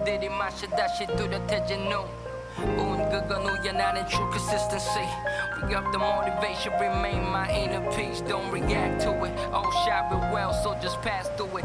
[0.00, 0.06] soon.
[0.06, 2.08] Give get diddy my shit, that shit do the tejen no.
[2.58, 5.08] Un gaganuya not true consistency.
[5.66, 8.20] We up the motivation, remain my inner peace.
[8.20, 9.32] Don't react to it.
[9.52, 11.64] Oh, All shot real well, so just pass through it.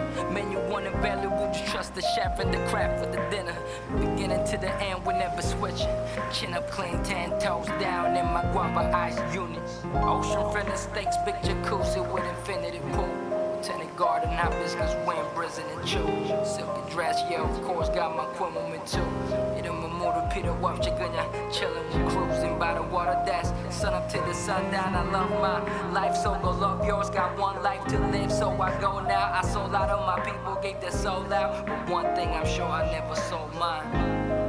[0.29, 3.55] Menu one and value would you trust the chef and the craft for the dinner
[3.97, 5.95] Beginning to the end we never switching
[6.31, 11.35] Chin up clean ten toes down in my guava ice units Ocean friendly steaks big
[11.35, 13.09] jacuzzi with infinity pool
[13.61, 16.03] Lieutenant Garden, hibiscus, wind, prison, and chew.
[16.43, 19.05] Silky dress, yeah, of course, got my equipment too.
[20.10, 23.16] 이름은 모두 필요 없지 그냥 chillin' with cruising by the water.
[23.24, 24.94] That's sun up to the sundown.
[24.94, 27.10] I love my life, so go love yours.
[27.10, 29.30] Got one life to live, so I go now.
[29.32, 31.66] I sold out of my people, gave their soul out.
[31.66, 34.39] But one thing I'm sure I never sold mine.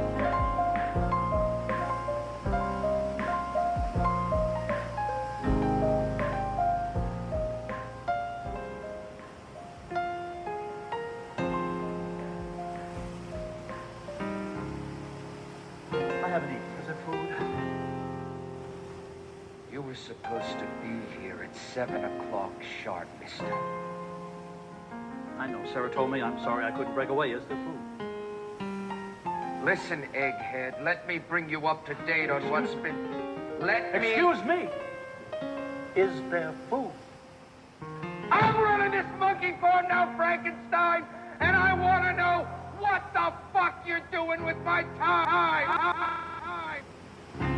[20.21, 22.51] Supposed to be here at 7 o'clock
[22.83, 23.51] sharp, mister.
[25.39, 25.63] I know.
[25.73, 26.21] Sarah told me.
[26.21, 27.31] I'm sorry I couldn't break away.
[27.31, 27.79] Is there food?
[29.63, 33.59] Listen, egghead, let me bring you up to date on what's been.
[33.59, 34.11] Let me.
[34.11, 34.69] Excuse me.
[35.95, 36.91] Is there food?
[38.29, 41.05] I'm running this monkey farm now, Frankenstein,
[41.39, 42.47] and I want to know
[42.79, 46.32] what the fuck you're doing with my time.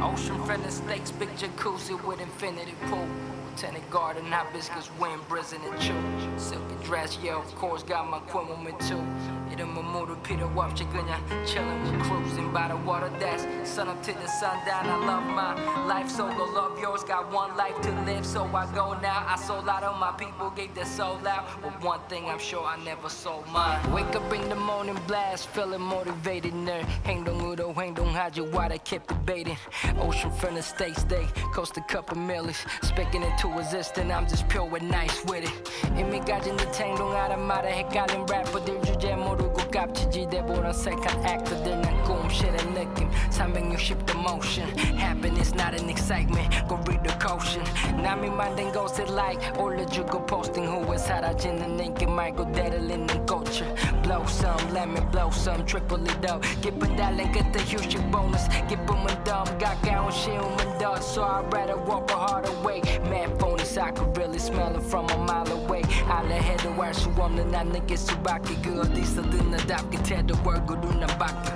[0.01, 3.07] Ocean Front Estates, big jacuzzi with infinity pool.
[3.55, 5.95] Lieutenant Garden, hibiscus wind, brisen and chew.
[6.37, 9.01] Silky dress, yeah, of course, got my queen woman too.
[9.49, 11.17] Idan Mamudu Peter Wap Chigunya,
[11.47, 13.09] chilling with cruising by the water.
[13.17, 14.85] That's sun up to the sundown.
[14.87, 17.05] I love my life, so go love yours.
[17.05, 19.23] Got one life to live, so I go now.
[19.25, 21.47] I sold out on my people, gave their soul out.
[21.61, 23.79] But one thing I'm sure I never sold mine.
[23.93, 26.83] Wake up in the morning blast, feeling motivated nerd.
[27.05, 29.57] Hang dong udo, hang dong haji, why they kept debating.
[29.99, 32.65] Ocean from the states, they cost a couple millions.
[32.81, 35.70] Speaking into existence, I'm just pure and nice with it.
[35.96, 42.56] 이미 가진 듯 행동하란 말에 헷갈린 래퍼들 주제 모르고 깝치지 대보라 색한 actor들 난 꿈실의
[42.74, 47.64] 느낌 360도 motion happiness not an excitement go read the caution
[48.02, 54.62] 남이 만든 것을 like 올려주고 posting 후에 사라지는 인기 말고 대를 잇는 꽃을 blow some
[54.72, 60.10] let me blow some triple it up 기쁜 달린 끝에 휴식 bonus 기쁨은 dumb 가까운
[60.10, 64.75] 쉬움은 더 so I'd rather walk a harder way mad Phonies, I could really smell
[64.75, 65.81] it from a mile away.
[66.07, 71.53] 알레해도 알수 없는 난 내게 수밖에 그 어디서든 나답게 태도 얼굴은 안 바뀌어.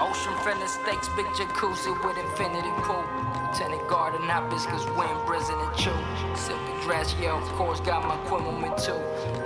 [0.00, 3.29] Ocean Front Estates, big jacuzzi with infinity pool.
[3.50, 5.90] Lieutenant Garden, hibiscus, in resin, and chew.
[6.36, 8.94] Silky dress, yeah, of course, got my equipment too.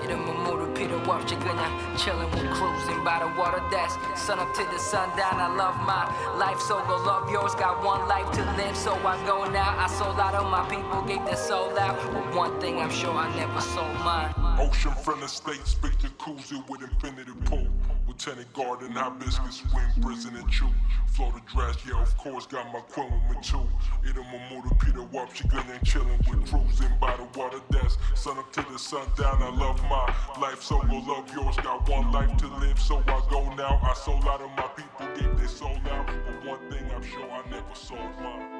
[0.04, 3.62] In a Mamuda, Peter Warp, Chagana, chillin' with cruising by the water.
[3.70, 5.40] That's sun up to the sundown.
[5.40, 6.04] I love my
[6.36, 7.54] life, so go love yours.
[7.54, 9.74] Got one life to live, so I go now.
[9.78, 11.96] I sold out of my people, gave their soul out.
[12.12, 14.34] But one thing I'm sure I never sold mine.
[14.60, 17.66] Ocean friendly state, space jacuzzi with infinity pool.
[18.14, 20.68] Lieutenant guard hibiscus, wind prison and chew.
[21.08, 23.68] Florida dress, yeah, of course, got my quill with me too.
[24.04, 27.58] It a Mamuda Peter Wap, she glinning, chillin' with cruising by the water.
[27.70, 29.42] That's sun up to the sundown.
[29.42, 31.56] I love my life, so go love yours.
[31.56, 33.80] Got one life to live, so I go now.
[33.82, 36.06] I sold out of my people, gave their soul out.
[36.06, 38.53] But one thing I'm sure I never sold mine.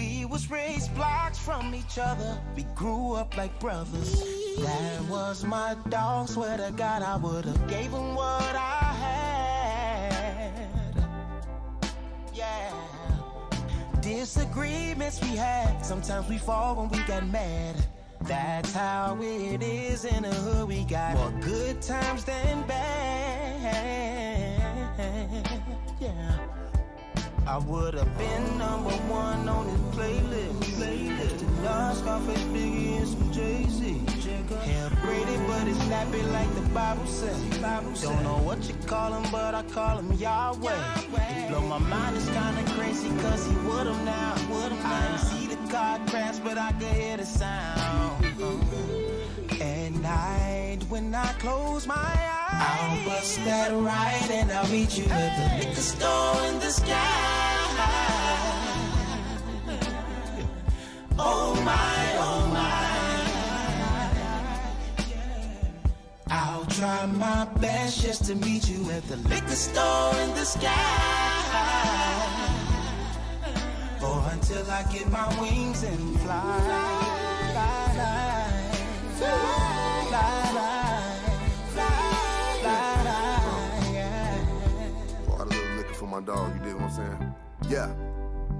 [0.00, 2.40] We was raised blocks from each other.
[2.56, 4.24] We grew up like brothers.
[4.60, 6.28] That was my dog.
[6.28, 8.94] Swear to God, I would've gave him what I
[10.24, 10.70] had.
[12.32, 12.72] Yeah.
[14.00, 15.84] Disagreements we had.
[15.84, 17.76] Sometimes we fall when we got mad.
[18.22, 20.66] That's how it is in the hood.
[20.66, 23.60] We got more good times than bad.
[26.00, 26.49] Yeah.
[27.50, 30.54] I would have been number one on his playlist.
[30.78, 31.40] Playlist.
[31.64, 33.98] Nas, Scarface, Biggie, and some Jay Z.
[34.66, 37.34] Hair braided, but it's nappy like the Bible said.
[38.02, 40.78] Don't know what you call him, but I call him Yahweh.
[41.00, 44.34] It blow my mind, it's kinda crazy, cause he would him now.
[44.36, 48.26] I didn't see the car crash, but I could hear the sound.
[49.60, 50.49] At night,
[50.90, 55.64] when I close my eyes, I'll bust that right and I'll meet you at the
[55.64, 57.60] liquor store in the sky.
[61.16, 62.80] Oh my, oh my.
[66.28, 70.70] I'll try my best just to meet you at the liquor store in the sky.
[74.02, 76.60] Or until I get my wings and fly.
[79.18, 79.69] fly.
[86.20, 87.34] dog, you dig what I'm saying?
[87.68, 87.92] Yeah,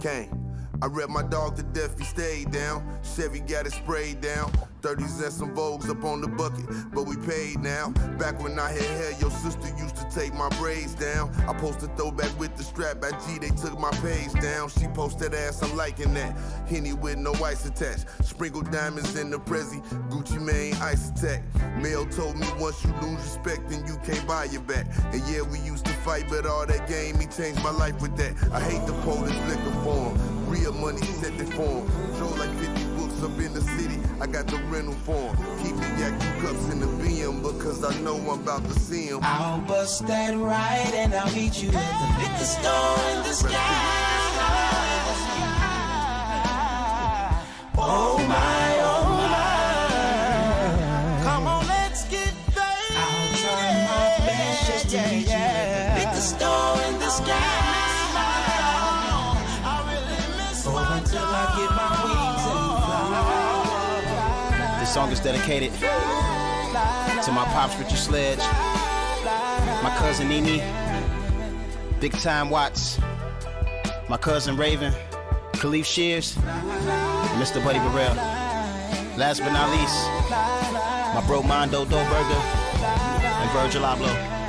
[0.01, 0.50] Kane.
[0.83, 2.83] I read my dog to death, he stayed down.
[3.03, 4.51] Chevy got it sprayed down.
[4.81, 7.91] 30s and some Vogues up on the bucket, but we paid now.
[8.19, 11.35] Back when I had hair, your sister used to take my braids down.
[11.47, 14.71] I posted throwback with the strap at G, they took my page down.
[14.71, 16.35] She posted ass, I'm liking that.
[16.67, 18.07] Henny with no ice attached.
[18.25, 21.43] Sprinkled diamonds in the Prezi, Gucci Mane ice attack.
[21.77, 24.87] Mel told me once you lose respect, then you can't buy your back.
[25.13, 28.17] And yeah, we used to fight, but all that game, he changed my life with
[28.17, 28.33] that.
[28.51, 30.30] I hate the Polish liquor form.
[30.51, 31.87] Real money set the form.
[32.17, 34.01] Drove like 50 books up in the city.
[34.21, 35.37] I got the rental form.
[35.63, 39.07] Keep the yak two cups in the BM because I know I'm about to see
[39.07, 39.21] him.
[39.23, 44.11] I'll bust that right and I'll meet you at the liquor store in the sky.
[47.79, 48.80] Oh my.
[64.91, 70.61] This song is dedicated to my pops, Richard Sledge, my cousin Nene,
[72.01, 72.99] Big Time Watts,
[74.09, 74.93] my cousin Raven,
[75.53, 76.35] Khalif Shears,
[77.39, 77.63] Mr.
[77.63, 78.17] Buddy Burrell.
[79.17, 80.09] Last but not least,
[81.15, 82.43] my bro Mondo Doughburger
[82.83, 84.40] and Virgil Abloh.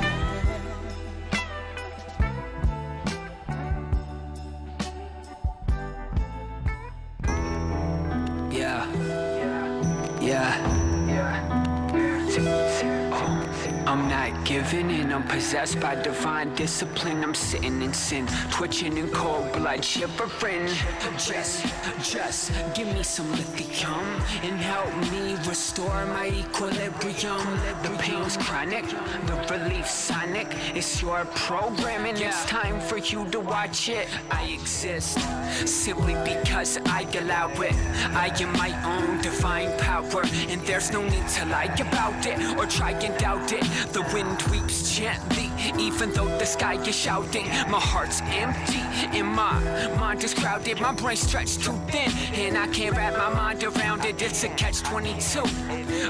[15.32, 17.24] Possessed by divine discipline.
[17.24, 20.68] I'm sitting in sin, twitching in cold blood, shivering.
[21.16, 21.64] Just,
[22.02, 24.04] just give me some lithium
[24.42, 27.40] and help me restore my equilibrium.
[27.82, 28.84] The pain's chronic,
[29.26, 30.48] the relief sonic.
[30.74, 34.08] It's your programming, it's time for you to watch it.
[34.30, 35.18] I exist
[35.66, 37.74] simply because I allow it.
[38.14, 42.66] I am my own divine power, and there's no need to lie about it or
[42.66, 43.64] try and doubt it.
[43.94, 45.21] The wind weeps gently,
[45.78, 47.46] even though the sky is shouting.
[47.70, 48.80] My heart's empty,
[49.16, 49.58] and my
[49.98, 50.80] mind is crowded.
[50.80, 54.20] My brain stretched too thin, and I can't wrap my mind around it.
[54.20, 55.40] It's a catch 22.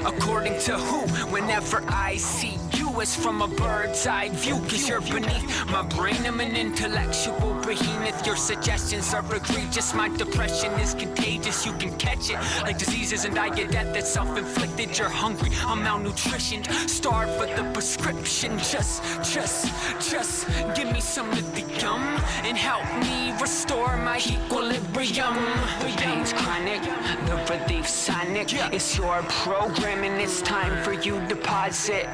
[0.05, 1.07] According to who?
[1.31, 2.57] Whenever I see
[3.01, 6.25] it's from a bird's eye view, cause you're beneath my brain.
[6.25, 8.25] I'm an intellectual behemoth.
[8.25, 9.93] Your suggestions are egregious.
[9.93, 11.65] My depression is contagious.
[11.65, 14.97] You can catch it like diseases and I get death that's self inflicted.
[14.97, 16.65] You're hungry, I'm malnutritioned.
[16.89, 18.57] Starve for the prescription.
[18.59, 19.67] Just, just,
[20.11, 22.01] just give me some lithium
[22.43, 25.35] and help me restore my equilibrium.
[25.79, 26.81] The pain's chronic,
[27.27, 28.53] the relief sonic.
[28.73, 32.07] It's your program and it's time for you to pause it.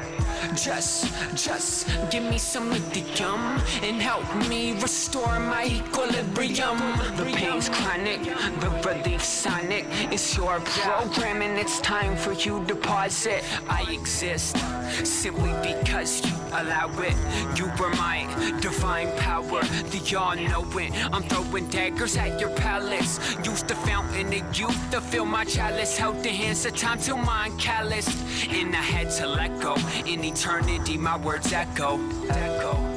[0.54, 3.40] Just, just just give me some lithium
[3.82, 6.78] and help me restore my equilibrium.
[7.16, 8.22] The pain's chronic,
[8.62, 9.84] the relief sonic.
[10.14, 13.42] It's your program and it's time for you to pause it.
[13.68, 14.56] I exist
[15.04, 17.16] simply because you allow it.
[17.56, 18.26] You were my
[18.60, 20.92] divine power, the all knowing.
[21.12, 23.18] I'm throwing daggers at your palace.
[23.44, 25.96] Used the fountain of youth to fill my chalice.
[25.96, 28.18] Held the hands of time till mine calloused.
[28.50, 29.76] And I had to let go.
[30.06, 31.98] In eternity, my words echo.
[32.28, 32.89] Echo.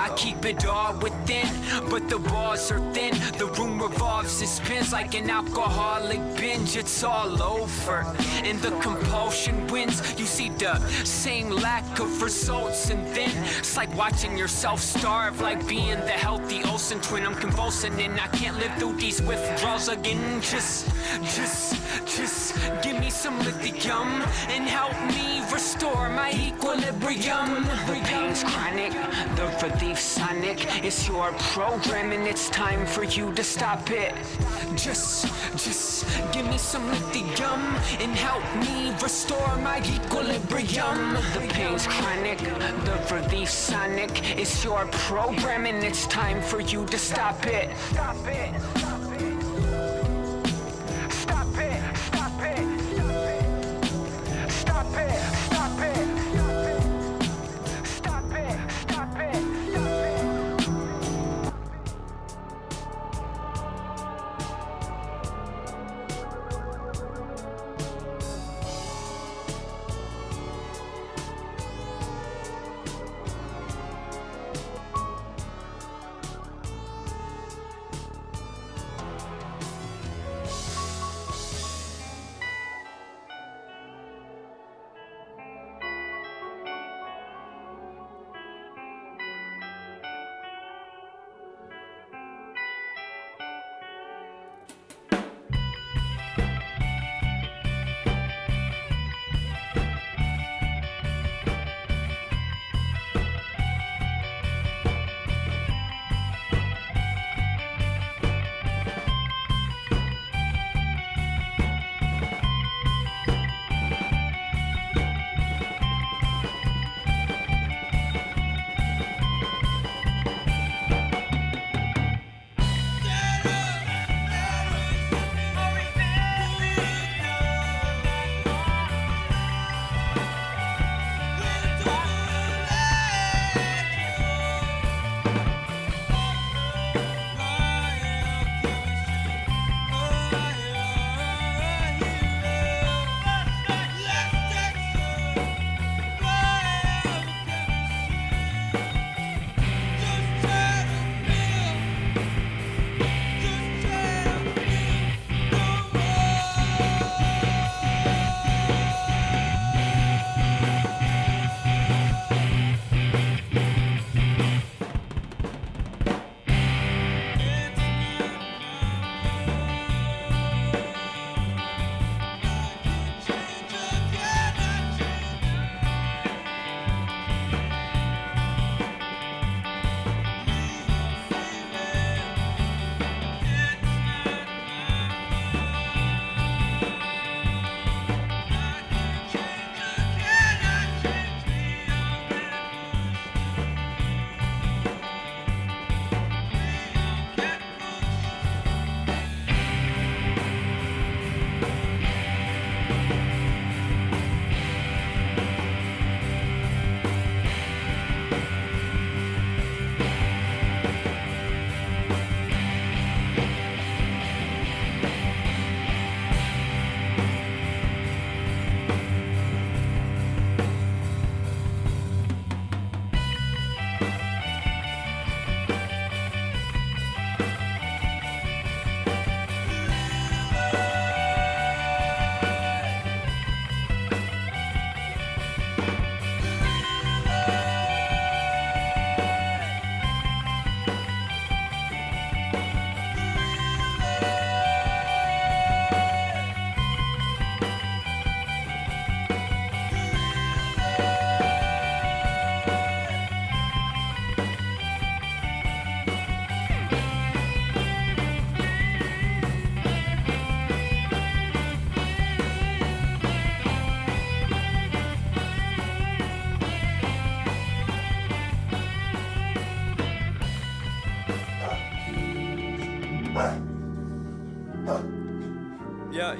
[0.00, 1.48] I keep it all within,
[1.90, 3.12] but the walls are thin.
[3.36, 6.74] The room revolves, it spins like an alcoholic binge.
[6.74, 8.06] It's all over,
[8.48, 9.96] and the compulsion wins.
[10.18, 15.68] You see the same lack of results, and then it's like watching yourself starve, like
[15.68, 17.26] being the healthy Olsen twin.
[17.26, 20.40] I'm convulsing, and I can't live through these withdrawals again.
[20.40, 20.88] Just,
[21.36, 24.08] just, just give me some lithium
[24.48, 27.64] and help me restore my equilibrium.
[27.86, 28.92] The pain's chronic,
[29.36, 30.84] the relief sonic.
[30.84, 34.14] It's your program and it's time for you to stop it.
[34.76, 37.60] Just, just give me some lithium
[38.00, 41.14] and help me restore my equilibrium.
[41.34, 44.38] The pain's chronic, the relief sonic.
[44.38, 47.76] It's your program and it's time for you to stop it.
[47.92, 48.60] Stop it.
[48.78, 48.99] Stop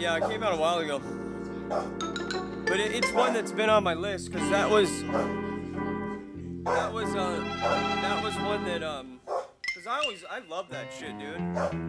[0.01, 0.99] yeah, it came out a while ago.
[2.67, 4.89] But it, it's one that's been on my list because that was
[6.65, 7.39] that was uh
[8.01, 9.21] that was one that um
[9.61, 11.37] because I always I love that shit, dude.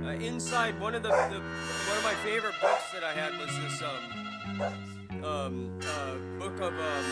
[0.05, 3.49] Uh, inside one of the, the one of my favorite books that I had was
[3.59, 7.05] this um um uh, book of um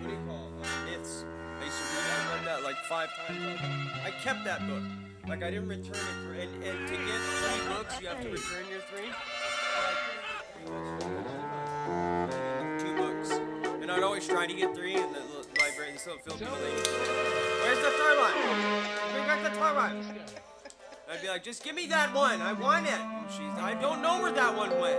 [0.00, 0.66] what do you call it?
[0.66, 1.24] Uh, myths.
[1.24, 1.70] I read.
[1.70, 3.60] I read that like five times.
[4.04, 4.82] I kept that book.
[5.28, 8.30] Like I didn't return it for and, and to get three books you have to
[8.30, 9.10] return your three.
[12.78, 13.30] Two books.
[13.80, 16.82] And I'd always try to get three and the little library this little Filipino lady.
[17.62, 18.32] Where's the third one?
[19.12, 20.04] Bring back the third one.
[21.10, 22.42] I'd be like, just give me that one.
[22.42, 22.92] I want it.
[22.92, 24.98] And she's I don't know where that one went.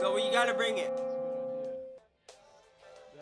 [0.00, 0.90] So you gotta bring it.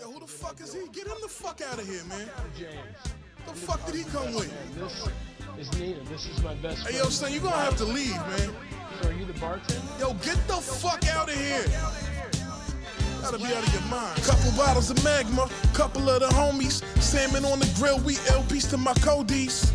[0.00, 0.88] Yo, who the fuck is he?
[0.88, 2.28] Get him the fuck out of here, man.
[3.46, 4.50] The fuck did he come with?
[4.78, 6.00] This is Nina.
[6.04, 6.94] This is my best friend.
[6.94, 8.54] Hey, yo, son, you're gonna have to leave, man.
[9.04, 9.82] Are you the bartender?
[9.98, 11.64] Yo, get the fuck out of here.
[13.22, 14.16] Gotta be out of your mind.
[14.22, 16.84] Couple bottles of magma, couple of the homies.
[17.00, 19.72] Salmon on the grill, we L piece to my Codies.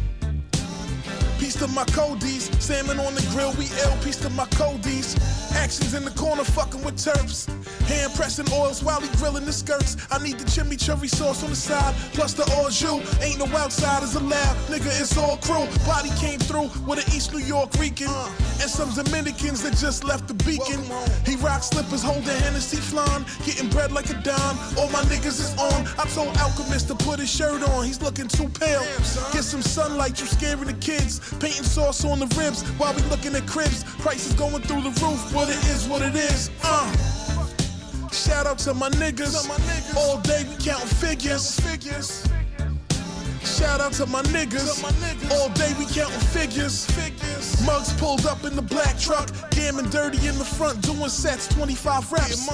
[1.47, 2.51] Piece to my Codies.
[2.61, 5.15] Salmon on the grill, we L piece to my Codies.
[5.55, 7.47] Actions in the corner, fucking with terps.
[7.87, 9.95] Hand pressing oils while he grilling the skirts.
[10.11, 12.99] I need the chimichurri sauce on the side, plus the au jus.
[13.23, 15.65] Ain't no outsiders allowed, nigga, it's all crew.
[15.85, 18.11] Body came through with an East New York Rican.
[18.59, 20.83] And some Dominicans that just left the beacon.
[21.25, 24.57] He rock slippers, holding Hennessy flan, getting bread like a dime.
[24.77, 25.87] All my niggas is on.
[25.97, 28.83] I told Alchemist to put his shirt on, he's looking too pale.
[29.31, 31.21] Get some sunlight, you scaring the kids.
[31.39, 33.83] Painting sauce on the ribs while we looking at cribs.
[33.99, 36.49] Prices going through the roof, but it is what it is.
[36.63, 36.91] Uh.
[38.11, 39.35] Shout out to my niggas.
[39.95, 41.59] All day we counting figures.
[41.59, 42.27] Figures.
[43.43, 44.83] Shout out to my niggas.
[45.31, 46.87] All day we counting figures.
[47.65, 49.29] Muggs pulled up in the black truck.
[49.51, 51.47] Damn and dirty in the front doing sets.
[51.47, 52.47] 25 reps.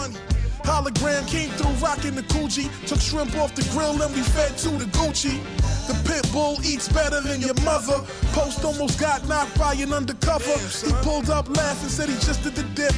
[0.63, 2.69] Hologram came through rocking the Gucci.
[2.87, 5.39] Took shrimp off the grill and we fed to the Gucci.
[5.87, 7.99] The pit bull eats better than your mother.
[8.31, 10.57] Post almost got knocked by an undercover.
[10.85, 12.93] He pulled up laughing, said he just did the dip.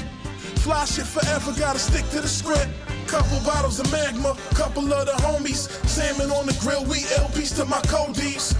[0.61, 2.69] Fly shit forever, gotta stick to the script.
[3.07, 5.69] Couple bottles of magma, couple of the homies.
[5.87, 8.55] Salmon on the grill, we LPs to my Codies.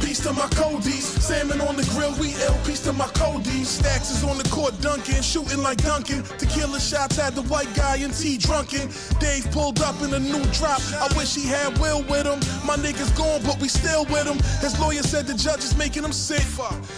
[0.00, 1.04] Piece to my Codies.
[1.04, 3.68] Salmon on the grill, we L piece to my Codies.
[3.68, 6.22] Stacks is on the court dunking, shooting like Duncan.
[6.38, 8.88] Tequila shots had the white guy in tea drunken.
[9.18, 10.80] Dave pulled up in a new drop.
[10.94, 12.40] I wish he had Will with him.
[12.66, 14.38] My niggas gone, but we still with him.
[14.60, 16.36] His lawyer said the judge is making him sick.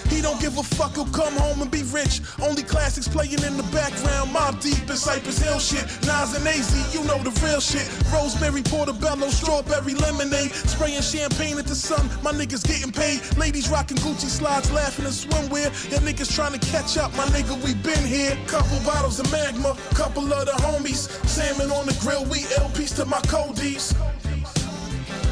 [0.09, 2.20] He don't give a fuck, he'll come home and be rich.
[2.43, 4.31] Only classics playing in the background.
[4.31, 5.85] Mobb Deep in Cypress Hill shit.
[6.07, 7.89] Nas and AZ, you know the real shit.
[8.12, 10.52] Rosemary, portobello, strawberry lemonade.
[10.52, 12.09] Spraying champagne at the sun.
[12.23, 13.20] My niggas getting paid.
[13.36, 15.68] Ladies rocking Gucci slides, laughing in swimwear.
[15.91, 17.15] Your niggas trying to catch up.
[17.17, 18.36] My nigga, we been here.
[18.47, 21.08] Couple bottles of magma, couple of the homies.
[21.26, 23.94] Salmon on the grill, we L piece to my Codies.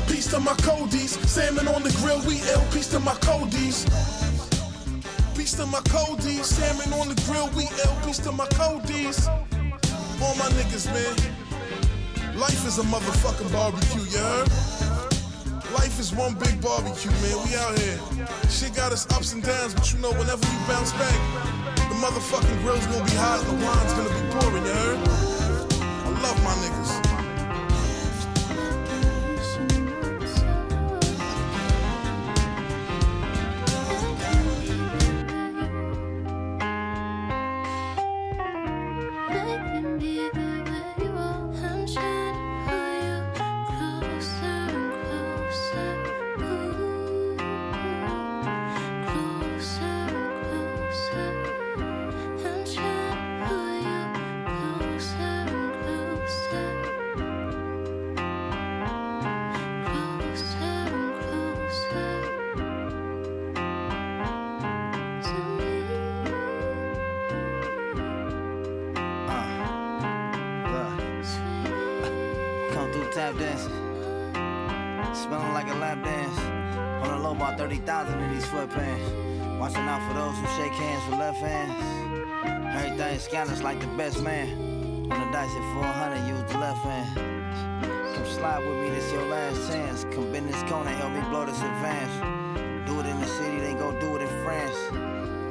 [0.08, 1.18] Piece to my Codies.
[1.28, 3.84] Salmon on the grill, we L piece to my Codies.
[5.36, 6.46] Piece to my Codies.
[6.46, 9.28] Salmon on the grill, we L piece to my Codies.
[10.22, 11.36] All my niggas, man.
[12.36, 14.75] Life is a motherfucking barbecue, you heard?
[15.76, 17.36] Life is one big barbecue, man.
[17.44, 17.98] We out here.
[18.48, 21.18] Shit got us ups and downs, but you know, whenever you bounce back,
[21.76, 24.98] the motherfucking grill's gonna be hot and the wine's gonna be pouring, you heard?
[26.06, 27.05] I love my niggas.
[83.76, 84.48] Like the best man.
[85.10, 88.14] On the dice at 400, use the left hand.
[88.14, 90.05] Come slide with me, this your last chance.
[90.05, 92.14] Come bend this corner, help me blow this advance.
[92.88, 94.76] Do it in the city, then go do it in France.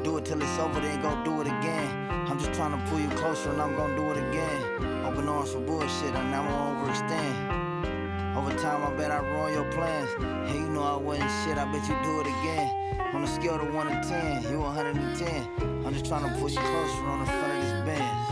[0.03, 1.89] Do it till it's over, then go do it again.
[2.27, 5.05] I'm just trying to pull you closer and I'm gonna do it again.
[5.05, 8.35] Open arms for bullshit, and I won't overextend.
[8.35, 10.09] Over time, I bet I ruin your plans.
[10.49, 12.84] Hey, you know I wasn't shit, I bet you do it again.
[13.13, 15.85] On a scale of 1 to 10, you 110.
[15.85, 18.24] I'm just trying to you closer on the front of this band.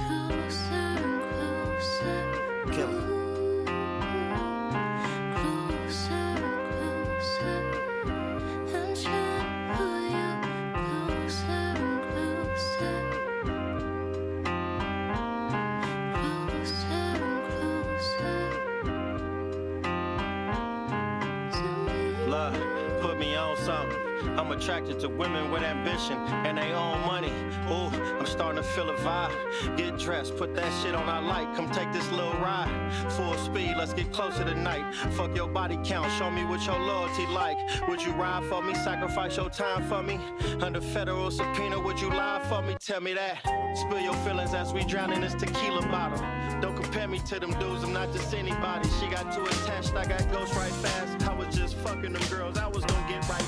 [28.74, 29.78] Feel a vibe.
[29.78, 31.56] Get dressed, put that shit on our light.
[31.56, 32.72] Come take this little ride.
[33.12, 34.94] Full speed, let's get closer tonight.
[35.12, 37.58] Fuck your body count, show me what your loyalty like.
[37.88, 38.74] Would you ride for me?
[38.74, 40.20] Sacrifice your time for me?
[40.62, 42.76] Under federal subpoena, would you lie for me?
[42.80, 43.40] Tell me that.
[43.78, 46.24] Spill your feelings as we drown in this tequila bottle.
[46.62, 48.90] Don't compare me to them dudes, I'm not just anybody.
[49.00, 51.28] She got too attached, I got ghost right fast.
[51.28, 53.43] I was just fucking them girls, I was gonna get right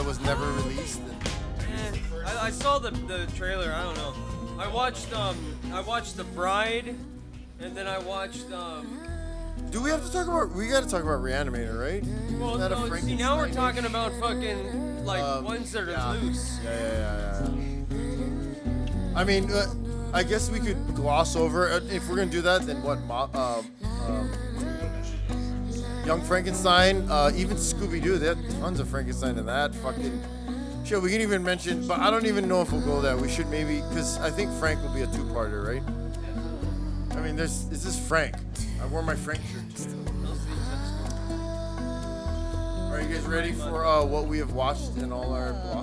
[0.00, 1.02] that was never released.
[2.24, 3.70] I, I saw the, the trailer.
[3.70, 4.14] I don't know.
[4.58, 5.36] I watched um
[5.74, 6.96] I watched The Bride,
[7.60, 8.98] and then I watched um.
[9.68, 10.52] Do we have to talk about?
[10.56, 12.02] We got to talk about Reanimator, right?
[12.40, 16.12] Well, that no, see now we're talking about fucking like Um, ones that are yeah.
[16.12, 16.58] loose.
[16.64, 17.48] Yeah, yeah, yeah,
[17.90, 19.20] yeah.
[19.20, 19.66] I mean, uh,
[20.14, 21.68] I guess we could gloss over.
[21.68, 23.02] Uh, if we're gonna do that, then what?
[23.02, 23.70] Mo- um,
[24.08, 24.32] um,
[26.06, 28.18] Young Frankenstein, uh, even Scooby Doo.
[28.18, 29.74] Had tons of Frankenstein in that.
[29.76, 30.22] Fucking
[30.84, 31.00] shit.
[31.00, 33.16] We can even mention, but I don't even know if we'll go there.
[33.16, 35.82] We should maybe, because I think Frank will be a two-parter, right?
[37.16, 37.64] I mean, there's.
[37.70, 38.34] Is this Frank?
[38.82, 39.86] I wore my Frank shirt.
[42.92, 45.79] Are you guys ready for uh, what we have watched in all our blossoms?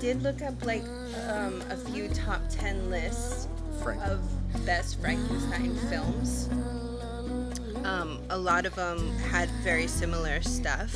[0.00, 0.84] Did look up like
[1.28, 3.48] um, a few top 10 lists
[3.82, 4.02] Frank.
[4.02, 4.20] of
[4.66, 6.48] best Frankenstein films.
[7.84, 10.94] Um, a lot of them had very similar stuff.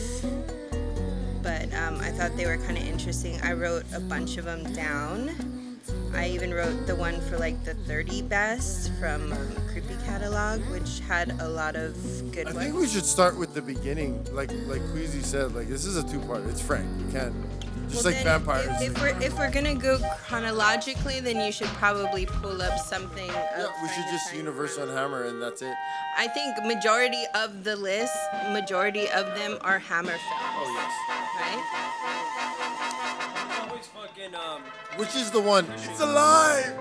[1.43, 3.41] but um, I thought they were kind of interesting.
[3.43, 5.31] I wrote a bunch of them down.
[6.15, 11.01] I even wrote the one for like the 30 best from um, Creepy Catalog, which
[11.01, 11.95] had a lot of
[12.33, 12.65] good I ones.
[12.67, 15.55] think we should start with the beginning, like like Queasy said.
[15.55, 16.45] Like this is a two-part.
[16.47, 16.87] It's Frank.
[16.99, 17.35] You can't
[17.89, 18.83] just Well, like vampires.
[18.83, 23.27] If, if we're if we're gonna go chronologically, then you should probably pull up something.
[23.29, 25.75] Yeah, we should just Universal and Hammer, and that's it.
[26.17, 28.15] I think majority of the list,
[28.53, 30.23] majority of them are Hammer films.
[30.61, 30.93] Oh yes.
[31.41, 31.63] Right?
[33.69, 34.63] Always fucking um.
[34.97, 35.67] Which is the one?
[35.77, 36.75] It's alive.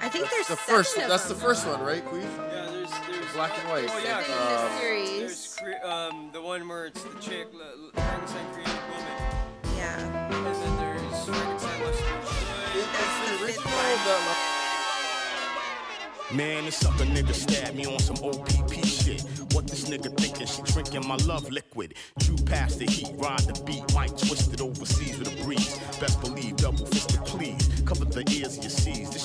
[0.00, 0.96] I think there's The seven first.
[0.98, 2.22] of That's the first one, right, Queez?
[2.22, 3.88] Yeah, there's there's Black and white.
[3.90, 5.56] Oh yeah, Seven the um, series.
[5.60, 8.83] There's um the one where it's the chick, l- l- Frankenstein created woman.
[9.84, 10.14] Yeah.
[16.32, 19.22] Man, this sucker nigga stabbed me on some OPP shit.
[19.52, 20.46] What this nigga thinking?
[20.46, 21.94] She drinking my love liquid.
[22.18, 25.78] Drew past the heat, ride the beat, might twist it overseas with a breeze.
[26.00, 27.68] Best believe double fisted please.
[27.84, 29.10] Cover the ears of your seas.
[29.10, 29.23] This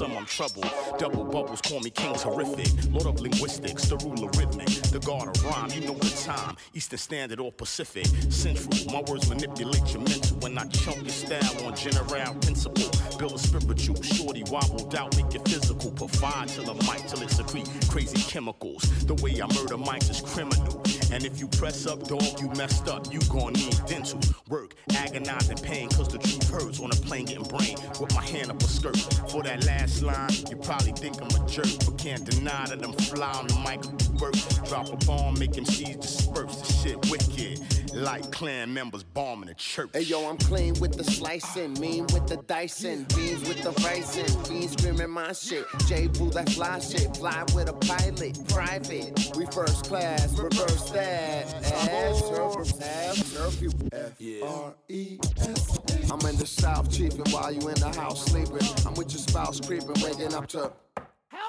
[0.00, 0.64] some I'm trouble.
[0.96, 2.68] Double bubbles call me king terrific.
[2.90, 4.68] Lord of linguistics, the ruler rhythmic.
[4.94, 6.56] The god of rhyme, you know the time.
[6.72, 8.06] Eastern Standard or Pacific.
[8.30, 10.38] Central, my words manipulate your mental.
[10.38, 12.88] When I chunk your style on general principle.
[13.18, 15.90] Build a spiritual, shorty wobbled out, make it physical.
[15.90, 18.82] Provide to the mic till it secrete crazy chemicals.
[19.04, 20.82] The way I murder mics is criminal.
[21.12, 23.12] And if you press up, dog, you messed up.
[23.12, 25.88] You gon' need dental work, agonizing pain.
[25.90, 27.76] Cause the truth hurts on a plane getting brain.
[28.00, 28.96] With my hand up a skirt.
[29.30, 31.66] For that last line, you probably think I'm a jerk.
[31.84, 33.84] But can't deny that I'm fly on the mic.
[34.20, 34.34] Work.
[34.68, 36.56] Drop a bomb, make MCs disperse.
[36.56, 37.79] The shit wicked.
[37.94, 39.90] Like clan members bombing a church.
[39.92, 44.26] Hey yo, I'm clean with the slicing, mean with the dicing, beans with the ricing,
[44.44, 45.66] fiends screaming my shit.
[45.86, 49.36] J Boo that fly shit, fly with a pilot, private.
[49.36, 51.46] We first class, reverse that.
[56.10, 58.68] I'm in the south cheaping while you in the house sleeping.
[58.86, 60.72] I'm with your spouse creeping, waking up to.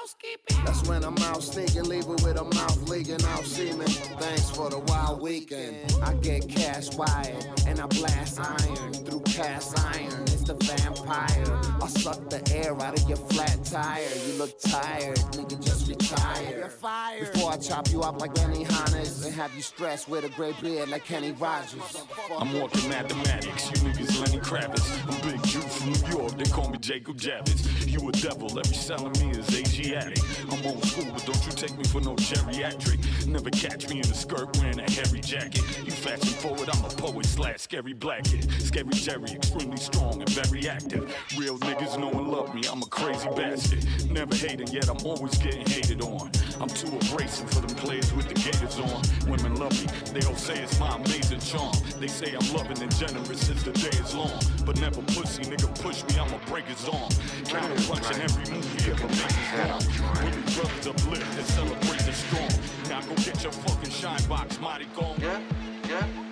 [0.02, 0.64] Housekeeping.
[0.64, 3.86] That's when I'm out sneaking, leaving with a mouth leaking out semen.
[3.86, 5.94] Thanks for the wild weekend.
[6.02, 10.22] I get cash wired and I blast iron through cast iron.
[10.22, 11.71] It's the vampire.
[11.82, 14.06] I suck the air out of your flat tire.
[14.28, 16.58] You look tired, nigga, just retire.
[16.58, 17.32] You're fired.
[17.32, 20.90] Before I chop you up like Benihana's and have you stressed with a gray beard
[20.90, 22.04] like Kenny Rogers.
[22.38, 24.86] I'm walking mathematics, you niggas Lenny Kravitz.
[25.10, 27.66] I'm Big Jew from New York, they call me Jacob Javits.
[27.88, 30.20] You a devil, every cell in me is Asiatic.
[30.52, 33.26] I'm old school, but don't you take me for no geriatric.
[33.26, 35.62] Never catch me in a skirt wearing a hairy jacket.
[35.84, 38.48] You fashion forward, I'm a poet slash scary black kid.
[38.62, 41.12] Scary Jerry, extremely strong and very active.
[41.36, 43.84] Real niggas know and love me, I'm a crazy bastard.
[44.10, 46.30] Never hating, yet I'm always getting hated on.
[46.60, 49.30] I'm too abrasive for them players with the gators on.
[49.30, 51.72] Women love me, they all say it's my amazing charm.
[51.98, 54.38] They say I'm loving and generous since the day is long.
[54.66, 57.10] But never pussy, nigga push me, I'ma break his arm.
[57.46, 60.24] Counter punching every movie if a nigga's wrong.
[60.24, 62.52] Women brothers uplift and celebrate the strong.
[62.88, 65.16] Now go get your fucking shine box, mighty gone.
[65.20, 65.40] Yeah,
[65.88, 66.31] yeah.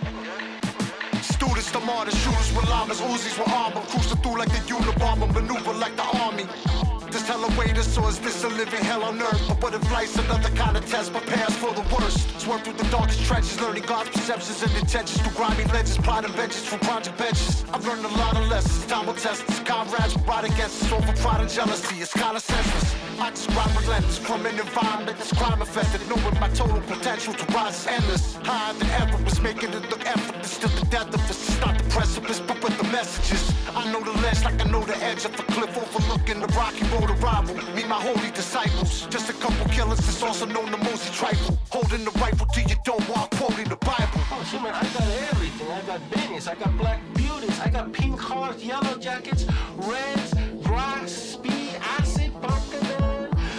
[1.71, 5.73] Students, the martyrs, shooters with llamas, Uzis with armor, cruising through like the Unabomber, maneuver
[5.75, 7.00] like the army.
[7.21, 9.47] This hell waiters, so is this a living hell on earth?
[9.47, 12.41] But what if life's another kind of test, prepares for the worst?
[12.41, 16.65] Swerve through the darkest trenches, learning God's perceptions and intentions through grimy legends, plotting vengeance
[16.65, 17.63] from project benches.
[17.75, 19.61] I've learned a lot of lessons, time will test us.
[19.61, 22.95] Comrades will ride against us over pride and jealousy, it's kinda senseless.
[23.21, 27.81] I describe relentless from an environment that's crime affected, knowing my total potential to rise
[27.81, 28.37] is endless.
[28.37, 31.49] Higher than ever was making it look effortless, still the death of us.
[31.49, 33.53] It's not the precipice, but with the messages.
[33.77, 36.85] I know the ledge like I know the edge of a cliff overlooking the rocky
[36.95, 37.55] road of rival.
[37.75, 39.07] Meet my holy disciples.
[39.09, 41.59] Just a couple killers that's also known to Mosey Trifle.
[41.71, 44.21] Holding the rifle to your dome while quoting the Bible.
[44.33, 45.71] Oh, shit, man, I got everything.
[45.71, 51.13] I got Benny's, I got black beauties, I got pink hearts, yellow jackets, reds, grass,
[51.13, 52.87] speed, acid, pumpkin,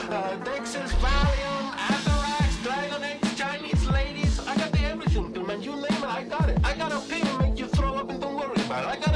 [0.09, 4.39] uh, Dexys, Valium, Atherax, Dragon Eggs, Chinese ladies.
[4.47, 5.61] I got the everything, man.
[5.61, 6.57] You name it, I got it.
[6.63, 8.97] I got a pill, make you throw up and don't worry about it.
[8.97, 9.10] I got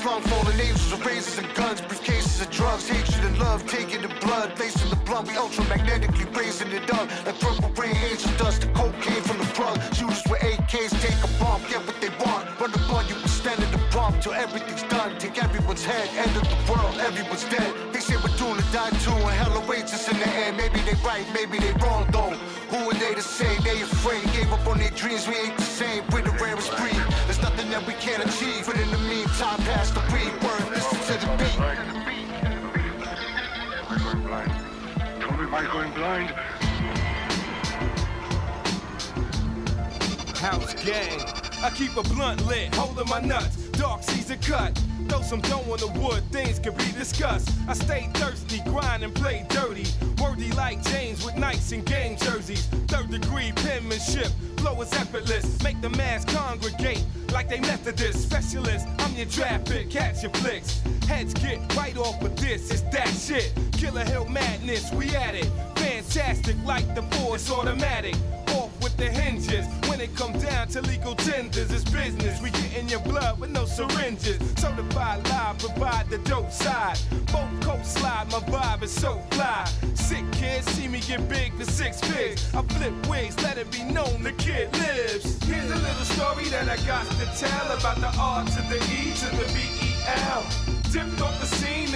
[0.00, 4.00] In slum, fallen angels with razors and guns, briefcases of drugs, hatred and love, taking
[4.00, 7.06] the blood, lacing the blunt, we ultramagnetically raising it up.
[7.26, 9.76] Like purple rain angel dust, the cocaine from the plug.
[9.92, 12.48] Shooters with AKs take a bomb, get what they want.
[12.58, 15.18] Run the gun, you extended the bomb till everything's done.
[15.18, 17.70] Take everyone's head, end of the world, everyone's dead.
[17.92, 20.56] They say we're doomed to die too, and hell awaits us in the end.
[20.56, 22.32] Maybe they right, maybe they wrong though.
[22.72, 24.24] Who are they to say they afraid?
[24.32, 26.04] Gave up on their dreams, we ain't the same.
[26.10, 26.96] We're the rarest breed.
[27.70, 28.66] Nothing that we can't achieve.
[28.66, 30.32] But in the meantime, pass the beat.
[30.42, 31.58] Word, listen to the beat.
[33.78, 34.50] Am I going blind?
[35.20, 36.30] Tell me, am I going blind?
[40.38, 41.20] House gang.
[41.62, 43.56] I keep a blunt lit, holding my nuts.
[43.72, 44.76] Dark season cut.
[45.10, 47.50] Throw some dough on the wood, things can be discussed.
[47.66, 49.86] I stay thirsty, grind and play dirty.
[50.22, 52.66] Worthy like James with nights and game jerseys.
[52.86, 55.60] Third degree penmanship, flow is effortless.
[55.64, 58.86] Make the mass congregate like they Methodist specialists.
[59.00, 60.80] I'm your draft pick, catch your flicks.
[61.08, 63.52] Heads get right off of this, it's that shit.
[63.72, 65.50] Killer Hill madness, we at it.
[65.74, 68.14] Fantastic like the force automatic.
[68.54, 69.66] Off the hinges.
[69.88, 72.40] When it come down to legal tenders, it's business.
[72.42, 74.38] We get in your blood with no syringes.
[74.56, 76.98] Certified live, provide the dope side.
[77.32, 79.64] Both coast slide, my vibe is so fly.
[79.94, 82.54] Sick kids see me get big for six figs.
[82.54, 85.42] I flip wigs, let it be known the kid lives.
[85.44, 89.14] Here's a little story that I got to tell about the R to the E
[89.22, 89.90] to the B E
[90.28, 90.44] L.
[90.92, 91.89] Tipped off the scene,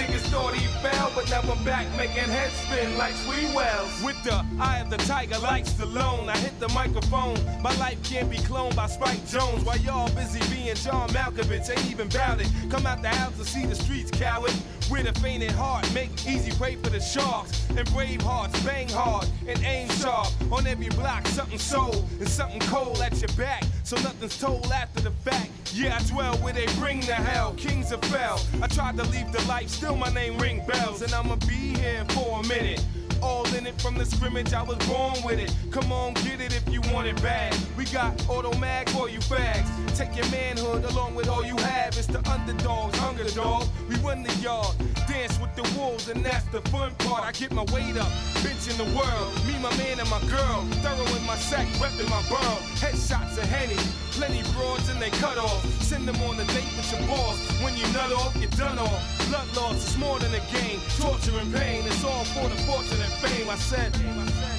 [0.53, 4.03] he fell, but now I'm back making head spin like Sweet Wells.
[4.03, 7.37] With the eye of the tiger, like Stallone, I hit the microphone.
[7.61, 9.65] My life can't be cloned by Spike Jonze.
[9.65, 12.41] While y'all busy being John Malkovich, ain't even bout.
[12.69, 14.51] Come out the house to see the streets, coward.
[14.89, 17.67] With a fainted heart, make easy prey for the sharks.
[17.75, 20.27] And brave hearts, bang hard and aim sharp.
[20.51, 23.63] On every block, something sold and something cold at your back.
[23.83, 25.49] So nothing's told after the fact.
[25.73, 27.53] Yeah, I dwell where they bring the hell.
[27.57, 28.39] Kings of fell.
[28.61, 31.01] I tried to leave the life, still my name ring bells.
[31.01, 32.83] And I'ma be here for a minute.
[33.25, 35.51] All in it from the scrimmage, I was born with it.
[35.71, 37.57] Come on, get it if you want it bad.
[37.75, 39.67] We got auto mag for you fags.
[39.97, 41.97] Take your manhood along with all you have.
[41.97, 43.67] It's the underdogs, hunger dog.
[43.89, 44.75] We run the yard,
[45.15, 47.23] dance with the wolves, and that's the fun part.
[47.23, 48.11] I get my weight up,
[48.43, 49.31] bitch in the world.
[49.47, 50.59] Me, my man, and my girl.
[50.83, 52.57] Thorough in my sack, repping my burl.
[52.81, 53.79] Headshots of Henny,
[54.17, 55.61] plenty broads and they cut off.
[55.81, 57.37] Send them on a date with your boss.
[57.63, 59.01] When you nut off, you're done off.
[59.29, 60.79] Blood loss is more than a game.
[60.99, 63.49] Torture and pain, it's all for the fortune and fame.
[63.49, 63.91] I said,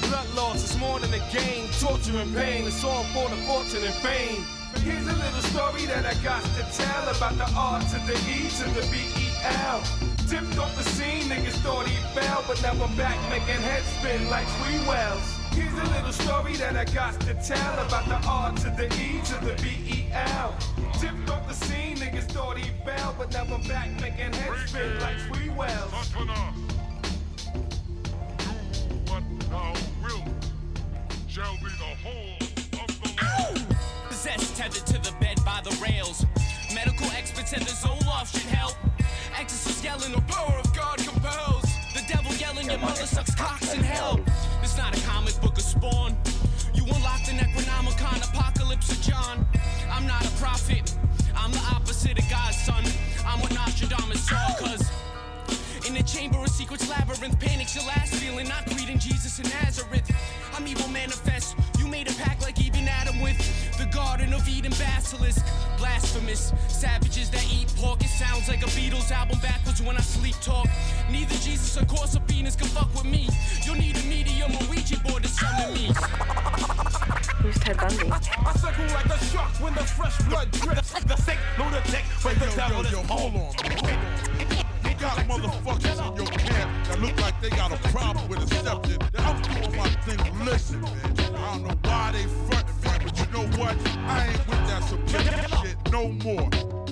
[0.09, 1.69] blood loss is more than a game.
[1.81, 4.43] Torture and pain, it's all for the fortune and fame.
[4.85, 8.49] Here's a little story that I got to tell about the R to the E
[8.59, 10.16] to the B E L.
[10.27, 14.29] Tipped off the scene, niggas thought he fell, but now I'm back making heads spin
[14.29, 15.39] like Sweet Wells.
[15.53, 19.21] Here's a little story that I got to tell about the R to the E
[19.23, 20.57] to the B E L.
[20.99, 24.99] Tipped off the scene, niggas thought he fell, but now I'm back making heads spin
[24.99, 25.93] like Sweet Wells.
[29.07, 30.29] What thou wilt
[31.29, 32.37] shall be the whole
[32.83, 33.55] of the law.
[34.09, 36.27] Possessed, tethered to the bed by the rails.
[36.75, 38.75] Medical experts said the Zoloft should help.
[39.39, 41.65] Exorcists yelling, the power of God compels.
[41.93, 44.19] The devil yelling, your mother sucks cocks in hell.
[44.63, 46.17] It's not a comic book of spawn.
[46.73, 49.47] You unlocked the Necronomicon apocalypse of John.
[49.91, 50.95] I'm not a prophet.
[51.35, 52.83] I'm the opposite of God's son.
[53.27, 54.91] I'm what Nostradamus saw, cause
[55.87, 58.49] in the chamber of secrets, labyrinth, panic's your last feeling.
[58.49, 60.11] Not greeting Jesus in Nazareth.
[60.55, 61.55] I'm evil manifest.
[61.87, 63.39] You made a pact like even Adam with
[63.79, 65.47] the Garden of Eden basilisk.
[65.79, 68.01] Blasphemous savages that eat pork.
[68.01, 70.67] It sounds like a Beatles album backwards when I sleep talk.
[71.13, 73.29] Neither Jesus or Corsabinas can fuck with me.
[73.63, 75.93] You'll need a medium or Ouija board to summon me.
[77.43, 78.11] Who's Ted Bundy?
[78.11, 80.91] I circle like a shark when the fresh blood drips.
[80.91, 84.76] The sick lunatic when the devil is hold on.
[84.99, 88.99] Got motherfuckers in your camp that look like they got a problem with accepting.
[89.19, 90.45] I'm doing my thing.
[90.47, 91.35] Listen, man.
[91.37, 93.77] I don't know why they frontin', man, but you know what?
[94.09, 96.86] I ain't with that subjective shit no more.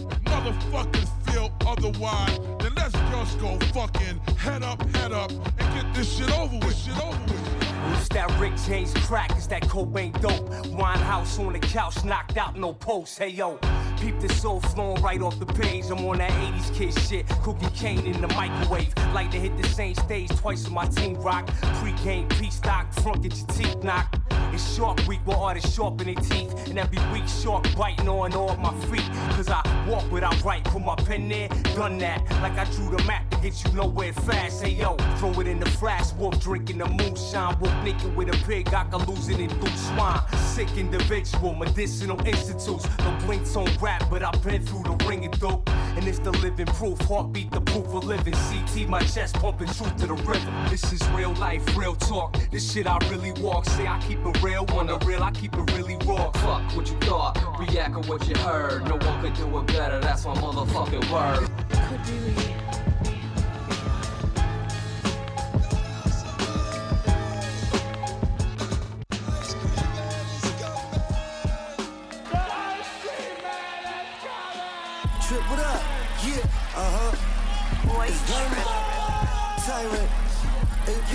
[0.44, 6.18] Motherfuckers feel otherwise, then let's just go fucking head up, head up, and get this
[6.18, 6.76] shit over with.
[6.76, 7.64] Shit over with.
[7.96, 10.46] It's that Rick James crack, it's that Cobain dope.
[10.66, 13.18] Winehouse on the couch, knocked out, no post.
[13.18, 13.58] Hey yo,
[13.98, 15.86] peep the soul flowing right off the page.
[15.86, 18.92] I'm on that 80s kid shit, cookie cane in the microwave.
[19.14, 21.46] Like to hit the same stage twice with my team rock.
[21.80, 24.18] Pre-game, P-stock, front get your teeth knocked.
[24.54, 26.68] It's Shark Week where artists sharpen their teeth.
[26.68, 29.08] And every week, shark biting on all my feet.
[29.34, 32.22] Cause I walk without right, put my pen there, done that.
[32.42, 34.62] Like I drew the map to get you nowhere fast.
[34.62, 37.58] Hey yo, throw it in the flash, wolf drinking the moonshine.
[37.60, 40.20] Wolf naked with a pig, I can lose it in through swine.
[40.38, 42.86] Sick individual, medicinal institutes.
[42.98, 45.68] No blinks on rap, but I've been through the ring and dope.
[45.96, 48.34] And it's the living proof, heartbeat, the proof of living.
[48.34, 50.54] CT, my chest pumping truth to the rhythm.
[50.68, 52.36] This is real life, real talk.
[52.50, 53.64] This shit I really walk.
[53.66, 56.30] Say I keep it real, on the real, I keep it really raw.
[56.32, 58.84] Fuck what you thought, react to what you heard.
[58.84, 61.48] No one could do it better, that's my motherfucking word.
[61.88, 62.63] Trip,
[78.30, 78.68] Raymond,
[79.66, 80.10] Tyrant,
[80.88, 81.12] AP.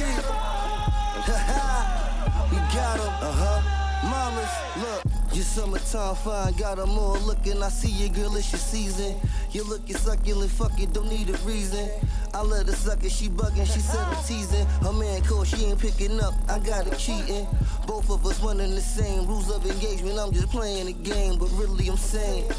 [2.52, 3.62] we got him, uh huh.
[4.10, 5.04] Mamas, look.
[5.34, 7.62] Your summertime fine, got them all looking.
[7.62, 9.16] I see your girl, it's your season.
[9.52, 11.88] You looking succulent, fuck it, don't need a reason.
[12.34, 14.66] I let her suck it, she bugging, she said I'm teasing.
[14.82, 17.48] Her man called, she ain't picking up, I got her cheating.
[17.86, 20.18] Both of us running the same rules of engagement.
[20.20, 22.50] I'm just playing the game, but really I'm saying.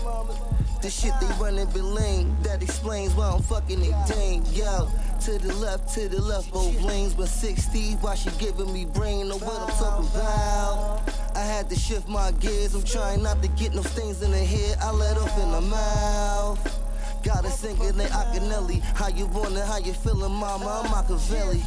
[0.83, 2.37] The shit they running been lame.
[2.43, 4.47] That explains why I'm fucking it dang.
[4.47, 4.89] Yo,
[5.21, 7.13] to the left, to the left, both lanes.
[7.13, 9.29] But 60, why she giving me brain?
[9.29, 11.03] Know what I'm talking about?
[11.35, 12.75] I had to shift my gears.
[12.75, 14.79] I'm trying not to get no stains in the head.
[14.81, 17.23] I let off in the mouth.
[17.23, 18.81] Got a singing like Akinelli.
[18.81, 19.55] How you want?
[19.59, 20.83] How you feeling, mama?
[20.83, 21.63] I'm Machiavelli.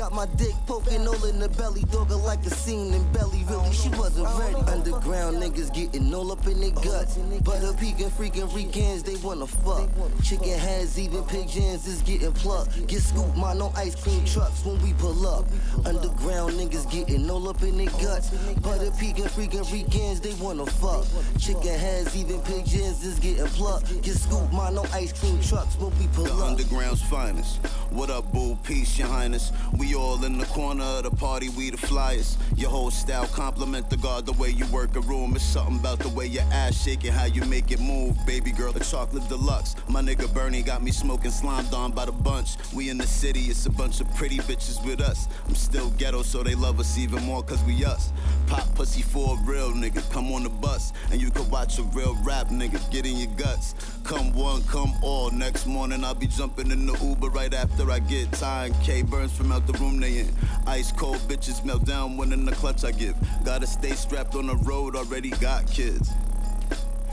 [0.00, 3.44] Got my dick poking all in the belly, dogger like a scene in belly.
[3.50, 4.54] Really, she wasn't ready.
[4.70, 7.18] Underground niggas getting all up in their guts.
[7.44, 9.90] Butter peeking, freaking weekends, they wanna fuck.
[10.22, 12.86] Chicken heads, even pigeons is getting plucked.
[12.86, 15.44] Get scooped, my no ice cream trucks when we pull up.
[15.84, 18.30] Underground niggas getting all up in their guts.
[18.62, 21.04] Butter peeking, freaking weekends, they wanna fuck.
[21.38, 24.00] Chicken heads, even pigeons is getting plucked.
[24.00, 26.52] Get scooped, my no ice cream trucks when we pull The up.
[26.52, 27.58] underground's finest.
[27.90, 28.56] What up, boo?
[28.62, 29.52] Peace, your highness.
[29.76, 32.36] We all in the corner of the party, we the flyers.
[32.56, 35.34] Your whole style compliment the guard, the way you work a room.
[35.34, 38.16] It's something about the way your ass shaking, how you make it move.
[38.26, 39.76] Baby girl, a chocolate deluxe.
[39.88, 42.56] My nigga Bernie got me smoking slimed on by the bunch.
[42.74, 45.28] We in the city, it's a bunch of pretty bitches with us.
[45.48, 48.12] I'm still ghetto, so they love us even more, cause we us.
[48.46, 50.92] Pop pussy for a real nigga, come on the bus.
[51.10, 53.74] And you can watch a real rap nigga get in your guts.
[54.04, 55.30] Come one, come all.
[55.30, 58.74] Next morning I'll be jumping in the Uber right after I get time.
[58.82, 60.32] K burns from out the room they in.
[60.66, 63.14] Ice cold bitches melt down when in the clutch I give.
[63.44, 66.10] Gotta stay strapped on the road, already got kids.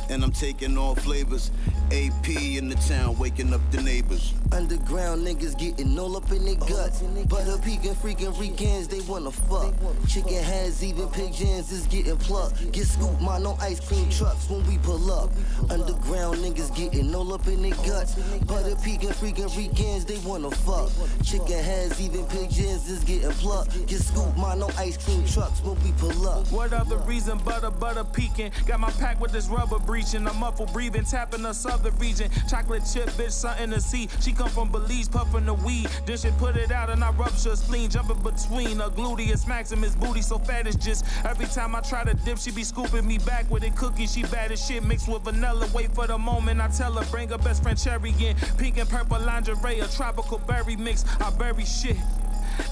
[0.09, 1.51] And I'm taking all flavors.
[1.91, 4.33] AP in the town, waking up the neighbors.
[4.51, 7.01] Underground niggas getting all up in their guts.
[7.01, 9.73] Butter peeking, freaking weekends, they wanna fuck.
[10.07, 12.71] Chicken heads, even pigeons is getting plucked.
[12.71, 15.29] Get scooped, my no ice cream trucks when we pull up.
[15.69, 18.15] Underground niggas getting all up in their guts.
[18.45, 20.89] Butter peeking, freaking weekends, they wanna fuck.
[21.23, 23.85] Chicken heads, even pigeons is getting plucked.
[23.87, 26.51] Get scooped, my no ice cream trucks when we pull up.
[26.51, 28.51] What other reason butter butter peeking?
[28.65, 30.27] Got my pack with this rubber breaching.
[30.27, 32.29] I'm muffled breathing, tapping the southern region.
[32.47, 34.07] Chocolate chip bitch, something to see.
[34.21, 35.87] She come from Belize, puffing the weed.
[36.05, 40.21] Then she put it out and I rupture spleen, jumping between a gluteus maximus booty
[40.21, 43.49] so fat it's just every time I try to dip, she be scooping me back
[43.49, 44.05] with a cookie.
[44.05, 45.67] She bad as shit mixed with vanilla.
[45.73, 48.35] Wait for the moment I tell her bring her best friend cherry in.
[48.59, 51.05] Pink and purple lingerie, a tropical berry mix.
[51.19, 51.97] I bury shit.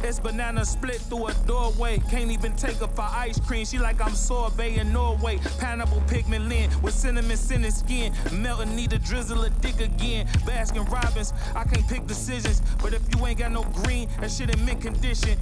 [0.01, 1.99] It's banana split through a doorway.
[2.09, 3.65] Can't even take her for ice cream.
[3.65, 5.39] She like I'm sorbet in Norway.
[5.59, 8.13] Pineapple pigment lint with cinnamon scented skin.
[8.31, 10.27] Melting, need to drizzle a dick again.
[10.45, 12.61] Baskin Robbins, I can't pick decisions.
[12.81, 15.37] But if you ain't got no green, that shit in mint condition.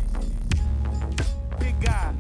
[1.60, 2.14] Big guy.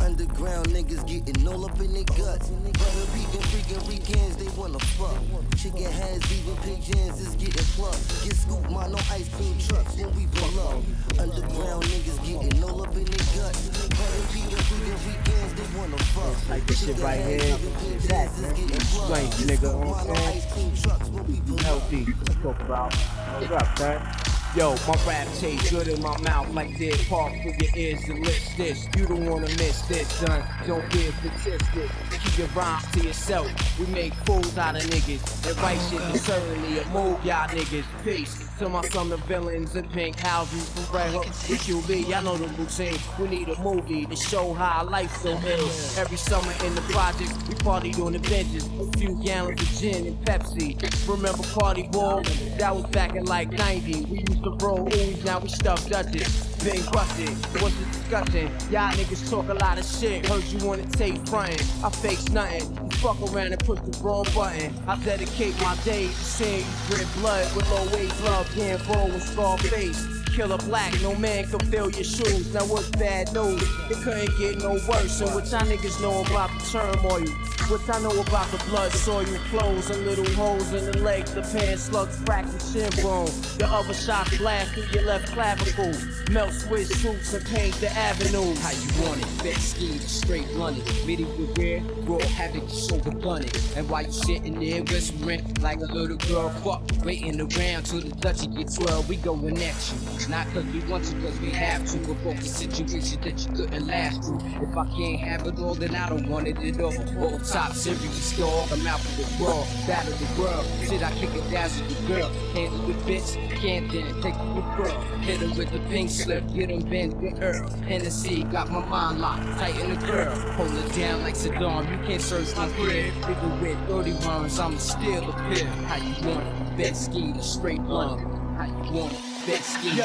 [0.00, 2.48] Underground niggas getting all up in their guts.
[2.48, 5.18] Butter peeking, freaking weekends, they wanna fuck.
[5.56, 8.02] Chicken heads, even pigeons is getting plucked.
[8.24, 10.24] Get scooped, my no ice cream trucks when we
[10.58, 10.82] up.
[11.18, 13.68] Underground niggas getting all up in their guts.
[13.88, 16.48] Butter peeking, freaking weekends, they wanna fuck.
[16.48, 17.56] Like this shit right here.
[17.94, 18.68] Exactly.
[18.78, 19.62] Strength, nigga.
[19.62, 21.58] You know what I'm saying?
[21.58, 22.06] Healthy.
[22.06, 22.94] Let's talk about.
[22.94, 24.27] What's up, man?
[24.58, 27.08] Yo, my rap tastes good in my mouth like this.
[27.08, 28.88] Park for your ears and lips this.
[28.96, 30.42] You don't wanna miss this, son.
[30.66, 31.88] Don't be a statistic.
[32.10, 33.78] Keep your rhymes to yourself.
[33.78, 35.48] We make fools out of niggas.
[35.48, 37.84] And right shit is certainly a move, y'all niggas.
[38.02, 38.47] Peace.
[38.58, 41.68] To my summer villains in pink houses from Red Hook.
[41.68, 42.98] You, Lee, y'all know the routine.
[43.20, 45.68] We need a movie to show how life so ill.
[45.96, 48.66] Every summer in the projects, we party on the benches.
[48.66, 50.76] A few gallons of gin and Pepsi.
[51.08, 52.22] Remember Party Ball?
[52.58, 54.06] That was back in like 90.
[54.06, 56.26] We used to roll ooze, now we stuff Dutches.
[56.64, 57.28] Been busted,
[57.62, 58.46] what's the discussion?
[58.70, 60.26] Y'all niggas talk a lot of shit.
[60.26, 61.84] Heard you wanna take frontin'.
[61.84, 62.62] I face nothing.
[62.82, 64.74] You fuck around and push the wrong button.
[64.86, 68.50] I dedicate my days to seeing you drip blood with low wage love.
[68.54, 70.17] Can't roll with scar face.
[70.38, 72.54] Killer black, no man can fill your shoes.
[72.54, 73.60] Now what's bad news?
[73.90, 75.20] It couldn't get no worse.
[75.20, 77.26] And what y'all niggas know about the turmoil?
[77.68, 81.42] What I know about the blood soil clothes and little holes in the legs, the
[81.42, 83.26] pants slugs fractured shin bone.
[83.58, 85.92] The other shot blast through your left clavicle.
[86.30, 88.54] Melt switch suits and paint the avenue.
[88.54, 89.26] How you want it?
[89.42, 90.84] Fat ski, straight London.
[91.04, 93.50] Medieval wear, raw havoc, shoulder gunning.
[93.76, 98.14] And while you sitting there whispering like a little girl, fuck, waiting around till the
[98.16, 100.27] Dutchie gets 12, we going at you.
[100.28, 101.98] Not cause we want to, cause we have to.
[102.22, 104.40] Broke a situation that you couldn't last through.
[104.60, 106.92] If I can't have it all, then I don't want it at all.
[107.18, 109.66] All top serious dog, I'm out for the world.
[109.86, 110.66] Battle the world.
[110.86, 112.28] Shit, I kick it to the girl.
[112.52, 115.00] Handle the bitch, can't then take it with girl.
[115.20, 117.70] Hit her with the pink slip, get him bent with Earl.
[117.88, 120.34] Hennessy, got my mind locked, tight in the curl.
[120.52, 123.14] Hold it down like Saddam, you can't search my crib.
[123.22, 125.66] Nigga with 30 rounds, I'ma steal a pill.
[125.86, 126.76] How you want it?
[126.76, 128.20] Best ski to straight blunt.
[128.56, 129.37] How you want it?
[129.46, 130.04] Ski Yo,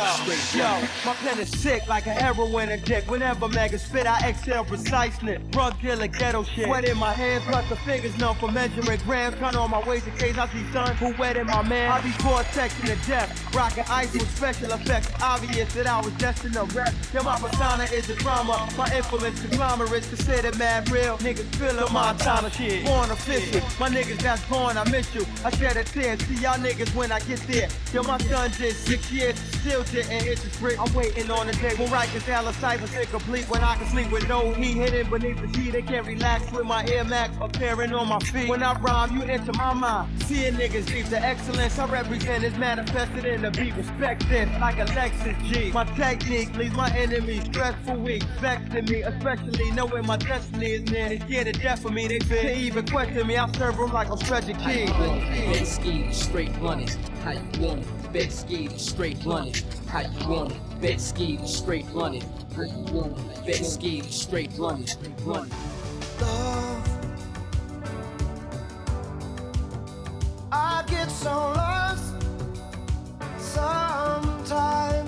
[0.56, 3.10] yo, my pen is sick like a heroin addict.
[3.10, 5.42] Whenever maggots spit, I exhale preciseness.
[5.52, 6.66] Drug dealer, ghetto shit.
[6.66, 9.36] Sweat in my hands, plus the fingers numb for measuring grams.
[9.36, 11.92] Count on my waist in case I see sun who wet in my man.
[11.92, 15.12] I be vortexing to death, rocking ice with special effects.
[15.22, 16.94] Obvious that I was destined to rap.
[17.14, 18.70] Yeah, my persona is a drama.
[18.78, 21.18] My influence conglomerates considered mad real.
[21.18, 22.86] Niggas feeling my time shit.
[22.86, 23.62] Born official.
[23.80, 25.26] My niggas that's born, I miss you.
[25.44, 26.18] I shed a tear.
[26.20, 27.68] See y'all niggas when I get there.
[27.94, 30.80] Yo, my son just six years, still didn't hit the script.
[30.80, 33.50] I'm waiting on the day when Rikers Dallas ciphers incomplete.
[33.50, 35.74] When I can sleep with no heat hidden beneath the sheet.
[35.74, 38.50] They can't relax with my Air Max appearing on my feet.
[38.50, 40.24] When I rhyme, you enter my mind.
[40.24, 43.76] Seeing niggas deep the excellence I represent is manifested in the beat.
[43.76, 45.72] Respect this like a Lexus G.
[45.72, 48.24] My technique leaves my enemies stressful weak.
[48.40, 51.10] Vexing me, especially knowing my destiny is near.
[51.10, 52.08] They scared to death for me.
[52.08, 53.38] They to even question me.
[53.38, 54.58] I serve them like I'm stretching?
[54.58, 56.98] Bet straight blunt.
[57.24, 58.12] How you want it?
[58.12, 59.64] Bet ski straight blunt.
[59.88, 60.82] How you want it?
[60.82, 62.22] Bet ski straight blunt.
[62.54, 63.46] How you want it?
[63.46, 64.98] Bet to straight blunt.
[65.24, 65.54] Blunt.
[70.52, 72.14] I get so lost
[73.38, 75.03] sometimes.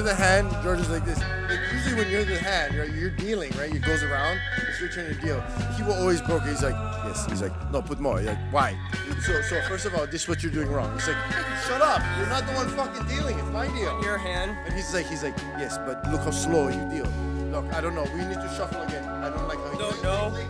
[0.00, 1.20] You're the hand, George is like this.
[1.20, 3.74] Like usually when you're the hand, you're, you're dealing, right?
[3.74, 4.40] It goes around.
[4.66, 5.40] It's your turn to deal.
[5.76, 6.42] He will always broke.
[6.44, 7.26] He's like, yes.
[7.26, 8.18] He's like, no, put more.
[8.18, 8.78] He's like, why?
[9.26, 10.90] So, so first of all, this is what you're doing wrong.
[10.94, 11.18] He's like,
[11.66, 12.00] shut up.
[12.16, 13.38] You're not the one fucking dealing.
[13.38, 14.02] It's my deal.
[14.02, 14.56] Your hand.
[14.64, 17.06] And he's like, he's like, yes, but look how slow you deal.
[17.50, 18.04] Look, I don't know.
[18.14, 19.06] We need to shuffle again.
[19.06, 20.32] I don't like how you Don't know.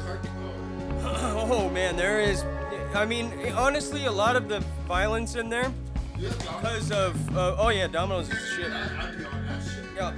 [1.03, 2.45] Oh man, there is.
[2.95, 5.73] I mean, honestly, a lot of the violence in there
[6.20, 7.37] because of.
[7.37, 8.70] Uh, oh yeah, Domino's is shit.
[10.01, 10.12] Yeah.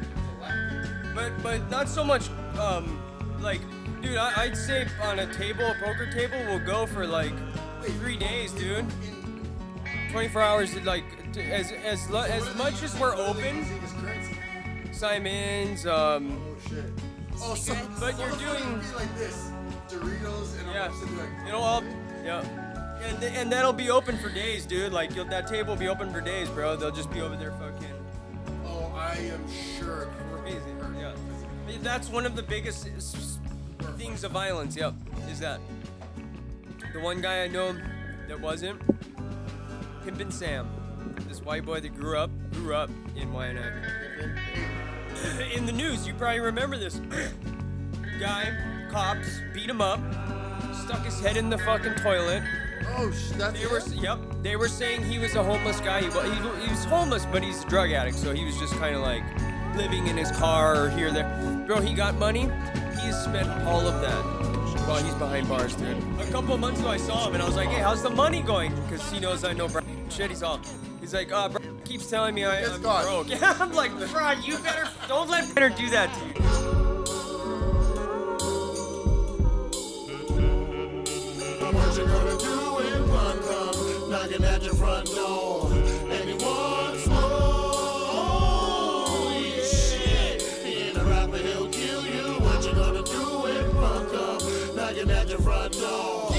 [1.14, 2.30] But but not so much.
[2.58, 2.98] Um,
[3.40, 3.60] like,
[4.00, 7.32] dude, I, I'd say on a table, a poker table, will go for like
[8.00, 8.86] three days, dude.
[10.12, 13.64] 24 hours, like t- as as lo- as much as we're open.
[14.92, 16.40] Simon's, um.
[16.40, 16.84] Oh, shit.
[17.40, 18.78] Oh, so but you're doing.
[18.78, 19.50] be like this.
[19.88, 20.88] Doritos and Yeah.
[20.88, 21.82] Like, You know, I'll,
[22.24, 22.44] yeah.
[23.02, 24.92] And, th- and that'll be open for days, dude.
[24.92, 26.76] Like, you'll, that table will be open for days, bro.
[26.76, 27.88] They'll just be over there fucking
[29.02, 29.44] I am
[29.78, 30.08] sure.
[30.42, 30.58] crazy.
[30.96, 31.14] Yeah.
[31.82, 32.88] That's one of the biggest
[33.96, 34.94] things of violence, yep,
[35.28, 35.60] is that.
[36.92, 37.74] The one guy I know
[38.28, 38.80] that wasn't,
[40.04, 40.68] Pimpin' Sam.
[41.28, 43.72] This white boy that grew up, grew up in Wyandotte.
[45.54, 46.96] In the news, you probably remember this.
[48.20, 50.00] guy, cops, beat him up,
[50.74, 52.42] stuck his head in the fucking toilet.
[52.96, 53.80] Oh, that's they were.
[53.94, 56.00] Yep, they were saying he was a homeless guy.
[56.00, 58.94] He, he, he was homeless, but he's a drug addict, so he was just kind
[58.94, 59.22] of like
[59.76, 61.64] living in his car or here there.
[61.66, 62.42] Bro, he got money.
[62.42, 64.22] He has spent all of that
[64.86, 65.96] while he's behind bars, dude.
[66.20, 68.10] A couple of months ago, I saw him and I was like, "Hey, how's the
[68.10, 70.30] money going?" Because he knows I know bro shit.
[70.30, 70.60] He's all.
[71.00, 71.62] He's like, uh, bro
[71.92, 73.28] keeps telling me I, I'm broke.
[73.28, 76.32] Yeah, I'm like, bro, you better don't let her do that to you.
[81.72, 82.51] What you gonna do when one come
[84.22, 85.68] knocking at your front door?
[85.72, 87.18] And he wants more.
[88.14, 92.34] Oh, Holy shit, he ain't a rapper, he'll kill you.
[92.40, 96.31] What you gonna do when one come knocking at your front door?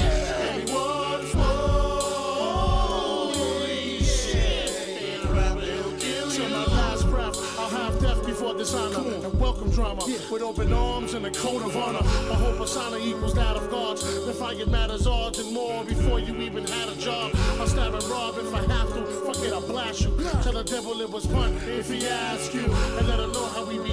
[8.63, 10.01] Dishonor and welcome drama
[10.31, 11.99] with open arms and a code of honor.
[11.99, 14.01] I hope persona equals that of God's.
[14.25, 17.93] If I get as odds and more before you even had a job, I'll stab
[17.93, 19.05] and rob if I have to.
[19.25, 20.15] Fuck it, I'll blast you.
[20.43, 22.63] Tell the devil it was fun if he asks you.
[22.63, 23.92] And let him know how we be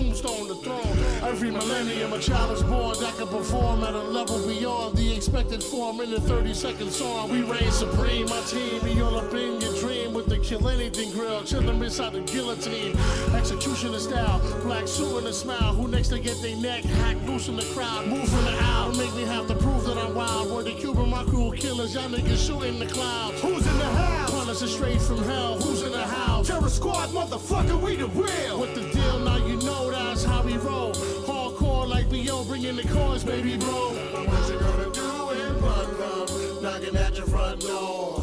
[0.00, 0.98] tombstone, the throne.
[1.22, 5.62] Every millennium, a child is born that can perform at a level beyond the expected
[5.62, 7.30] form in the 30 second song.
[7.30, 8.26] We reign supreme.
[8.28, 11.42] My team be all up in your dream with the kill anything grill.
[11.42, 12.96] Chillin' beside the guillotine.
[13.34, 14.40] Executioner style.
[14.62, 15.74] Black suit and a smile.
[15.74, 18.06] Who next to get their neck hacked loose in the crowd?
[18.06, 18.92] Move from the aisle.
[18.94, 20.50] Make me have to prove that I'm wild.
[20.50, 21.94] Word the Cuban, my crew killers.
[21.94, 23.40] Y'all niggas shooting the clouds.
[23.40, 24.30] Who's in the house?
[24.30, 25.58] Punisher straight from hell.
[25.60, 26.46] Who's in the house?
[26.46, 28.58] Terror squad, motherfucker, we the real.
[28.58, 29.18] What the deal?
[29.20, 29.69] Now you know that's how we
[30.62, 30.92] roll.
[30.92, 32.44] Hardcore like B.O.
[32.44, 33.90] bringing the cars, baby, bro.
[33.90, 38.19] What you gonna do when one come knocking at your front door?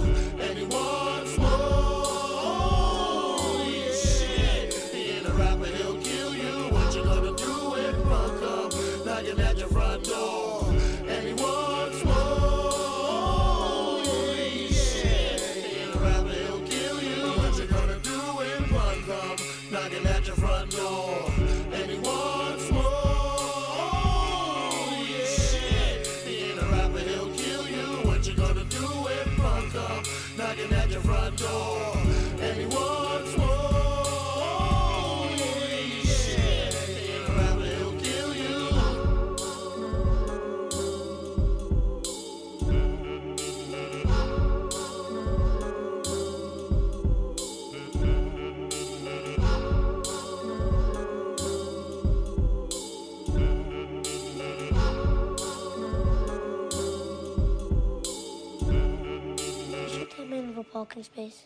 [61.03, 61.43] Space.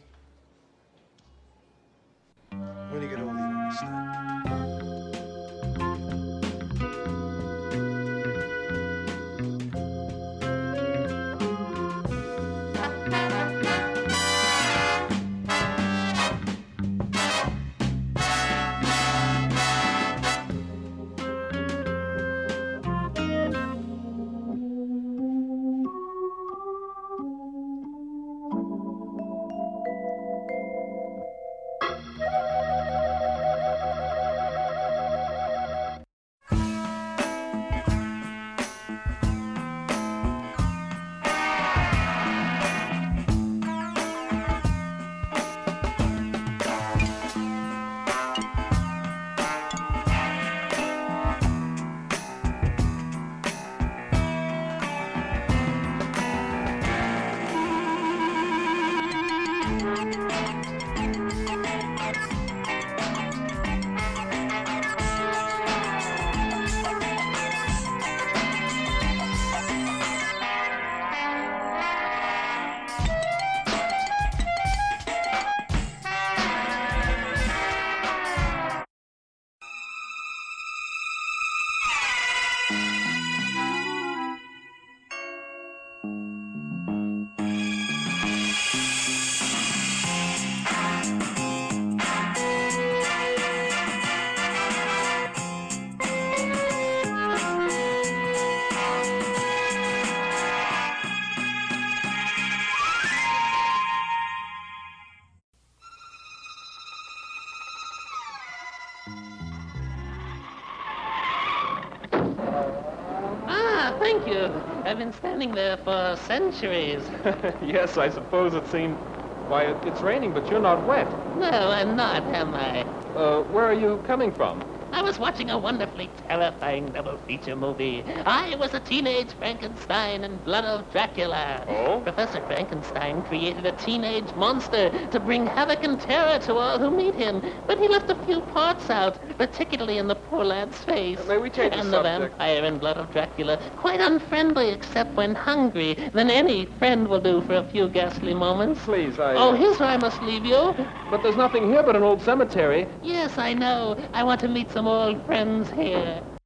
[115.02, 117.10] Been standing there for centuries.
[117.60, 119.00] yes, I suppose it seemed.
[119.48, 121.16] Why, it's raining, but you're not wet.
[121.34, 122.86] No, I'm not, am I?
[123.16, 124.70] Uh, where are you coming from?
[125.02, 128.04] I was watching a wonderfully terrifying double feature movie.
[128.24, 131.66] I was a teenage Frankenstein in Blood of Dracula.
[131.68, 132.02] Oh?
[132.02, 137.16] Professor Frankenstein created a teenage monster to bring havoc and terror to all who meet
[137.16, 141.18] him, but he left a few parts out, particularly in the poor lad's face.
[141.28, 142.38] May we change the and the subject?
[142.38, 145.96] vampire in Blood of Dracula, quite unfriendly except when hungry.
[146.14, 148.82] Then any friend will do for a few ghastly moments.
[148.86, 149.34] Please, I.
[149.34, 150.76] Oh, uh, here's where I must leave you.
[151.10, 152.88] But there's nothing here but an old cemetery.
[153.02, 153.98] Yes, I know.
[154.14, 156.41] I want to meet some old friends here.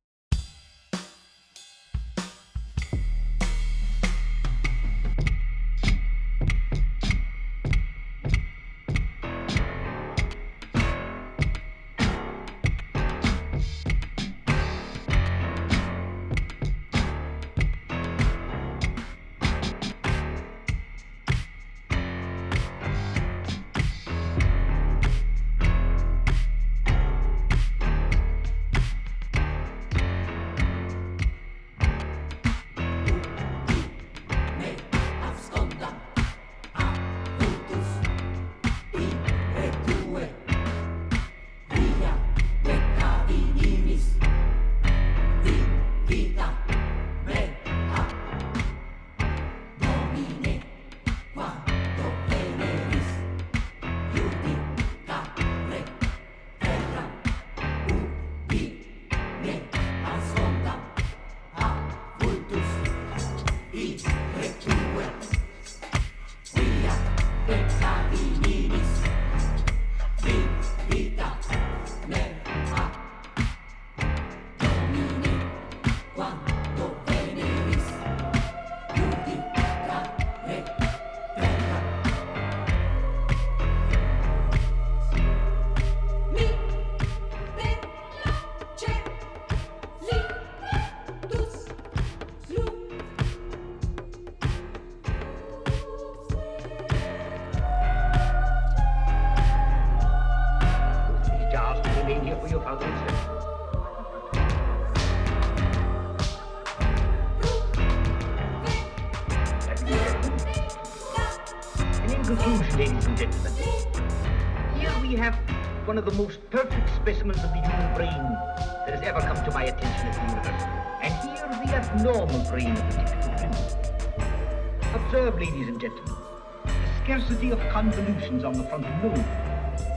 [125.36, 126.16] Ladies and gentlemen,
[126.64, 126.72] the
[127.04, 129.26] scarcity of convolutions on the frontal lobe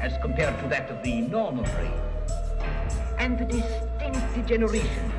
[0.00, 1.92] as compared to that of the normal brain,
[3.20, 5.12] and the distinct degeneration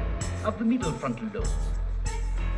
[0.44, 1.48] of the middle frontal lobe.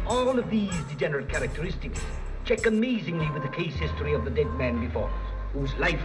[0.07, 1.99] All of these degenerate characteristics
[2.45, 6.01] check amazingly with the case history of the dead man before us, whose life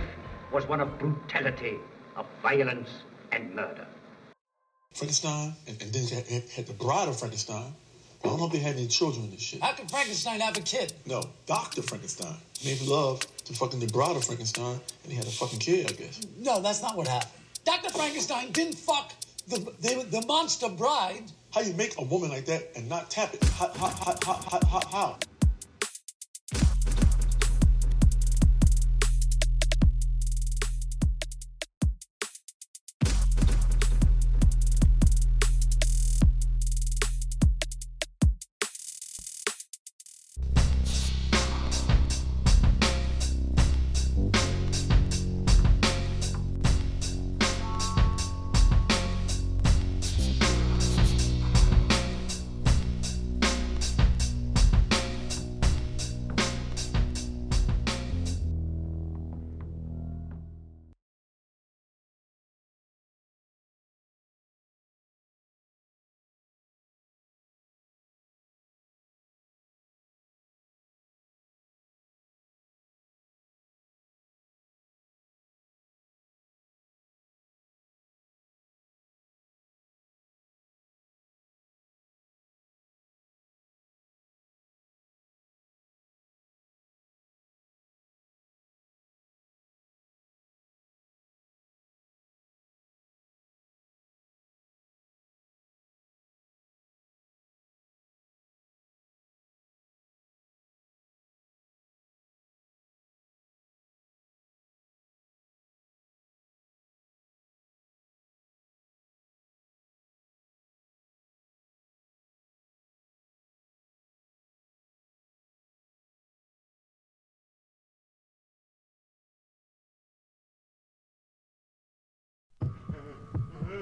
[0.53, 1.79] was one of brutality,
[2.17, 2.91] of violence,
[3.33, 3.87] and murder.
[4.93, 7.73] Frankenstein, and, and then had, had the bride of Frankenstein.
[8.27, 9.63] I don't know if they had any children in this shit.
[9.63, 10.93] How can Frankenstein have a kid?
[11.07, 11.83] No, Dr.
[11.83, 15.91] Frankenstein made love to fucking the bride of Frankenstein, and he had a fucking kid,
[15.91, 16.21] I guess.
[16.39, 17.31] No, that's not what happened.
[17.65, 17.91] Dr.
[17.91, 19.13] Frankenstein didn't fuck
[19.49, 21.23] the, the, the monster bride.
[21.53, 23.43] How you make a woman like that and not tap it?
[23.45, 23.69] How?
[23.75, 24.17] How?
[24.25, 24.81] How?
[24.91, 25.19] How?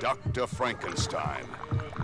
[0.01, 0.47] Dr.
[0.47, 1.45] Frankenstein,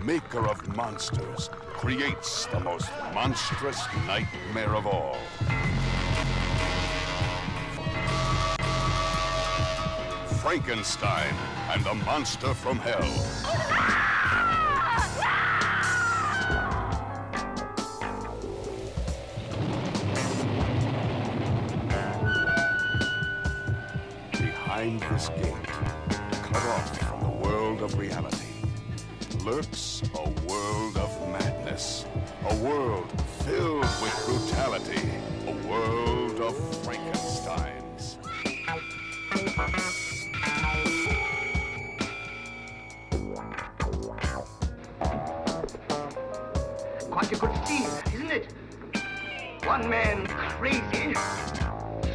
[0.03, 5.17] maker of monsters, creates the most monstrous nightmare of all.
[10.41, 11.33] Frankenstein
[11.69, 13.01] and the Monster from Hell.
[24.31, 25.67] Behind this gate,
[26.43, 27.10] cut off
[27.51, 28.47] world of reality,
[29.43, 32.05] lurks a world of madness.
[32.49, 33.11] A world
[33.43, 35.01] filled with brutality.
[35.47, 36.55] A world of
[36.85, 38.15] Frankensteins.
[47.09, 48.53] Quite a good scene, isn't it?
[49.65, 50.25] One man
[50.57, 51.13] crazy,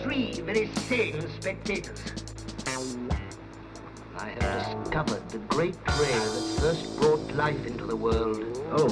[0.02, 2.25] three very sane spectators.
[4.26, 8.42] I have discovered the great ray that first brought life into the world.
[8.72, 8.90] Oh,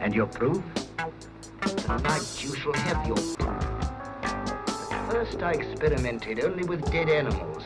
[0.00, 0.60] and your proof?
[1.76, 3.64] Tonight you shall have your proof.
[4.24, 7.62] At first I experimented only with dead animals,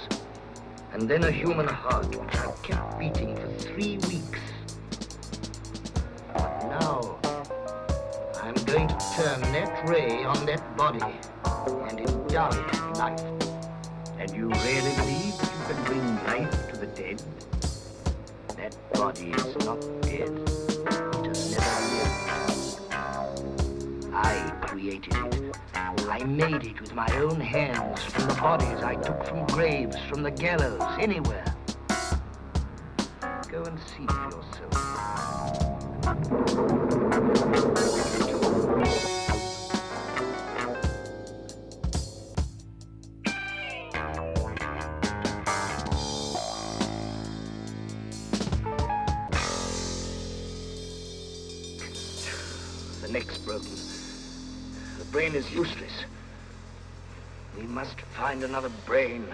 [0.93, 4.41] and then a human heart which I kept beating for three weeks.
[6.35, 7.19] But now
[8.43, 11.15] I'm going to turn that ray on that body
[11.89, 12.57] and indulge
[12.99, 13.25] life.
[14.19, 17.23] And you really believe can bring life to the dead?
[18.57, 20.29] That body is not dead.
[20.29, 22.81] It has never lived.
[24.13, 25.57] I created it.
[25.75, 30.23] I made it with my own hands from the bodies I took from graves, from
[30.23, 31.57] the gallows, anywhere.
[33.49, 34.75] Go and see for yourself.
[55.15, 55.93] Brain is useless.
[57.57, 59.25] We must find another brain.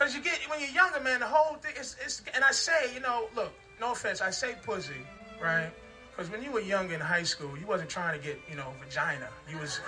[0.00, 1.94] Cause you get when you're younger, man, the whole thing is,
[2.34, 4.94] and I say, you know, look, no offense, I say pussy,
[5.40, 5.70] right?
[6.16, 8.72] Cause when you were young in high school, you wasn't trying to get, you know,
[8.84, 9.28] vagina.
[9.48, 9.78] You was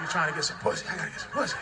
[0.00, 0.86] you trying to get some pussy.
[0.88, 1.56] I gotta get some pussy.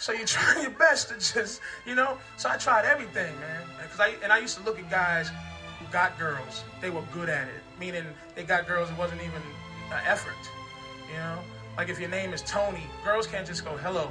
[0.00, 2.18] So you try your best to just, you know.
[2.38, 3.62] So I tried everything, man.
[3.88, 5.30] Cause I and I used to look at guys
[5.78, 6.64] who got girls.
[6.80, 8.04] They were good at it, meaning
[8.34, 8.90] they got girls.
[8.90, 9.42] It wasn't even
[9.92, 10.34] an effort,
[11.10, 11.38] you know.
[11.76, 14.10] Like if your name is Tony, girls can't just go hello.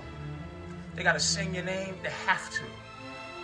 [0.95, 1.95] They gotta sing your name.
[2.03, 2.61] They have to,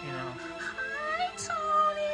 [0.05, 0.31] you know.
[0.59, 2.07] Hi, Tony.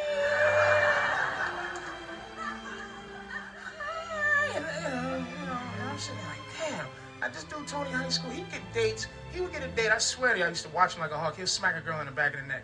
[3.60, 4.56] Hi.
[4.56, 6.88] And, you know, you know, and I'm sitting there like, damn.
[7.22, 8.32] I just do Tony High School.
[8.32, 9.08] He'd get dates.
[9.34, 9.92] He would get a date.
[9.92, 11.36] I swear to you, I used to watch him like a hawk.
[11.36, 12.64] He'd smack a girl in the back of the neck.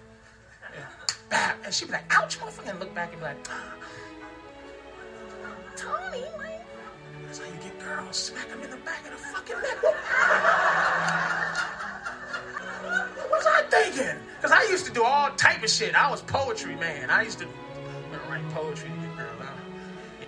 [0.74, 0.86] Yeah.
[1.30, 1.58] Bam.
[1.66, 2.70] And she'd be like, ouch, motherfucker.
[2.70, 3.44] And look back and be like,
[5.76, 6.24] Tony.
[7.34, 8.16] That's how you get girls.
[8.16, 9.82] Smack them in the back of the fucking neck.
[13.18, 14.20] What was I thinking?
[14.36, 15.96] Because I used to do all type of shit.
[15.96, 17.10] I was poetry, man.
[17.10, 17.48] I used to
[18.30, 19.58] write poetry to get girls out.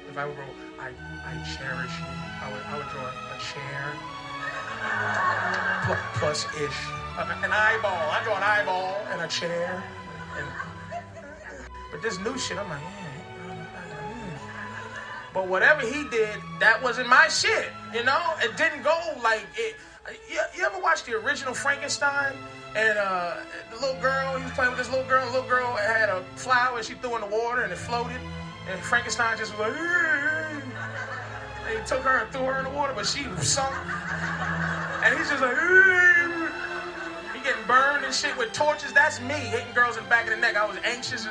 [0.09, 0.89] If I wrote, I,
[1.27, 2.07] I cherish you,
[2.41, 3.93] I would, I would draw a chair.
[6.15, 6.89] Plus ish.
[7.19, 8.09] An eyeball.
[8.09, 9.83] I draw an eyeball and a chair.
[10.39, 10.47] And,
[11.91, 12.81] but this new shit, I'm like.
[15.35, 17.67] But whatever he did, that wasn't my shit.
[17.93, 19.75] You know, it didn't go like it.
[20.31, 22.33] You, you ever watch the original Frankenstein?
[22.73, 23.35] And uh,
[23.69, 25.25] the little girl, he was playing with this little girl.
[25.25, 28.19] The little girl had a flower she threw in the water and it floated.
[28.71, 29.75] And Frankenstein just was like,
[31.67, 33.75] he took her and threw her in the water, but she sunk.
[35.03, 35.57] And he's just like,
[37.33, 38.93] he getting burned and shit with torches.
[38.93, 40.55] That's me hitting girls in the back of the neck.
[40.55, 41.27] I was anxious.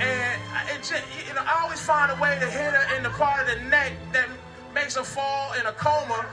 [0.00, 0.40] And
[0.70, 3.40] it just, you know, I always find a way to hit her in the part
[3.42, 4.28] of the neck that
[4.74, 6.26] makes her fall in a coma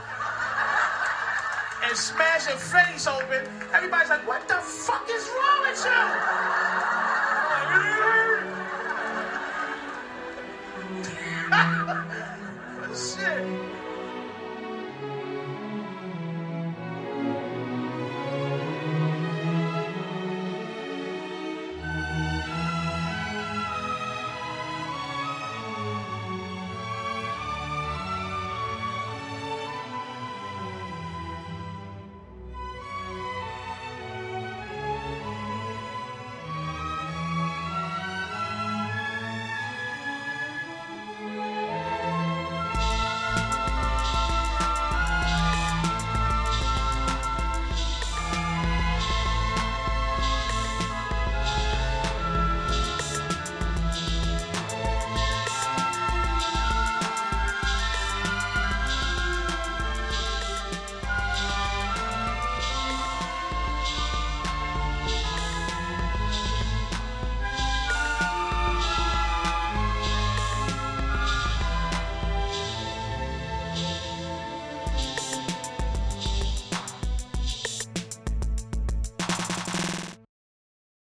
[1.84, 3.46] and smash her face open.
[3.72, 6.02] Everybody's like, what the fuck is wrong with you?
[12.96, 13.71] Shit.